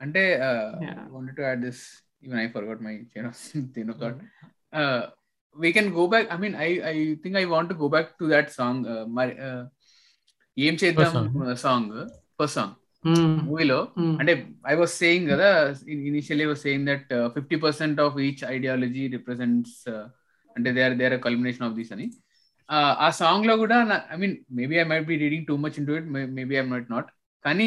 అంటే 0.00 0.22
uh, 0.48 0.64
Yeah. 0.82 1.02
wanted 1.10 1.34
to 1.36 1.44
add 1.50 1.60
this 1.62 1.80
even 2.22 2.38
i 2.38 2.48
forgot 2.54 2.78
my 2.80 2.94
chain 3.12 3.26
of 3.30 3.34
chain 3.74 3.90
of 3.92 3.96
thought 4.00 4.18
uh, 4.72 5.00
we 5.56 5.70
can 5.72 5.88
go 5.92 6.04
back 6.08 6.24
i 6.34 6.38
mean 6.44 6.54
i 6.66 6.70
i 6.92 6.96
think 7.22 7.34
i 7.36 7.44
want 7.44 7.68
to 7.68 7.76
go 7.82 7.88
back 7.88 8.06
to 8.20 8.26
that 8.26 8.48
song 8.58 8.78
uh, 8.86 9.04
మరి 9.18 9.34
uh, 9.48 9.62
ఏం 10.56 10.74
చేద్దాం 10.74 11.12
song. 11.14 11.28
Song 11.56 11.92
first 12.38 12.56
song 12.58 12.74
మూవీలో. 13.46 13.80
అంటే 14.20 14.32
I 14.66 14.74
was 14.74 14.94
saying 14.98 15.28
కదా 15.30 15.48
initially 16.10 16.44
was 16.44 16.62
saying 16.62 16.86
that 16.86 17.08
fifty 17.34 17.56
percent 17.56 18.00
of 18.00 18.18
each 18.18 18.44
ideology 18.48 19.06
represents 19.08 19.78
అంటే 20.56 20.72
they 20.72 20.82
are 20.82 20.94
they 20.94 21.04
are 21.04 21.18
culmination 21.20 21.66
of 21.68 21.74
this 21.74 21.92
అని. 21.92 22.06
Uh, 22.68 22.92
ఆ 23.06 23.08
సాంగ్లో 23.10 23.54
కూడా 23.56 23.78
I 24.12 24.16
mean 24.16 24.34
maybe 24.50 24.74
I 24.78 24.84
might 24.84 25.06
be 25.06 25.16
reading 25.16 25.46
too 25.46 25.54
much 25.56 25.74
into 25.80 25.92
it 25.96 26.06
maybe 26.38 26.54
I 26.56 26.62
might 26.62 26.88
not 26.90 27.08
కానీ 27.44 27.66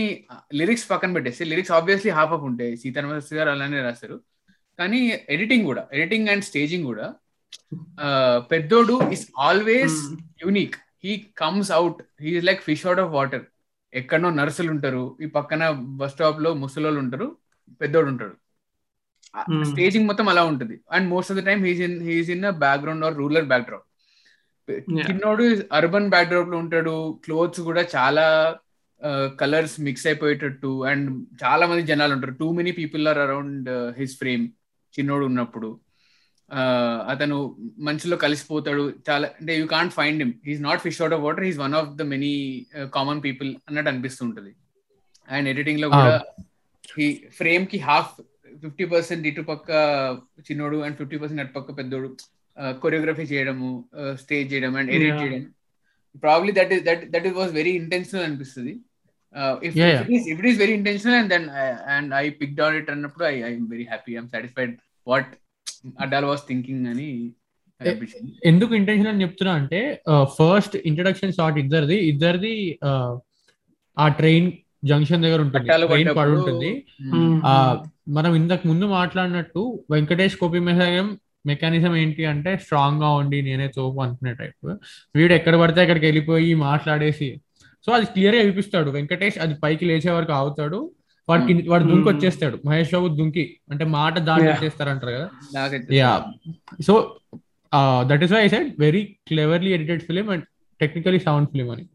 lyrics 0.53 0.85
పక్కన 0.91 1.13
పెట్టేస్తే 1.13 1.45
lyrics 1.45 1.71
obviously 1.71 2.11
half 2.11 2.33
of 2.33 2.41
ఉంటాయి 2.41 2.71
సీతారామస్ 2.77 3.33
గారు 3.33 3.49
అలానే 3.49 3.81
రాస్తారు 3.81 4.17
కానీ 4.79 4.99
ఎడిటింగ్ 5.29 5.65
కూడా 5.65 5.83
ఎడిటింగ్ 5.93 6.29
అండ్ 6.29 6.43
స్టేజింగ్ 6.43 6.85
కూడా 6.85 7.07
uh, 8.05 8.37
పెద్దోడు 8.53 8.95
is 9.17 9.25
always 9.37 9.99
unique 10.43 10.77
he 11.05 11.13
comes 11.37 11.71
out 11.71 12.01
he 12.21 12.33
like 12.39 12.61
fish 12.61 12.85
out 12.87 12.99
of 12.99 13.11
water 13.11 13.45
ఎక్కడనో 13.93 14.29
నర్సులు 14.29 14.71
ఉంటారు. 14.71 15.17
ఈ 15.21 15.25
పక్కన 15.25 15.69
బస్ 15.69 16.11
స్టాప్లో 16.11 16.53
ముసలోళ్ళు 16.53 16.99
ఉంటారు. 16.99 17.35
పెద్దోడు 17.81 18.07
ఉంటాడు. 18.07 18.35
స్టేజింగ్ 19.63 20.07
మొత్తం 20.07 20.29
అలా 20.29 20.43
ఉంటుంది. 20.43 20.79
And 20.91 21.09
most 21.09 21.31
of 21.31 21.39
the 21.39 21.45
time 21.45 21.65
he's 21.65 21.81
in 21.81 22.01
he's 22.01 22.29
in 22.29 22.43
background 22.51 23.05
or 23.05 23.17
rural 23.17 23.47
backdrop. 23.47 23.83
చిన్నోడు 24.71 25.43
అర్బన్ 25.73 26.09
బ్యాక్డ్రాప్లో 26.09 26.57
ఉంటాడు. 26.57 27.19
క్లోత్స్ 27.25 27.61
కూడా 27.61 27.85
చాలా 27.95 28.55
కలర్స్ 29.41 29.81
మిక్స్ 29.81 30.07
అయిపోయేటట్టు 30.07 30.83
అండ్ 30.83 31.25
చాలా 31.43 31.67
మంది 31.67 31.81
జనాలు 31.81 32.13
ఉంటారు. 32.13 32.33
Too 32.33 32.51
many 32.51 32.71
people 32.71 33.07
are 33.07 33.17
around 33.17 33.69
his 33.97 34.17
frame 34.17 34.47
చిన్నోడు 34.99 35.25
ఉన్నప్పుడు. 35.25 35.79
అతను 37.11 37.37
మనుషుల్లో 37.87 38.17
కలిసిపోతాడు. 38.23 38.83
చాలా 39.07 39.27
అంటే 39.39 39.53
you 39.59 39.65
can't 39.73 39.93
find 39.97 40.19
him 40.23 40.33
he's 40.47 40.61
not 40.67 40.81
fish 40.85 40.99
out 41.01 41.15
of 41.17 41.23
water 41.25 41.45
he's 41.47 41.59
one 41.65 41.75
of 41.79 41.89
the 41.99 42.05
many 42.13 42.31
common 42.97 43.21
people 43.25 43.49
అన్నట్టు 43.67 43.91
అనిపిస్తుంటది. 43.93 44.51
అండ్ 45.29 45.49
ఎడిటింగ్లో 45.53 45.89
కూడా 45.97 46.15
ఈ 47.03 47.07
ఫ్రేమ్కి 47.39 47.79
హాఫ్ 47.89 48.13
ఫిఫ్టీ 48.63 48.85
పర్సెంట్ 48.93 49.23
ఇటు 49.29 49.43
పక్క 49.51 49.69
చిన్నోడు 50.47 50.77
అండ్ 50.85 50.97
ఫిఫ్టీ 50.99 51.17
పర్సెంట్ 51.21 51.41
అటు 51.43 51.53
పక్క 51.57 51.77
పెద్దోడు 51.79 52.09
కొరియోగ్రఫీ 52.83 53.25
చేయడము 53.31 53.69
స్టేజ్ 54.21 54.47
చేయడం 54.53 54.75
అండ్ 54.79 54.91
ఎడిట్. 54.95 55.19
చేయడం. 55.21 55.41
Probably 56.25 56.51
that 56.59 56.71
is 56.75 56.83
that 56.87 57.03
that 57.13 57.27
is 57.29 57.35
was 57.39 57.51
very 57.59 57.73
intentional 57.81 58.25
అనిపిస్తుంది. 58.27 58.73
If 59.67 59.75
it 60.31 60.47
is 60.51 60.59
very 60.63 60.73
intentional 60.79 61.17
and 61.19 61.31
then 61.33 61.45
and 61.95 62.13
I 62.21 62.25
pick 62.39 62.55
down 62.61 62.77
it 62.79 62.89
అన్నప్పుడు 62.95 63.25
I 63.33 63.35
I'm 63.49 63.67
very 63.73 63.85
happy 63.91 64.13
I'm 64.15 64.31
satisfied 64.35 64.73
what 65.07 65.29
was 66.23 66.47
thinking 66.47 66.87
అని 66.87 67.31
ఎందుకు 68.45 68.75
intention 68.75 69.07
అని 69.07 69.21
చెప్తున్నా 69.21 69.53
అంటే 69.53 70.01
first 70.23 70.77
introduction 70.85 71.33
shot 71.33 71.57
ఇద్దరిది. 71.57 71.95
ఇద్దరిది 71.95 72.79
uh, 72.85 73.19
ఆ 73.99 74.07
ట్రైన్ 74.07 74.51
జంక్షన్ 74.85 75.23
దగ్గర 75.23 75.41
ఉంటుంది. 75.41 75.67
ట్రైన్ 75.67 76.09
పడి 76.17 76.31
ఉంటుంది. 76.31 76.85
ఆ 77.45 77.83
మనం 78.09 78.35
ఇంతకు 78.35 78.67
ముందు 78.67 78.85
మాట్లాడినట్టు 78.85 79.83
వెంకటేష్ 79.91 80.35
కోపి 80.35 80.59
మెహయం 80.59 81.17
మెకానిజం 81.45 81.95
ఏంటి 81.95 82.25
అంటే 82.25 82.57
స్ట్రాంగ్గా 82.57 83.09
ఉండి 83.09 83.41
నేనే 83.41 83.67
తోపు 83.67 84.01
అనుకునే 84.01 84.33
టైప్ 84.33 84.77
వీడు 85.15 85.33
ఎక్కడ 85.33 85.55
పడితే 85.55 85.81
అక్కడికి 85.81 86.05
వెళ్ళిపోయి 86.05 86.53
మాట్లాడేసి. 86.53 87.41
సో 87.85 87.91
అది 87.91 88.05
క్లియర్గా 88.05 88.41
చూపిస్తాడు 88.41 88.89
వెంకటేష్ 88.89 89.37
అది 89.37 89.55
పైకి 89.63 89.85
లేచే 89.85 90.11
వరకు 90.11 90.31
ఆగుతాడు. 90.31 90.91
వాడు 91.29 91.45
కింద- 91.45 91.69
వాడు 91.69 91.83
దుంకి. 91.83 92.09
వచ్చేస్తాడు. 92.09 92.59
మహేష్ 92.65 92.93
బాబు 92.93 93.07
దుంకి. 93.07 93.59
అంటే 93.71 93.85
మాట 93.85 94.19
దాటి 94.19 94.43
Yeah. 94.43 94.55
వచ్చేస్తారంటారు 94.55 95.11
కదా 95.11 95.29
yeah 95.91 96.25
so 96.87 97.19
that 98.05 98.23
is 98.23 98.33
why 98.33 98.41
I 98.41 98.47
said 98.47 98.75
very 98.79 99.17
cleverly 99.27 99.73
edited 99.73 100.03
film 100.03 100.29
and 100.29 100.43
technically 100.81 101.19
sound 101.19 101.49
film 101.49 101.69
అని. 101.69 101.85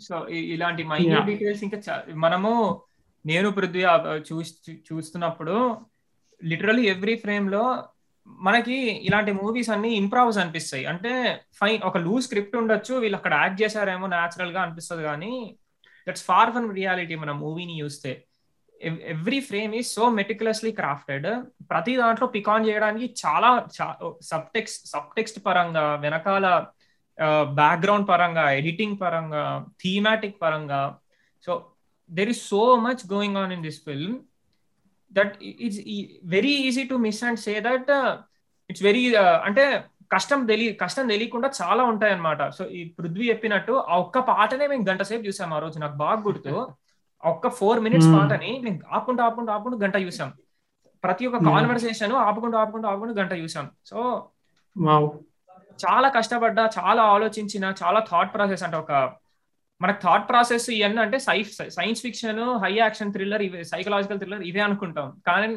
సో 0.00 0.28
ఇలాంటి 0.28 0.82
Yeah. 0.82 1.20
డీటెయిల్స్ 1.20 1.64
ఇంకా 1.64 2.02
మనము 2.14 2.82
నేను 3.26 3.50
పృథ్వీ 3.50 3.84
చూస్తున్నప్పుడు 4.92 5.76
లిటరలీ 6.44 6.82
ఎవ్రీ 6.82 7.16
ఫ్రేమ్లో 7.16 7.84
మనకి 8.28 8.74
ఇలాంటి 8.80 9.32
మూవీస్ 9.32 9.70
అన్ని 9.70 9.96
ఇంప్రావ్స్ 9.96 10.38
అనిపిస్తాయి. 10.38 10.84
అంటే 10.84 11.40
ఫైన్ 11.54 11.82
ఒక 11.82 11.98
లూ 11.98 12.20
స్క్రిప్ట్ 12.20 12.56
ఉండొచ్చు 12.56 12.94
వీళ్ళు 12.94 13.16
అక్కడ 13.16 13.34
యాక్ట్ 13.34 13.62
చేశారేమో 13.62 14.06
న్యాచురల్గా 14.06 14.62
అనిపిస్తుంది 14.62 15.02
కానీ 15.02 15.56
దట్స్ 16.06 16.24
ఫార్ 16.28 16.50
ఫ్రమ్ 16.54 16.68
రియాలిటీ 16.80 17.14
మన 17.22 17.32
మూవీని 17.42 17.76
చూస్తే. 17.82 18.12
ఎవ్రీ 19.14 19.38
ఫ్రేమ్ 19.48 19.72
ఈ 19.78 19.82
సో 19.92 20.04
మెటికులస్లీ 20.18 20.70
క్రాఫ్టెడ్. 20.80 21.28
ప్రతి 21.70 21.92
దాంట్లో 22.00 22.26
పికాన్ 22.34 22.66
చేయడానికి 22.68 23.06
చాలా 23.22 23.50
సబ్ 24.30 24.50
టెక్స్ట్ 24.56 24.82
సబ్ 24.92 25.14
టెక్స్ట్ 25.18 25.38
పరంగా 25.46 25.84
వెనకాల 26.04 26.46
బ్యాక్గ్రౌండ్ 27.60 28.06
పరంగా 28.10 28.44
ఎడిటింగ్ 28.60 28.96
పరంగా 29.02 29.42
థీమాటిక్ 29.82 30.38
పరంగా. 30.42 30.82
So 31.46 31.52
there 32.10 32.30
is 32.34 32.42
so 32.52 32.62
much 32.86 33.02
going 33.14 33.38
on 33.42 33.52
in 33.56 33.64
this 33.68 33.80
film 33.88 34.16
that 35.12 35.34
it's 35.66 35.80
very 36.36 36.54
easy 36.68 36.84
to 36.92 36.98
miss 37.06 37.22
and 37.28 37.40
say 37.46 37.54
that 37.68 37.90
it's 38.70 38.84
very 38.88 39.04
అంటే 39.48 39.64
కష్టం 40.12 40.46
తెలియ 40.46 40.72
కష్టం 40.72 41.06
తెలియకుండా 41.06 41.50
చాలా 41.62 41.84
ఉంటాయి 41.84 42.12
అనమాట 42.12 42.48
సో 42.48 42.66
ఈ 42.66 42.88
పృథ్వీ 42.98 43.28
చెప్పినట్టు 43.28 43.72
ఆ 43.72 43.98
ఒక్క 43.98 44.18
పాటనే 44.18 44.66
మేము 44.66 44.84
గంట 44.88 45.02
సేపు 45.02 45.22
చూసాం 45.22 45.54
ఆ 45.54 45.58
రోజు. 45.58 45.78
నాకు 45.78 45.96
బాగా 45.96 46.20
గుర్తు. 46.20 46.72
ఒక్క 47.24 47.48
ఫోర్ 47.48 47.80
మినిట్స్. 47.80 48.08
పాటని 48.08 48.60
మేము 48.64 48.80
ఆపుకుంటూ 48.92 49.22
ఆపుకుంటూ 49.22 49.52
ఆపుకుంటూ 49.52 49.78
గంట 49.78 49.96
చూసాం. 49.96 50.32
ప్రతి 51.04 51.26
ఒక్క. 51.26 51.44
కాన్వర్సేషన్ 51.44 52.12
ఆపుకుంటూ 52.12 52.58
ఆపుకుంటూ 52.58 52.88
ఆపుకుంటూ 52.88 53.14
గంట 53.14 53.32
చూసాం. 53.32 53.70
సో 53.86 54.28
చాలా 55.86 56.08
కష్టపడ్డా 56.08 56.70
చాలా 56.78 57.02
ఆలోచించిన 57.02 57.74
చాలా 57.82 58.00
థాట్ 58.00 58.34
ప్రాసెస్ 58.34 58.62
అంటే 58.62 58.76
ఒక 58.76 58.92
మనకు 59.80 59.98
థాట్ 60.04 60.28
ప్రాసెస్ 60.28 60.66
ఇవన్నీ 60.74 61.00
అంటే 61.04 61.18
science 61.76 62.02
fiction 62.04 62.40
high 62.62 62.70
action 62.76 63.10
thriller 63.14 63.42
ఇవి 63.46 63.58
సైకలాజికల్ 63.72 64.20
థ్రిల్లర్ 64.20 64.44
ఇవే 64.50 64.62
అనుకుంటాం. 64.66 65.08
కానీ 65.26 65.48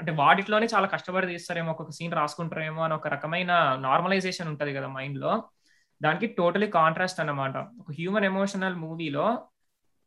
అంటే 0.00 0.12
వాటిలోనే 0.22 0.66
చాలా 0.74 0.86
కష్టపడి 0.94 1.30
తీస్తారేమో 1.32 1.70
ఒక్కొక్క 1.74 1.94
సీన్ 1.98 2.18
రాసుకుంటారేమో 2.20 2.82
అని 2.86 2.94
ఒక 2.98 3.08
రకమైన 3.14 3.52
నార్మలైజేషన్ 3.86 4.50
ఉంటది 4.52 4.74
కదా 4.78 4.90
మైండ్లో. 4.96 5.32
దానికి 6.00 6.26
టోటలీ 6.38 6.68
కాంట్రాస్ట్ 6.78 7.20
అన్నమాట. 7.22 7.56
ఒక 7.80 7.90
హ్యూమన్ 7.98 8.28
ఎమోషనల్ 8.32 8.78
మూవీలో 8.84 9.26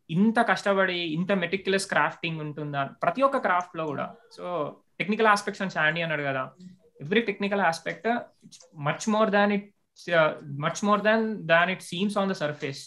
ఇంత 0.10 0.40
కష్టపడి 0.50 1.00
ఇంత 1.18 1.32
మెటిక్యులస్ 1.44 1.88
క్రాఫ్టింగ్ 1.92 2.42
ఉంటుందా? 2.46 2.82
ప్రతి 3.04 3.22
ఒక్క 3.28 3.38
క్రాఫ్ట్లో 3.46 3.84
కూడా. 3.92 4.08
సో 4.36 4.44
టెక్నికల్ 5.00 5.30
ఆస్పెక్ట్స్ 5.34 5.64
అని 5.64 5.74
శాండీ 5.78 6.02
అన్నాడు 6.06 6.24
కదా. 6.30 6.44
Every 7.04 7.22
technical 7.30 7.64
aspect 7.70 8.10
much 8.88 9.08
more 9.14 9.32
than 9.38 9.54
it 9.58 9.68
much 10.66 10.82
more 10.88 11.02
than 11.08 11.26
than 11.54 11.72
it 11.76 11.84
seems 11.92 12.18
on 12.22 12.30
the 12.34 12.36
surface 12.44 12.84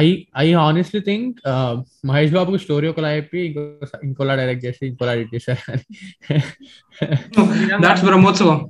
I 0.00 0.24
I 0.36 0.52
honestly 0.52 1.00
think 1.00 1.40
Mahesh 2.06 2.32
బాబుకి 2.32 2.58
స్టోరీ 2.58 2.88
ఒకలా 2.88 3.16
చెప్పి 3.16 3.38
ఇంకో 3.40 3.86
ఇంకోలా 4.04 4.34
డైరెక్ట్ 4.34 4.64
చేసి 4.64 4.86
ఇంకోలా 4.86 5.14
ఎడిట్ 5.14 5.34
చేశారు 5.34 5.70
అని. 5.70 5.84
బ్రహ్మోత్సవం 8.04 8.68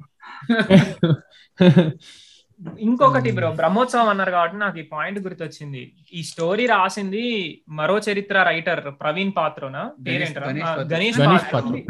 ఇంకొకటి 2.80 3.30
బ్రో 3.32 3.50
బ్రహ్మోత్సవం 3.50 4.08
అన్నారు 4.08 4.30
కాబట్టి 4.30 4.56
నాకు 4.56 4.78
ఈ 4.78 4.82
పాయింట్ 4.82 5.18
గుర్తొచ్చింది. 5.18 5.92
ఈ 6.14 6.22
స్టోరీ 6.22 6.66
రాసింది 6.66 7.24
మరో 7.68 7.98
చరిత్ర 7.98 8.42
రైటర్ 8.42 8.84
ప్రవీణ్ 9.00 9.32
పాత్రోనా 9.36 9.92
పేరేంటరా? 10.06 10.48
గణేష్. 10.48 10.92
గణేష్ 10.92 11.20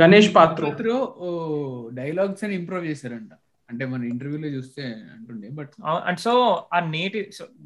గణేష్ 0.02 0.34
పాత్ర. 0.36 0.64
డైలాగ్స్ 1.92 2.44
అని 2.44 2.54
ఇంప్రూవ్ 2.54 2.86
చేశారంట. 2.86 3.30
అంటే 3.72 3.84
మన 3.86 4.02
ఇంటర్వ్యూలో 4.04 4.48
చూస్తే 4.48 4.82
అంటుండే 5.12 5.48
బట్ 5.58 5.72
అండ్ 6.02 6.20
సో 6.20 6.32
ఆ 6.72 6.80
నేటి 6.90 7.20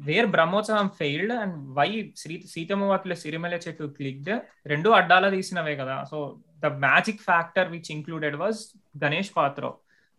where 0.05 0.27
Brahmotsavam 0.35 0.89
failed 0.99 1.33
and 1.37 1.57
why 1.77 1.87
Sri 2.15 2.35
Seethamma Vakitlo 2.53 3.15
Sirimalle 3.23 3.55
Chettu 3.65 3.87
clicked 3.97 4.31
రెండు 4.65 4.91
అడ్డాల 4.97 5.29
తీసినవే 5.29 5.75
కదా 5.81 5.97
so 6.11 6.19
the 6.63 6.69
magic 6.85 7.21
factor 7.21 7.69
which 7.71 7.91
included 7.91 8.37
was 8.37 8.61
Ganesh 9.03 9.31
Patro 9.35 9.65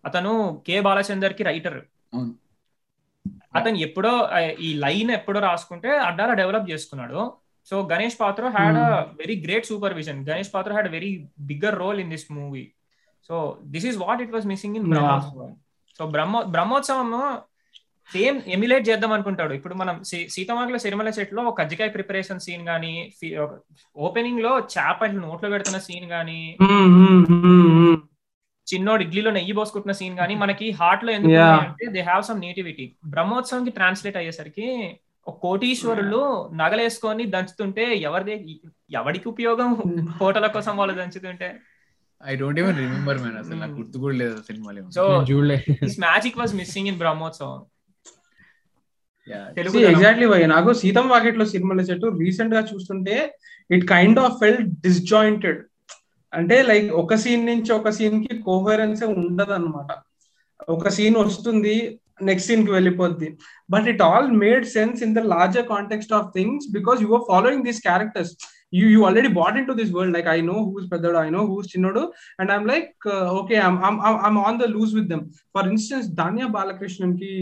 అతను 0.04 0.32
కె 0.66 0.76
బాలచందర్కి 0.80 1.44
రైటర్ 1.48 1.78
అతను 3.56 3.78
ఎప్పుడో 3.86 4.12
ఈ 4.60 4.70
లైన్ 4.78 5.10
ఎప్పుడో 5.10 5.38
రాసుకుంటే 5.40 5.90
అడ్డాల 6.06 6.32
డెవలప్ 6.34 6.70
చేసుకున్నాడు 6.70 7.20
so 7.68 7.76
Ganesh 7.90 8.16
Patro 8.20 8.44
had 8.54 8.78
a 8.78 8.88
very 9.18 9.36
great 9.42 9.66
supervision 9.70 10.20
Ganesh 10.28 10.52
Patro 10.54 10.72
had 10.72 10.90
very 10.92 11.10
bigger 11.48 11.76
role 11.78 11.98
in 12.00 12.12
this 12.14 12.26
movie 12.32 12.64
so 13.30 13.36
this 13.66 13.86
is 13.86 13.98
what 13.98 14.22
it 14.22 14.32
was 14.32 14.46
missing 14.46 14.76
in 14.80 14.86
so 15.98 16.06
Brahmo 16.06 16.42
Brahmotsavam 16.42 17.38
same 18.12 18.40
emulate 18.46 18.88
చేద్దాం 18.88 19.12
అనుకుంటాడు. 19.12 19.54
ఇప్పుడు 19.54 19.74
మనం 19.74 20.04
సీతమాకుల 20.28 20.76
సిరిమల 20.76 21.08
చెట్లో 21.08 21.42
ఒక 21.42 21.58
కజ్జికాయ 21.58 21.88
ప్రిపరేషన్ 21.88 22.40
సీన్ 22.40 22.68
గానీ 22.68 23.12
ఓపెనింగ్లో 23.96 24.58
చేప 24.58 25.04
నోట్లో 25.04 25.50
పెడుతున్న 25.50 25.78
సీన్ 25.78 26.04
గానీ 26.04 26.56
చిన్నోడు 28.74 29.02
ఇడ్లీలో 29.02 29.30
నెయ్యి 29.30 29.52
పోసుకుంటున్న 29.52 29.92
సీన్ 29.92 30.18
గానీ 30.18 30.34
మనకి 30.34 30.70
హార్ట్లో 30.70 31.12
ఎందుకు. 31.12 31.32
అంటే 31.36 31.86
they 31.86 32.00
have 32.00 32.22
some 32.22 32.40
nativity. 32.40 32.96
Brahmotsavam 33.04 33.64
కి 33.64 33.70
ట్రాన్స్లేట్ 33.70 34.16
అయ్యేసరికి 34.16 34.96
ఒక 35.28 35.38
కోటీశ్వరులు 35.38 36.50
నగలేసుకొని 36.54 37.26
దంచుతుంటే 37.26 37.96
ఎవరిది 37.96 38.60
ఎవడికి 38.90 39.28
ఉపయోగం? 39.28 39.76
ఫోటోల 40.18 40.46
కోసం 40.46 40.76
వాళ్ళు 40.76 40.94
దంచుతుంటే. 40.94 41.58
I 42.20 42.34
don't 42.34 42.58
even 42.60 42.78
remember 42.78 43.18
man 43.18 43.36
అసలు 43.36 43.56
నాకు 43.56 43.72
గుర్తు 43.72 43.98
కూడా 43.98 44.16
లేదు 44.16 44.36
సినిమాలో 44.42 44.84
సో 44.90 45.04
చూడలే. 45.30 45.58
This 45.82 45.98
magic 46.00 46.38
was 46.38 46.54
missing 46.54 46.88
in 46.88 46.98
Brahmotsavam 46.98 47.58
Telugu 49.56 49.78
exactly 49.86 50.26
నాకు 50.46 50.72
సీతం 50.72 51.08
వాకెట్లో 51.08 51.44
సినిమాల 51.44 51.80
చెట్టు 51.80 52.06
రీసెంట్గా 52.20 52.60
చూస్తుంటే 52.60 53.16
it 53.70 53.88
kind 53.88 54.18
of 54.18 54.36
felt 54.40 54.62
disjointed 54.86 55.60
అంటే 56.32 56.62
లైక్ 56.62 56.92
ఒక 56.92 57.14
సీన్ 57.14 57.46
నుంచి 57.46 57.72
ఒక 57.72 57.90
సీన్కి 57.90 58.42
కోహరెన్స్ 58.42 59.02
ఉండదు 59.02 59.52
అనమాట 59.52 59.90
ఒక 60.68 60.88
సీన్ 60.88 61.16
వస్తుంది 61.16 61.76
నెక్స్ట్ 62.22 62.48
సీన్కి 62.48 62.72
వెళ్ళిపోద్ది. 62.72 63.28
But 63.70 63.88
it 63.88 64.02
all 64.02 64.30
made 64.36 64.66
sense 64.66 65.02
in 65.02 65.14
the 65.14 65.18
larger 65.18 65.66
context 65.68 66.12
of 66.12 66.30
things 66.34 66.66
because 66.72 67.02
you 67.02 67.10
are 67.14 67.24
following 67.28 67.64
these 67.64 67.80
characters 67.82 68.32
you 68.72 68.86
you 68.94 69.00
already 69.06 69.30
bought 69.40 69.56
into 69.66 69.74
this 69.80 69.92
world 69.96 70.14
like 70.16 70.28
I 70.34 70.38
know 70.50 70.56
who's 70.68 70.86
i 70.94 70.98
I 71.26 71.30
know 71.36 71.42
who's 71.50 71.70
and 71.76 71.86
and 72.40 72.50
I'm 72.56 72.66
like 72.72 73.06
okay 73.40 73.56
I'm 73.68 74.38
on 74.48 74.58
the 74.62 74.68
loose 74.76 74.92
with 74.98 75.08
them 75.14 75.24
for 75.56 75.68
instance 75.68 76.08
them. 76.20 76.52
బాలకృష్ణన్కి 76.58 77.32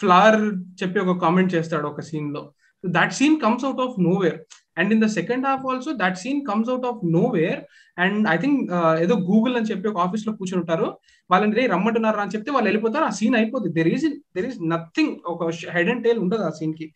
flower 0.00 0.40
చెప్పి 0.82 0.98
ఒక 1.04 1.14
comment 1.24 1.50
చేస్తాడు 1.54 1.86
ఒక 1.92 2.02
సీన్లో. 2.10 2.42
That 2.84 3.14
scene 3.18 3.36
comes 3.44 3.64
out 3.66 3.82
of 3.86 3.96
nowhere 4.08 4.38
and 4.78 4.90
in 4.94 5.02
the 5.04 5.08
second 5.16 5.44
half 5.48 5.64
also 5.70 5.90
that 6.02 6.18
scene 6.22 6.40
comes 6.48 6.70
out 6.72 6.86
of 6.90 7.00
nowhere 7.16 7.58
and 7.98 8.28
I 8.34 8.36
think 8.44 8.60
ఏదో 9.04 9.14
Google 9.30 9.54
అని 9.58 9.68
చెప్పి 9.70 9.86
ఒక 9.92 10.00
ఆఫీస్లో 10.06 10.32
కూర్చొని 10.38 10.60
ఉంటారు. 10.62 10.88
వాళ్ళని 11.30 11.54
రే 11.58 11.64
రమ్మంటున్నారు? 11.74 12.18
అని 12.24 12.32
చెప్తే 12.34 12.50
వాళ్ళు 12.54 12.68
వెళ్ళిపోతారు. 12.70 13.04
ఆ 13.10 13.12
సీన్ 13.20 13.36
అయిపోతుంది 13.40 13.74
there 13.78 13.90
is 13.94 14.06
there 14.36 14.46
is 14.50 14.58
nothing 14.72 15.14
ఒక 15.34 15.50
హెడ్ 15.76 15.90
అండ్ 15.94 16.04
టైల్ 16.06 16.18
ఉండదు 16.24 16.44
ఆ 16.48 16.52
సీన్కి. 16.60 16.88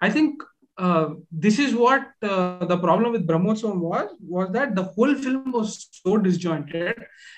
I 0.00 0.10
think 0.16 0.38
uh, 0.78 1.06
this 1.30 1.58
is 1.58 1.74
what 1.74 2.04
uh, 2.22 2.64
the 2.64 2.78
problem 2.78 3.12
with 3.12 3.26
Brahmotsavam 3.26 3.80
was 3.80 4.08
was 4.20 4.48
that 4.52 4.74
the 4.74 4.84
whole 4.84 5.14
film 5.14 5.50
was 5.52 5.88
so 6.02 6.16
disjointed 6.16 6.96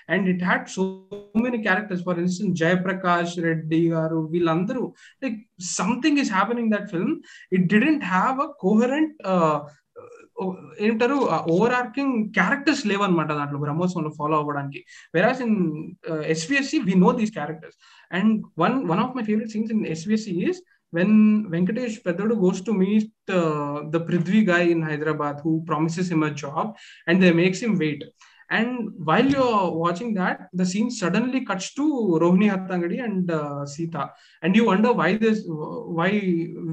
and 0.09 0.29
it 0.29 0.41
had 0.43 0.69
so 0.69 0.85
many 1.35 1.63
characters 1.63 2.03
for 2.03 2.19
instance 2.19 2.61
Jayaprakash 2.61 3.35
Reddy 3.47 3.83
garu 3.97 4.21
villandaru 4.35 4.85
like 5.23 5.39
something 5.59 6.17
is 6.19 6.31
happening 6.39 6.67
in 6.67 6.75
that 6.77 6.91
film 6.95 7.13
it 7.51 7.69
didn't 7.75 8.03
have 8.17 8.39
a 8.41 8.51
coherent 8.65 9.13
uh, 9.35 9.61
ఏంటారు 10.87 11.17
over 11.55 11.75
arcing 11.79 12.15
characters 12.37 12.83
లేవన్నమాట 12.91 13.31
దాంట్లో 13.39 13.59
బ్రహ్మోత్సవంలో 13.65 14.13
follow 14.19 14.37
అవ్వడానికి 14.43 14.81
whereas 15.17 15.41
in 15.47 15.57
SVSC 16.35 16.79
we 16.87 16.95
know 17.05 17.11
these 17.19 17.33
characters 17.39 17.77
and 18.19 18.33
one 18.63 18.77
one 18.93 19.03
of 19.05 19.13
my 19.19 19.25
favourite 19.29 19.53
scenes 19.55 19.73
in 19.77 19.83
SVSC 19.95 20.35
is 20.47 20.61
when 20.93 21.17
Venkatesh 21.53 21.97
పెద్దడు 22.07 22.35
goes 22.43 22.63
to 22.67 22.73
meet 22.81 23.31
the 23.93 24.01
Prithvi 24.09 24.41
guy 24.51 24.67
in 24.75 24.85
Hyderabad 24.91 25.39
who 25.45 25.53
promises 25.71 26.11
him 26.15 26.25
a 26.25 26.33
job 26.43 26.71
and 27.09 27.23
the 27.27 27.31
makes 27.35 27.63
him 27.65 27.77
wait 27.85 28.05
and 28.51 28.77
while 29.09 29.31
you 29.37 29.45
watching 29.83 30.15
that 30.15 30.41
the 30.61 30.65
scene 30.73 30.91
suddenly 31.01 31.41
cuts 31.51 31.71
to 31.77 31.85
Rohini 32.23 32.49
Hattangadi 32.49 32.99
and 33.01 33.31
Sita 33.75 33.97
and 34.43 34.57
you 34.59 34.65
wonder 34.71 34.97
why 35.03 35.11
this 35.19 35.43
why 36.01 36.11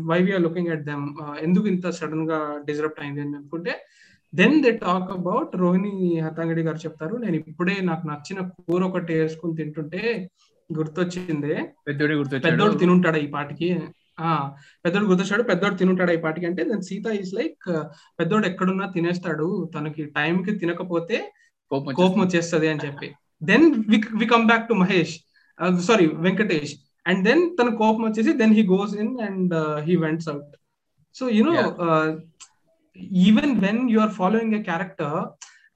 why 0.10 0.19
we're 0.19 0.44
looking 0.48 0.72
at 0.76 0.85
them 0.85 1.06
ఎందుకు 1.48 1.68
ఇంత 1.68 1.89
సడన్గా 1.99 2.39
disrupt 2.69 3.02
అయింది 3.03 3.23
అని 3.26 3.38
అనుకుంటే 3.41 3.76
then 4.34 4.57
they 4.64 4.72
talk 4.77 5.11
about 5.18 5.53
Rohini 5.56 5.94
Hattangadi 6.26 6.64
garu 6.68 6.80
చెప్తారు 6.85 7.15
నేను 7.18 7.35
ఇప్పుడే 7.44 7.76
నాకు 7.91 8.03
నచ్చిన 8.07 8.39
కూర 8.57 8.81
ఒకటి 8.89 9.14
వేసుకుని 9.14 9.57
తింటుంటే 9.60 10.02
గుర్తొచ్చింది. 10.69 11.53
పెద్దోడు 12.44 12.73
తినుంటాడు 12.81 13.19
ఈ 13.26 13.27
పాటికి. 13.35 13.69
పెద్దోడు 14.84 15.06
గుర్తొచ్చాడు. 15.06 15.44
పెద్దోడు 15.44 15.76
తినుంటాడు 15.76 16.11
ఈ 16.11 16.19
పాటికి. 16.26 16.45
అంటే 16.45 16.64
దెన్ 16.64 16.81
సీత 16.81 17.07
ఈస్ 17.22 17.34
లైక్ 17.34 17.68
పెద్దోడు 18.19 18.45
ఎక్కడున్నా 18.48 18.88
తినేస్తాడు. 18.95 19.48
తనకి 19.76 20.06
టైం 20.18 20.35
కి 20.44 20.53
తినకపోతే 20.56 21.18
కోపం 21.72 21.94
కోపం 21.94 22.19
వచ్చేస్తుంది 22.22 22.68
అని 22.68 22.84
చెప్పి. 22.85 23.07
Then 23.44 23.65
we 24.19 24.27
come 24.34 24.45
back 24.48 24.68
to 24.68 24.73
Mahesh 24.73 25.15
sorry 25.88 26.06
Venkatesh 26.26 26.73
and 27.06 27.22
then 27.26 27.44
తన 27.57 27.69
కోపం 27.76 28.03
వచ్చేసి 28.10 28.31
then 28.34 28.53
he 28.53 28.64
goes 28.68 28.94
in 28.95 29.14
and 29.19 29.53
he 29.88 29.95
vents 29.95 30.30
out 30.30 30.53
so 31.15 31.26
you know 31.30 31.53
even 33.26 33.53
when 33.60 33.81
you 33.89 33.99
are 33.99 34.11
following 34.11 34.56
a 34.56 34.61
character 34.61 35.18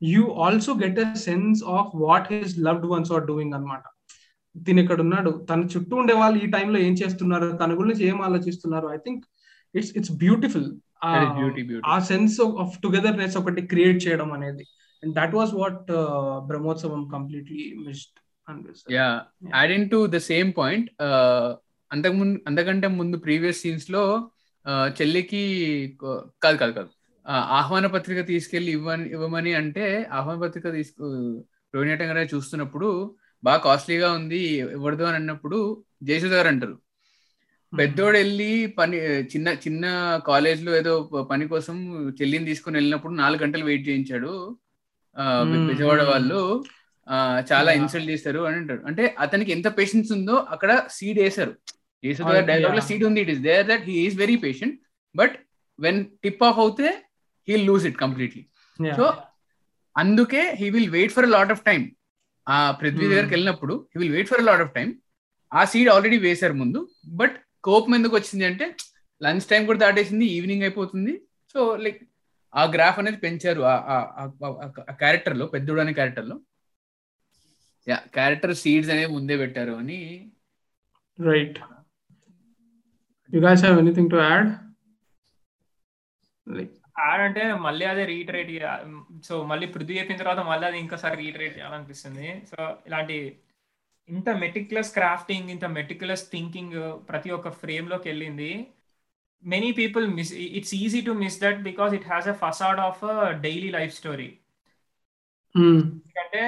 you 0.04 0.24
also 0.46 0.74
get 0.74 1.00
a 1.00 1.08
sense 1.16 1.62
of 1.78 1.90
what 2.06 2.30
his 2.34 2.56
loved 2.60 2.88
ones 2.94 3.12
are 3.12 3.26
doing 3.26 3.54
అనమాట 3.54 3.84
తిని 4.56 4.82
ఇక్కడ 4.82 5.02
ఉన్నాడు. 5.02 5.48
తన 5.50 5.62
చుట్టూ 5.62 5.96
ఉండే 5.96 6.14
వాళ్ళు 6.14 6.44
ఈ 6.44 6.52
టైంలో 6.52 6.80
ఏం 6.80 6.94
చేస్తున్నారు? 6.94 7.58
తన 7.58 7.80
గురించి 7.80 8.08
ఏం 8.08 8.22
ఆలోచిస్తున్నారు? 8.22 8.88
I 8.88 8.98
think 8.98 9.26
it's 9.76 9.98
it's 9.98 10.12
beautiful 10.12 10.70
beauty 11.38 11.64
beauty 11.64 11.88
a 11.88 12.00
sense 12.00 12.42
of 12.42 12.82
togetherness 12.82 13.38
ఒకటి 13.38 13.62
క్రియేట్ 13.62 14.08
చేయడం 14.08 14.32
అనేది. 14.32 14.66
And 15.04 15.16
that 15.16 15.36
was 15.36 15.54
what 15.54 15.92
Brahmotsavam 16.48 17.10
completely 17.10 17.76
missed 17.88 18.18
yeah 18.92 19.10
to 19.92 20.06
the 20.06 20.18
same 20.18 20.54
point 20.58 20.90
అంతకు 21.92 22.14
ముందు 22.14 22.40
అంతకంటే 22.48 22.88
ముందు 22.88 23.18
ప్రీవియస్ 23.18 23.62
సీన్స్లో 23.62 24.30
uh, 24.66 24.88
చెల్లికి 25.02 25.44
కాదు 26.44 26.58
కాదు 26.58 26.72
కాదు. 26.72 26.90
ఆహ్వాన 27.30 27.88
పత్రిక 27.88 28.28
తీసుకెళ్ళి 28.28 28.72
ఇవ్వని 28.72 29.10
ఇవ్వమని 29.10 29.54
అంటే 29.54 30.08
ఆహ్వాన 30.12 30.38
పత్రిక 30.40 30.72
తీసుకు 30.72 31.08
రోహిణి 31.76 31.96
గారు 31.96 32.36
చూస్తున్నప్పుడు 32.36 33.16
బాగా 33.44 33.60
కాస్ట్లీగా 33.60 34.12
ఉంది 34.12 34.40
ఇవ్వడదు 34.76 35.04
అని 35.04 35.16
అన్నప్పుడు 35.16 35.58
జయసుధ 36.04 36.34
గారు 36.34 36.48
అంటారు. 36.48 36.76
పెద్దోడు 37.74 38.18
వెళ్ళి 38.18 38.66
పని 38.78 38.98
చిన్న 39.34 39.48
చిన్న 39.66 39.86
కాలేజ్లో 40.28 40.72
ఏదో 40.78 40.94
పని 41.32 41.48
కోసం 41.48 41.78
చెల్లిని 42.22 42.46
తీసుకుని 42.46 42.78
వెళ్ళినప్పుడు 42.78 43.14
నాలుగు 43.14 43.42
గంటలు 43.44 43.66
వెయిట్ 43.66 43.88
చేయించాడు. 43.90 44.34
విజయవాడ 45.68 46.02
వాళ్ళు. 46.04 46.42
చాలా. 47.52 47.72
ఇన్సల్ట్ 47.72 48.10
చేస్తారు 48.10 48.40
అని 48.40 48.58
అంటారు. 48.58 48.82
అంటే 48.86 49.16
అతనికి 49.20 49.52
ఎంత 49.52 49.78
పేషెన్స్ 49.78 50.12
ఉందో 50.12 50.36
అక్కడ 50.50 50.84
సీడ్ 50.90 51.20
వేశారు. 51.20 51.54
యేసుద 52.04 52.26
Oh, 52.26 52.46
డైలాగ్లో. 52.48 52.82
సీడ్ 52.82 53.04
ఉంది 53.04 53.22
it 53.22 53.30
is 53.30 53.40
there 53.40 53.68
that 53.68 53.84
he 53.84 53.96
is 54.06 54.16
very 54.18 54.36
patient 54.36 54.76
but 55.16 55.36
when 55.80 56.06
tip 56.24 56.44
off 56.44 56.60
అవుతే 56.60 56.90
he 57.48 57.56
lose 57.58 57.86
it 57.88 57.98
completely 57.98 58.44
so 58.96 59.06
అందుకే 59.96 60.42
he 60.60 60.70
will 60.70 60.90
wait 60.90 61.12
for 61.12 61.30
lot 61.30 61.52
of 61.52 61.62
time 61.62 61.82
ఆ 62.48 62.58
పృథ్వీ. 62.80 63.06
దగ్గరికి 63.12 63.34
వెళ్ళినప్పుడు 63.36 63.74
he 63.92 63.98
will 64.02 64.14
wait 64.16 64.30
for 64.32 64.44
lot 64.50 64.64
of 64.66 64.74
time 64.78 64.90
ఆ 65.52 65.62
seed 65.72 65.90
already 65.94 66.18
వేశారు 66.28 66.56
ముందు 66.62 66.80
but 67.20 67.36
కోపం 67.64 67.94
ఎందుకు 67.96 68.16
వచ్చింది 68.18 68.46
అంటే 68.50 68.66
లంచ్ 69.22 69.46
టైం 69.52 69.62
కూడా 69.66 69.80
దాటేసింది 69.80 70.26
ఈవినింగ్ 70.36 70.64
అయిపోతుంది. 70.68 71.14
సో 71.54 71.60
లైక్ 71.86 72.00
ఆ 72.54 72.64
గ్రాఫ్ 72.76 72.98
అనేది 73.00 73.20
పెంచారు 73.26 73.62
ఆ 73.66 74.94
క్యారెక్టర్లో 75.02 75.46
పెద్దోడు 75.54 75.82
అనే 75.84 75.94
క్యారెక్టర్లో 76.00 76.38
యా 77.88 77.98
క్యారెక్టర్ 78.16 78.54
సీడ్స్ 78.64 78.92
అనేవి 78.94 79.12
ముందే 79.18 79.36
పెట్టారు 79.42 79.74
అని. 79.82 80.00
Right 81.20 81.60
you 83.30 83.42
guys 83.48 83.64
have 83.66 83.80
anything 83.84 84.12
to 84.14 84.20
add 84.28 84.50
like 86.48 86.76
add 87.02 87.22
అంటే 87.28 87.44
మళ్ళీ 87.66 87.86
అదే 87.92 88.04
రీటరేట్ 88.14 88.52
సో 89.28 89.36
మళ్ళీ 89.52 89.68
పృథ్వీ 89.76 89.96
చెప్పిన 90.00 90.20
తర్వాత 90.22 90.42
మళ్ళీ 90.50 90.66
అది 90.70 90.78
ఇంకోసారి 90.84 91.16
రీటరేట్ 91.24 91.56
చేయాలనిపిస్తుంది. 91.58 92.28
సో 92.52 92.58
ఇలాంటి 92.90 93.18
ఇంత 94.10 94.30
మెటిక్యులస్ 94.44 94.92
క్రాఫ్టింగ్ 94.98 95.52
ఇంత 95.56 95.66
మెటిక్యులస్ 95.80 96.26
థింకింగ్ 96.32 96.78
ప్రతి 97.10 97.32
ఒక్క 97.38 97.50
ఫ్రేమ్లోకి 97.62 98.08
వెళ్ళింది 98.10 98.52
many 99.44 99.70
people 99.80 100.06
miss 100.18 100.34
it's 100.58 100.76
easy 100.84 101.02
to 101.08 101.14
miss 101.24 101.40
that 101.44 101.60
because 101.70 101.94
it 101.98 102.08
has 102.12 102.30
a 102.34 102.36
facade 102.44 102.82
of 102.88 103.02
daily 103.48 103.70
life 103.78 103.94
story 104.00 104.30
ఎందుకంటే 105.56 106.44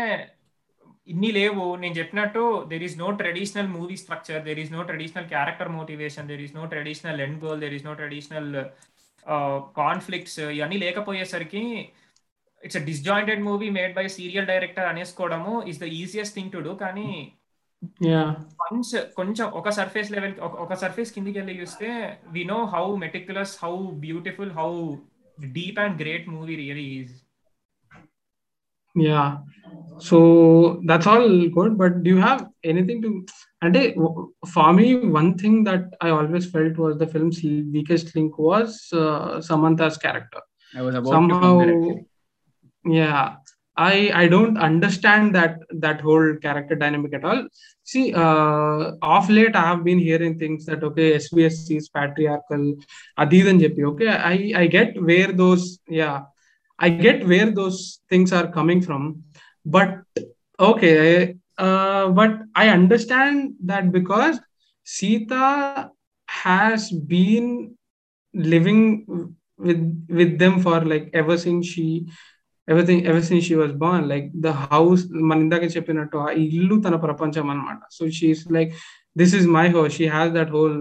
ఇన్ని 1.08 1.30
లేవు. 1.38 1.64
నేను 1.82 1.96
చెప్పినట్టు 2.00 2.42
there 2.72 2.84
is 2.88 2.98
no 3.02 3.08
traditional 3.22 3.70
movie 3.78 3.96
structure 4.04 4.44
there 4.46 4.60
is 4.64 4.72
no 4.76 4.84
traditional 4.90 5.28
character 5.34 5.72
motivation 5.80 6.30
there 6.32 6.44
is 6.46 6.56
no 6.60 6.66
traditional 6.74 7.22
end 7.26 7.40
goal 7.46 7.62
there 7.64 7.76
is 7.78 7.88
no 7.90 7.96
traditional 8.02 8.50
conflicts 9.82 10.40
ఇవన్నీ 10.56 10.78
లేకపోయేసరికి 10.78 11.64
it's 12.64 12.80
a 12.82 12.84
disjointed 12.90 13.41
movie 13.50 13.70
made 13.70 13.95
by 14.00 14.06
serial 14.18 14.50
director 14.52 14.90
అనేసుకోవడము 14.91 15.54
is 15.72 15.80
the 15.80 15.88
easiest 16.02 16.36
thing 16.38 16.54
to 16.56 16.62
do 16.68 16.74
కానీ 16.76 17.10
yeah. 18.10 18.28
Once 18.62 18.94
కొంచెం 19.16 19.48
ఒక 19.60 19.70
surface 19.70 20.12
level 20.12 20.36
ఒక 20.66 20.74
surface 20.74 21.14
కిందికి 21.16 21.38
వెళ్ళి 21.40 21.56
చూస్తే 21.62 21.90
we 22.32 22.44
know 22.45 22.60
how 22.66 22.86
meticulous 22.95 23.56
how 23.64 23.74
beautiful 24.06 24.54
how 24.60 24.70
deep 25.38 25.80
and 25.80 25.98
great 26.04 26.28
movie 26.30 26.56
really 26.64 26.88
is 27.00 27.14
yeah. 28.95 29.28
So 30.00 30.18
that's 30.84 31.08
all 31.08 31.48
good 31.50 31.78
but 31.78 32.04
do 32.04 32.10
you 32.10 32.18
have 32.18 32.41
anything 32.64 33.00
And 33.64 33.77
eh, 33.77 33.94
for 34.53 34.73
me, 34.73 34.95
one 34.95 35.38
thing 35.38 35.64
that 35.64 35.94
I 36.02 36.10
always 36.10 36.49
felt 36.52 36.77
was 36.77 36.98
the 36.98 37.07
film's 37.07 37.41
weakest 37.41 38.14
link 38.14 38.38
was 38.38 38.90
uh, 38.91 39.40
Samantha's 39.40 39.98
character. 39.98 40.41
I 40.76 40.81
was 40.81 40.95
about 40.95 41.11
Somehow, 41.11 41.60
to 41.60 42.06
yeah, 42.85 43.35
I 43.77 44.11
I 44.14 44.27
don't 44.27 44.57
understand 44.57 45.34
that 45.35 45.60
that 45.85 46.02
whole 46.02 46.35
character 46.41 46.76
dynamic 46.76 47.14
at 47.14 47.23
all. 47.23 47.48
See, 47.84 48.14
uh, 48.14 48.91
off 49.02 49.30
late 49.30 49.56
I 49.56 49.61
have 49.61 49.85
been 49.85 49.99
hearing 49.99 50.38
things 50.38 50.65
that 50.65 50.84
okay, 50.84 51.15
SVSC 51.15 51.77
is 51.77 51.88
patriarchal, 51.88 52.76
Adid 53.18 53.61
JP. 53.61 53.85
Okay, 53.91 54.10
I 54.10 54.64
I 54.64 54.68
get 54.68 55.02
where 55.02 55.31
those 55.31 55.80
yeah, 55.88 56.23
I 56.77 56.90
get 56.90 57.26
where 57.26 57.49
those 57.49 58.02
things 58.10 58.34
are 58.34 58.52
coming 58.52 58.81
from, 58.81 59.23
but 59.65 60.02
okay, 60.60 61.38
uh 61.62 62.05
but 62.19 62.33
i 62.55 62.69
understand 62.69 63.37
that 63.70 63.85
because 63.99 64.37
sita 64.87 65.49
has 66.29 66.91
been 67.15 67.49
living 68.35 68.83
with 69.59 69.83
with 70.19 70.33
them 70.39 70.55
for 70.61 70.79
like 70.93 71.07
ever 71.12 71.37
since 71.45 71.66
she 71.73 71.87
everything 72.69 73.01
ever 73.07 73.23
since 73.29 73.45
she 73.45 73.57
was 73.57 73.73
born 73.85 74.03
like 74.12 74.27
the 74.47 74.53
house 74.73 75.03
మన 75.29 75.39
ఇందాక 75.45 75.66
చెప్పినట్టు 75.77 76.16
ఆ 76.25 76.29
ఇల్లు 76.47 76.77
తన 76.87 76.97
ప్రపంచం 77.07 77.47
అనమాట 77.53 77.81
so 77.97 78.03
she is 78.19 78.45
like 78.57 78.73
this 79.20 79.35
is 79.39 79.49
my 79.59 79.66
house 79.77 79.95
she 79.99 80.07
has 80.16 80.33
that 80.39 80.53
whole 80.57 80.79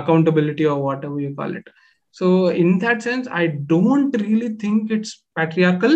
accountability 0.00 0.66
or 0.72 0.80
whatever 1.08 1.22
you 1.26 1.30
call 1.40 1.54
it 1.60 1.70
so 2.16 2.26
in 2.62 2.74
that 2.84 3.02
sense 3.08 3.28
I 3.40 3.44
don't 3.74 4.16
really 4.26 4.50
think 4.64 4.90
it's 4.96 5.14
patriarchal 5.38 5.94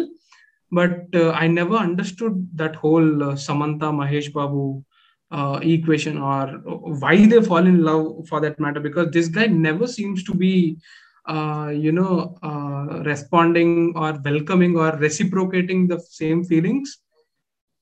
but 0.72 1.16
uh, 1.16 1.32
i 1.32 1.48
never 1.48 1.76
understood 1.76 2.48
that 2.54 2.76
whole 2.76 3.24
uh, 3.24 3.36
samantha 3.36 3.92
mahesh 4.00 4.32
babu 4.34 4.84
uh, 5.32 5.60
equation 5.62 6.18
or 6.18 6.48
why 7.04 7.26
they 7.26 7.42
fall 7.42 7.66
in 7.66 7.84
love 7.84 8.28
for 8.28 8.42
that 8.42 8.60
matter 8.60 8.80
because 8.80 9.12
this 9.12 9.28
guy 9.28 9.46
never 9.48 9.88
seems 9.88 10.24
to 10.24 10.34
be 10.34 10.78
uh, 11.28 11.72
you 11.74 11.92
know 11.92 12.38
uh, 12.44 13.04
responding 13.04 13.94
or 13.96 14.20
welcoming 14.26 14.76
or 14.76 14.92
reciprocating 14.98 15.88
the 15.88 16.00
same 16.00 16.44
feelings 16.44 16.98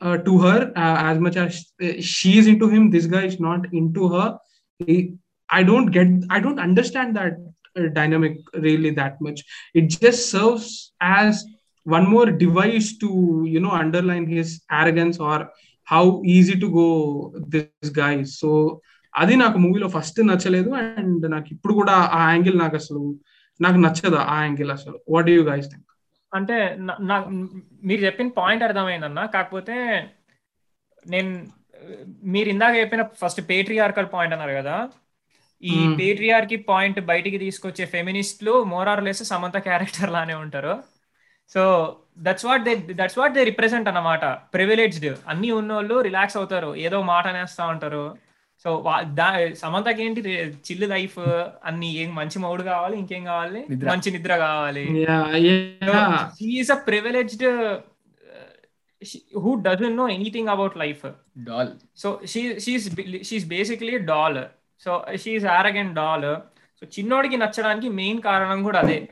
uh, 0.01 0.17
to 0.17 0.39
her 0.39 0.71
uh, 0.75 0.97
as 1.11 1.19
much 1.19 1.35
as 1.35 1.65
uh, 1.81 1.93
she 1.99 2.37
is 2.37 2.47
into 2.47 2.69
him 2.69 2.89
this 2.89 3.05
guy 3.05 3.25
is 3.25 3.39
not 3.39 3.71
into 3.73 4.09
her. 4.09 4.37
He, 4.79 5.15
i 5.51 5.63
don't 5.63 5.87
get 5.87 6.07
i 6.29 6.39
don't 6.39 6.59
understand 6.59 7.15
that 7.15 7.33
uh, 7.77 7.87
dynamic 7.93 8.37
really 8.53 8.91
that 8.91 9.19
much. 9.21 9.43
It 9.73 9.87
just 9.87 10.29
serves 10.29 10.93
as 11.01 11.43
one 11.89 12.05
more 12.07 12.27
device 12.37 12.87
to 13.03 13.09
you 13.47 13.59
know 13.59 13.73
underline 13.79 14.27
his 14.27 14.49
arrogance 14.79 15.17
or 15.21 15.37
how 15.87 16.03
easy 16.29 16.55
to 16.59 16.69
go 16.71 16.87
this 17.53 17.89
guy. 17.93 18.15
So 18.33 18.49
అది 19.13 19.35
నాకు 19.35 19.57
మూవీలో 19.57 19.87
first 19.89 20.27
నచ్చలేదు 20.27 20.69
and 20.69 21.31
నాకు 21.31 21.45
ఇప్పుడు 21.51 21.73
కూడా 21.73 21.91
ఆ 22.13 22.31
angle 22.31 22.57
నాకు 22.57 22.75
అసలు 22.75 23.15
నాకు 23.61 23.77
నచ్చదు 23.77 24.15
ఆ 24.15 24.43
యాంగిల్ 24.43 24.71
అసలు. 24.71 24.99
వాట్ 25.09 25.29
యూ 25.29 25.43
గైస్ 25.43 25.67
థింక్ 25.71 25.85
అంటే 26.33 26.75
నా- 26.79 27.01
నా 27.01 27.25
మీరు 27.83 28.05
చెప్పిన 28.05 28.27
పాయింట్ 28.27 28.63
అర్థమైందన్న 28.63 29.25
కాకపోతే 29.25 29.75
నేను 31.07 31.31
మీరు 32.23 32.49
ఇందాక 32.49 32.75
చెప్పిన 32.75 33.01
ఫస్ట్ 33.01 33.49
పేట్రియార్కల్ 33.49 34.07
పాయింట్ 34.13 34.33
అన్నారు 34.35 34.51
కదా 34.51 34.89
ఈ 35.63 35.87
Hmm. 35.87 35.99
పేట్రియార్కి 35.99 36.55
పాయింట్ 36.55 36.99
బయటికి 36.99 37.37
తీసుకొచ్చే 37.37 37.85
ఫెమినిస్ట్లు 37.85 38.63
more or 38.63 39.03
less 39.03 39.23
Samantha 39.23 39.57
character 39.57 40.11
లానే 40.11 40.33
ఉంటారు. 40.33 40.73
So 41.53 41.95
that's 42.17 42.45
what 42.45 42.63
they 42.63 42.75
that's 42.75 43.17
what 43.17 43.33
they 43.33 43.43
represent 43.43 43.87
అన్నమాట. 43.87 44.25
ప్రివిలేజ్డ్ 44.25 45.17
అన్ని 45.27 45.51
ఉన్నోళ్ళు 45.51 46.01
రిలాక్స్ 46.01 46.37
అవుతారు. 46.37 46.75
ఏదో 46.75 47.01
మాట 47.01 47.27
అనేస్తా 47.27 47.67
ఉంటారు. 47.67 48.17
సో 48.63 48.83
సమంతకి 49.53 50.03
ఏంటి? 50.03 50.21
చిల్లు 50.39 50.85
లైఫ్ 50.85 51.19
అన్ని 51.65 51.95
ఏం 51.95 52.15
మంచి 52.15 52.39
మౌడు 52.39 52.63
కావాలి 52.63 52.97
ఇంకేం 52.97 53.23
కావాలి. 53.23 53.65
మంచి 53.71 54.11
నిద్ర 54.11 54.37
కావాలి. 54.37 55.01
Yeah 55.01 55.25
yeah. 55.35 56.31
She 56.41 56.61
is 56.61 56.69
a 56.75 56.77
privileged 56.89 57.41
uh, 57.47 57.77
she, 59.01 59.17
who 59.39 59.51
doesn't 59.63 59.95
know 59.99 60.07
anything 60.17 60.47
about 60.55 60.77
life. 60.77 61.03
Doll. 61.49 61.69
so 61.97 62.07
she 62.25 62.41
she's 62.65 62.85
she's 63.21 63.45
basically 63.49 63.95
a 63.95 64.03
doll. 64.03 64.37
So 64.85 64.91
she's 65.13 65.43
arrogant 65.43 65.91
doll. 65.93 66.35
So 66.79 66.87
చిన్నోడికి 66.99 67.37
నచ్చడానికి 67.37 67.89
మెయిన్ 67.89 68.21
కారణం 68.21 68.63
కూడా 68.63 68.79
అదే. 68.79 69.09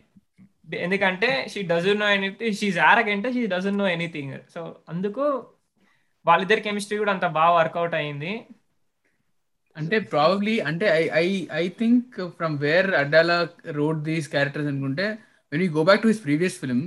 ఎందుకంటే 0.68 1.30
she 1.52 1.60
doesn't 1.72 1.99
know 1.99 2.07
anything 2.10 2.56
she's 2.60 2.80
arrogant 2.89 3.27
she 3.34 3.44
doesn't 3.48 3.77
know 3.77 3.88
anything 3.88 4.34
so 4.53 4.61
అందుకు 4.89 5.23
వాళ్ళిద్దరి 6.26 6.61
chemistry 6.61 6.98
కూడా 6.98 7.14
అంత 7.14 7.26
బాగా 7.38 7.53
వర్కౌట్ 7.57 7.95
అయింది. 7.95 8.31
అంటే 9.76 9.98
ప్రాబబ్లీ 10.14 10.56
అంటే 10.69 10.85
I 10.94 11.03
I 11.19 11.27
I 11.53 11.65
think 11.80 12.15
from 12.38 12.56
where 12.57 12.89
Addala 13.02 13.38
wrote 13.80 13.99
these 14.03 14.27
characters 14.27 14.69
అనుకుంటే 14.72 15.06
when 15.52 15.64
you 15.64 15.69
go 15.77 15.84
back 15.84 16.02
to 16.02 16.07
his 16.07 16.23
previous 16.23 16.57
film 16.60 16.85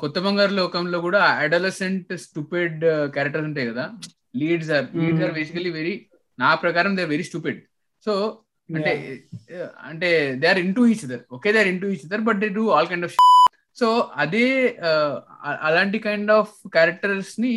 కొత్త 0.00 0.18
బంగారు 0.18 0.52
లోకంలో 0.52 0.98
కూడా 1.00 1.22
అడలసెంట్ 1.42 2.12
స్టూపిడ్ 2.24 2.78
క్యారెక్టర్స్ 3.14 3.48
ఉంటాయి 3.50 3.68
కదా. 3.72 3.84
Leads 4.34 4.70
are 4.70 4.86
leads 5.00 5.24
are 5.24 5.32
basically 5.32 5.70
very 5.70 5.94
నా 6.38 6.50
ప్రకారం 6.64 6.92
దే 6.96 7.04
వెరీ 7.04 7.24
స్టూపిడ్ 7.30 7.60
సో 8.06 8.12
అంటే 8.76 8.92
అంటే 9.90 10.08
they 10.40 10.46
are 10.52 10.60
into 10.78 10.82
each 10.92 11.04
other 11.06 11.22
okay 11.36 11.52
they 11.54 11.60
are 11.64 11.70
into 11.84 11.90
each 11.94 12.04
other 12.08 12.24
but 12.28 12.40
they 12.44 12.48
do 12.58 12.64
all 12.76 12.88
kind 12.92 13.06
of 13.08 13.16
so 13.76 13.88
అదే 14.22 14.46
అలాంటి 15.68 15.98
kind 16.06 16.32
of 16.38 16.54
క్యారెక్టర్స్ని 16.76 17.54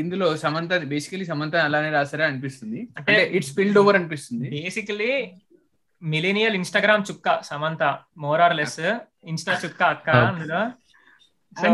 ఇందులో 0.00 0.26
Samantha 0.42 0.72
basically 0.92 1.24
Samantha 1.30 1.54
అలానే 1.66 1.90
రాసారా 1.94 2.24
అనిపిస్తుంది. 2.30 2.80
అంటే 2.98 3.14
ఇట్స్ 3.36 3.50
స్పిల్డ్ 3.52 3.78
ఓవర్ 3.82 3.96
అనిపిస్తుంది. 3.98 4.46
బేసికలీ 4.56 5.12
మిలీనియల్ 6.02 6.56
ఇన్స్టాగ్రామ్ 6.60 7.06
చుక్క 7.08 7.36
సమంత 7.50 7.82
మోరార్ 8.24 8.56
లెస్ 8.60 8.80
ఇన్స్టా 9.32 9.54
చుక్క 9.64 9.82
అక్క 9.94 10.08
Okay. 10.10 10.26
అందులో. 10.30 10.62
సో 11.56 11.70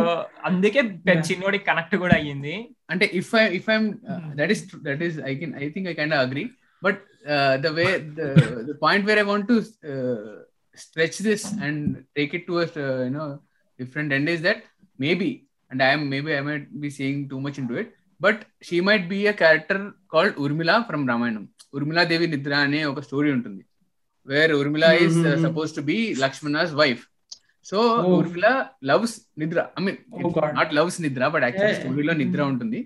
అందుకే 0.49 0.81
పెద్ద 1.09 1.23
చిన్నోడికి 1.29 1.65
కనెక్ట్ 1.71 1.97
కూడా 2.03 2.15
అయ్యింది. 2.21 2.55
అంటే 2.93 3.05
if 3.21 3.33
I 3.41 3.45
if 3.59 3.69
I'm 3.77 3.87
that 4.41 4.53
is 4.55 4.63
that 4.87 5.03
is 5.09 5.19
I 5.31 5.35
can 5.41 5.55
I 5.65 5.69
think 5.75 5.89
I 5.93 5.95
kind 6.01 6.17
agree 6.23 6.45
but 6.83 7.01
the 7.65 7.73
way 7.79 7.87
the 8.69 8.77
point 8.85 9.07
where 9.09 9.21
I 9.25 9.27
want 9.33 9.49
to 9.53 9.57
stretch 10.79 11.21
this 11.29 11.47
and 11.67 11.85
take 12.19 12.35
it 12.39 12.47
to 12.51 12.57
you know 13.09 13.27
different 13.81 14.13
end 14.19 14.31
is 14.35 14.43
that 14.49 14.63
maybe 14.99 15.31
and 15.71 15.83
I'm 15.89 16.05
maybe 16.15 16.33
I 16.41 16.43
might 16.49 16.67
be 16.85 16.91
seeing 16.99 17.23
too 17.33 17.39
much 17.47 17.59
into 17.73 17.77
it 17.83 17.91
but 18.21 18.41
she 18.69 18.77
might 18.89 19.07
be 19.15 19.21
a 19.33 19.35
character 19.43 19.83
called 20.15 20.37
Urmila 20.45 20.71
from 20.89 21.05
Ramayanam 21.13 21.45
Urmila 21.77 22.03
Devi 22.13 22.27
Nidra 22.35 22.55
అనే 22.67 22.81
ఒక 22.93 23.01
story 23.09 23.31
ఉంటుంది 23.37 23.63
where 24.29 24.53
Urmila 24.61 24.85
is. 25.03 25.19
Suppose 25.47 25.71
to 25.77 25.83
be 25.91 25.99
Lakshmana's 26.25 26.73
wife 26.81 27.03
so. 27.67 27.79
Urmila 28.19 28.47
loves 28.91 29.15
nidra 29.41 29.59
I 29.79 29.83
mean. 29.87 29.99
Not 30.59 30.73
loves 30.79 30.99
nidra 31.05 31.23
but 31.35 31.45
actually. 31.47 31.77
స్టోరీలో 31.81 32.15
నిద్ర 32.23 32.41
ఉంటుంది 32.53 32.81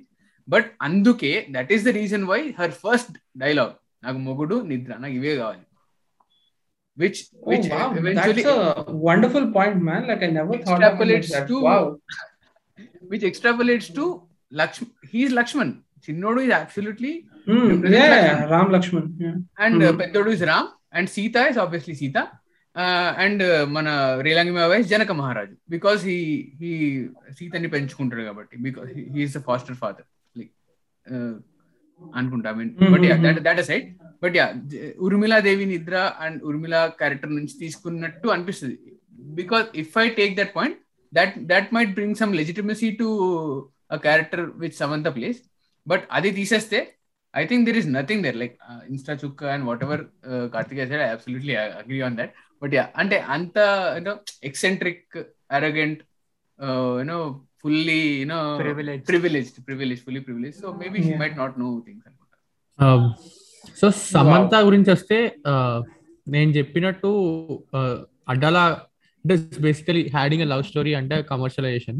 but 0.48 0.68
అందుకే 0.86 1.32
that 1.56 1.70
is 1.76 1.84
the 1.88 1.92
reason 2.00 2.24
why 2.32 2.40
her 2.60 2.74
first 2.84 3.12
dialogue 3.44 3.72
నాకు 4.04 4.18
మొగుడు 4.18 4.54
నిద్ర 4.54 4.96
నాకు 4.96 5.14
ఇవే 5.14 5.36
కావాలి. 5.36 5.64
Which 6.98 7.24
Lakshman 15.32 15.72
Chinnodu 16.10 16.40
is 16.40 16.52
absolutely 16.52 17.24
Ram 18.48 18.72
Lakshman 18.72 19.08
and 19.60 19.98
Peddodu 19.98 20.30
is 20.30 20.42
Ram 20.42 20.68
and 20.94 21.08
Sita 21.08 21.36
is 21.36 21.58
obviously 21.58 21.94
Sita 21.94 22.18
and 23.16 23.72
మన 23.72 23.88
Relangi 24.20 24.50
vice 24.50 24.88
Janaka 24.88 25.12
Maharaju 25.12 25.56
because 25.70 26.04
he 26.04 26.52
he 26.60 26.70
సీతని 27.38 27.68
పెంచుకుంటాడు 27.68 28.22
కాబట్టి. 28.22 28.56
Because 28.56 28.92
he's 28.92 29.36
the 29.36 29.40
foster 29.40 29.76
father 29.76 30.08
అనుకుంటా. 32.18 32.50
I 32.52 32.56
mean 32.60 32.72
but 32.94 33.04
that 33.26 33.40
that 33.48 33.62
side 33.70 33.86
but 34.24 34.36
yeah 34.40 34.46
Urmila 35.06 35.38
Devi 35.48 35.64
Nidra 35.72 35.96
and 36.24 36.38
Urmila 36.48 36.80
character 37.00 37.32
నుంచి 37.38 37.54
తీసుకున్నట్టు 37.62 38.28
అనిపిస్తుంది. 38.34 38.76
Because 39.40 39.66
if 39.82 39.94
I 40.04 40.06
take 40.20 40.34
that 40.40 40.52
point 40.58 40.78
that 41.12 41.34
that 41.52 41.70
might 41.76 41.94
bring 41.98 42.18
some 42.22 42.32
legitimacy 42.40 42.90
to 43.00 43.08
a 43.96 43.98
character 44.06 44.44
with 44.62 44.76
Samantha 44.82 45.08
place 45.16 45.40
but 45.86 46.04
అది 46.18 46.30
తీసేస్తే 46.38 46.78
I 47.34 47.42
think 47.50 47.64
there 47.66 47.78
is 47.80 47.90
nothing 47.98 48.24
there 48.26 48.38
like 48.42 48.54
insta 48.92 49.14
చుక్క 49.22 49.44
and 49.54 49.64
whatever 49.86 50.02
Karthik 50.54 50.80
side 50.90 51.04
I 51.06 51.10
absolutely 51.16 51.54
agree 51.82 52.00
on 52.08 52.16
that 52.20 52.32
but 52.62 52.74
yeah 52.78 52.84
అంటే 53.02 53.16
అంత 53.36 53.58
you know 53.98 54.14
eccentric 54.50 55.16
arrogant 55.58 56.02
you know 57.00 57.18
fully 57.64 57.98
you know 58.12 58.38
Privileged. 58.60 59.04
Privilege 59.10 59.50
privilege 59.66 60.00
fully 60.06 60.20
privilege 60.26 60.56
so 60.62 60.68
maybe 60.80 60.98
she 60.98 61.10
Yeah. 61.10 61.20
Might 61.22 61.36
not 61.42 61.56
know 61.62 61.68
things 61.86 62.06
అనుకుంటా 62.08 62.38
so 63.76 63.86
Samantha 64.06 64.54
గురించి 64.68 64.90
వస్తే 64.96 65.18
uh, 65.52 65.76
నేను 66.26 66.50
చెప్పినట్టు 66.58 67.10
uh, 67.78 67.96
Addala 68.32 68.64
it 69.24 69.32
is 69.34 69.44
basically 69.60 70.02
having 70.14 70.42
a 70.42 70.48
love 70.52 70.62
story 70.68 70.92
అంటే 71.00 71.16
commercialisation 71.30 71.98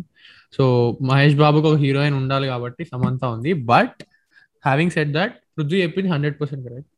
so 0.54 0.64
Mahesh 1.10 1.36
బాబుకి 1.42 1.66
ఒక 1.70 1.78
heroine 1.84 2.16
ఉండాలి 2.20 2.46
కాబట్టి 2.46 2.82
సమంత 2.84 3.22
ఉంది. 3.34 3.52
But 3.72 3.98
having 4.64 4.94
set 4.96 5.12
that 5.12 5.34
Prithvi 5.56 5.78
చెప్పింది 5.82 6.10
హండ్రెడ్ 6.14 6.36
పర్సెంట్ 6.40 6.64
కరెక్ట్ 6.66 6.90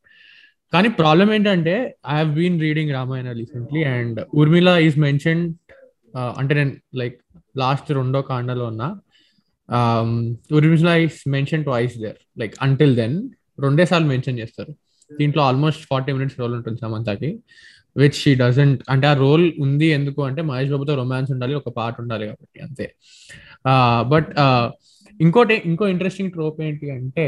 కానీ 0.73 0.89
ప్రాబ్లం 0.99 1.29
ఏంటంటే 1.33 1.75
I 2.07 2.15
have 2.17 2.31
been 2.37 2.57
reading 2.61 2.91
Ramayana 2.91 3.29
recently 3.39 3.81
and 3.93 4.19
Urmila 4.33 4.69
is 4.87 4.97
mention 4.99 5.41
అంటే 6.39 6.53
నేను 6.53 6.73
లైక్ 7.01 7.17
లాస్ట్ 7.57 7.89
రెండో 7.91 8.21
కాండలో 8.31 8.65
ఉన్న 8.65 8.83
original 10.57 10.91
is 11.01 11.19
mention 11.29 11.63
twice 11.63 11.95
there 11.97 12.19
like 12.39 12.55
until 12.61 12.95
then 12.95 13.15
రెండే 13.63 13.85
సార్లు 13.85 14.07
మెన్షన్ 14.07 14.39
చేస్తారు. 14.39 14.73
దీంట్లో 15.11 15.41
ఆల్మోస్ట్ 15.43 15.83
ఫార్టీ 15.89 16.11
మినిట్స్ 16.11 16.37
రోల్ 16.39 16.53
ఉంటుంది 16.55 16.79
సమంతకి 16.81 17.29
విచ్ 17.97 18.17
షీ 18.21 18.31
డజంట్ 18.35 18.83
అంటే 18.89 19.07
ఆ 19.07 19.13
రోల్ 19.13 19.45
ఉంది 19.59 19.87
ఎందుకు 19.97 20.21
అంటే 20.23 20.41
మహేష్ 20.41 20.71
బాబుతో 20.71 20.95
రొమాన్స్ 20.95 21.31
ఉండాలి 21.31 21.53
ఒక 21.55 21.69
పార్ట్ 21.77 21.99
ఉండాలి 22.01 22.25
కాబట్టి 22.27 22.59
అంతే. 22.59 22.87
బట్ 24.13 24.31
ఇంకోటి 25.21 25.55
ఇంకో 25.65 25.87
ఇంట్రెస్టింగ్ 25.87 26.31
ట్రోప్ 26.31 26.61
ఏంటి 26.61 26.87
అంటే 26.91 27.25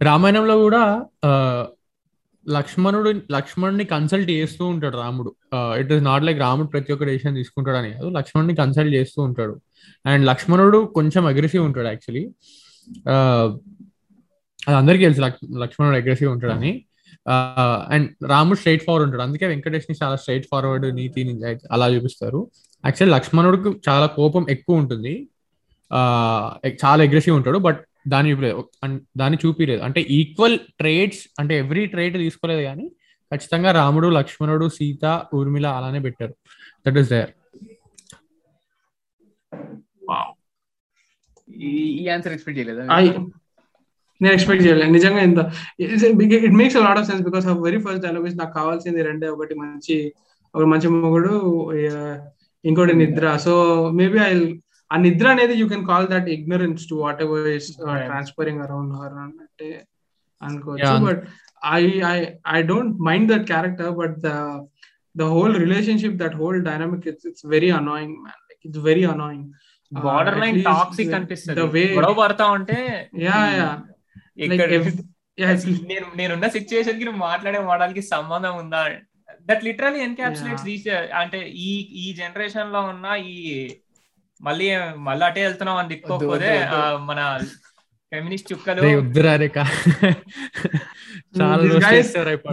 రామాయణంలో 0.00 0.56
కూడా 0.58 0.82
లక్ష్మణుడు 2.46 3.10
లక్ష్మణుని 3.32 3.84
కన్సల్ట్ 3.84 4.30
చేస్తూ 4.30 4.66
ఉంటాడు 4.66 4.96
రాముడు. 4.96 5.30
ఇట్ 5.80 5.90
ఇస్ 5.92 6.04
నాట్ 6.04 6.24
లైక్ 6.24 6.38
రాముడు 6.40 6.68
ప్రతి 6.68 6.92
ఒక్క 6.92 7.04
డెసిషన్ 7.04 7.36
తీసుకుంటాడు 7.36 7.76
అని 7.76 7.90
కాదు 7.94 8.08
లక్ష్మణుని 8.18 8.54
కన్సల్ట్ 8.56 8.92
చేస్తూ 8.94 9.22
ఉంటాడు. 9.22 9.54
అండ్ 10.06 10.24
లక్ష్మణుడు 10.26 10.78
కొంచెం 10.94 11.24
అగ్రెసివ్ 11.26 11.64
ఉంటాడు 11.64 11.86
యాక్చువల్లీ 11.86 12.24
అది 14.68 14.76
అందరికీ 14.76 15.04
తెలుసు 15.04 15.20
లక్ష్మణుడు 15.64 15.96
అగ్రెసివ్ 15.96 16.30
ఉంటాడని. 16.32 16.72
అండ్ 17.92 18.08
రాముడు 18.30 18.58
స్ట్రైట్ 18.58 18.84
ఫార్వర్డ్ 18.84 19.06
ఉంటాడు. 19.06 19.24
అందుకే 19.28 19.46
వెంకటేష్ని 19.46 19.96
చాలా 20.02 20.16
స్ట్రైట్ 20.16 20.46
ఫార్వర్డ్ 20.50 20.86
నీతి 20.96 21.22
అలా 21.72 21.88
చూపిస్తారు. 21.94 22.40
యాక్చువల్లీ 22.84 23.14
లక్ష్మణుడికి 23.16 23.70
చాలా 23.88 24.06
కోపం 24.18 24.46
ఎక్కువ 24.50 24.82
ఉంటుంది. 24.82 25.14
చాలా 26.84 27.00
అగ్రెసివ్ 27.06 27.36
ఉంటాడు. 27.36 27.58
బట్ 27.58 27.80
దాని 28.08 28.34
దాన్ని 29.16 29.38
చూపిలేదు. 29.46 29.82
అంటే 29.82 30.00
ఈక్వల్ 30.00 30.58
ట్రేడ్స్ 30.58 31.22
అంటే 31.40 31.58
ఎవ్రీ 31.58 31.86
ట్రేడ్ 31.86 32.18
తీసుకోలేదు 32.18 32.62
కానీ 32.62 32.86
ఖచ్చితంగా 33.32 33.72
రాముడు 33.72 34.08
లక్ష్మణుడు 34.08 34.68
సీత 34.68 35.22
ఊర్మిళ 35.34 35.66
అలానే 35.66 36.00
పెట్టారు. 36.00 36.34
దట్ 36.86 36.98
ఈస్ 36.98 37.08
దేర్ 37.08 37.30
ఈ 42.00 42.08
ఆన్సర్ 42.08 42.32
ఎక్స్పెక్ట్ 42.32 42.58
చేయలేదా? 42.58 42.84
నేను 44.22 44.32
ఎక్స్పెక్ట్ 44.32 44.66
చేయలేదు 44.66 44.90
నిజంగా 44.90 45.20
ఇంత 45.20 45.40
it 45.80 46.56
makes 46.60 46.76
lot 46.76 46.98
of 46.98 47.06
sense 47.06 47.22
because 47.22 47.46
of 47.46 47.58
very 47.58 47.78
first 47.80 48.02
dialogue 48.06 48.38
నాకు 48.38 48.54
కావాల్సింది 48.54 49.02
రెండే 49.02 49.28
ఒకటి 49.28 49.54
మంచి 49.54 50.14
ఒక 50.54 50.64
మంచి 50.64 50.88
మొగుడు 50.88 51.34
ఇంకోటి 52.64 52.94
నిద్ర. 52.94 53.36
సో 53.36 53.52
మేబీ 53.90 54.18
ఐ 54.18 54.32
ఆ 54.90 54.96
నిద్ర 55.04 55.26
అనేది 55.34 55.54
you 55.60 55.66
can 55.72 55.84
call 55.90 56.08
that 56.12 56.28
ignorance 56.36 56.84
to 56.90 56.96
whatever 57.26 57.46
is 57.56 57.68
transferring 58.04 58.62
around 58.66 58.92
her 58.98 59.16
అంటే 59.24 59.68
అనుకోవచ్చు. 60.42 60.92
But 61.08 61.22
I 61.72 61.82
I 62.10 62.16
I 62.52 62.60
don't 62.70 62.94
mind 63.08 63.28
that 63.32 63.46
character 63.50 63.92
but 64.00 64.16
the 64.26 64.30
the 65.14 65.28
whole 65.34 65.54
relationship 65.64 66.18
that 66.22 66.36
whole 66.40 66.58
dynamic 66.68 67.06
it's 67.12 67.26
it's 67.30 67.46
very 67.54 67.70
annoying 67.80 68.16
man 68.24 68.42
like 68.48 68.62
it's 68.68 68.82
very 68.88 69.04
annoying 69.14 69.46
borderline 70.42 70.58
toxic 70.66 71.12
అనిపిస్తుంది. 71.16 71.84
గొడవ 71.96 72.14
పడతా 72.20 72.46
ఉంటే 72.58 72.80
yeah 73.28 73.40
yeah 73.58 73.70
నేను 75.90 76.06
నేనున్న 76.18 76.46
సిచ్యువేషన్కి 76.54 77.04
నువ్వు 77.06 77.20
మాట్లాడే 77.20 77.60
మాటలకి 77.68 78.02
సంబంధం 78.10 78.54
ఉందా? 78.62 78.80
దట్ 79.48 79.62
లిటరలీ 79.66 80.00
ఎన్కాప్సులేట్స్ 80.06 80.66
అంటే 81.20 81.38
ఈ 81.66 81.70
ఈ 82.02 82.06
జనరేషన్లో 82.18 82.80
ఉన్న 82.92 83.06
ఈ 83.30 83.36
మళ్ళీ 84.47 84.67
మళ్ళీ 85.07 85.23
అటే 85.29 85.41
వెళ్తున్నాం 85.47 85.77
అని 85.81 85.89
దిక్కోకపోతే 85.93 86.51
మన 87.09 87.21
ఫెమినిస్ట్ 88.13 88.49
చుక్కలు 88.51 88.81
చాలా 91.37 91.63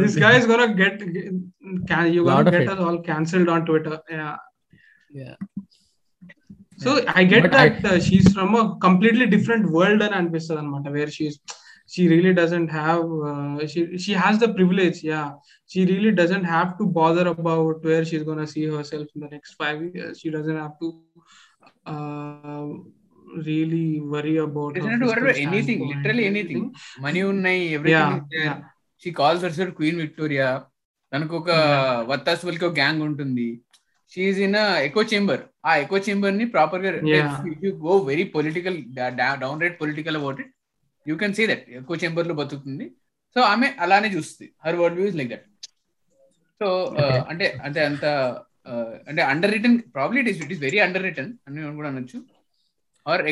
this 0.04 0.16
guy 0.22 0.32
is 0.40 0.46
gonna 0.50 0.68
get 0.82 0.94
can 1.90 2.04
you 2.14 2.22
gonna 2.28 2.52
get 2.56 2.68
us 2.74 2.80
all 2.86 2.98
cancelled 3.08 3.50
on 3.54 3.60
twitter 3.68 3.96
yeah 4.18 4.36
yeah 5.20 5.36
so 6.84 6.90
i 7.20 7.24
get 7.32 7.42
but 7.44 7.52
that 7.56 7.74
I, 7.84 7.90
uh, 7.90 7.98
she's 8.06 8.28
from 8.36 8.52
a 8.62 8.64
completely 8.86 9.26
different 9.34 9.66
world 9.76 10.00
and 10.06 10.14
అనిపిస్తుంది 10.20 10.60
అనమాట 10.62 10.88
where 10.96 11.12
she's 11.18 11.38
she 11.94 12.02
really 12.08 12.32
doesn't 12.40 12.70
have 12.80 13.06
uh, 13.30 13.66
she 13.72 13.80
she 14.04 14.12
has 14.22 14.38
the 14.42 14.48
privilege 14.58 14.98
yeah 15.12 15.28
she 15.72 15.80
really 15.90 16.12
doesn't 16.20 16.46
have 16.56 16.70
to 16.78 16.84
bother 17.00 17.24
about 17.28 17.82
where 17.88 18.04
she's 18.08 18.24
going 18.28 18.38
to 18.38 18.46
see 18.46 18.64
herself 18.76 19.06
in 19.14 19.20
the 19.24 19.30
next 19.34 19.52
5 19.54 19.82
years 19.96 20.14
she 20.22 20.30
doesn't 20.36 20.60
have 20.64 20.74
to 20.82 20.88
uh, 21.93 22.63
really 23.47 23.87
worry 24.13 24.35
about 24.37 24.75
doesn't 24.75 24.91
have 24.93 25.03
to 25.03 25.09
worry 25.11 25.23
about 25.25 25.43
anything 25.47 25.81
literally 25.91 26.25
anything 26.31 26.63
money 27.05 27.23
unnai 27.31 27.57
everything 27.77 28.09
yeah, 28.09 28.17
is 28.21 28.27
there 28.35 28.49
yeah. 28.49 28.57
she 29.03 29.11
calls 29.19 29.41
herself 29.47 29.71
queen 29.81 29.97
victoria 30.05 30.49
తనకు 31.11 31.33
ఒక 31.39 31.51
వత్తాసులకి 32.09 32.65
ఒక 32.67 32.75
gang 32.79 33.01
ఉంటుంది 33.07 33.45
she 34.11 34.39
in 34.45 34.57
echo 34.87 35.01
chamber 35.11 35.41
ఆ 35.69 35.73
echo 35.83 35.97
చేంబర్ని 36.07 36.45
ప్రాపర్గా 36.55 36.91
you 37.63 37.69
go 37.85 37.93
very 38.09 38.25
political 38.35 38.77
downright 39.63 39.77
political 39.81 40.17
about 40.19 40.39
it 40.43 40.51
you 41.05 41.15
can 41.21 41.35
see 41.37 41.45
that 41.51 41.65
echo 41.79 41.97
చేంబర్లో 42.03 42.35
బతుకుతుంది 42.41 42.87
so 43.35 43.41
ఆమె 43.53 43.67
అలానే 43.85 44.09
చూస్తుంది 44.15 44.49
her 44.65 44.77
world 44.81 44.97
view 44.99 45.07
like 45.19 45.31
that 45.33 45.47
so 46.61 46.67
అంటే 47.31 47.47
అంటే 47.67 47.79
అంత 47.89 48.05
అంటే 49.09 49.21
underwritten 49.55 49.77
probably 49.95 50.19
it 50.23 50.29
is 50.31 50.39
it 50.45 50.51
is 50.55 50.61
very 50.65 50.79
underwritten 51.07 51.31
అని 51.47 51.75
కూడా 51.79 51.89
అనొచ్చు. 51.91 52.19
Or 53.07 53.21
I 53.27 53.31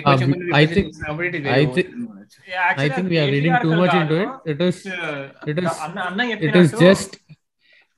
think 2.90 3.10
we 3.12 3.18
are 3.24 3.32
reading 3.36 3.60
too 3.64 3.70
much 3.82 3.96
into 4.02 4.18
it 4.22 4.34
it 4.54 4.64
is 4.68 4.82
it 5.52 5.60
is 5.64 5.80
it 6.48 6.58
is 6.62 6.74
just 6.84 7.16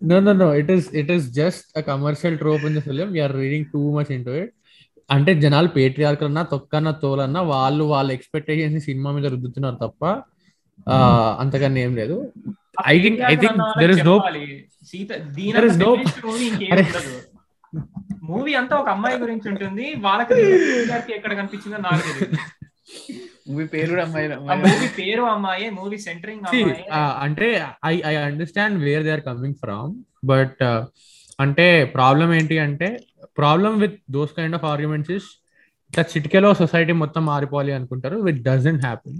no 0.02 0.18
no 0.26 0.34
no 0.42 0.50
it 0.62 0.72
is 0.76 0.88
it 1.02 1.12
is 1.16 1.28
just 1.38 1.66
a 1.78 1.84
commercial 1.90 2.38
trope 2.42 2.66
in 2.70 2.78
the 2.78 2.84
film 2.88 3.10
we 3.16 3.22
are 3.26 3.36
reading 3.42 3.68
too 3.74 3.82
much 3.98 4.12
into 4.18 4.34
it 4.42 4.54
అంటే 5.10 5.32
జనాలు 5.44 5.70
patriarchal 5.76 6.30
అన్నా 6.30 6.44
తొక్కన్న 6.52 6.90
తోలన్నా 7.04 7.42
వాళ్ళు 7.52 7.84
వాళ్ళ 7.92 8.10
expectations 8.18 8.86
cinema 8.90 9.12
మీద 9.18 9.28
రుద్దుతున్నారు 9.34 9.78
తప్ప 9.86 10.02
అంతకన్నా 11.42 11.80
ఏం 11.86 11.94
లేదు. 12.00 12.16
I 12.88 12.96
think 13.04 13.20
I 13.30 13.36
think 13.44 13.60
there 13.80 13.92
is 13.94 14.04
no 14.06 14.16
Sita 14.90 15.12
దీని 15.38 15.62
నో 15.84 15.90
మూవీ 18.28 18.54
అంతా 18.56 18.76
ఒక 18.82 18.90
అమ్మాయి 18.90 19.18
గురించి 19.24 19.48
ఉంటుంది. 19.52 19.88
వాళ్ళకి 20.06 20.36
గారికి 20.92 21.12
ఎక్కడ 21.14 21.32
కనిపించిందో 21.40 21.80
నాకు 21.88 22.04
తెలియదు. 22.10 22.38
మూవీ 23.48 23.66
పేరు 23.74 23.94
మూవీ 24.64 24.88
పేరు 24.98 25.24
అమ్మాయి 25.34 25.66
మూవీ 25.78 25.98
సెంటరింగ్ 26.06 26.46
uh, 26.92 27.12
అంటే 27.26 27.48
I 27.86 27.96
I 28.12 28.14
understand 28.24 28.78
where 28.86 29.04
they 29.04 29.12
are 29.12 29.24
coming 29.28 29.58
from 29.64 29.92
but 30.26 30.62
అంటే 31.40 31.68
ప్రాబ్లం 31.96 32.30
ఏంటి 32.34 32.56
అంటే 32.60 32.90
problem 33.42 33.74
with 33.84 33.98
those 34.12 34.32
kind 34.38 34.56
of 34.56 34.66
arguments 34.66 35.12
is 35.18 35.28
ఇట్లా 35.94 36.04
చిటికెలో 36.14 36.50
సొసైటీ 36.62 36.94
మొత్తం 37.04 37.24
మారిపోవాలి 37.26 37.74
అనుకుంటారు 37.78 38.18
with 38.28 38.40
doesn't 38.44 38.84
happen 38.86 39.20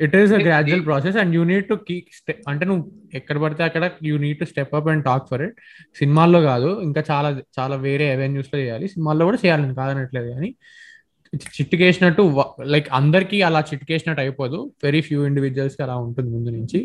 it 0.00 0.14
is 0.20 0.32
a 0.32 0.38
gradual 0.46 0.84
process 0.88 1.16
and 1.22 1.32
you 1.36 1.42
need 1.50 1.66
to 1.68 1.74
keep 1.88 2.08
అంటే 2.50 2.64
నువ్వు 2.70 2.84
ఎక్కడ 3.18 3.36
పడితే 3.44 3.62
అక్కడ 3.68 3.90
you 4.10 4.16
need 4.24 4.38
to 4.40 4.46
step 4.52 4.74
up 4.78 4.88
and 4.92 5.04
talk 5.04 5.26
for 5.30 5.42
it 5.46 5.56
సినిమాల్లో 6.00 6.40
కాదు 6.50 6.70
ఇంకా 6.86 7.02
చాలా 7.10 7.30
చాలా 7.58 7.76
వేరే 7.86 8.06
అవెన్యూస్లో 8.16 8.58
చేయాలి. 8.60 8.86
సినిమాల్లో 8.94 9.26
కూడా 9.28 9.40
చేయాలని 9.44 9.76
కాదనట్లేదు 9.80 10.30
కానీ 10.34 10.50
చిట్టుకేసినట్టు 11.56 12.22
లైక్ 12.74 12.88
అందరికీ 13.00 13.38
అలా 13.48 13.60
చిట్టుకేసినట్టు 13.70 14.22
అయిపోదు. 14.24 14.58
వెరీ 14.84 15.00
ఫ్యూ 15.08 15.20
ఇండివిజువల్స్ 15.30 15.78
అలా 15.86 15.96
ఉంటుంది 16.06 16.30
ముందు 16.36 16.50
నుంచి. 16.56 16.80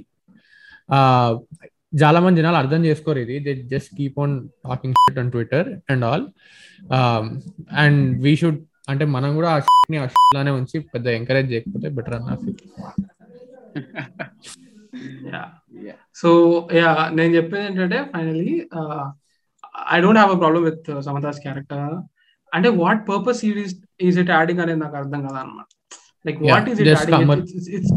చాలా 2.01 2.19
మంది 2.23 2.39
జనాలు 2.41 2.57
అర్థం 2.61 2.81
చేసుకోరు 2.85 3.19
ఇది. 3.25 3.35
They 3.45 3.51
just 3.73 3.91
keep 3.97 4.17
on 4.23 4.35
talking 4.67 4.95
on 5.21 5.31
Twitter 5.35 5.67
and 5.91 6.05
all 6.11 6.25
and 7.83 8.01
we 8.25 8.33
should 8.41 8.59
అంటే 8.87 9.05
మనం 9.15 9.29
కూడా 9.35 9.49
ఆ 9.53 9.59
ని 9.91 9.97
ఆ 9.97 10.05
లానే 10.35 10.51
ఉంచి 10.59 10.77
పెద్ద 10.93 11.07
ఎంకరేజ్ 11.17 11.49
చేయకపోతే 11.51 11.87
బెటర్ 11.97 12.15
అన్న 12.15 12.31
సో 16.17 16.29
యా 16.77 16.91
నేను 17.13 17.31
చెప్పేది 17.35 17.65
ఏంటంటే 17.65 17.99
finally 18.13 18.53
I 19.89 19.99
don't 20.01 20.19
have 20.19 20.33
a 20.35 20.39
problem 20.39 20.65
with 20.65 20.87
Samantha's 21.01 21.39
character 21.39 21.93
అంటే 22.51 22.69
what 22.81 23.01
purpose 23.09 23.41
is 24.07 24.19
it 24.23 24.31
adding 24.37 24.61
అనేది 24.65 24.79
నాకు 24.79 24.97
అర్థం 24.97 25.21
కదా 25.27 25.39
అనమాట 25.39 25.67
like 26.25 26.39
what 26.43 26.67
is 26.71 26.79
it 26.81 26.91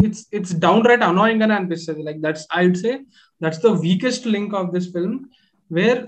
it's 0.07 0.25
it's 0.33 0.55
downright 0.87 1.05
annoying 1.11 1.43
అని 1.43 1.55
అనిపిస్తుంది. 1.55 2.03
Like 2.03 2.21
that's 2.21 2.47
I 2.59 2.63
would 2.67 2.81
say 2.85 2.93
that's 3.41 3.63
the 3.67 3.71
weakest 3.87 4.27
link 4.29 4.55
of 4.55 4.71
this 4.77 4.89
film 4.93 5.17
where 5.71 6.03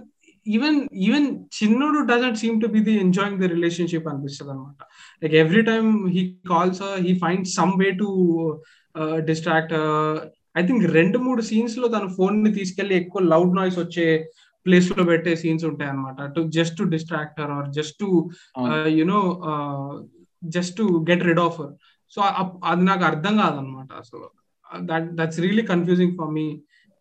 even 0.46 0.78
even 0.98 1.26
Chinnodu 1.56 1.98
doesn't 2.06 2.38
seem 2.38 2.60
to 2.60 2.66
be 2.66 2.80
the 2.80 2.94
enjoying 2.96 3.38
the 3.38 3.46
relationship 3.46 4.08
అనిపిస్తుంది 4.08 4.52
అనమాట 4.52 4.80
like 5.22 5.34
every 5.34 5.62
time 5.62 6.08
he 6.08 6.22
calls 6.48 6.82
he 7.06 7.12
find 7.18 7.48
some 7.48 7.74
way 7.78 7.90
to 7.98 8.08
distractor 9.26 9.86
I 10.56 10.62
think 10.66 10.84
రెండు 10.92 11.18
మూడు 11.18 11.42
సీన్స్లో 11.42 11.88
తన 11.88 12.06
ఫోన్ని 12.16 12.52
తీసుకెళ్ళి 12.52 12.94
ఎక్కువ 12.94 13.22
loud 13.24 13.56
noise 13.56 13.78
వచ్చే 13.78 14.06
ప్లేస్లో 14.66 15.04
పెట్టే 15.04 15.36
సీన్స్ 15.36 15.64
ఉంటాయి 15.64 15.90
అనమాట 15.90 16.26
to 16.34 16.40
just 16.48 16.76
to 16.78 16.84
distractor 16.88 17.50
or 17.50 17.68
just 17.70 17.96
to 18.00 18.08
you know 18.98 19.20
just 20.42 20.76
to 20.76 20.84
get 21.10 21.24
rid 21.24 21.40
of 21.40 21.58
so 22.12 22.20
అది 22.64 22.82
నాకు 22.82 23.04
అర్థం 23.04 23.36
కాదనమాట 23.38 23.88
అసలు. 23.92 24.26
That 24.82 25.08
that's 25.14 25.40
really 25.40 25.62
confusing 25.66 26.14
for 26.18 26.30
me 26.30 26.46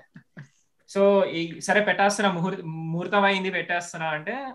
so 0.89 1.25
ఈ 1.25 1.61
సరే 1.61 1.81
పెట్టేస్తున్నా 1.81 2.33
ముహూర్తం 2.65 3.25
అయింది 3.25 3.51
పెట్టేస్తున్నా 3.51 4.09
అంటే 4.09 4.47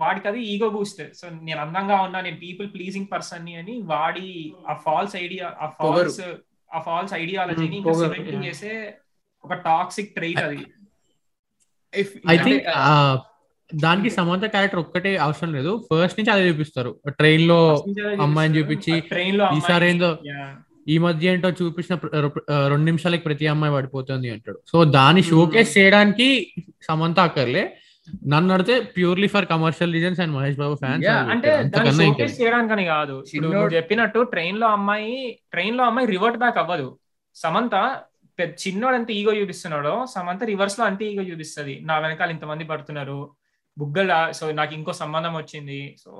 వాడికి 0.00 0.28
అది 0.28 0.40
ఈగో 0.44 0.68
బూస్ట్ 0.68 1.00
సో 1.14 1.26
నేను 1.42 1.60
అందంగా 1.60 2.02
ఉన్నా 2.02 2.20
నేను 2.20 2.36
పీపుల్ 2.36 2.68
ప్లీజింగ్ 2.74 3.08
పర్సన్ని 3.12 3.56
అని 3.56 3.74
వాడి 3.86 4.26
ఆ 4.68 4.74
ఫాల్స్ 4.84 5.16
ఐడియా 5.16 5.46
ఆ. 5.60 5.68
ఫాల్స్ 5.78 6.20
ఆ 6.70 6.80
ఫాల్స్ 6.80 7.14
ఐడియాలజీని 7.14 7.78
Hmm. 7.80 8.42
చేసే 8.44 8.72
ఒక 9.44 9.54
టాక్సిక్ 9.64 10.14
ట్రైట్ 10.14 10.40
అది. 10.40 10.58
ఐ 12.28 12.36
థింక్ 12.38 12.64
దానికి 13.70 14.10
సమంత 14.10 14.44
క్యారెక్టర్ 14.46 14.80
ఒక్కటే 14.80 15.16
అవసరం 15.16 15.50
లేదు. 15.54 15.72
ఫస్ట్ 15.88 16.18
నుంచి 16.18 16.30
అదే 16.30 16.48
చూపిస్తారు. 16.48 16.90
ట్రైన్లో 17.18 17.58
అమ్మాయిని 18.20 18.58
చూపించి 18.58 18.94
ట్రైన్లో 19.10 19.44
ఈసారి 19.56 19.86
ఏందో. 19.88 20.10
ఈ 20.88 20.98
మధ్య 20.98 21.32
ఏంటో 21.32 21.50
చూపించిన 21.58 21.94
రెండు 22.68 22.84
నిమిషాలకి 22.84 23.24
ప్రతి 23.24 23.46
అమ్మాయి 23.46 23.74
పడిపోతుంది 23.74 24.30
అంటాడు. 24.30 24.58
సో 24.66 24.84
దాన్ని 24.96 25.22
షోకేస్ 25.22 25.78
చేయడానికి 25.78 26.28
సమంత 26.82 27.20
అక్కర్లే. 27.20 27.64
నన్ను 28.32 28.50
అడితే 28.54 28.74
purely 28.96 29.28
for 29.34 29.46
commercial 29.46 29.92
reasons 29.96 30.20
and 30.20 30.34
Mahesh 30.36 30.58
Babu 30.58 30.74
fans 30.74 31.08
అంటే 31.34 31.50
దాన్ని 31.74 31.92
షోకేస్ 31.96 32.36
చేయడానికని 32.40 32.84
కాదు. 32.84 33.16
చెప్పినట్టు 33.76 34.22
ట్రైన్లో 34.34 34.66
అమ్మాయి 34.76 35.40
ట్రైన్లో 35.50 35.84
అమ్మాయి 35.84 36.08
రివర్ట్ 36.14 36.38
బ్యాక్ 36.38 36.58
అవ్వదు. 36.58 36.88
సమంత 37.34 37.74
చిన్నోడు 38.64 38.96
ఎంత 38.96 39.10
ఈగో 39.10 39.32
చూపిస్తున్నాడో 39.34 39.94
సమంత 40.14 40.42
రివర్స్లో 40.50 40.84
అంతే 40.84 41.04
ఈగో 41.04 41.22
చూపిస్తుంది. 41.22 41.74
నా 41.88 41.98
వెనకాల 41.98 42.30
ఇంతమంది 42.30 42.64
పడుతున్నారు. 42.64 43.18
బుగ్గల 43.78 44.12
సో 44.38 44.44
నాకు 44.52 44.72
ఇంకో 44.74 44.92
సంబంధం 44.92 45.34
వచ్చింది. 45.34 45.80
So 46.04 46.12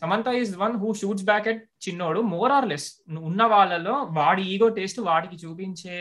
Samantha 0.00 0.28
is 0.40 0.52
one 0.58 0.74
who 0.76 0.88
shoots 1.00 1.24
back 1.24 1.48
at 1.48 1.62
Chinnodu 1.88 2.20
more 2.34 2.52
or 2.52 2.68
less 2.68 2.88
ఉన్న 3.30 3.42
వాళ్ళలో 3.54 3.94
వాడి 4.18 4.42
ఈగో 4.42 4.68
టేస్ట్ 4.78 5.00
వాడికి 5.00 5.36
చూపించే 5.42 5.98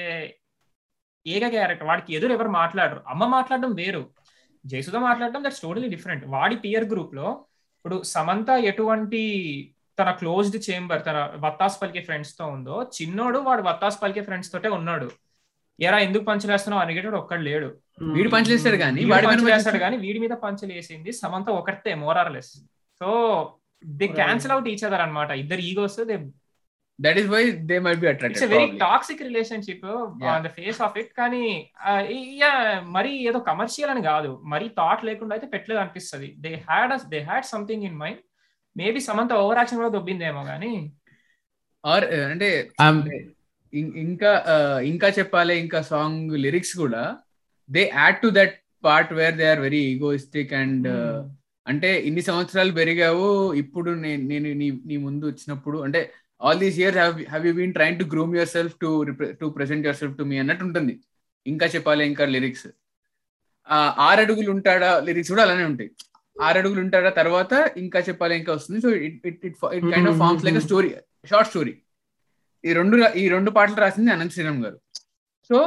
ఏక 1.28 1.48
క్యారెక్టర్ 1.48 1.88
వాడికి 1.88 2.16
ఎదురు 2.16 2.34
ఎవరు 2.34 2.52
మాట్లాడరు. 2.60 3.02
అమ్మ 3.08 3.24
మాట్లాడడం 3.36 3.74
వేరు. 3.74 4.04
జయసుధ 4.66 4.98
మాట్లాడడం 4.98 5.44
దట్స్ 5.44 5.62
టోటలీ 5.62 5.88
డిఫరెంట్ 5.90 6.26
వాడి 6.28 6.56
పియర్ 6.56 6.86
గ్రూప్లో 6.86 7.28
ఇప్పుడు 7.78 7.98
సమంత 8.06 8.50
ఎటువంటి 8.64 9.22
తన 9.98 10.12
క్లోజ్డ్ 10.12 10.58
చేంబర్ 10.70 11.02
తన 11.06 11.18
వత్తాస్ 11.40 11.82
పలికే 11.82 12.02
ఫ్రెండ్స్తో 12.02 12.46
ఉందో 12.48 12.76
చిన్నోడు 12.98 13.40
వాడు 13.40 13.62
వత్తాస్ 13.62 14.02
పలికే 14.02 14.22
ఫ్రెండ్స్ 14.22 14.52
తోటే 14.52 14.70
ఉన్నాడు. 14.70 15.08
ఎరా 15.80 15.98
ఎందుకు 16.00 16.24
పంచలేస్తున్నావు 16.24 16.82
అడిగేటాడు 16.84 17.18
ఒక్కడు 17.18 17.42
లేడు. 17.42 17.70
వీడు 18.16 18.30
పంచలేస్తాడు 18.30 18.78
కానీ 18.78 19.00
వీడు 19.00 19.12
వాడి 19.14 19.28
పంచలు 19.28 19.46
పని 19.46 19.54
వేస్తాడు 19.54 19.80
కానీ 19.80 19.98
వీడి 19.98 20.20
మీద 20.20 20.34
పంచలు 20.44 20.74
వేసింది 20.74 21.12
సమంత 21.12 21.50
ఒకటే 21.60 21.94
more or less 21.96 22.52
so 23.02 23.10
they 23.84 24.08
cancel 24.20 24.54
out 24.56 24.68
each 24.68 24.84
other 24.84 25.02
అనమాట 25.02 25.32
ఇద్దరు 25.44 25.62
egos 25.62 26.00
they 26.10 26.18
that 27.02 27.18
is 27.18 27.30
why 27.30 27.42
they 27.70 27.78
might 27.80 28.00
be 28.00 28.08
it's 28.08 28.16
attracted 28.16 28.52
very 28.54 28.68
toxic 28.82 29.22
relationship. 29.24 29.86
On 30.32 30.44
the 30.44 30.52
face 30.58 30.80
of 30.82 30.98
it 30.98 31.12
కానీ 31.18 31.44
యా 32.42 32.52
మరి 32.92 33.12
ఏదో 33.30 33.40
కమర్షియల్ 33.48 33.92
అని 33.94 34.04
కాదు. 34.08 34.32
మరి 34.46 34.68
థాట్ 34.78 35.04
లేకుండా 35.06 35.36
అయితే 35.36 35.50
పెట్టలేదు 35.54 35.82
అనిపిస్తుంది. 35.84 36.30
They 36.40 36.52
had 36.70 36.94
they 37.12 37.22
had 37.24 37.48
something 37.48 37.84
in 37.84 37.98
mind 37.98 38.22
maybe 38.76 39.00
Samantha 39.02 39.32
over 39.42 39.58
action 39.58 39.80
కూడా 39.80 39.94
దొబ్బిందేమో 39.96 40.44
కానీ. 40.46 40.74
ఆర్ 41.84 42.06
అంటే 42.28 42.50
ఇం- 43.74 43.96
ఇంకా 44.04 44.32
ఆ, 44.48 44.56
ఇంకా 44.92 45.08
చెప్పాలి 45.18 45.54
ఇంకా 45.60 45.80
సాంగ్ 45.90 46.32
లిరిక్స్ 46.44 46.76
కూడా 46.78 47.04
they 47.70 47.84
add 47.96 48.18
to 48.22 48.30
that 48.38 48.56
part 48.84 49.12
where 49.14 49.36
they 49.36 49.46
are 49.50 49.62
very 49.62 49.82
egoistic 49.92 50.54
and 50.54 50.88
అంటే 51.66 51.90
ఇన్ని 52.08 52.24
సంవత్సరాలు 52.28 52.72
పెరిగావు 52.78 53.28
ఇప్పుడు 53.62 53.90
నేను 54.02 54.50
నీ 54.86 54.96
ముందు 55.04 55.24
వచ్చినప్పుడు 55.28 55.78
అంటే 55.84 56.00
all 56.42 56.60
these 56.64 56.78
years 56.82 56.98
have 57.32 57.44
you 57.48 57.54
been 57.60 57.74
train 57.78 57.98
to 58.02 58.06
groom 58.14 58.34
yourself 58.56 58.76
to 58.84 58.90
to 59.42 59.48
present 59.58 59.84
yourself 60.02 60.16
to 60.20 60.26
me 60.32 60.38
అన్నట్టు 60.44 60.66
ఉంటుంది. 60.68 60.96
ఇంకా 61.46 61.66
చెప్పాలి 61.76 62.04
ఇంకా 62.12 62.26
లిరిక్స్ 62.36 62.68
ఆరు 64.08 64.22
అడుగులు 64.26 64.50
ఉంటాడా 64.56 64.90
లిరిక్స్ 65.08 65.32
కూడా 65.34 65.44
అలానే 65.46 65.66
ఉంటాయి. 65.72 65.90
ఆరు 66.46 66.58
అడుగులు 66.62 66.82
ఉంటాడా 66.86 67.10
తర్వాత 67.22 67.54
ఇంకా 67.84 68.00
చెప్పాలి 68.08 68.34
ఇంకా 68.42 68.52
వస్తుంది. 68.58 68.80
So 68.86 68.90
it 69.08 69.26
it 69.30 69.42
it 69.50 69.58
it 69.78 69.88
kind 69.94 70.10
of 70.12 70.20
forms 70.24 70.46
like 70.48 70.60
story 70.68 70.90
short 71.32 71.50
story 71.52 71.74
ఈ 72.64 72.72
రెండు 72.80 72.96
ఈ 73.22 73.26
రెండు 73.36 73.50
పాటలు 73.58 73.80
రాసింది 73.84 74.12
అనంత్ 74.16 74.34
శ్రీరామ్ 74.36 74.62
గారు. 74.66 74.78
So 75.50 75.58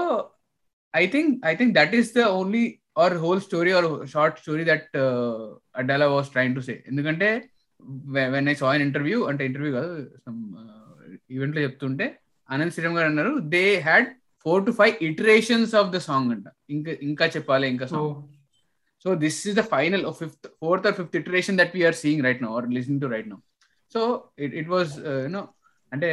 I 0.95 1.05
think 1.15 1.33
I 1.51 1.53
think 1.61 1.73
that 1.79 1.95
is 2.01 2.11
the 2.19 2.25
only 2.41 2.65
or 3.05 3.15
whole 3.23 3.41
story 3.47 3.71
or 3.79 3.89
short 4.13 4.37
story 4.43 4.65
that 4.71 4.91
Addala 5.81 6.07
was 6.15 6.29
trying 6.35 6.55
to 6.59 6.63
say 6.69 6.75
ఎందుకంటే 6.91 7.29
when 8.35 8.48
I 8.48 8.55
saw 8.55 8.69
an 8.70 8.85
interview 8.86 9.19
అంటే 9.31 9.43
interview 9.48 9.73
కాదు 9.78 9.93
సమ్ 10.24 10.39
ఈవెంట్లో 11.31 11.62
చెప్తుంటే 11.66 12.06
అనంత్ 12.48 12.74
శ్రీరామ్ 12.74 12.97
గారు 12.98 13.09
అన్నారు 13.11 13.32
they 13.55 13.65
had 13.81 14.09
four 14.47 14.62
to 14.66 14.73
five 14.73 14.94
iterations 15.09 15.74
of 15.81 15.90
the 15.90 16.01
song 16.06 16.31
అంట. 16.35 16.47
ఇంకా 16.70 16.93
ఇంకా 17.06 17.27
చెప్పాలి 17.36 17.66
ఇంకా 17.74 17.86
song 17.93 18.15
so 19.05 19.15
this 19.23 19.39
is 19.48 19.56
the 19.56 19.65
final 19.73 20.05
fifth 20.20 20.47
fourth 20.61 20.86
or 20.89 20.97
fifth 20.98 21.16
iteration 21.20 21.59
that 21.61 21.73
we're 21.77 21.98
seeing 22.02 22.23
right 22.27 22.43
now 22.44 22.51
or 22.59 22.69
listening 22.77 23.01
to 23.01 23.09
right 23.15 23.28
now 23.28 23.39
so 23.94 24.01
it 24.44 24.55
it 24.61 24.70
was 24.74 24.93
you know 25.24 25.43
అంటే 25.93 26.11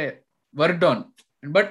work 0.54 0.84
on 0.90 1.02
but 1.42 1.70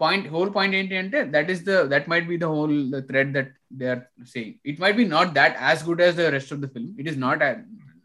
point 0.00 0.26
whole 0.34 0.50
point 0.54 0.74
ఏంటి 0.78 0.96
అంటే 1.00 1.18
that 1.32 1.48
is 1.54 1.62
the 1.64 1.76
that 1.90 2.06
might 2.12 2.28
be 2.28 2.36
the 2.38 2.48
whole 2.52 2.76
thread 3.08 3.32
that 3.32 3.50
they 3.80 3.88
are 3.94 4.02
saying 4.34 4.54
it 4.70 4.80
might 4.84 4.96
be 4.96 5.06
not 5.16 5.32
that 5.34 5.56
as 5.62 5.82
good 5.88 6.02
as 6.06 6.16
the 6.16 6.26
rest 6.36 6.52
of 6.54 6.62
the 6.64 6.70
film 6.74 6.92
it 7.00 7.08
is 7.08 7.18
not 7.26 7.42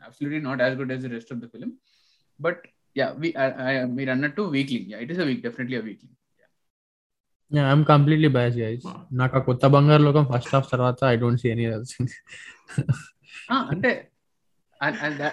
absolutely 0.04 0.42
not 0.42 0.62
as 0.62 0.76
good 0.80 0.92
as 0.92 1.04
the 1.06 1.12
rest 1.16 1.32
of 1.34 1.42
the 1.42 1.50
film 1.54 1.74
but 2.40 2.62
yeah 2.96 3.08
మీరు 3.94 4.12
అన్నట్టు 4.12 4.44
weakling 4.56 4.90
it 5.04 5.12
is 5.14 5.22
a 5.22 5.28
weak 5.30 5.44
definitely 5.44 5.78
a 5.78 5.86
weakling 5.88 6.18
I'm 7.52 7.86
completely 7.90 8.30
biased 8.36 8.58
guys 8.60 8.86
నాకు 9.20 9.36
ఆ 9.38 9.44
Kotha 9.48 9.66
Bangaru 9.74 10.04
Lokam 10.06 10.26
first 10.32 10.54
half 10.56 10.70
తర్వాత 10.72 11.00
I 11.06 11.18
don't 11.18 11.42
see 11.42 11.50
any 11.50 11.66
uh, 13.50 13.58
అంటే 13.72 13.92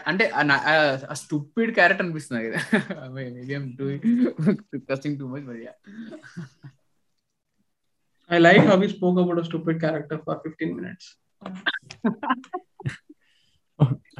అంటే 0.07 0.25
stupid 1.21 1.71
character 1.75 2.05
అనిపిస్తుంది 2.05 2.43
కదా. 2.47 2.59
Discussing 4.73 5.17
too 5.21 5.29
much 5.33 5.47
but 5.49 5.63
yeah 5.63 5.75
I 8.31 8.39
like 8.39 8.61
how 8.63 8.77
we 8.77 8.89
spoke 8.89 9.17
about 9.17 9.39
a 9.39 9.45
stupid 9.45 9.81
character 9.81 10.17
for 10.19 10.35
15 10.41 10.77
minutes. 10.77 11.07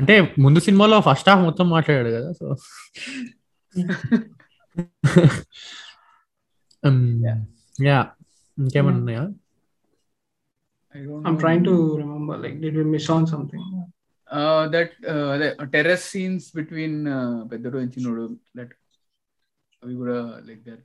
అంటే 0.01 0.15
ముందు 0.39 0.61
సినిమాలో 0.61 0.99
ఫస్ట్ 1.01 1.29
హాఫ్ 1.31 1.45
మొత్తం 1.49 1.67
మాట్లాడాడు 1.71 2.11
కదా 2.11 2.31
సో. 2.33 2.47
యా 7.79 7.99
ఇంకేమన్నా 8.59 8.99
ఉన్నాయా? 9.01 9.25
I'm 11.25 11.37
trying 11.39 11.63
to 11.65 11.75
remember, 11.97 12.37
like, 12.37 12.61
did 12.61 12.75
we 12.75 12.85
miss 12.85 13.09
on 13.11 13.25
something? 13.27 13.65
That 14.71 14.93
అదే 15.33 15.47
terrace 15.73 16.05
scenes 16.11 16.45
between 16.57 16.99
పెద్దడు 17.53 17.79
అండ్ 17.79 17.93
చిన్నోడు 17.95 18.25
దట్ 18.57 18.75
అవి 19.83 19.95
కూడా 19.95 20.17
like 20.49 20.61
that 20.69 20.85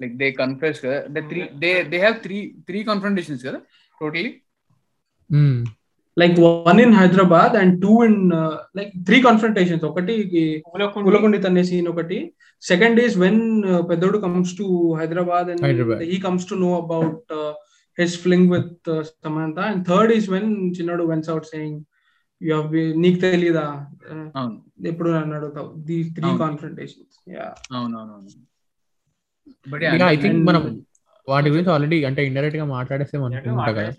like 0.00 0.14
they 0.16 0.28
confess 0.40 0.78
కదా 0.84 0.98
the 1.08 1.22
three 1.30 1.40
they 1.62 1.70
they 1.84 1.98
have 1.98 2.16
three 2.22 2.38
three 2.68 2.80
confrontations 2.84 3.42
కదా 3.48 3.58
totally 4.00 4.30
Hmm. 6.16 6.22
Like 6.22 6.36
one 6.38 6.78
in 6.80 6.92
Hyderabad 6.92 7.56
and 7.56 7.80
two 7.80 8.02
in 8.02 8.32
uh, 8.32 8.62
like 8.74 8.92
three 9.06 9.20
confrontations. 9.20 9.82
ఒకటి 9.88 10.14
Kulakundi 11.06 11.38
Tanne 11.44 11.62
scene 11.70 11.88
ఒకటి. 11.92 12.18
Second 12.62 12.98
is 12.98 13.14
when 13.22 13.36
uh, 13.64 13.82
Pedodu 13.88 14.18
comes 14.20 14.50
to 14.60 14.66
Hyderabad 15.00 15.46
and 15.52 15.60
Hyderabad. 15.60 16.00
he 16.12 16.18
comes 16.18 16.44
to 16.50 16.56
know 16.56 16.74
about 16.84 17.18
uh, 17.40 17.52
his 17.98 18.14
fling 18.22 18.44
with 18.54 18.70
uh, 18.86 19.02
Samantha. 19.24 19.64
And 19.70 19.86
third 19.90 20.10
is 20.10 20.26
when 20.34 20.46
Chinadu 20.76 21.06
went 21.12 21.28
out 21.34 21.44
saying, 21.52 21.74
"You 22.40 22.54
have 22.58 22.70
been 22.76 22.90
నీకు 23.04 23.20
తెలీదా 23.26 23.66
Uh, 24.14 24.26
అవును 24.38 24.56
ఎప్పుడు 24.90 25.08
నన్ను 25.16 25.34
అడుగుతావు 25.38 25.70
these 25.90 26.10
three. 26.16 26.30
కాన్ఫ్రంటేషన్స్ 26.44 27.16
yeah 27.36 27.46
అవును 27.76 27.94
అవును 28.00 28.12
అవును 28.16 28.42
but 29.72 29.82
think 30.22 30.34
and- 30.34 30.44
మనం 30.50 30.62
వాటి 31.28 31.48
గురించి 31.52 31.70
ఆల్రెడీ 31.76 31.98
అంటే 32.08 32.22
ఇండైరెక్ట్గా 32.30 32.66
మాట్లాడేస్తే 32.76 33.16
అనుకుంటా 33.20 33.72
కదా 33.78 33.92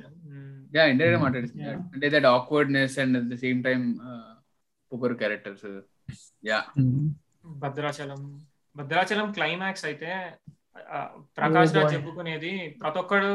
యా 0.73 0.84
ఇండియా 0.91 1.07
Hmm. 1.11 1.23
మాట్లాడేసింది 1.26 1.64
Yeah. 1.68 1.77
అంటే 1.94 2.07
that 2.15 2.27
awkwardness 2.38 2.95
and 3.03 3.18
at 3.19 3.27
the 3.34 3.38
same 3.45 3.60
time 3.68 3.81
పొగరు 4.91 5.15
characters 5.22 5.68
yeah 6.44 6.60
Bhadrachalam 7.64 8.22
Bhadrachalam 8.76 9.27
climax 9.38 9.85
అయితే 9.91 10.11
ప్రకాష్ 11.38 11.72
Oh 11.72 11.77
రాజ్. 11.77 11.94
చెప్పుకునేది 11.95 12.52
ప్రతి 12.81 12.99
ఒక్కడు 13.03 13.30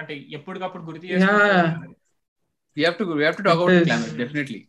అంటే 0.00 0.14
ఎప్పటికప్పుడు 0.38 0.84
గుర్తు 0.88 1.06
Yeah. 1.06 1.20
చేసుకుంటూ 1.22 1.92
you 2.76 2.82
have 2.84 2.96
to 3.00 3.04
you 3.10 3.20
have 3.22 3.36
to 3.40 3.44
talk 3.48 3.54
It 3.54 3.58
about 3.58 3.74
is- 3.76 3.86
climax 3.88 4.16
definitely 4.22 4.60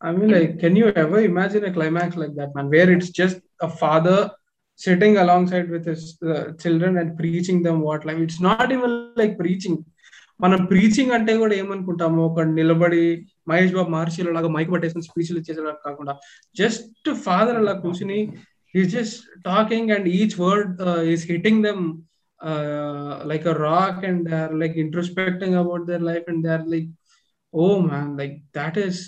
I 0.00 0.12
mean, 0.12 0.28
like, 0.30 0.60
can 0.60 0.74
you 0.76 0.88
ever 1.02 1.20
imagine 1.20 1.64
a 1.64 1.72
climax 1.72 2.10
like 2.14 2.34
that, 2.36 2.54
man, 2.54 2.66
where 2.68 2.88
it's 2.94 3.08
just 3.10 3.38
a 3.60 3.70
father 3.80 4.18
sitting 4.80 5.14
alongside 5.16 5.68
with 5.68 5.84
his 5.86 6.02
uh, 6.24 6.42
children 6.54 6.92
and 7.00 7.08
preaching 7.18 7.58
them 7.62 7.80
what 7.80 8.04
life? 8.04 8.20
It's 8.26 8.38
not 8.40 8.70
even 8.70 8.92
like 9.16 9.32
preaching. 9.36 9.76
మనం 10.40 10.58
preaching 10.64 11.12
అంటే 11.12 11.32
కూడా 11.36 11.54
ఏమనుకుంటాము? 11.54 12.20
ఒక 12.26 12.40
నిలబడి 12.52 13.04
మహేష్ 13.48 13.72
బాబు 13.72 13.90
మహర్షిలో 13.90 14.32
లాగా 14.32 14.48
mic 14.48 14.72
పట్టేసిన 14.72 15.00
స్పీచ్లు 15.00 15.38
ఇచ్చేసేలా 15.38 15.72
కాకుండా 15.86 16.12
just 16.56 16.84
father 17.24 17.56
అలా 17.56 17.72
కూర్చుని 17.82 18.18
ఈ 18.74 18.82
just 18.88 19.18
talking 19.46 19.90
and 19.90 20.08
each 20.10 20.40
word 20.40 20.70
is 21.12 21.24
hitting 21.30 21.62
them 21.64 21.82
like 23.26 23.46
a 23.46 23.56
rock 23.62 24.04
and 24.04 24.28
they 24.28 24.36
are 24.36 24.54
like 24.54 24.76
introspecting 24.78 25.54
about 25.54 25.86
their 25.86 26.02
life 26.02 26.26
and 26.28 26.42
they 26.46 26.52
are 26.52 26.66
like 26.68 26.90
oh 27.54 27.78
man 27.86 28.18
like 28.18 28.36
that 28.56 28.78
is 28.78 29.00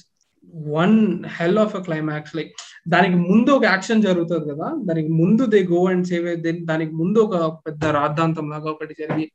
one 0.73 0.97
hell 1.39 1.59
of 1.59 1.77
a 1.77 1.83
climax 1.83 2.35
like 2.37 2.53
దానికి 2.89 3.17
ముందు 3.29 3.51
ఒక 3.51 3.65
action 3.65 4.03
జరుగుతుంది 4.03 4.51
కదా? 4.53 4.69
దానికి 4.85 5.09
ముందు 5.13 5.47
they 5.47 5.63
go 5.67 5.87
and 5.87 6.07
save 6.07 6.27
దానికి 6.65 6.93
ముందు 6.93 7.19
ఒక 7.21 7.37
పెద్ద 7.67 7.85
రాద్ధాంతం 7.99 8.51
లాగా 8.51 8.71
ఒకటి 8.71 8.95
జరిగి 8.99 9.27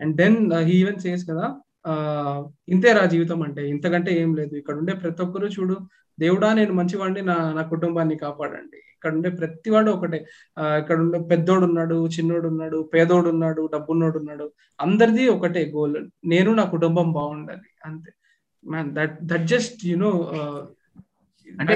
and 0.00 0.14
then 0.20 0.36
he 0.68 0.76
even 0.78 1.00
says 1.04 1.24
కదా 1.30 1.46
ఆ, 1.84 1.92
ఇంతేరా 2.68 3.02
జీవితం 3.12 3.40
అంటే 3.44 3.62
ఇంతకంటే 3.70 4.10
ఏం 4.22 4.30
లేదు. 4.38 4.54
ఇక్కడ 4.60 4.74
ఉండే 4.80 4.94
ప్రతి 5.02 5.22
ఒక్కరు 5.24 5.48
చూడు 5.54 5.76
దేవుడా 6.18 6.48
నేను 6.58 6.72
మంచివాడిని 6.78 7.22
నా 7.28 7.36
నా 7.56 7.62
కుటుంబాన్ని 7.70 8.16
కాపాడండి. 8.22 8.78
ఇక్కడ 8.94 9.10
ఉండే 9.16 9.30
ప్రతివాడు 9.38 9.90
ఒకటే. 9.94 10.18
ఇక్కడ 10.80 10.96
ఉండే 11.04 11.18
పెద్దోడు 11.30 11.64
ఉన్నాడు 11.68 11.96
చిన్నోడు 12.14 12.46
ఉన్నాడు 12.52 12.78
పేదోడు 12.92 13.28
ఉన్నాడు 13.34 13.62
డబ్బున్నోడు 13.74 14.18
ఉన్నాడు. 14.22 14.46
అందరిది 14.78 15.24
ఒకటే 15.34 15.62
గోల్ 15.74 15.96
నేను 16.32 16.52
నా 16.58 16.66
కుటుంబం 16.74 17.08
బాగుండాలి. 17.16 17.68
అంతే. 17.88 18.10
Man 18.64 18.90
that 18.98 19.16
that 19.30 19.46
just 19.52 19.80
you know 19.90 20.10
అంటే 21.48 21.74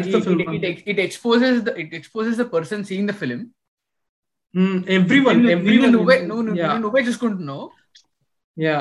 it 0.91 1.01
exposes 1.07 1.61
it 1.83 1.95
exposes 1.99 2.39
the 2.39 2.47
person 2.53 2.85
seeing 2.89 3.09
the 3.09 3.17
film 3.21 3.41
నువ్వు 5.39 5.55
ఎవ్రీవన్ 5.57 5.95
నువ్వు 6.29 6.45
నువ్వే 6.85 7.01
చూసుకుంటున్నావు. 7.07 7.65
Yeah 8.57 8.77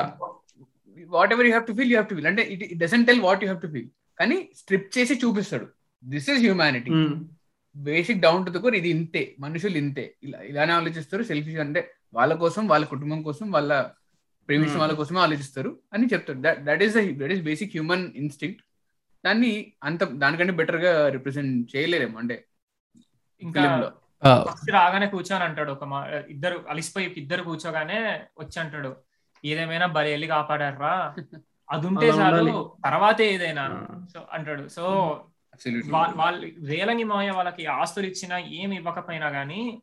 whatever 1.34 1.46
you 1.46 1.52
have 1.52 1.66
to 1.70 1.74
feel 1.78 1.90
you 1.92 1.96
have 1.96 2.10
to 2.10 2.16
feel 2.18 2.28
అంటే 2.32 2.42
it 2.54 2.62
it 2.72 2.80
doesn't 2.84 3.06
tell 3.10 3.22
what 3.28 3.42
you 3.44 3.48
have 3.48 3.62
to 3.64 3.70
feel 3.74 3.88
కానీ 4.18 4.36
strip 4.60 4.88
చేసి 4.96 5.14
చూపిస్తాడు. 5.24 5.66
This 6.04 6.28
is 6.32 6.40
humanity 6.46 6.90
basic 7.76 8.20
down 8.24 8.46
to 8.46 8.50
the 8.50 8.58
core 8.64 8.74
ఇది 8.80 8.90
ఇంతే. 8.96 9.22
మనుషులు 9.44 9.76
ఇంతే. 9.82 10.04
ఇలా 10.26 10.38
ఇలానే 10.50 10.72
ఆలోచిస్తారు. 10.72 11.22
సెల్ఫిష్ 11.22 11.60
అంటే 11.66 11.80
వాళ్ళ 12.14 12.32
కోసం 12.42 12.62
వాళ్ళ 12.72 12.84
కుటుంబం 12.92 13.20
కోసం 13.28 13.46
వాళ్ళ 13.56 13.72
ప్రేమించిన 14.48 14.72
Hmm. 14.72 14.80
వాళ్ళ 14.82 14.94
కోసమే 15.00 15.20
ఆలోచిస్తారు 15.20 15.70
అని 15.94 16.06
చెప్తారు 16.12 16.38
that 16.46 16.58
that 16.64 16.82
is 16.86 16.96
that 17.20 17.32
is 17.34 17.42
basic 17.42 17.70
human 17.76 18.04
instinct 18.22 18.60
దాన్ని 19.24 19.52
అంత 19.88 20.04
దానికంటే 20.22 20.52
బెటర్గా 20.58 20.92
రిప్రజెంట్ 21.14 21.54
చేయలేరేమో. 21.74 22.16
అంటే 22.22 22.36
ఇంకా 23.42 23.62
రాగానే 24.76 25.06
కూర్చొని 25.14 25.44
అంటాడు. 25.48 25.70
ఒక 25.76 25.84
మా 25.92 26.00
ఇద్దరు 26.34 26.58
అలిసిపోయి 26.72 27.06
ఇద్దరు 27.22 27.42
కూర్చోగానే 27.48 27.98
వచ్చి 28.42 28.58
అంటాడు. 28.62 28.90
ఏదేమైనా 29.44 29.86
బలి 29.86 30.10
వెళ్ళి 30.10 30.26
కాపాడారా? 30.26 31.14
అది 31.70 31.86
ఉంటే 31.86 32.06
చాలు. 32.08 32.72
తర్వాతే 32.84 33.34
ఏదైనా. 33.34 33.86
సో 34.14 34.20
అంటాడు. 34.32 34.68
సో 34.68 34.84
వాళ్ళు 36.14 36.66
రేలంగి 36.66 37.04
మాయ 37.04 37.30
వాళ్ళకి 37.30 37.66
ఆస్తులు 37.66 38.06
ఇచ్చినా 38.06 38.38
ఏమి 38.38 38.76
ఇవ్వకపోయినా 38.76 39.28
గానీ 39.28 39.82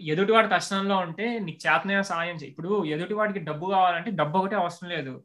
ఎదుటివాడి 0.00 0.48
కష్టంలో 0.48 0.96
ఉంటే 0.96 1.38
నీకు 1.38 1.68
చేతనైన 1.68 2.00
సాయం 2.00 2.36
చేయి. 2.36 2.50
ఇప్పుడు 2.50 2.84
ఎదుటివాడికి 2.84 3.38
డబ్బు 3.38 3.66
కావాలంటే 3.66 4.10
డబ్బు 4.10 4.38
ఒకటే 4.38 4.56
అవసరం 4.56 4.90
లేదు. 4.90 5.24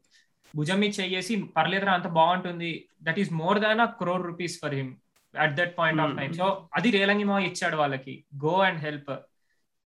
భుజం 0.56 0.80
మీద 0.80 1.00
చేసి 1.00 1.42
పర్లేదురా 1.56 1.92
అంత 1.92 2.06
బాగుంటుంది. 2.06 2.88
That 3.02 3.18
is 3.18 3.32
more 3.32 3.60
than 3.60 3.80
a 3.80 3.84
crore 3.84 4.22
rupees 4.22 4.60
for 4.62 4.74
him 4.74 4.94
at 5.38 5.56
that 5.56 5.78
point 5.78 6.00
of 6.00 6.16
time 6.16 6.32
so 6.32 6.68
అది 6.74 6.90
రేలంగి 6.90 7.24
మాయ 7.24 7.44
ఇచ్చాడు 7.44 7.76
వాళ్ళకి. 7.76 8.24
Go 8.44 8.58
and 8.58 8.80
help. 8.80 9.18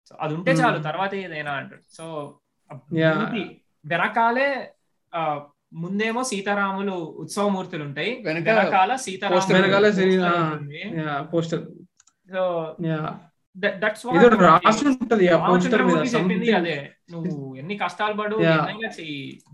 సో 0.09 0.17
అది 0.21 0.35
ఉంటే 0.35 0.53
చాలు. 0.53 0.83
తర్వాత 0.83 1.15
ఏదైనా 1.15 1.53
అంటాడు. 1.53 1.97
సో. 1.97 2.35
వెనకాలే 3.87 4.71
ముందేమో 5.73 6.23
సీతారాములు 6.23 6.93
ఉత్సవమూర్తులు 6.93 7.85
ఉంటాయి. 7.85 8.23
వెనక 8.25 8.49
వెనకాల 8.49 8.97
సీతారాములు 8.97 9.57
వెనకాల 9.57 9.91
శ్రీ- 9.91 10.21
poster 10.21 10.37
ఆ, 10.37 10.53
ఉంటుంది. 10.53 10.83
Yeah 10.97 11.23
poster. 11.23 11.65
So 12.33 12.75
yeah 12.87 13.19
that's 13.57 14.17
ఏదో 14.17 14.29
రాసి 14.29 14.87
ఉంటది 14.87 15.29
ఆ 15.29 15.49
పోస్టర్ 15.49 15.83
మీద 15.83 15.97
చెప్పింది 15.97 16.35
something. 16.35 16.57
అదే. 16.57 16.91
నువ్వు 17.11 17.57
ఎన్ని 17.57 17.77
కష్టాలు 17.77 18.15
పడు 18.15 18.37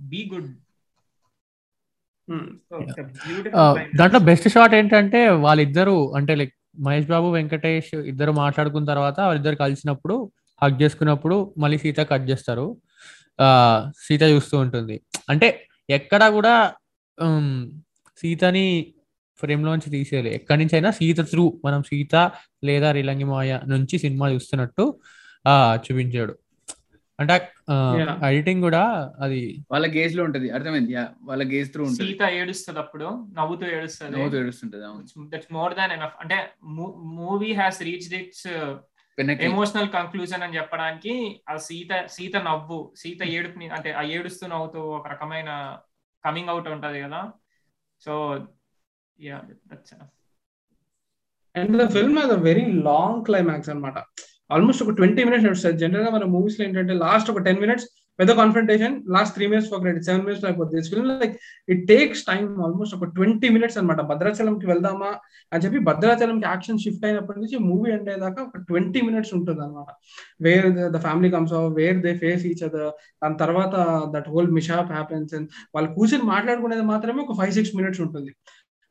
బీ 0.01 0.31
గుడ్ 0.35 0.57
Hmm. 2.29 2.47
దాంట్లో 3.97 4.19
బెస్ట్ 4.19 4.49
షాట్ 4.49 4.75
ఏంటంటే 4.75 5.29
వాళ్ళిద్దరు 5.29 6.15
అంటే 6.15 6.35
లైక్ 6.35 6.55
మహేష్ 6.81 7.09
బాబు 7.09 7.27
వెంకటేష్ 7.27 7.95
ఇద్దరు 7.95 8.33
మాట్లాడుకున్న 8.33 8.87
తర్వాత 8.87 9.21
వాళ్ళిద్దరు 9.21 9.55
కలిసినప్పుడు 9.55 10.33
హక్ 10.63 10.83
చేసుకున్నప్పుడు 10.83 11.55
మళ్ళీ 11.59 11.79
సీత 11.79 11.97
కట్ 12.01 12.31
చేస్తారు. 12.31 12.77
సీత 14.07 14.23
చూస్తూ 14.23 14.59
ఉంటుంది. 14.59 15.01
అంటే 15.29 15.69
ఎక్కడ 15.91 16.29
కూడా 16.29 16.75
సీతని 18.19 18.95
ఫ్రేమ్ 19.39 19.67
లోంచి 19.67 19.91
తీసేయాలి. 19.91 20.35
ఎక్కడి 20.35 20.59
నుంచి 20.59 20.75
అయినా 20.75 20.91
సీత 20.91 21.21
త్రూ 21.21 21.61
మనం 21.65 21.83
సీత 21.83 22.31
లేదా 22.65 22.93
రిలంగి 22.93 23.25
మాయ 23.25 23.61
నుంచి 23.67 23.99
సినిమా 23.99 24.29
చూస్తున్నట్టు 24.31 25.01
ఆ 25.47 25.79
చూపించాడు. 25.85 26.39
అంటే. 27.21 27.49
ఎడిటింగ్ 28.29 28.63
కూడా 28.63 29.13
అది 29.21 29.65
వాళ్ళ 29.71 29.95
గేజ్లో 29.95 30.25
ఉంటది. 30.25 30.51
అర్థమైంది? 30.51 30.95
వాళ్ళ 31.23 31.53
గేజ్ 31.53 31.73
త్రూ 31.73 31.85
ఉంటది. 31.85 32.09
సీత 32.09 32.23
ఏడుస్తుంది 32.23 32.79
అప్పుడు 32.79 33.27
నవ్వుతూ 33.37 33.67
ఏడుస్తుంది. 33.67 34.17
నవ్వుతూ 34.17 34.39
ఏడుస్తుంటది 34.39 34.83
దట్స్ 35.29 35.53
మోర్ 35.53 35.75
దాన్ 35.75 35.93
ఎనఫ్ 35.93 36.17
అంటే 36.21 36.51
movie 36.65 37.53
has 37.53 37.83
reach 37.83 38.15
its 38.15 38.49
emotional 39.19 39.89
conclusion 39.89 40.43
అని 40.43 40.57
చెప్పడానికి 40.57 41.43
ఆ 41.49 41.57
సీత 41.57 42.07
సీత 42.07 42.37
నవ్వు 42.37 42.93
సీత 42.97 43.23
ఏడుపుని 43.23 43.69
అంటే 43.69 43.93
ఆ 43.93 44.03
ఏడుస్తూ 44.03 44.47
నవ్వుతూ 44.47 44.79
ఒక 44.79 45.09
రకమైన 45.09 45.79
కమింగ్ 46.25 46.49
అవుట్ 46.49 46.69
ఉంటది 46.69 47.01
కదా. 47.01 47.33
So 48.01 48.47
yeah 49.21 49.43
that's 49.73 49.95
and 51.55 51.83
the 51.83 51.89
film 51.89 52.19
has 52.19 52.31
a 52.31 52.41
very 52.41 52.73
long 52.73 53.25
climax 53.25 53.71
అన్నమాట. 53.71 53.99
ఆల్మోస్ట్ 54.51 54.83
ఒక 54.83 54.91
ట్వంటీ 54.91 55.25
మినిట్స్ 55.25 55.47
నడుస్తుంది. 55.47 55.79
జనరల్గా 55.79 56.11
మన 56.11 56.25
మూవీస్లో 56.25 56.67
ఏంటంటే 56.67 56.95
లాస్ట్ 56.95 57.31
ఒక 57.31 57.39
టెన్ 57.39 57.61
మినిట్స్ 57.61 57.87
పెద్ద 58.19 58.31
కాన్ఫ్రంటేషన్ 58.33 58.95
లాస్ట్ 59.09 59.35
త్రీ 59.35 59.47
మినిట్స్ 59.47 59.71
ఒక 59.73 59.83
సెవెన్ 60.09 60.25
మినిట్స్ 60.27 60.45
అయిపోతుంది 60.45 60.91
film 60.91 61.09
like 61.09 61.35
it 61.69 61.83
takes 61.89 62.23
time 62.25 62.45
almost 62.67 62.97
ఒక 62.97 63.09
ట్వంటీ 63.17 63.49
మినిట్స్ 63.49 63.79
అనమాట 63.79 64.01
భద్రాచలంకి 64.01 64.67
వెళ్దామా 64.67 65.11
అని 65.53 65.63
చెప్పి 65.65 65.79
భద్రాచలంకి 65.79 66.47
యాక్షన్ 66.49 66.79
షిఫ్ట్ 66.79 67.05
అయినప్పటి 67.05 67.41
నుంచి 67.41 67.59
మూవీ 67.59 67.91
ఎండ్ 67.91 68.09
అయ్యేదాకా 68.09 68.43
ఒక 68.43 68.63
ట్వంటీ 68.69 69.01
మినిట్స్ 69.01 69.35
ఉంటుంది 69.35 69.61
అనమాట 69.61 69.91
where 70.43 70.69
the 70.95 70.99
family 70.99 71.31
comes 71.31 71.53
off 71.53 71.75
where 71.79 72.01
they 72.01 72.15
face 72.17 72.47
each 72.47 72.65
other 72.65 72.91
దాని 73.23 73.37
తర్వాత 73.37 73.75
that 74.15 74.29
whole 74.29 74.51
mishap 74.51 74.93
happens 74.93 75.35
and 75.35 75.49
వాళ్ళు 75.75 75.91
కూర్చొని 75.95 76.27
మాట్లాడుకునేది 76.35 76.83
మాత్రమే 76.83 77.23
ఒక 77.23 77.37
ఫైవ్ 77.41 77.53
సిక్స్ 77.53 77.77
మినిట్స్ 77.77 78.01
ఉంటుంది. 78.01 78.33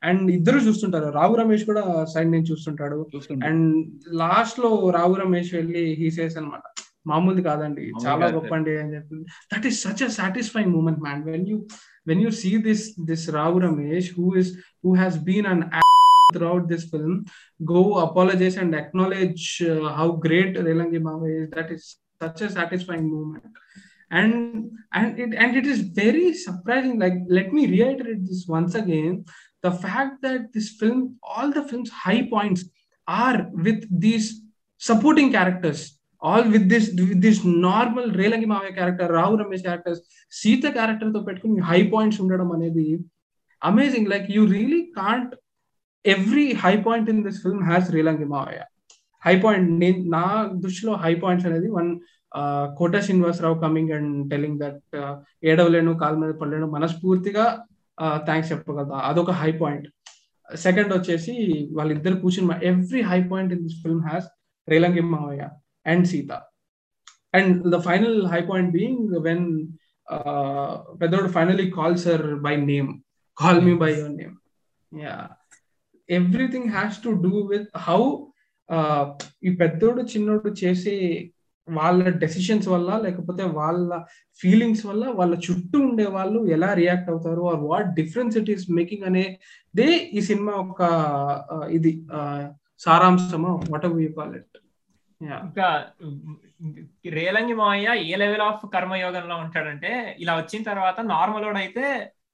అండ్ 0.04 0.32
ఇద్దరు 0.32 0.58
చూస్తుంటారు. 0.58 1.10
రావు 1.10 1.36
రమేష్ 1.36 1.66
కూడా 1.66 1.84
సైడ్ 2.14 2.32
నుంచి 2.32 2.50
చూస్తుంటాడు. 2.52 3.08
చూస్తుంటా 3.16 3.48
అండ్ 3.48 3.86
లాస్ట్లో 4.22 4.90
రావు 4.90 5.14
రమేష్ 5.14 5.54
వెళ్ళి 5.54 5.84
హీసేస్ 6.00 6.38
అనమాట 6.38 6.62
మామూలుది 7.11 7.43
కాదండి 7.49 7.85
మామూలు 7.91 8.07
చాలా 8.07 8.25
కాదు 8.25 8.37
గొప్ప 8.39 8.53
అండి 8.59 8.73
అని 8.83 8.93
చెప్పి 8.97 9.21
that 9.53 9.67
is 9.71 9.79
such 9.87 10.03
a 10.09 10.11
satisfying 10.21 10.73
moment 10.79 11.01
man 11.07 11.23
when 11.31 11.47
you 11.53 11.59
when 12.11 12.23
you 12.25 12.33
see 12.43 12.53
this 12.69 12.85
this 13.11 13.27
Rao 13.39 13.59
Ramesh 13.69 14.11
who 14.19 14.27
is 14.43 14.53
who 14.85 14.93
has 15.03 15.19
been 15.31 15.49
on 15.55 15.65
throughout 16.35 16.65
this 16.69 16.85
film 16.91 17.15
go 17.71 17.81
apologize 17.99 18.57
and 18.57 18.75
acknowledge 18.81 19.45
uh, 19.71 19.89
how 19.99 20.09
great 20.27 20.57
Relangi 20.67 21.01
Mava 21.07 21.29
is 21.39 21.49
that 21.55 21.71
is 21.77 21.85
such 22.23 22.41
a 22.43 22.51
satisfying 22.51 23.07
moment 23.15 23.55
and 24.11 24.71
and 24.93 25.19
it 25.19 25.35
and 25.35 25.57
it 25.57 25.67
is 25.67 25.81
very 26.03 26.35
surprising 26.35 26.99
like 26.99 27.15
let 27.29 27.53
me 27.53 27.67
reiterate 27.67 28.23
this 28.27 28.45
once 28.49 28.75
again 28.75 29.25
the 29.63 29.71
fact 29.71 30.21
that 30.23 30.53
this 30.53 30.71
film 30.81 31.17
all 31.23 31.51
the 31.51 31.65
film's 31.69 31.91
high 32.05 32.23
points 32.35 32.65
are 33.09 33.49
with 33.53 33.81
these 34.01 34.29
supporting 34.81 35.31
characters 35.33 35.94
All 36.22 36.46
with 36.54 36.68
this 36.68 36.88
with 37.02 37.22
this 37.22 37.42
normal 37.66 38.10
Relangi 38.20 38.48
మావయ్య 38.52 38.74
character 38.78 39.12
Rao 39.12 39.36
Ramesh 39.36 39.64
characters 39.64 40.02
Seetha 40.34 40.66
క్యారెక్టర్తో 40.78 41.22
పెట్టుకుని 41.22 41.66
high 41.70 41.82
points 41.94 42.20
ఉండడం 42.24 42.50
అనేది 42.52 42.88
amazing 43.62 44.10
like 44.10 44.28
you 44.36 44.42
really 44.54 44.82
can't 44.98 45.34
every 46.06 46.48
high 46.64 46.74
point 46.86 47.08
in 47.10 47.22
this 47.24 47.40
film 47.44 47.64
has 47.64 47.88
Relangi 47.96 48.28
మావయ్య 48.34 48.64
high 49.24 49.36
point 49.44 49.70
నేను 49.84 50.00
నా 50.10 50.26
దృష్టిలో 50.64 50.94
high 51.04 51.14
points 51.24 51.48
అనేది 51.50 51.70
one 51.78 51.90
Kota 52.78 52.96
Srinivasarao 53.06 53.58
coming 53.62 53.92
and 53.92 54.14
telling 54.32 54.60
that 54.60 54.80
ఏడవలేను 55.44 55.92
కాలు 56.02 56.18
మీద 56.18 56.34
పడలేను 56.42 56.68
మనస్ఫూర్తిగా 56.68 57.46
థ్యాంక్స్ 58.28 58.50
చెప్పగలదా 58.52 58.98
అదొక 59.10 59.34
హై 59.42 59.52
పాయింట్ 59.62 59.86
సెకండ్ 60.50 60.92
వచ్చేసి 60.94 61.34
వాళ్ళిద్దరు 61.72 62.18
కూర్చుని 62.22 62.58
every 62.68 63.02
high 63.04 63.20
point 63.32 63.54
in 63.54 63.64
this 63.64 63.78
film 63.84 64.04
has 64.08 64.28
Relangi 64.68 65.04
మావయ్య 65.08 65.46
and 65.86 66.06
Seetha 66.08 66.32
and 67.34 67.56
the 67.76 67.80
final 67.80 68.20
high 68.26 68.42
point 68.42 68.72
being 68.72 69.14
when 69.28 69.46
పెద్దోడు 71.02 71.30
finally 71.30 71.68
calls 71.72 72.06
her 72.08 72.28
by 72.40 72.56
name 72.66 72.90
call 73.38 73.62
me 73.62 73.76
by 73.76 73.92
your 73.94 74.16
name 74.16 74.36
yeah 74.92 75.16
everything 76.10 76.70
has 76.70 76.98
to 77.04 77.12
do 77.26 77.36
with 77.54 77.70
how 77.88 78.02
ఈ 79.44 79.52
పెద్దోడు 79.56 80.02
చిన్నోడు 80.12 80.50
చేసే 80.62 80.96
వాళ్ళ 81.68 82.10
decisions 82.24 82.68
వల్ల 82.68 82.90
లేకపోతే 82.98 83.44
వాళ్ళ 83.58 83.92
ఫీలింగ్స్ 84.42 84.84
వల్ల 84.86 85.04
వాళ్ళ 85.20 85.34
చుట్టూ 85.46 85.78
ఉండే 85.88 86.06
వాళ్ళు 86.16 86.40
ఎలా 86.56 86.70
రియాక్ట్ 86.74 87.10
అవుతారు 87.10 87.44
or 87.52 87.62
what 87.64 87.90
difference 88.00 88.36
it 88.38 88.52
is 88.56 88.66
making 88.72 89.06
అనే 89.10 89.26
దే 89.74 89.88
ఈ 90.14 90.22
సినిమా 90.30 90.54
ఒక 90.66 90.82
uh, 91.54 91.66
ఇది 91.78 91.94
సారాంశమా 92.86 93.52
వాట్ 93.72 93.88
యూ 94.06 94.12
కాల్ 94.20 94.36
ఇట్ 94.42 94.56
ఇంకా 95.48 95.68
రేలంగి 97.18 97.54
మావయ్య 97.54 97.96
ఏ 98.12 98.16
లెవెల్ 98.24 98.46
ఆఫ్ 98.50 98.66
కర్మయోగంలో 98.76 99.38
ఉంటాడంటే 99.38 99.92
ఇలా 100.20 100.36
వచ్చిన 100.36 100.64
తర్వాత 100.64 101.00
నార్మల్ 101.14 101.58
అయితే 101.64 101.86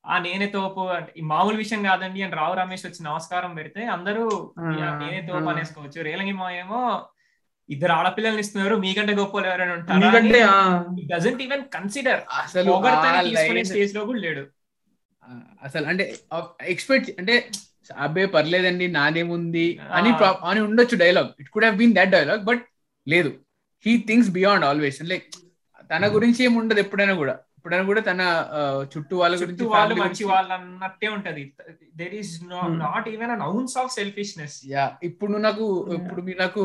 ఆ 0.06 0.16
నేనే 0.20 0.46
తోపు 0.54 0.84
అంటే 0.98 1.12
ఈ 1.20 1.24
మామూలు 1.32 1.58
విషయం 1.58 1.82
కాదండి 1.88 2.22
అని 2.26 2.38
రావు 2.40 2.54
రమేష్ 2.60 2.86
వచ్చి 2.86 3.02
నమస్కారం 3.10 3.52
పెడితే 3.56 3.82
అందరూ 3.96 4.24
నేనే 5.02 5.20
తోపు 5.28 5.50
అనేసుకోవచ్చు. 5.52 6.00
రేలంగి 6.08 6.36
మాయేమో 6.40 6.80
ఇద్దరు 7.70 7.94
ఆడపిల్లల్ని 7.98 8.42
ఇస్తున్నారు 8.44 8.76
మీకంటే 8.76 9.14
గొప్ప 9.20 9.44
ఎవరైనా 9.50 9.74
ఉంటారు? 9.74 10.00
డజంట్ 11.12 11.44
ఈవెన్ 11.46 11.64
కన్సిడర్ 11.76 12.24
అసలు 12.40 12.74
తీసుకునే 13.30 13.64
స్టేజ్లో 13.72 14.02
కూడా 14.10 14.22
లేడు. 14.28 14.44
అసలు 15.68 15.86
అంటే 15.92 16.06
ఎక్స్పెక్ట్ 16.74 17.12
అంటే 17.20 17.36
అబ్బే 18.06 18.26
పర్లేదండి 18.26 18.88
నాదేముంది 18.98 19.68
అని 19.98 20.12
అని 20.50 20.60
ఉండొచ్చు 20.68 20.98
dialogue. 21.04 21.32
It 21.42 21.50
could 21.54 21.66
have 21.68 21.78
been 21.82 21.96
that 22.00 22.14
dialogue 22.18 22.44
but 22.50 22.64
లేదు. 23.08 23.32
He 23.86 23.94
things 24.10 24.30
beyond 24.38 24.66
always 24.72 25.00
like 25.14 25.30
తన 25.92 26.08
గురించి 26.16 26.40
ఏమి 26.48 26.58
ఉండదు 26.62 26.82
ఎప్పుడైనా 26.86 27.14
కూడా. 27.22 27.34
ఎప్పుడైనా 27.58 27.86
కూడా 27.90 28.02
తన 28.02 28.22
చుట్టూ 28.94 29.16
వాళ్ళ 29.22 29.36
గురించి 29.42 29.66
వాళ్ళు 29.74 29.96
మంచి 30.02 30.24
వాళ్ళు 30.32 30.54
అన్నట్టే 30.58 31.08
ఉంటది. 31.16 31.44
There 32.00 32.16
is 32.20 32.32
not 32.84 33.08
even 33.14 33.32
an 33.36 33.44
ounce 33.48 33.76
of 33.82 33.92
selfishness 33.98 34.56
yeah 34.74 34.86
ఇప్పుడు 35.10 35.40
నాకు 35.48 35.66
ఇప్పుడు 35.98 36.24
మీరు 36.28 36.40
నాకు 36.46 36.64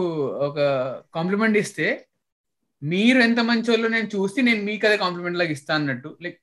ఒక 0.49 0.59
కాంప్లిమెంట్ 1.19 1.59
ఇస్తే 1.63 1.89
మీరు 2.83 3.19
ఎంత 3.27 3.41
మంచి 3.51 3.69
వాళ్ళు 3.73 3.89
నేను 3.97 4.09
చూసి 4.15 4.39
నేను 4.49 4.63
మీకు 4.71 4.85
అదే 4.89 4.97
కాంప్లిమెంట్ 5.05 5.39
లాగా 5.41 5.55
ఇస్తా 5.59 5.73
అన్నట్టు. 5.79 6.11
Like 6.25 6.39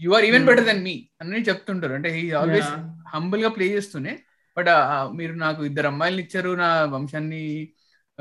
you 0.00 0.10
are 0.18 0.26
even 0.28 0.46
better 0.48 0.66
then 0.68 0.84
me 0.88 0.94
అని 1.22 1.42
చెప్తుంటారు. 1.48 1.94
అంటే 1.98 2.10
హీ 2.16 2.22
ఆల్వేస్ 2.42 2.70
హంబుల్గా 3.14 3.50
ప్లే 3.56 3.66
చేస్తూనే. 3.74 4.14
బట్ 4.56 4.70
మీరు 5.18 5.34
నాకు 5.44 5.60
ఇద్దరు 5.70 5.88
అమ్మాయిలు 5.92 6.20
ఇచ్చారు 6.24 6.50
నా 6.62 6.68
వంశాన్ని 6.96 7.42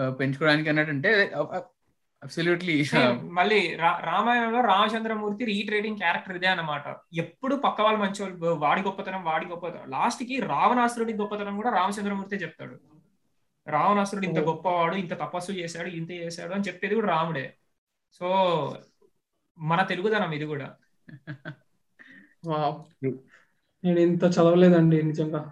పెంచుకోవడానికి 0.09 0.69
అన్నట్టు 0.69 1.09
అబ్సల్యూట్లీ 2.23 2.85
మళ్ళీ 3.21 3.75
రామాయణంలో 3.77 4.61
రామచంద్రమూర్తి 4.61 5.45
రీట్రేటింగ్ 5.45 5.97
క్యారెక్టర్ 5.97 6.35
ఇదే 6.35 6.47
అనమాట 6.47 6.95
ఎప్పుడు 7.13 7.55
పక్క 7.55 7.81
వాళ్ళు 7.81 7.99
మంచి 8.01 8.23
వాళ్ళు 8.23 8.45
వాడి 8.45 8.81
గొప్పతనం 8.81 9.23
వాడి 9.23 9.45
గొప్పతనం. 9.45 9.89
లాస్ట్కి 9.89 10.39
రావణాసురుడి 10.39 11.13
గొప్పతనం 11.13 11.55
కూడా 11.55 11.69
రామచంద్రమూర్తి 11.69 12.35
చెప్తాడు. 12.35 12.79
రావణాసురుడు 13.67 14.25
ఇంత 14.25 14.39
గొప్పవాడు 14.39 14.95
ఇంత 14.95 15.13
తపస్సు 15.13 15.51
చేశాడు 15.51 15.87
ఇంత 15.87 16.11
చేశాడు 16.11 16.53
అని 16.53 16.63
చెప్పేది 16.67 16.95
కూడా 16.95 17.07
రాముడే. 17.07 17.53
సో 18.13 18.27
మన 19.57 19.83
తెలుగుదనం 19.83 20.31
ఇది 20.31 20.45
కూడా. 20.45 20.75
నేను 23.83 23.99
ఇంత 23.99 24.23
చదవలేదండి 24.23 25.03
నిజంగా. 25.03 25.51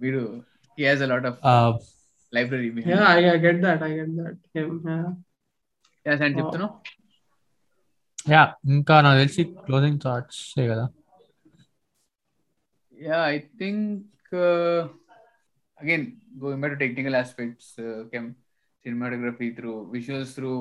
మీరు 0.00 0.42
he 0.78 0.86
has 0.86 1.02
a 1.02 1.06
lot 1.06 1.26
of 1.26 1.38
library 2.32 2.68
yeah 2.86 3.04
I, 3.10 3.24
I 3.30 3.38
get 3.38 3.58
that 3.62 3.80
i 3.82 3.94
get 3.98 4.10
that. 4.18 4.36
Yeah, 4.54 4.68
yeah. 4.86 5.08
yes 6.06 6.20
and 6.26 6.36
చెప్తున్నావు 6.38 6.72
యా 8.30 8.42
ఇంకా 8.74 8.94
నాకు 9.04 9.18
తెలిసి 9.20 9.42
క్లోజింగ్ 9.66 10.00
థాట్స్ 10.04 10.40
కదా? 10.70 10.84
Yeah 12.94 13.18
I 13.28 13.38
think 13.60 14.34
again 15.78 16.06
going 16.42 16.62
back 16.62 16.74
to 16.74 16.80
technical 16.84 17.16
aspects 17.20 17.72
came 18.12 18.28
cinematography 18.84 19.48
through 19.58 19.72
visuals 19.94 20.34
through 20.34 20.52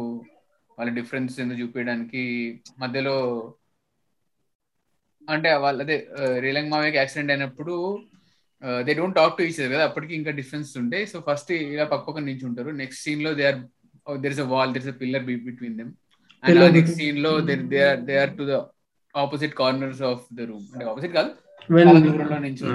వాళ్ళ 0.78 0.90
difference 0.92 1.36
ఎందుకు 1.44 1.60
చూపించడానికి 1.62 2.24
మధ్యలో 2.80 3.16
అంటే 5.28 5.50
వాళ్ళ 5.64 5.78
అదే 5.82 5.98
రీలంగ్ 6.40 6.72
మామయ్యకి 6.74 7.00
యాక్సిడెంట్ 7.00 7.32
అయినప్పుడు 7.34 7.76
they 8.86 8.94
don't 8.94 9.16
talk 9.16 9.36
to 9.38 9.44
each 9.44 9.60
కదా 9.66 9.84
అప్పటికి 9.84 10.14
ఇంకా 10.16 10.32
డిఫరెన్స్ 10.40 10.72
ఉంటాయి 10.82 11.06
సో 11.06 11.18
ఫస్ట్ 11.28 11.52
ఇలా 11.74 11.86
పక్క 11.86 12.04
పక్కన 12.08 12.26
నుంచి 12.32 12.46
ఉంటారు 12.46 12.72
నెక్స్ట్ 12.80 13.04
సీన్లో 13.04 13.32
they 13.40 13.46
are 13.48 13.60
there 14.08 14.34
is 14.36 14.44
a 14.46 14.50
wall 14.54 14.72
there 14.74 14.84
is 14.84 14.94
a 14.94 14.98
pillar 15.02 15.26
between 15.48 15.76
them 15.80 15.92
and 16.44 16.60
next 16.78 16.98
సీన్లో 17.02 17.34
they 17.72 17.82
are 17.86 18.02
they 18.08 18.16
are 18.24 18.34
to 18.38 18.46
the 18.52 18.56
opposite 19.16 19.54
corners 19.56 20.02
of 20.10 20.26
the 20.34 20.48
room 20.50 20.66
అంటే 20.74 20.86
ఆపోజిట్ 20.86 21.14
కాదు 21.14 21.32
దూరంలో 22.08 22.40
నుంచి 22.44 22.66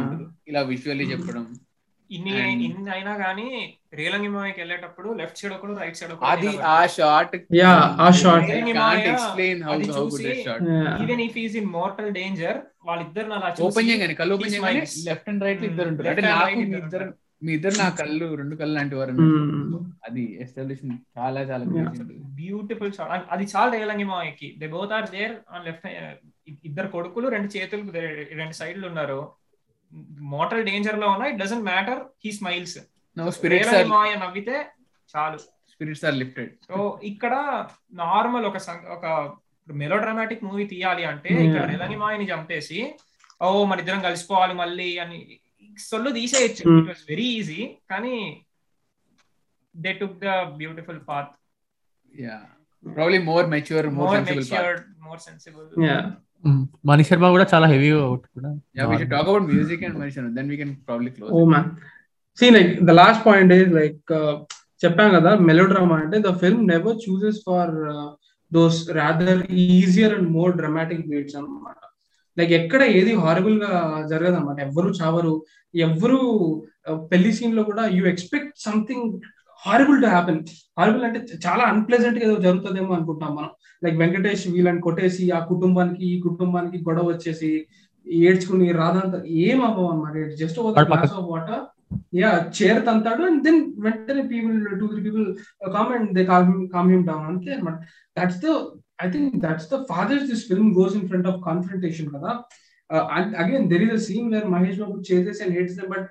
ఇలా 0.51 0.61
విజువల్లీ 0.71 1.05
చెప్పడం. 1.13 1.45
ఇన్ని 2.15 2.33
ఇన్ని 2.67 2.91
అయినా 2.95 3.13
కానీ 3.21 3.47
రేలంగి 3.99 4.31
మాయకి 4.35 4.61
వెళ్ళేటప్పుడు 4.63 5.09
లెఫ్ట్ 5.21 5.39
సైడ్ 5.41 5.55
ఒకడు 5.57 5.75
రైట్ 5.81 5.99
సైడ్ 6.01 6.13
అది 6.31 6.51
ఆ 6.71 6.79
షార్ట్ 6.95 7.35
యా 7.59 7.73
ఆ 7.99 8.09
shot 8.21 8.51
can't 8.79 9.09
explain 9.13 9.63
how 9.67 9.75
how 9.91 10.05
good 10.07 10.25
this 10.27 10.45
shot 10.47 10.63
even 11.05 11.23
if 11.27 11.39
is 11.43 11.57
in 11.61 11.71
mortal 11.79 12.13
danger 12.19 12.61
వాళ్ళిద్దరు 12.89 13.35
అలా 13.39 13.51
ఓపెన్ 13.69 13.89
చేయగానే 13.91 14.17
కళ్ళు 14.21 14.35
ఓపెన్ 14.37 14.55
చేయగానే 14.55 14.85
లెఫ్ట్ 15.09 15.29
అండ్ 15.33 15.45
రైట్ 15.47 15.65
ఇద్దరు 15.71 15.89
ఉంటారు. 15.93 16.09
అంటే 16.13 16.25
నాకు 16.31 16.57
మీ 16.63 16.79
ఇద్దరు 16.81 17.09
మీ 17.43 17.53
ఇద్దరు 17.55 17.77
నా 17.79 17.87
కళ్ళు 18.01 18.27
రెండు 18.41 18.55
కళ్ళు 18.59 18.75
లాంటి 18.77 18.95
వారు 18.95 19.13
అది 20.07 20.25
ఎస్టాబ్లిష్ 20.43 20.83
చాలా 21.17 21.41
చాలా 21.49 21.65
బ్యూటిఫుల్ 22.37 22.93
షాట్ 22.99 23.27
అది 23.35 23.45
చాలా 23.55 23.71
రేలంగి 23.77 24.07
మాయకి 24.11 24.49
they 24.61 24.67
both 24.75 24.95
are 24.99 25.09
there 25.11 25.35
on 25.55 25.65
left 25.67 25.87
ఇద్దరు 26.65 26.89
కొడుకులు 26.89 27.27
రెండు 27.29 27.49
చేతులు 27.55 27.83
రెండు 28.41 28.55
సైడ్లు 28.61 28.87
ఉన్నారు. 28.91 29.21
మోటల్ 30.33 30.63
డేంజర్లో 30.69 31.07
ఉన్నా 31.15 31.27
it 31.27 31.41
doesn't 31.41 31.67
matter 31.67 32.01
he 32.25 32.33
smiles 32.33 32.79
నవ్వితే 34.23 34.57
చాలు. 35.15 35.39
స్పిరిట్స్ 35.73 36.05
ఆర్ 36.05 36.17
లిఫ్టెడ్ 36.17 36.53
సో 36.69 36.77
ఇక్కడ 37.11 37.35
నార్మల్ 38.03 38.47
ఒక 38.47 38.59
ఒక 38.97 39.07
మెలో 39.69 39.97
డ్రామాటిక్ 39.99 40.45
మూవీ 40.45 40.65
తీయాలి 40.71 41.05
అంటే 41.05 41.31
ఇక్కడ 41.45 41.65
రేలంగి 41.71 41.99
మాయని 42.03 42.27
చంపేసి 42.31 42.79
ఓ 43.41 43.49
మన 43.65 43.79
ఇద్దరం 43.79 44.03
కలిసిపోవాలి 44.03 44.55
మళ్ళీ 44.55 44.89
అని 44.99 45.19
సొల్లు 45.79 46.11
తీసేయచ్చు. 46.17 46.63
ఇట్ 46.73 46.89
వాస్ 46.89 47.05
వెరీ 47.11 47.27
ఈజీ 47.37 47.61
కానీ 47.91 48.15
they 49.75 49.93
took 50.01 50.19
the 50.23 50.31
beautiful 50.59 51.01
path 51.09 51.33
yeah 52.15 52.37
probably 52.85 53.19
more 53.29 53.47
mature 53.53 53.89
more 53.99 54.11
sensible 54.21 54.79
more 55.05 55.21
sensible 55.21 55.69
yeah 55.87 55.99
Manish 56.89 57.11
Sharma 57.11 57.27
కూడా 57.35 57.47
చాలా 57.53 57.67
హెవీ 57.73 57.91
అవుట్ 58.07 58.25
కూడా. 58.37 58.51
Yeah 58.79 58.85
we 58.91 58.97
should 59.01 59.13
talk 59.15 59.23
about 59.25 59.45
music 59.51 59.83
and 59.87 59.97
Manish 60.01 60.17
Sharma 60.17 60.31
then 60.39 60.49
we 60.53 60.57
can 60.61 60.73
probably 60.89 61.11
close 61.17 61.33
oh 61.37 61.43
man 61.53 61.69
see 62.39 62.49
like 62.57 62.73
the 62.89 62.95
last 63.01 63.23
point 63.29 63.53
is 63.59 63.73
like 63.79 64.13
చెప్పాం 64.85 65.11
కదా 65.17 65.33
melodrama 65.49 65.97
అంటే 66.05 66.19
the 66.27 66.33
film 66.43 66.65
never 66.73 66.99
chooses 67.07 67.41
for 67.49 67.73
those 68.53 68.79
rather 68.99 69.43
easier 69.79 70.15
and 70.17 70.29
more 70.39 70.53
dramatic 70.61 71.07
beats 71.11 71.37
అనమాట 71.41 71.79
like 72.37 72.53
ఎక్కడ 72.61 72.83
ఏది 72.99 73.13
హారబుల్గా 73.23 73.71
జరగదు 74.13 74.37
అనమాట 74.39 74.59
ఎవ్వరు 74.67 74.91
చావరు. 75.01 75.35
ఎవ్వరు 75.75 76.19
పెళ్ళి 77.11 77.33
సీన్లో 77.39 77.63
కూడా 77.71 77.83
you 77.97 78.03
expect 78.13 78.55
something 78.65 79.07
horrible 79.63 79.99
to 80.03 80.09
happen 80.15 80.41
horrible 80.79 81.05
అంటే 81.09 81.21
చాలా 81.45 81.65
అన్ప్లెజెంట్గా 81.73 82.25
ఏదో 82.29 82.37
జరుగుతుందేమో 82.47 82.93
అనుకుంటాం 82.97 83.33
మనం. 83.39 83.51
లైక్ 83.83 83.97
వెంకటేష్ 83.99 84.45
వీళ్ళని 84.55 84.81
కొట్టేసి 84.81 85.25
ఆ 85.33 85.41
కుటుంబానికి 85.51 86.05
ఈ 86.09 86.17
కుటుంబానికి 86.21 86.79
గొడవ 86.87 87.07
వచ్చేసి 87.11 87.51
ఏడ్చుకుని 88.25 88.67
రాదంతా 88.81 89.19
ఏం 89.43 89.59
అవ్వవు 89.67 89.91
అనమాట 89.93 90.15
just 90.41 90.59
glass 90.89 91.15
of 91.19 91.29
water 91.33 91.63
yeah 92.19 92.29
chair 92.57 92.81
తంతాడు 92.87 93.23
and 93.29 93.41
then 93.47 93.61
వెంటనే 93.85 94.23
people 94.31 94.57
two 94.81 94.87
three 94.93 95.01
people 95.07 95.27
comment 95.75 96.11
they 96.17 96.23
calm 96.73 96.91
him 96.93 97.05
down 97.09 97.27
అంతే 97.31 97.51
అనమాట 97.57 97.77
that's 98.17 98.41
the 98.45 98.49
I 99.05 99.09
think 99.11 99.37
that's 99.45 99.69
the 99.71 99.79
father's 99.91 100.27
this 100.31 100.45
film 100.51 100.71
goes 100.79 100.97
in 100.99 101.07
front 101.09 101.29
of 101.31 101.39
confrontation 101.47 102.11
కదా. 102.15 102.33
Again 103.41 103.67
there 103.71 103.85
is 103.85 103.95
a 103.95 104.03
scene 104.07 104.29
where 104.35 104.49
Mahesh 104.55 104.79
Babu 104.81 104.97
chases 105.11 105.41
and 105.45 105.55
hates 105.57 105.79
but 105.93 106.07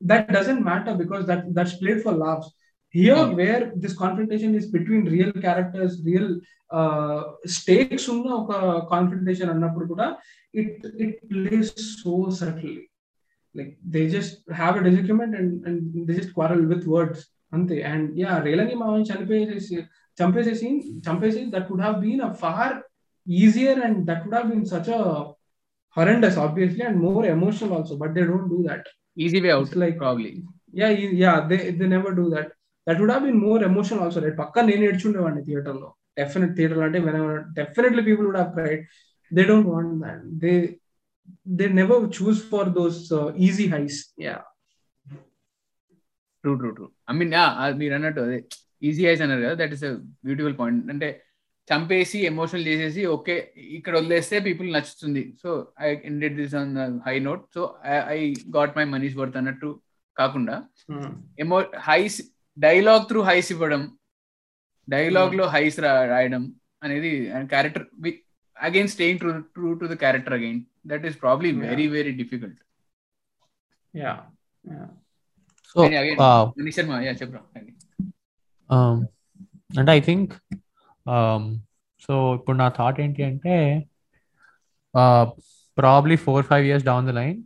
that 0.00 0.28
doesn't 0.36 0.62
matter 0.68 0.96
because 1.02 1.22
that 1.30 1.44
that's 1.58 1.76
played 1.80 2.00
for 2.04 2.18
laughs 2.18 2.48
here 2.94 3.18
oh. 3.20 3.30
where 3.38 3.62
this 3.74 3.94
confrontation 3.94 4.50
is 4.54 4.66
between 4.76 5.02
real 5.14 5.32
characters 5.46 5.92
real 6.08 6.28
uh, 6.70 7.20
stakes 7.56 8.04
ఉన్న 8.14 8.26
ఒక 8.40 8.52
confrontation 8.92 9.48
అన్నప్పుడు 9.54 9.86
కూడా 9.92 10.06
it 10.54 10.84
it 11.04 11.18
plays 11.30 11.72
so 12.02 12.12
subtly 12.40 12.84
like 13.54 13.72
they 13.94 14.02
just 14.14 14.36
have 14.60 14.74
a 14.80 14.84
disagreement 14.88 15.36
and 15.40 15.54
and 15.68 15.80
they 16.08 16.14
just 16.18 16.34
quarrel 16.38 16.64
with 16.72 16.86
words 16.94 17.22
అంతే 17.52 17.76
and 17.92 18.08
yeah 18.22 18.32
Relangi 18.48 18.76
మావన్ 18.82 19.06
చనిపోయేసి 19.10 19.76
చంపేసే 20.18 20.54
scene 20.62 20.78
చంపేసి 21.06 21.42
that 21.54 21.68
would 21.72 21.84
have 21.84 21.96
been 22.06 22.24
a 22.28 22.32
far 22.42 22.74
easier 23.26 23.80
and 23.88 24.00
that 24.10 24.22
would 24.24 24.36
have 24.36 24.50
been 24.52 24.68
such 24.74 24.90
a 24.98 25.00
horrendous 25.96 26.36
obviously 26.44 26.82
and 26.82 26.96
more 26.98 27.24
emotional 27.26 27.72
also 27.76 27.96
but 27.96 28.10
they 28.14 28.24
don't 28.30 28.48
do 28.52 28.60
that 28.68 28.84
easy 29.24 29.40
way 29.44 29.50
out 29.56 29.68
It's 29.68 29.80
like- 29.82 29.98
probably 30.00 30.30
yeah 30.80 30.92
e- 31.02 31.16
yeah 31.20 31.36
they 31.50 31.58
they 31.78 31.88
never 31.92 32.10
do 32.20 32.24
that 32.32 32.48
that 32.86 32.96
would 33.00 33.12
have 33.14 33.24
been 33.26 33.38
more 33.46 33.60
emotional 33.70 34.02
also 34.06 34.20
right? 34.24 34.36
పక్క 34.42 34.64
నేను 34.70 34.84
ఏడ్చుండేవాడిని 34.90 35.42
థియేటర్లో. 35.48 35.90
Definite 36.20 36.52
theatre 36.56 36.82
అంటే 36.86 36.98
definitely 37.60 38.02
people 38.08 38.26
would 38.28 38.40
have 38.40 38.50
cried 38.56 38.82
they 39.32 39.44
don't 39.50 39.68
want 39.74 39.94
that 40.04 40.24
they 40.44 40.52
they 41.60 41.66
never 41.80 42.04
choose 42.18 42.40
for 42.52 42.68
those 42.78 43.00
easy 43.46 43.66
highs 43.74 43.98
yeah 44.26 44.36
true 46.44 46.54
true 46.60 46.70
true 46.78 46.86
I 47.10 47.14
mean 47.20 47.34
మీరు 47.82 47.94
అన్నట్టు 47.98 48.20
అదే 48.26 48.38
easy 48.88 49.04
highs 49.12 49.22
అన్నారు 49.26 49.42
కదా 49.46 49.54
that 49.62 49.74
is 49.76 49.84
a 49.90 49.92
beautiful 50.26 50.58
point 50.58 50.90
అంటే 50.94 51.08
చంపేసి 51.68 52.18
emotional 52.30 52.66
చేసేసి 52.70 53.02
okay 53.14 53.34
ఇక్కడ 53.76 53.94
వదిలేస్తే 53.98 54.38
పీపుల్ 54.46 54.66
నచ్చుతుంది. 54.72 55.22
So 55.42 55.50
I 55.80 55.90
ended 56.10 56.36
this 56.40 56.54
on 56.60 56.72
high 57.06 57.14
note 57.28 57.44
so 57.54 57.62
I 58.16 58.18
got 58.56 58.76
my 58.78 58.84
money's 58.94 59.16
worth 59.20 59.38
అన్నట్టు 59.40 59.70
కాకుండా 60.16 60.56
ఎమో 61.38 61.58
హైస్ 61.88 62.18
డైలాగ్ 62.56 63.06
త్రూ 63.10 63.20
హైస్ 63.28 63.48
ఇవ్వడం 63.54 63.82
డైలాగ్లో 64.88 65.44
హైస్ 65.54 65.78
రాయడం 65.84 66.42
అనేది 66.82 67.10
character 67.52 67.84
again 68.56 68.90
staying 68.94 69.20
true 69.20 69.30
true 69.54 69.68
to 69.80 69.84
the 69.92 69.94
character 70.02 70.34
again. 70.38 70.60
That 70.90 71.06
is 71.08 71.16
probably. 71.22 71.50
Very 71.64 71.86
very 71.94 72.12
difficult. 72.20 72.60
Yeah 73.94 74.12
so 75.76 75.80
again 76.02 76.20
Manish 76.58 76.76
Sharma 76.78 77.00
yeah 77.06 77.14
చెప్పరా 77.22 77.42
అంటే 79.78 79.90
I 79.98 80.00
think 80.08 80.32
so 82.02 82.14
ఇప్పుడు 82.36 82.56
నా 82.62 82.68
థాట్ 82.78 83.00
ఏంటి 83.04 83.22
అంటే 83.30 83.54
probably 85.78 86.16
four 86.26 86.46
five 86.50 86.66
years 86.70 86.88
down 86.92 87.08
the 87.10 87.14
line 87.20 87.40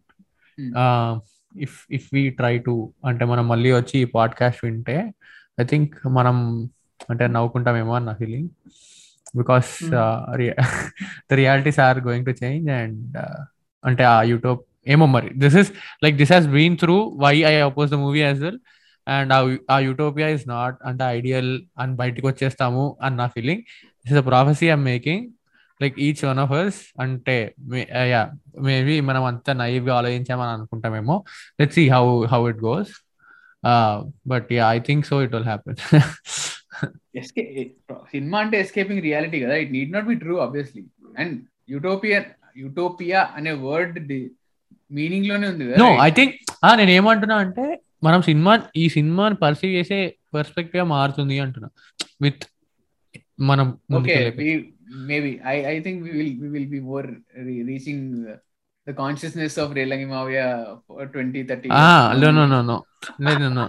Hmm. 0.58 0.70
If 1.56 1.86
if 1.90 2.08
we 2.12 2.30
try 2.30 2.58
to 2.58 2.92
అంటే 3.06 3.24
మనం 3.24 3.48
మళ్ళీ 3.48 3.72
వచ్చి 3.72 4.00
ఈ 4.00 4.04
పాడ్కాస్ట్ 4.04 4.64
వింటే 4.64 5.12
ఐ 5.60 5.64
థింక్ 5.64 6.08
మనం 6.08 6.68
అంటే 7.10 7.26
నవ్వుకుంటామేమో 7.26 7.94
అని 7.94 8.06
నా 8.06 8.12
feeling 8.14 8.48
because 9.36 9.90
the 9.90 11.34
realities 11.34 11.80
are 11.80 11.98
going 11.98 12.26
to 12.26 12.44
change 12.44 12.70
and 12.70 13.18
అంటే 13.84 14.04
ఆ 14.04 14.22
యూట్యూబ్ 14.22 14.58
ఏమో 14.88 15.06
మరి. 15.06 15.30
This 15.38 15.56
is 15.56 15.72
like 16.04 16.16
this 16.16 16.32
has 16.32 16.46
been 16.46 16.76
through 16.76 17.18
why 17.20 17.36
I 17.36 17.54
oppose 17.60 17.90
the 17.90 17.94
movie 17.94 18.20
as 18.20 18.40
well 18.40 18.58
and 19.08 19.60
ఆ 19.70 19.78
యూటోపియా 19.78 20.28
ఇస్ 20.28 20.48
నాట్ 20.48 20.76
అంటే 20.84 21.04
ఐడియల్ 21.04 21.62
అని 21.78 21.94
బయటకు 21.94 22.26
వచ్చేస్తాము 22.26 22.96
అని 23.02 23.16
నా 23.16 23.26
feeling 23.26 23.60
this 23.88 24.12
is 24.12 24.18
a 24.18 24.28
prophecy 24.28 24.66
I'm 24.66 24.84
making 24.84 25.26
like 25.82 25.96
each 25.98 26.24
one 26.24 26.40
of 26.44 26.52
us 26.52 26.78
అంటే 27.00 27.36
yeah 28.12 28.22
maybe 28.60 29.00
మనం 29.00 29.24
అంత 29.24 29.50
నైవ్గా 29.50 29.94
ఆలోచించామని 29.94 30.50
అనుకుంటామేమో. 30.50 31.24
Let 31.60 31.72
see 31.72 31.88
how 31.88 32.04
how 32.32 32.40
it 32.50 32.62
goes 32.64 32.92
but 34.26 34.48
yeah 34.52 34.66
I 34.72 34.78
think 34.80 35.06
so 35.06 35.22
it 35.22 35.34
will 35.34 35.44
happen 35.44 35.78
cinema 38.12 38.38
అంటే 38.38 38.56
ఎస్కేపింగ్ 38.60 39.02
రియాలిటీ 39.02 39.40
కదా. 39.40 39.54
It 39.54 39.72
need 39.72 39.92
not 39.92 40.04
be 40.04 40.14
true 40.14 40.36
obviously 40.38 40.84
and 41.18 41.34
utopia 41.70 42.20
utopia 42.56 43.22
అనే 43.36 43.52
word 43.66 43.98
మీనింగ్లోనే 44.90 45.46
ఉంది 45.48 45.64
నో 45.64 45.88
కదా 45.88 46.04
ఐ 46.04 46.10
థింక్ 46.10 46.34
నేను 46.76 46.90
ఏమంటున్నా 46.90 47.36
అంటే 47.36 47.64
మనం 48.04 48.20
సినిమా 48.22 48.52
ఈ 48.76 48.88
సినిమాని 48.88 49.34
పర్సీవ్ 49.34 49.72
చేసే 49.72 49.98
పర్స్పెక్టివ్ 50.34 50.86
మారుతుంది 50.88 51.36
అంటున్నా. 51.44 51.68
విత్ 52.22 52.44
మనం 53.40 53.66
okay 54.90 54.96
ముందుకెళ్ళే 54.96 55.06
maybe 55.08 55.32
I 55.44 55.56
I 55.64 55.76
think 55.82 56.02
we 56.02 56.10
will 56.18 56.32
we 56.42 56.48
will 56.48 56.66
be 56.66 56.80
more 56.80 57.08
reaching 57.70 58.04
the 58.86 58.90
consciousness 58.98 59.58
of 59.58 59.72
Relangi 59.76 60.04
మావయ్య 60.06 60.42
twenty 61.12 61.42
thirty 61.42 61.68
no 62.22 62.30
no 62.30 62.44
no 62.46 62.60
no 62.62 62.76
లేదు 63.20 63.48
నో 63.50 63.66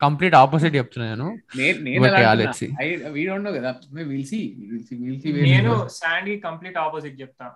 కంప్లీట్ 0.00 0.34
ఆపోజిట్ 0.34 0.74
చెప్తున్నా 0.74 1.06
నేను. 1.08 1.24
నేను 1.56 2.02
But 2.02 2.12
yeah, 2.14 2.34
let's 2.40 2.58
see. 2.58 2.68
We 3.16 3.22
don't 3.26 3.44
know 3.46 3.52
కదా. 3.52 3.70
Will 4.10 4.24
see 4.24 4.38
will 4.70 4.84
see 4.86 4.94
will 5.00 5.18
see 5.20 5.30
నేను 5.48 5.72
శాండ్కి 5.96 6.36
complete 6.40 6.78
opposite 6.78 7.16
చెప్తా. 7.20 7.46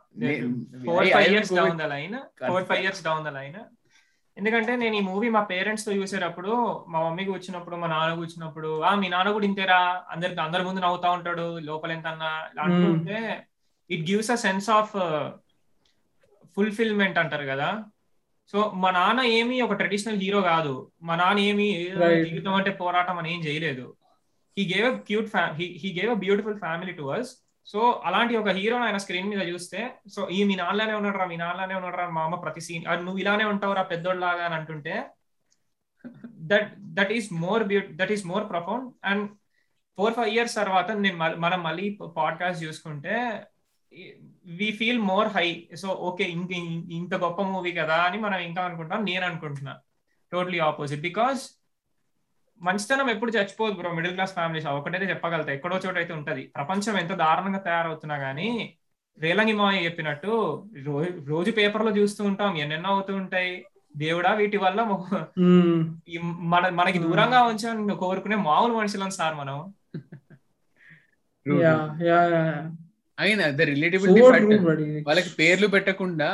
Four 0.89 1.07
five 1.15 1.31
years 1.33 1.53
down 1.53 1.79
the 1.79 1.87
line 1.95 2.17
four 2.51 2.65
five 2.65 2.83
years 2.85 3.03
down 3.05 3.25
the 3.25 3.33
line 3.39 3.57
ఎందుకంటే 4.37 4.77
నేను 4.77 4.97
ఈ 4.97 5.01
మూవీ 5.01 5.29
మా 5.29 5.41
పేరెంట్స్తో 5.41 5.93
చూసేటప్పుడు 5.93 6.53
మా 6.89 7.05
మమ్మీకి 7.05 7.31
వచ్చినప్పుడు 7.31 7.77
మా 7.77 7.87
నాన్న 7.87 8.21
వచ్చినప్పుడు 8.21 8.83
ఆ 8.83 8.95
మీ 8.95 9.09
నాన్న 9.09 9.31
కూడా 9.31 9.47
ఇంతేరా 9.47 10.05
అందరికి 10.11 10.41
అందరి 10.41 10.65
ముందు 10.65 10.81
నవ్వుతా 10.81 11.11
ఉంటాడు 11.11 11.59
లోపల 11.59 11.93
ఎంత 11.93 12.07
అన్నా 12.07 12.31
అంటుంటే 12.63 13.47
it 13.91 14.11
gives 14.11 14.31
a 14.31 14.35
sense 14.35 14.71
of 14.71 14.95
fulfilment 16.57 17.19
అంటారు 17.19 17.45
కదా. 17.45 17.69
సో 18.55 18.73
మా 18.75 18.91
నాన్న 18.91 19.21
ఏమి 19.21 19.63
ఒక 19.63 19.73
ట్రెడిషనల్ 19.73 20.17
హీరో 20.17 20.41
కాదు. 20.43 20.75
మా 21.03 21.17
నాన్న 21.17 21.39
ఏమి. 21.41 21.69
జీవితం 22.27 22.55
అంటే 22.55 22.71
పోరాటం 22.71 23.19
అని 23.19 23.35
ఏం 23.35 23.41
చేయలేదు. 23.47 23.87
He 24.59 24.65
gave 24.75 24.95
a 24.95 24.99
cute 24.99 25.31
he 25.83 25.89
gave 26.01 26.11
a 26.11 26.15
beautiful 26.15 26.59
family 26.59 26.93
to 26.93 27.03
us 27.03 27.33
so 27.69 27.79
అలాంటి 28.05 28.37
ఒక 28.37 28.49
హీరో 28.51 28.77
ఆయన 28.79 28.97
స్క్రీన్ 28.97 29.29
మీద 29.29 29.43
చూస్తే 29.49 29.81
సో 30.09 30.29
ఈ 30.29 30.45
మీ 30.45 30.55
నాన్నలానే 30.55 30.95
ఉన్నాడు 30.95 31.29
మీ 31.29 31.37
నాన్నలానే 31.37 31.75
ఉన్నాడు 31.75 31.97
రా 31.97 32.09
మా 32.09 32.25
అమ్మ 32.25 32.35
ప్రతి 32.37 32.61
సీన్ 32.61 32.85
నువ్వు 32.99 33.19
ఇలానే 33.19 33.45
ఉంటావు 33.45 33.73
రా 33.73 33.83
పెద్దోళ్ళలాగా 33.83 34.45
అని 34.45 34.55
అంటుంటే 34.55 34.95
that 36.45 36.69
that 36.95 37.13
is 37.13 37.33
more 37.41 37.65
beaut 37.65 37.97
that 37.97 38.13
is 38.13 38.27
more 38.27 38.51
profound 38.51 38.93
and 39.05 39.25
four 39.99 40.15
five 40.15 40.29
years 40.29 40.55
తర్వాత 40.55 40.91
నేను 40.99 41.17
మళ్ళీ- 41.17 41.41
మనం 41.41 41.63
మళ్ళీ 41.63 41.87
పాడ్కాస్ట్ 42.17 42.65
చూసుకుంటే 42.65 43.15
we 44.55 44.71
feel 44.73 44.99
more 45.03 45.29
high 45.29 45.49
so 45.77 45.89
okay 46.05 46.25
ఇంక 46.31 46.51
ఇంత 46.93 47.15
గొప్ప 47.17 47.43
మూవీ 47.49 47.73
కదా 47.73 47.97
అని 48.03 48.19
మనం 48.19 48.39
ఇంకా 48.41 48.63
అనుకుంటాం 48.63 49.05
నేను 49.05 49.27
అనుకుంటున్నా. 49.27 49.75
టోటలీ 50.33 50.59
ఆపోజిట్ 50.61 51.01
బికాస్ 51.01 51.43
మంచితనం 52.61 53.09
ఎప్పుడు 53.11 53.33
చచ్చిపోదు 53.37 53.75
బ్రో 53.79 53.91
మిడిల్ 53.95 54.13
క్లాస్ 54.13 54.35
ఫ్యామిలీస్ 54.35 54.67
ఒకటైతే 54.67 55.07
చెప్పగలుగుతా. 55.11 55.53
ఎక్కడో 55.53 55.81
చోట 55.87 55.97
అయితే 55.97 56.13
ఉంటది. 56.13 56.43
ప్రపంచం 56.57 56.97
ఎంత 56.99 57.15
దారుణంగా 57.23 57.61
తయారవుతున్నా 57.67 58.17
గానీ 58.17 58.49
రేలంగి 59.19 59.53
మావయ్య 59.53 59.85
చెప్పినట్టు 59.85 60.31
రోజు 61.29 61.51
పేపర్లో 61.59 61.91
చూస్తూ 61.97 62.23
ఉంటాం. 62.25 62.57
ఎన్నెన్నో 62.63 62.91
అవుతూ 62.95 63.13
ఉంటాయి. 63.17 63.53
దేవుడా 63.97 64.31
వీటి 64.35 64.59
వల్ల 64.63 64.81
మన 66.53 66.63
మనకి 66.81 66.99
దూరంగా 66.99 67.41
ఉంచాలని 67.51 67.97
కోరుకునే 67.97 68.37
మామూలు 68.49 68.75
మనుషులం 68.79 69.11
సార్ 69.19 69.35
మనం. 69.35 69.59
యా 71.63 71.75
యా 72.09 72.19
అయినా 73.19 73.45
ద 73.59 73.63
రిలేటిబిలిటీ 73.71 74.21
వాళ్ళకి 75.09 75.31
పేర్లు 75.39 75.67
పెట్టకుండా 75.67 76.29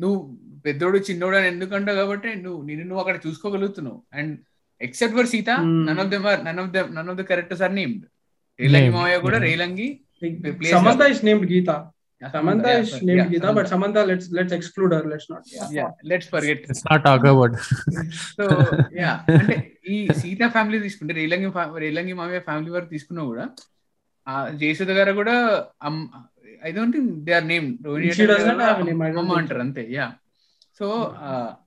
నువ్వు 0.00 0.18
పెద్దోడు 0.66 0.98
చిన్నోడు 0.98 1.36
అని 1.36 1.48
ఎందుకంటావు 1.48 1.98
కాబట్టి 1.98 2.30
నువ్వు 2.42 2.60
నిన్ను 2.66 2.84
నువ్వు 2.86 3.02
అక్కడ 3.04 3.18
చూసుకోగలుగుతున్నావు. 3.26 3.98
And 4.12 4.34
except 4.80 5.16
for 5.16 5.26
Sita 5.26 5.50
none 5.88 5.98
of 5.98 6.08
them 6.08 6.26
are 6.26 6.44
none 6.44 6.58
of 6.58 6.70
them 6.70 6.94
none 6.94 7.08
of 7.08 7.16
the 7.16 7.22
correct 7.22 7.54
sir 7.54 7.72
named 7.72 8.04
Relangi 8.58 8.88
మావయ్య 8.88 9.18
కూడా 9.18 9.38
Relangi 9.38 10.00
Samantha 10.72 11.04
is 11.04 11.24
named 11.24 11.50
Samantha 13.68 13.94
let's 14.08 14.32
let's 14.32 14.54
exclude 14.54 14.94
her 14.94 15.06
let's 15.06 15.32
not 15.32 15.74
yeah 15.74 15.90
let's 16.04 16.28
forget 16.28 16.72
so 18.36 18.66
yeah 19.00 19.24
ఈ 19.86 20.08
Sita 20.14 20.38
family 20.48 20.78
తీసుకుంటే 20.78 21.14
రేలంగి 21.14 21.78
రేలంగి 21.78 22.12
మావయ్య 22.12 22.40
family 22.40 22.70
వరకు 22.70 22.88
తీసుకున్నా 22.88 23.24
కూడా 23.24 23.48
ఆ 24.26 24.50
జయసుధ 24.54 24.90
గారు 24.90 25.12
కూడా 25.12 25.60
దే 27.26 27.32
ఆర్ 27.32 27.44
నేమ్ 27.44 27.78
రోహిణి 27.84 28.10
అంటారు 29.38 29.60
అంతే 29.60 29.86
యా 29.90 30.12
సో 30.80 30.86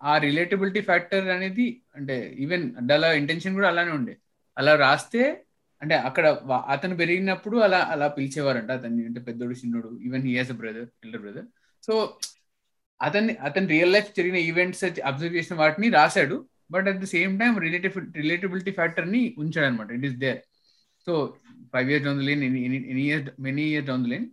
ఆ 0.04 0.18
రిలేటబిలిటీ 0.18 0.82
ఫ్యాక్టర్ 0.82 1.28
అనేది 1.30 1.82
అంటే 1.96 2.36
ఈవెన్ 2.40 2.92
అలా 2.92 3.14
ఇంటెన్షన్ 3.14 3.54
కూడా 3.54 3.68
అలానే 3.68 3.92
ఉండే. 3.92 4.18
అలా 4.58 4.76
రాస్తే 4.76 5.24
అంటే 5.82 5.96
అక్కడ 5.96 6.26
అతను 6.70 6.96
పెరిగినప్పుడు 6.96 7.58
అలా 7.58 7.78
అలా 7.78 8.08
పిలిచేవారంట 8.08 8.72
అతన్ని. 8.72 9.06
అంటే 9.06 9.20
పెద్దోడు 9.20 9.54
చిన్నోడు 9.54 10.00
even 10.06 10.24
he 10.24 10.38
has 10.38 10.52
a 10.52 10.54
brother 10.54 10.88
elder 11.06 11.22
brother 11.22 11.48
so 11.84 12.20
అతన్ని 13.02 13.34
అతని 13.34 13.68
రియల్ 13.68 13.94
లైఫ్ 13.94 14.10
జరిగిన 14.18 14.36
ఈవెంట్స్ 14.36 14.84
అబ్జర్వ్ 14.84 15.36
చేసిన 15.36 15.56
వాటిని 15.58 15.90
రాశాడు. 15.90 16.46
But 16.72 16.88
at 16.88 17.00
the 17.00 17.04
same 17.04 17.40
time 17.40 17.60
relative 17.60 18.16
relatability 18.16 18.72
ఫ్యాక్టర్ని 18.72 19.36
ఉంచాడు 19.38 19.66
అనమాట 19.66 19.92
it 19.92 20.06
is 20.06 20.16
there 20.16 20.40
so 21.08 21.14
five 21.74 21.92
years 21.92 22.06
down 22.06 22.20
the 22.20 22.22
lane 22.22 22.44
any 22.44 23.02
years 23.02 23.42
many 23.42 23.62
years 23.64 23.88
down 23.88 24.04
the 24.04 24.08
lane 24.08 24.28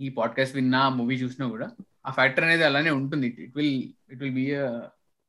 ఈ 0.00 0.08
podcast 0.08 0.54
విన్నా 0.56 0.88
మూవీ 0.88 1.16
చూసినా 1.16 1.48
కూడా 1.48 1.68
ఆ 2.04 2.10
ఫ్యాక్టర్ 2.18 2.44
అనేది 2.46 2.64
అలానే 2.68 2.90
ఉంటుంది. 3.00 3.28
It 3.30 3.40
it 3.46 3.54
will 3.58 3.74
it 4.12 4.20
will 4.22 4.36
be 4.38 4.46
a 4.60 4.66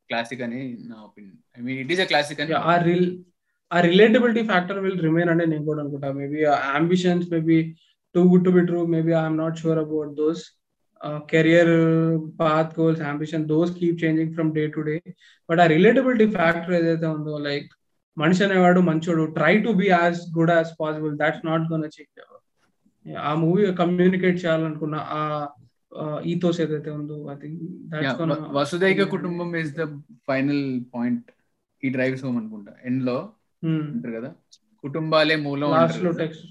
classic 0.10 0.44
అని 0.48 0.62
నా 0.90 0.96
opinion 1.08 1.40
I 1.58 1.64
mean 1.68 1.80
it 1.84 1.92
is 1.96 2.02
a 2.06 2.10
classic 2.12 2.42
అని 2.44 2.54
ఆ 2.72 2.76
రిల్ 2.88 3.08
ఆ 3.72 3.80
రిలేటబిలిటీ 3.90 4.42
ఫ్యాక్టర్ 4.50 4.80
విల్ 4.86 5.00
రిమైన్ 5.08 5.30
అంటే 5.34 5.46
నేను 5.52 5.66
కూడా 5.70 5.82
అనుకుంటా. 5.84 6.10
Maybe 6.20 6.40
ambitions 6.78 7.28
maybe 7.34 7.58
too 8.16 8.22
good 8.32 8.46
to 8.48 8.54
be 8.56 8.62
true 8.70 8.80
maybe 8.96 9.12
I'm 9.22 9.38
not 9.42 9.60
sure 9.62 9.80
about 9.84 10.12
those 10.20 10.42
career 11.32 11.72
path 12.40 12.74
goals 12.80 13.04
ambition 13.12 13.46
those 13.52 13.72
keep 13.78 14.02
changing 14.04 14.34
from 14.36 14.52
day 14.58 14.64
to 14.76 14.82
day 14.90 14.96
but 15.50 15.62
ఆ 15.64 15.68
relatability 15.74 16.28
factor 16.36 16.76
ఏదైతే 16.80 17.08
ఉందో 17.16 17.38
like 17.48 17.70
మనిషి 18.18 18.42
అనేవాడు 18.46 18.80
మంచోడు. 18.90 19.24
Try 19.38 19.54
to 19.66 19.72
be 19.80 19.88
as 19.90 20.20
good 20.38 20.52
as 20.52 20.72
possible 20.80 21.14
that's 21.22 21.46
not 21.50 21.66
gone 21.72 21.86
achieve 21.88 22.10
ఆ 23.26 23.32
movie 23.44 23.64
communicate 23.82 24.38
చేయాలనుకున్న 24.44 24.96
ఆ 25.14 25.22
ethos 26.26 26.60
ఏదైతే 26.62 26.92
ఉందో 26.92 27.16
ఐ 27.32 27.36
థింక్ 27.36 27.62
వసుదైక 28.58 29.04
కుటుంబం 29.14 29.50
ఇస్ 29.56 29.74
ద 29.76 29.86
ఫైనల్ 30.28 30.64
పాయింట్ 30.94 31.28
ఈ 31.84 31.90
డ్రైవ్స్ 31.90 32.24
హోమ్ 32.26 32.38
అనుకుంటా. 32.38 32.74
ఎండ్లో 32.84 33.18
అంటారు 33.64 34.14
కదా? 34.20 34.30
కుటుంబాలే 34.84 35.36
మూలం. 35.36 35.72
టెక్స్ట్ 36.18 36.46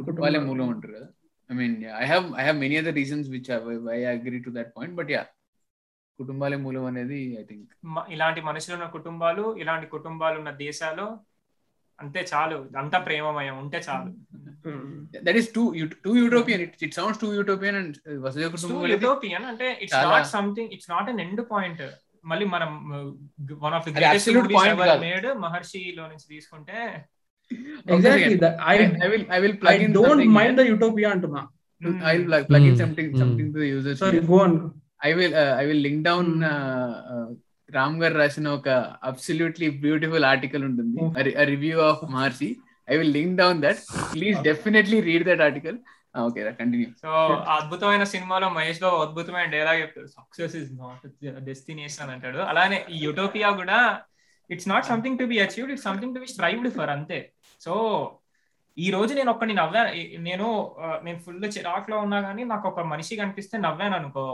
కుటుంబాలే 0.00 0.40
మూలం 0.40 0.68
అంటారు 0.68 0.94
కదా? 0.94 1.08
I 1.50 1.56
mean 1.56 1.76
I 2.00 2.06
have 2.06 2.26
I 2.38 2.44
have 2.44 2.58
many 2.58 2.76
other 2.76 2.96
reasons 2.96 3.28
which 3.28 3.50
I 3.94 4.00
agree 4.12 4.40
to 4.40 4.50
that 4.50 4.72
point 4.76 4.96
but 4.96 5.10
yeah 5.10 5.22
కుటుంబాలే 6.18 6.56
మూలం 6.56 6.84
అనేది 6.84 7.20
ఐ 7.40 7.44
థింక్ 7.44 7.70
ఇలాంటి 8.08 8.40
మనుషులు 8.40 8.74
ఉన్న 8.74 8.88
కుటుంబాలు 8.90 9.44
ఇలాంటి 9.58 9.86
కుటుంబాలు 9.88 10.36
ఉన్న 10.38 10.50
దేశాలు 10.60 11.06
అంతే 11.98 12.26
చాలు 12.32 12.68
అంతా 12.78 12.98
ప్రేమమయం 12.98 13.58
ఉంటే 13.58 13.78
చాలు. 13.88 14.10
That 15.22 15.36
is 15.36 15.54
too 15.54 15.62
too 16.04 16.16
utopian 16.16 16.62
it 16.62 16.82
it 16.82 16.94
sounds 16.94 17.20
too 17.20 17.32
utopian 17.34 17.76
and 17.76 17.96
వసుదైక 18.24 18.50
కుటుంబం 18.50 18.86
యూటోపియన్ 18.90 19.44
అంటే 19.44 19.78
it's 19.82 19.96
not 20.06 20.26
something 20.26 20.72
it's 20.72 20.90
not 20.90 21.10
an 21.10 21.20
end 21.20 21.42
point 21.50 21.82
మళ్ళీ 22.24 22.46
మనం 22.46 22.70
one 23.62 23.74
of 23.74 23.84
the 23.88 23.92
greatest 23.96 24.28
movies 24.30 24.66
ever. 24.74 25.00
Made 25.00 25.26
మహర్షిలో 25.38 26.06
నుంచి 26.06 26.26
తీసుకుంటే 26.28 26.78
I 27.88 27.96
I 29.00 29.08
will 29.08 29.24
I 29.28 29.38
Ram 37.76 37.96
garu 38.02 38.14
రాసిన 38.20 38.48
ఒక 38.58 38.68
absolutely 39.10 39.68
beautiful 39.84 40.26
article 40.32 40.64
ఉంటుంది. 40.68 41.00
Review 41.52 41.78
of 41.90 42.04
Maharshi 42.14 42.50
I 42.92 42.96
will 43.00 43.14
link 43.18 43.36
down 43.42 43.60
that 43.64 43.82
please 44.14 44.38
definitely 44.48 45.00
read 45.08 45.26
that 45.30 45.44
article 45.48 45.78
okay 46.22 46.40
continue 46.60 46.88
so 47.02 47.10
అద్భుతమైన 47.58 48.04
సినిమాలో 48.14 48.48
మహేష్ 48.56 48.80
బాబు 48.84 48.96
అద్భుతమైన 49.04 49.46
dialogue 49.54 49.82
చెప్తాడు. 49.82 50.08
Success 50.16 50.56
is 50.62 50.72
not 50.80 51.04
destination 51.50 52.10
అంటాడు. 52.14 52.40
అలానే 52.50 52.78
ఈ 52.94 52.98
యూటోపియా 53.06 53.50
కూడా 53.60 53.78
it's 54.50 54.68
not 54.72 54.88
something 54.90 55.20
to 55.20 55.26
be 55.30 55.36
achieved 55.44 55.72
it's 55.74 55.86
something 55.90 56.14
to 56.16 56.20
be 56.24 56.28
strived 56.34 56.70
for 56.78 56.92
అంతే. 56.96 57.20
So 57.66 57.74
ఈ 58.76 58.86
రోజు 58.94 59.12
నేను 59.16 59.30
ఒక్కడిని 59.32 59.54
నవ్వా 59.60 59.80
నేను 60.26 60.46
నేను 61.06 61.18
ఫుల్ 61.24 61.42
చిరాకులో 61.56 61.96
ఉన్నా 62.04 62.18
కానీ 62.26 62.42
నాకు 62.52 62.66
ఒక 62.70 62.82
మనిషి 62.92 63.18
కనిపిస్తే 63.22 63.56
నవ్వాను 63.64 63.96
అనుకో. 64.00 64.24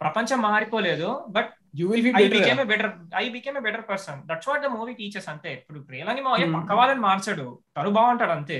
ప్రపంచం 0.00 0.38
మారిపోలేదు 0.48 1.08
but 1.36 1.50
you 1.76 1.84
will 1.90 2.02
I 2.10 2.12
feel 2.16 2.32
became 2.34 2.60
a 2.62 2.68
better 2.72 2.90
I 3.22 3.26
became 3.36 3.56
a 3.60 3.64
better 3.66 3.84
person 3.90 4.20
that's 4.28 4.48
what 4.50 4.62
the 4.64 4.70
movie 4.76 4.94
teaches 5.00 5.28
అంతే. 5.32 5.50
ఇప్పుడు 5.58 5.80
ప్రేలని 5.88 6.22
మా 6.26 6.32
Hmm. 6.36 6.54
పక్క 6.56 6.72
వాళ్ళని 6.80 7.02
మార్చడు. 7.06 7.46
తను 7.76 7.90
బాగుంటాడు 7.98 8.34
అంతే. 8.38 8.58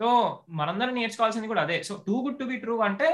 సో 0.00 0.08
మనందరం 0.58 0.94
నేర్చుకోవాల్సింది 0.98 1.48
కూడా 1.52 1.62
అదే. 1.66 1.78
So 1.88 1.94
too 2.06 2.16
good 2.24 2.40
to 2.40 2.46
be 2.50 2.56
true 2.64 2.74
అంటే 2.88 3.08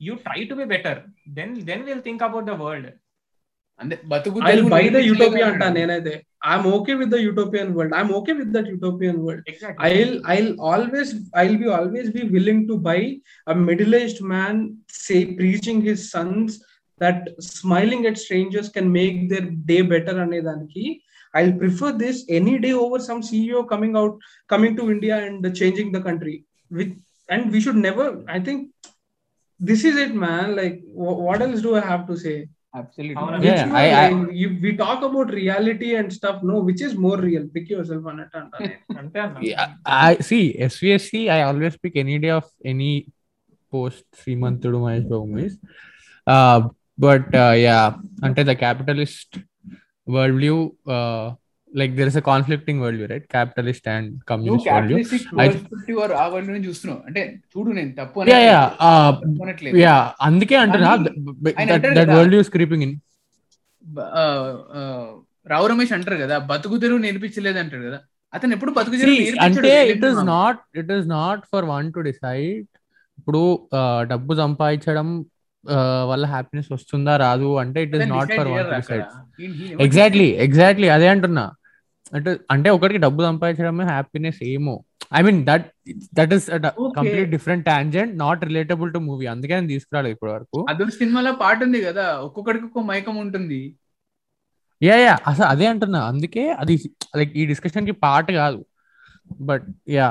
you 0.00 0.14
try 0.26 0.40
to 0.50 0.56
be 0.60 0.66
better 0.72 1.00
then 1.38 1.52
then 1.68 1.84
will 1.88 2.02
think 2.06 2.24
about 2.28 2.48
the 2.50 2.56
world 2.62 2.90
అంటే 3.80 3.96
బతుకు 4.12 4.38
ఐ 4.48 4.54
బై 4.74 4.82
ద 4.94 5.00
యూటోపియా 5.08 5.46
అంటా. 5.50 5.66
నేనైతే. 5.76 6.12
I'm 6.48 6.66
okay 6.74 6.92
with 7.00 7.12
the 7.14 7.20
utopian 7.26 7.70
world 7.76 7.94
I'm 7.98 8.12
okay 8.18 8.32
with 8.40 8.50
that 8.56 8.68
utopian 8.74 9.20
world 9.26 9.46
I'll 9.88 10.12
I'll 10.32 10.50
always 10.70 11.08
I'll 11.40 11.58
be 11.62 11.68
always 11.78 12.08
be 12.16 12.22
willing 12.34 12.60
to 12.70 12.76
buy 12.88 13.00
a 13.46 13.56
middle-aged 13.68 14.20
man 14.34 14.56
say 15.00 15.20
preaching 15.38 15.80
his 15.88 16.00
sons 16.14 16.50
that 17.03 17.19
smiling 17.55 18.05
at 18.09 18.17
strangers 18.25 18.67
can 18.75 18.87
make 18.99 19.15
their 19.31 19.45
day 19.71 19.81
better 19.93 20.15
అనేదానికి 20.25 20.85
I'll 21.37 21.55
prefer 21.61 21.89
this 22.03 22.17
any 22.37 22.53
day 22.65 22.71
over 22.83 22.97
some 23.07 23.21
CEO 23.29 23.61
coming 23.71 23.93
out 24.01 24.13
coming 24.51 24.73
to 24.77 24.83
India 24.95 25.15
and 25.27 25.45
changing 25.61 25.89
the 25.95 26.01
country 26.05 26.35
with 26.77 26.91
and 27.33 27.51
we 27.53 27.59
should 27.63 27.79
never 27.87 28.05
I 28.35 28.39
think 28.47 28.59
this 29.59 29.81
is 29.89 29.95
it 30.03 30.13
man 30.25 30.47
like 30.59 30.77
wh- 31.01 31.19
what 31.25 31.41
else 31.45 31.61
do 31.65 31.73
I 31.81 31.85
have 31.93 32.05
to 32.11 32.15
say 32.25 32.37
Absolutely. 32.79 33.15
అవునా? 33.19 33.37
which 33.43 33.49
Yeah, 33.49 33.67
one, 33.73 33.75
I- 33.81 33.91
I- 33.99 34.09
like, 34.13 34.31
you, 34.39 34.47
we 34.63 34.71
talk 34.83 35.01
about 35.09 35.27
reality 35.41 35.89
and 35.99 36.07
stuff 36.19 36.37
no 36.49 36.55
which 36.69 36.81
is 36.87 36.93
more 37.05 37.17
real 37.27 37.45
pick 37.55 37.67
yourself 37.75 38.05
on 38.11 38.17
it 38.23 38.33
అంతే 39.01 39.19
అన్న 39.25 39.43
Yeah, 39.51 39.67
I 40.09 40.15
see 40.29 40.43
SVSC. 40.71 41.13
I 41.37 41.41
always 41.49 41.75
pick 41.83 41.95
any 42.05 42.17
day 42.25 42.33
of 42.39 42.47
any 42.73 42.91
post 43.75 44.03
Srimantudu 44.21 44.79
Mahesh 44.85 45.07
Babu 45.11 45.25
movies. 45.33 45.55
Uh, 46.33 46.59
but 47.00 47.34
yeah 47.62 47.78
అంటే 48.24 48.42
the 48.44 48.54
capitalist 48.62 49.36
world 50.06 50.38
view 50.38 50.56
like 51.72 51.92
there 51.96 52.08
is 52.08 52.16
a 52.16 52.24
conflicting 52.28 52.80
world 52.82 52.98
view 53.00 53.08
right 53.08 53.26
capitalist 53.30 53.88
and 53.88 54.10
communist 54.24 54.68
world 54.68 54.94
చూడు 57.52 57.72
yeah 59.80 59.96
అందుకే 60.20 60.56
అంటున్నా 60.56 60.92
that 61.98 62.10
world 62.10 62.38
creeping 62.42 62.84
in 62.88 62.96
Rao 65.46 65.66
Ramesh 65.66 65.92
అంటారు 65.92 66.18
కదా 66.18 66.36
బతుకు 66.48 66.74
నేర్పించలేదు 66.98 67.58
అంటారు 67.58 67.82
కదా. 67.82 67.98
అతను 68.32 68.52
ఎప్పుడు 68.54 68.72
బతుకు 68.72 68.96
అంటే 69.40 69.72
it 69.92 70.04
is 70.04 70.20
not 70.28 70.60
it 70.78 70.92
is 70.92 71.06
not 71.10 71.42
for 71.52 71.64
one 71.64 71.86
to 71.92 72.00
decide 72.00 72.66
ఇప్పుడు 73.18 73.40
డబ్బు 74.08 74.32
సంపాదించడం 74.34 75.08
వల్ల 76.10 76.24
హ్యాపీనెస్ 76.26 76.72
వస్తుందా 76.72 77.16
రాదు 77.16 77.48
అంటే 77.58 77.82
it 77.82 77.94
is 77.96 78.06
not 78.08 78.30
for 78.38 78.48
one 78.48 78.60
never 78.60 79.00
exactly. 79.84 80.28
Exactly 80.46 80.88
అదే 80.88 81.08
అంటున్నా. 81.08 81.44
అంటే 82.12 82.30
అంటే 82.50 82.68
ఒకరికి 82.70 82.98
డబ్బు 82.98 83.20
సంపాదించడమే 83.22 83.84
హ్యాపీనెస్ 83.84 84.40
ఏమో. 84.52 84.74
I 85.14 85.20
mean 85.22 85.46
that 85.46 85.66
that 86.14 86.32
is 86.34 86.46
Okay. 86.50 86.72
Complete 86.96 87.30
different 87.30 87.64
tangent 87.66 88.12
not 88.18 88.44
relatable 88.44 88.90
to 88.92 88.98
movie 88.98 89.26
అందుకే 89.26 89.54
నేను 89.54 89.68
తీసుకురాలేదు 89.68 90.14
ఇప్పటి 90.16 90.32
వరకు 90.32 90.58
అదొక 90.70 90.88
సినిమాలో 90.90 91.32
పాట 91.42 91.58
ఉంది 91.62 91.80
కదా 91.88 92.06
ఒక్కొక్కడికి 92.26 92.64
ఒక్కొక్క 92.64 92.86
మైకం 92.88 93.16
ఉంటుంది. 93.16 93.60
యా 94.82 94.96
యా 94.96 95.14
అసలు 95.26 95.46
అదే 95.46 95.66
అంటున్నా. 95.66 96.00
అందుకే 96.06 96.44
అది 96.62 96.74
లైక్ 97.16 97.32
ఈ 97.36 97.46
డిస్కషన్కి 97.46 97.92
పార్ట్ 98.04 98.32
కాదు. 98.32 98.60
But 99.40 99.66
yeah 99.88 100.08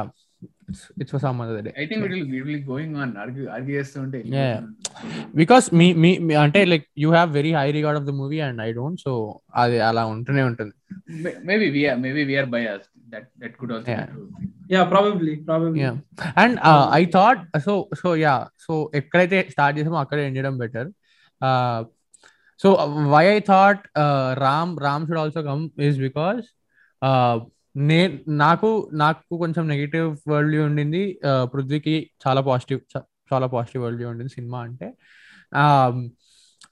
it's 1.01 1.11
for 1.13 1.23
some 1.25 1.37
other 1.43 1.63
day 1.67 1.71
I 1.77 1.85
think 1.89 2.03
it 2.07 2.13
will 2.13 2.45
will 2.47 2.63
going 2.71 2.95
on 3.03 3.13
argue 3.23 3.45
argue 3.55 3.75
చేస్తుంటే 3.79 4.21
Yeah. 4.35 4.57
బికాస్ 5.35 5.65
మీ 5.79 5.87
మీ 6.01 6.11
అంటే 6.43 6.61
like 6.71 6.85
you 7.03 7.09
have 7.11 7.29
very 7.37 7.53
high 7.57 7.67
regard 7.77 7.99
of 7.99 8.07
the 8.09 8.13
movie 8.21 8.39
and 8.47 8.61
I 8.61 8.69
don't 8.79 9.01
so 9.05 9.13
అది 9.61 9.79
అలా 9.89 10.03
ఉంటూనే 10.13 10.43
ఉంటుంది. 10.49 10.73
Maybe 11.49 11.67
we're 11.75 11.99
maybe 12.05 12.23
we're 12.29 12.49
bias 12.55 12.85
that 13.13 13.27
that 13.43 13.55
could 13.61 13.73
also 13.75 13.91
Yeah. 13.91 14.07
yeah 14.73 14.83
probably 14.91 15.35
probably. 15.45 15.79
Yeah. 15.83 15.95
And 16.43 16.57
I 16.99 17.03
thought 17.15 17.43
so 17.67 17.73
so 18.01 18.09
yeah 18.23 18.33
so 18.65 18.73
ఎక్కడైతే 18.99 19.37
start 19.53 19.77
చేసామో 19.79 19.99
అక్కడే 20.03 20.23
end 20.27 20.37
చేయడం 20.39 20.57
better 20.63 20.89
so 22.59 22.69
why 23.13 23.23
I 23.33 23.39
thought 23.49 23.83
Ram 24.43 24.71
Ram 24.85 25.05
should 25.07 25.21
also 25.21 25.41
come 25.49 25.61
is 25.87 25.99
because 26.05 26.45
నే 27.80 27.97
నాకు 28.38 28.69
నాకు 28.93 29.38
కొంచెం 29.38 29.68
negative 29.68 30.18
world 30.27 30.51
view 30.51 30.65
ఉండింది 30.65 31.01
పృథ్వీకి 31.53 31.95
చాలా 32.23 32.41
పాజిటివ్ 32.41 32.80
చాలా 33.31 33.47
పాజిటివ్ 33.47 33.84
వరల్డ్ 33.84 33.99
వ్యూ 33.99 34.10
ఉండింది 34.10 34.30
సినిమా 34.30 34.60
అంటే. 34.61 34.88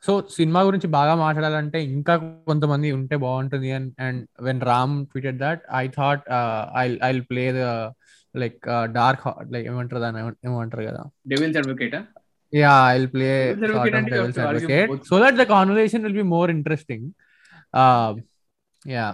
సో 0.04 0.22
సినిమా 0.30 0.62
గురించి 0.62 0.88
బాగా 0.88 1.16
మాట్లాడాలంటే 1.16 1.84
ఇంకా 1.88 2.14
కొంతమంది 2.46 2.92
ఉంటే 2.92 3.16
బాగుంటుంది 3.18 3.72
and 3.72 3.94
and 4.00 4.28
when 4.42 4.62
Ram 4.62 5.06
tweeted 5.06 5.38
that 5.38 5.62
I 5.76 5.88
thought 5.98 6.24
I 6.78 6.86
I 7.04 7.20
play 7.22 7.52
the 7.54 7.64
like 8.36 8.60
dark 8.92 9.24
like 9.52 9.68
ఏమంటారు 9.68 10.02
ఏమ- 10.20 10.38
ఏమంటారు 10.46 10.84
కదా? 10.84 11.04
Devil's 11.28 11.58
advocate 11.58 11.96
yeah 12.54 12.76
I 12.90 13.06
play 13.06 13.30
argue 13.54 14.20
advocate. 14.48 14.92
So 15.06 15.20
that 15.20 15.36
the 15.36 15.46
conversation 15.50 16.04
will 16.04 16.14
be 16.14 16.28
more 16.30 16.52
interesting 16.52 17.08
yeah 18.86 19.08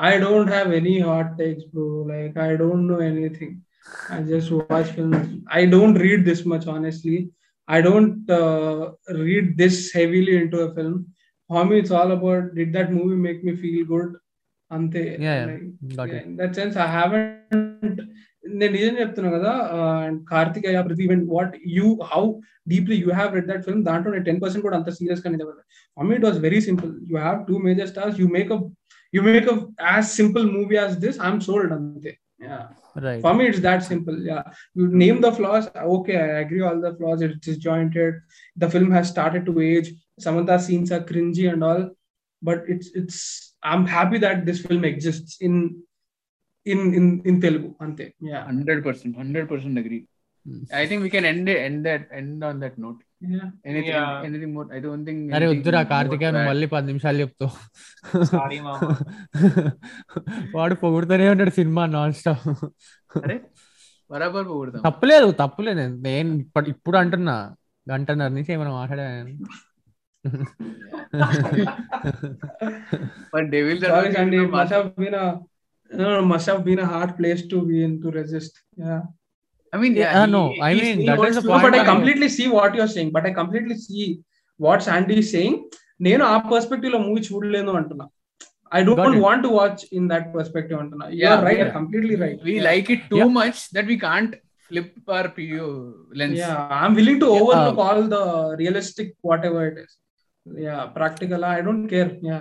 I 0.00 0.18
don't 0.18 0.48
have 0.48 0.72
any 0.72 1.00
hot 1.00 1.38
takes, 1.38 1.64
bro. 1.64 2.06
Like 2.08 2.36
I 2.36 2.56
don't 2.56 2.86
know 2.86 2.98
anything. 2.98 3.62
I 4.10 4.20
just 4.22 4.50
watch 4.50 4.90
films. 4.90 5.28
I 5.48 5.64
don't 5.64 5.94
read 5.94 6.24
this 6.24 6.44
much, 6.44 6.66
honestly. 6.66 7.30
I 7.68 7.80
don't 7.80 8.28
uh, 8.30 8.92
read 9.08 9.56
this 9.56 9.92
heavily 9.92 10.36
into 10.36 10.60
a 10.60 10.74
film. 10.74 11.06
For 11.50 11.64
me, 11.64 11.78
it's 11.78 11.90
all 11.90 12.12
about 12.12 12.54
did 12.54 12.72
that 12.74 12.92
movie 12.92 13.16
make 13.16 13.42
me 13.42 13.56
feel 13.56 13.86
good? 13.86 14.14
Ante. 14.70 15.16
Yeah, 15.18 15.18
yeah. 15.20 15.44
Like, 15.46 15.96
got 15.96 16.08
yeah, 16.08 16.14
it 16.14 16.26
in 16.26 16.36
that 16.36 16.54
sense, 16.54 16.76
I 16.76 16.86
haven't. 16.88 18.00
నేను 18.58 18.72
నిజం 18.76 18.94
చెప్తున్నా 19.00 19.30
కదా 19.36 19.52
and 20.02 20.18
Karthikeya 20.30 20.80
ప్రతి 20.88 21.02
event 21.06 21.24
what 21.34 21.54
you 21.76 21.86
how 22.10 22.22
deeply 22.72 22.96
you 23.04 23.08
have 23.18 23.30
read 23.36 23.48
that 23.50 23.64
film 23.66 23.82
దాంట్లో 23.88 24.10
నేను 24.14 24.26
ten 24.28 24.40
percent 24.42 24.64
కూడా 24.66 24.76
అంత 24.80 24.90
serious 24.98 25.22
గా 25.24 25.30
నిలబడలేదు 25.34 25.66
for 25.96 26.06
me 26.08 26.14
it 26.18 26.26
was 26.28 26.38
very 26.46 26.60
simple 26.68 26.92
you 27.10 27.16
have 27.24 27.38
two 27.48 27.56
major 27.66 27.90
stars 27.92 28.18
you 28.22 28.26
make 28.36 28.52
a 28.56 28.60
you 29.15 29.21
make 29.21 29.45
a 29.53 29.55
as 29.79 30.11
simple 30.19 30.45
movie 30.57 30.77
as 30.77 30.93
this 31.03 31.17
i'm 31.19 31.39
sold 31.47 31.71
ante. 31.77 32.13
Yeah. 32.39 32.67
Right. 33.05 33.21
For 33.23 33.33
me 33.33 33.43
it's 33.49 33.59
that 33.65 33.83
simple. 33.83 34.17
Yeah. 34.29 34.43
You 34.73 34.87
name 35.01 35.21
the 35.25 35.31
flaws 35.31 35.65
okay 35.95 36.17
i 36.17 36.39
agree 36.43 36.61
all 36.67 36.79
the 36.85 36.93
flaws 36.97 37.21
it's 37.25 37.37
disjointed 37.47 38.15
the 38.63 38.69
film 38.75 38.89
has 38.97 39.09
started 39.09 39.45
to 39.49 39.53
age. 39.61 39.89
Some 40.25 40.37
of 40.39 40.45
the 40.47 40.57
scenes 40.65 40.91
are 40.95 41.03
cringy 41.11 41.45
and 41.51 41.63
all 41.63 41.83
but 42.41 42.59
it's 42.73 42.87
it's 42.99 43.17
i'm 43.71 43.85
happy 43.85 44.17
that 44.25 44.45
this 44.47 44.59
film 44.65 44.83
exists 44.91 45.33
in 45.47 45.53
in 46.71 46.79
in 46.97 47.05
in 47.29 47.35
telugu 47.45 47.69
ante. 47.85 48.07
Yeah. 48.31 48.43
100% 48.49 49.15
100% 49.21 49.79
agree. 49.83 50.03
Hmm. 50.45 50.63
I 50.81 50.87
think 50.87 50.99
we 51.05 51.11
can 51.15 51.25
end 51.33 51.47
it, 51.53 51.59
end 51.67 51.85
that 51.87 52.03
end 52.19 52.43
on 52.49 52.59
that 52.63 52.77
note. 52.85 53.01
Anything 53.21 53.89
Yeah. 53.89 54.25
Anything 54.25 54.53
more 54.53 54.67
I 54.73 54.79
don't 54.79 55.05
think 55.09 55.33
అరే 55.33 55.47
వద్దురా 55.47 55.83
కార్తికేయ 55.83 56.31
నువ్వు 56.31 56.47
మళ్ళీ 56.49 56.67
పది 56.67 56.85
నిమిషాలు 56.85 57.17
చెప్తావు 57.17 57.51
మామ. 58.61 58.79
వాడు 60.55 60.75
పొగుడుతూనే 60.75 61.29
ఉన్నాడు 61.29 61.49
సినిమా 61.49 61.85
నాన్ 61.87 62.13
స్టాప్ 62.13 62.47
అరే 63.17 63.37
బరాబర్ 64.11 64.47
పోగొడతాం. 64.47 64.81
తప్పులేదు 64.81 65.31
తప్పులేదు. 65.39 65.77
నేను- 65.77 65.99
నేను 66.01 66.33
ఇప్పుడు 66.35 66.69
ఇప్పుడు 66.69 66.97
అంటున్నా. 66.97 67.35
గంటన్నర 67.87 68.27
నుంచి 68.27 68.53
ఏమైనా 68.53 68.71
మాట్లాడాను 68.71 69.37
but 73.33 73.47
devil 73.49 73.79
sorry 73.83 74.11
sandy. 74.11 74.37
it 74.37 74.51
must 74.51 74.71
have 74.71 74.95
been 74.95 75.15
a 75.15 75.27
no, 75.91 76.05
no, 76.09 76.19
must 76.25 76.47
have 76.47 76.61
been 76.65 76.79
a 76.79 76.87
hard 76.87 77.11
place 77.17 77.41
to 77.51 77.57
be 77.61 77.77
in 77.83 77.93
to 78.03 78.11
resist. 78.11 78.53
Yeah. 78.79 79.01
I 79.73 79.77
mean 79.77 79.95
Yeah, 79.97 80.25
no, 80.29 80.41
I 80.61 80.73
mean, 80.79 80.97
that 81.09 81.19
is 81.27 81.37
the 81.39 81.43
point 81.43 81.63
but 81.65 81.75
I 81.75 81.85
completely 81.85 82.29
see 82.37 82.47
what 82.57 82.71
you're 82.77 82.91
saying. 82.95 83.11
But 83.17 83.25
I 83.29 83.33
completely 83.33 83.77
see 83.85 84.05
what 84.59 84.79
Sandy 84.87 85.17
is 85.23 85.29
saying. 85.35 85.55
నేను 85.99 86.23
ఆ 86.31 86.37
పర్స్పెక్టివ్లో 86.51 86.99
movie 87.05 87.21
చూడలేను 87.27 87.73
అంటున్నా 87.79 88.05
I 88.71 88.79
don't. 88.87 89.17
Want 89.25 89.43
to 89.47 89.51
watch 89.57 89.81
in 89.97 90.07
that 90.13 90.27
perspective 90.35 90.77
అంటున్నా 90.83 91.05
Yeah, 91.11 91.19
you're 91.23 91.43
right 91.49 91.61
yeah. 91.63 91.73
Completely 91.77 92.15
right 92.23 92.39
we 92.49 92.55
like 92.69 92.89
it 92.95 93.03
too 93.11 93.19
Yeah. 93.21 93.31
much 93.39 93.59
that 93.77 93.85
we 93.91 93.97
can't 94.07 94.33
flip 94.71 94.89
our 95.17 95.27
PO 95.37 95.67
lens. 96.19 96.37
Yeah 96.43 96.51
I'm 96.79 96.95
willing 96.99 97.21
to 97.23 97.29
Yeah. 97.31 97.41
Overlook 97.45 97.81
all 97.87 98.03
the 98.15 98.19
realistic 98.61 99.13
whatever 99.49 99.67
it 99.71 99.79
is 99.85 99.95
yeah 100.67 100.77
practical 100.97 101.45
I 101.51 101.59
don't 101.67 101.87
care 101.93 102.11
yeah 102.31 102.39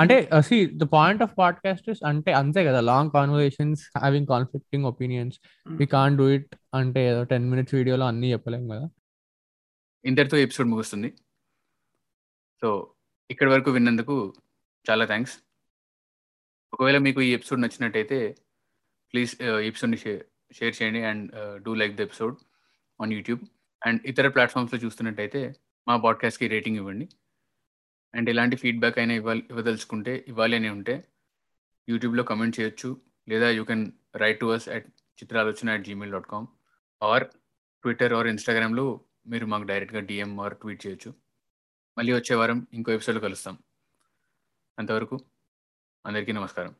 అంటే 0.00 0.28
see 0.40 0.70
the 0.76 0.82
point 0.82 1.22
of 1.22 1.34
podcast 1.38 1.90
is 1.90 2.06
అంటే 2.06 2.32
అంతే 2.32 2.64
కదా 2.64 2.80
long 2.80 3.10
conversations 3.10 3.98
having 3.98 4.26
conflicting 4.26 4.84
opinions 4.84 5.40
we 5.68 5.86
can 5.86 6.18
do 6.18 6.28
it 6.28 6.56
అంటే 6.74 7.08
ఏదో 7.08 7.24
ten 7.24 7.50
minutes 7.50 7.74
వీడియోలో 7.74 8.06
అన్ని 8.06 8.32
చెప్పలేము 8.32 8.68
కదా. 8.68 8.88
ఇంతటితో 10.04 10.36
ఎపిసోడ్ 10.36 10.68
ముగుస్తుంది. 10.68 11.12
సో 12.62 12.94
ఇక్కడి 13.30 13.50
వరకు 13.50 13.70
విన్నందుకు 13.70 14.34
చాలా 14.90 15.04
థ్యాంక్స్ 15.04 15.38
ఒకవేళ 16.72 16.98
మీకు 16.98 17.20
ఈ 17.20 17.34
ఎపిసోడ్ 17.34 17.62
నచ్చినట్టయితే 17.62 18.36
ప్లీజ్ 19.12 19.42
ఎపిసోడ్ని 19.42 19.96
షేర్ 19.96 20.22
షేర్ 20.52 20.74
చేయండి 20.82 21.02
and 21.02 21.32
do 21.62 21.74
like 21.74 21.96
the 21.96 22.00
episode 22.00 22.36
on 23.02 23.12
YouTube 23.12 23.40
and 23.86 24.00
ఇతర 24.06 24.28
ప్లాట్ఫామ్స్లో 24.28 24.80
చూస్తున్నట్టయితే 24.80 25.54
మా 25.88 25.96
పాడ్కాస్ట్కి 25.96 26.48
రేటింగ్ 26.48 26.76
ఇవ్వండి. 26.76 27.08
అండ్ 28.14 28.30
ఎలాంటి 28.30 28.56
ఫీడ్బ్యాక్ 28.56 28.98
అయినా 28.98 29.14
ఇవ్వాలి 29.14 29.46
ఇవ్వదలుచుకుంటే 29.50 30.24
ఇవ్వాలి 30.28 30.56
అని 30.56 30.68
ఉంటే 30.68 31.08
యూట్యూబ్లో 31.88 32.22
కమెంట్ 32.24 32.60
చేయొచ్చు. 32.60 33.00
లేదా 33.28 33.50
you 33.50 33.64
can 33.64 33.92
write 34.16 34.40
to 34.40 34.46
us 34.46 34.68
at 34.68 34.86
Chitralochana 35.22 35.70
at 35.70 35.82
Gmail 35.82 36.12
dot 36.12 36.26
com 36.26 36.46
or 37.02 37.24
Twitter 37.82 38.12
or 38.12 38.26
ఇన్స్టాగ్రామ్లో 38.26 39.00
మీరు 39.26 39.46
మాకు 39.46 39.62
డైరెక్ట్గా 39.62 40.00
డిఎం 40.00 40.40
ఆర్ 40.40 40.56
ట్వీట్ 40.56 40.86
చేయొచ్చు. 40.86 41.14
మళ్ళీ 41.98 42.12
వచ్చే 42.12 42.36
వారం 42.36 42.66
ఇంకో 42.72 42.92
ఎపిసోడ్లో 42.92 43.22
కలుస్తాం. 43.22 43.58
అంతవరకు 44.78 45.18
అందరికీ 46.06 46.32
నమస్కారం. 46.32 46.74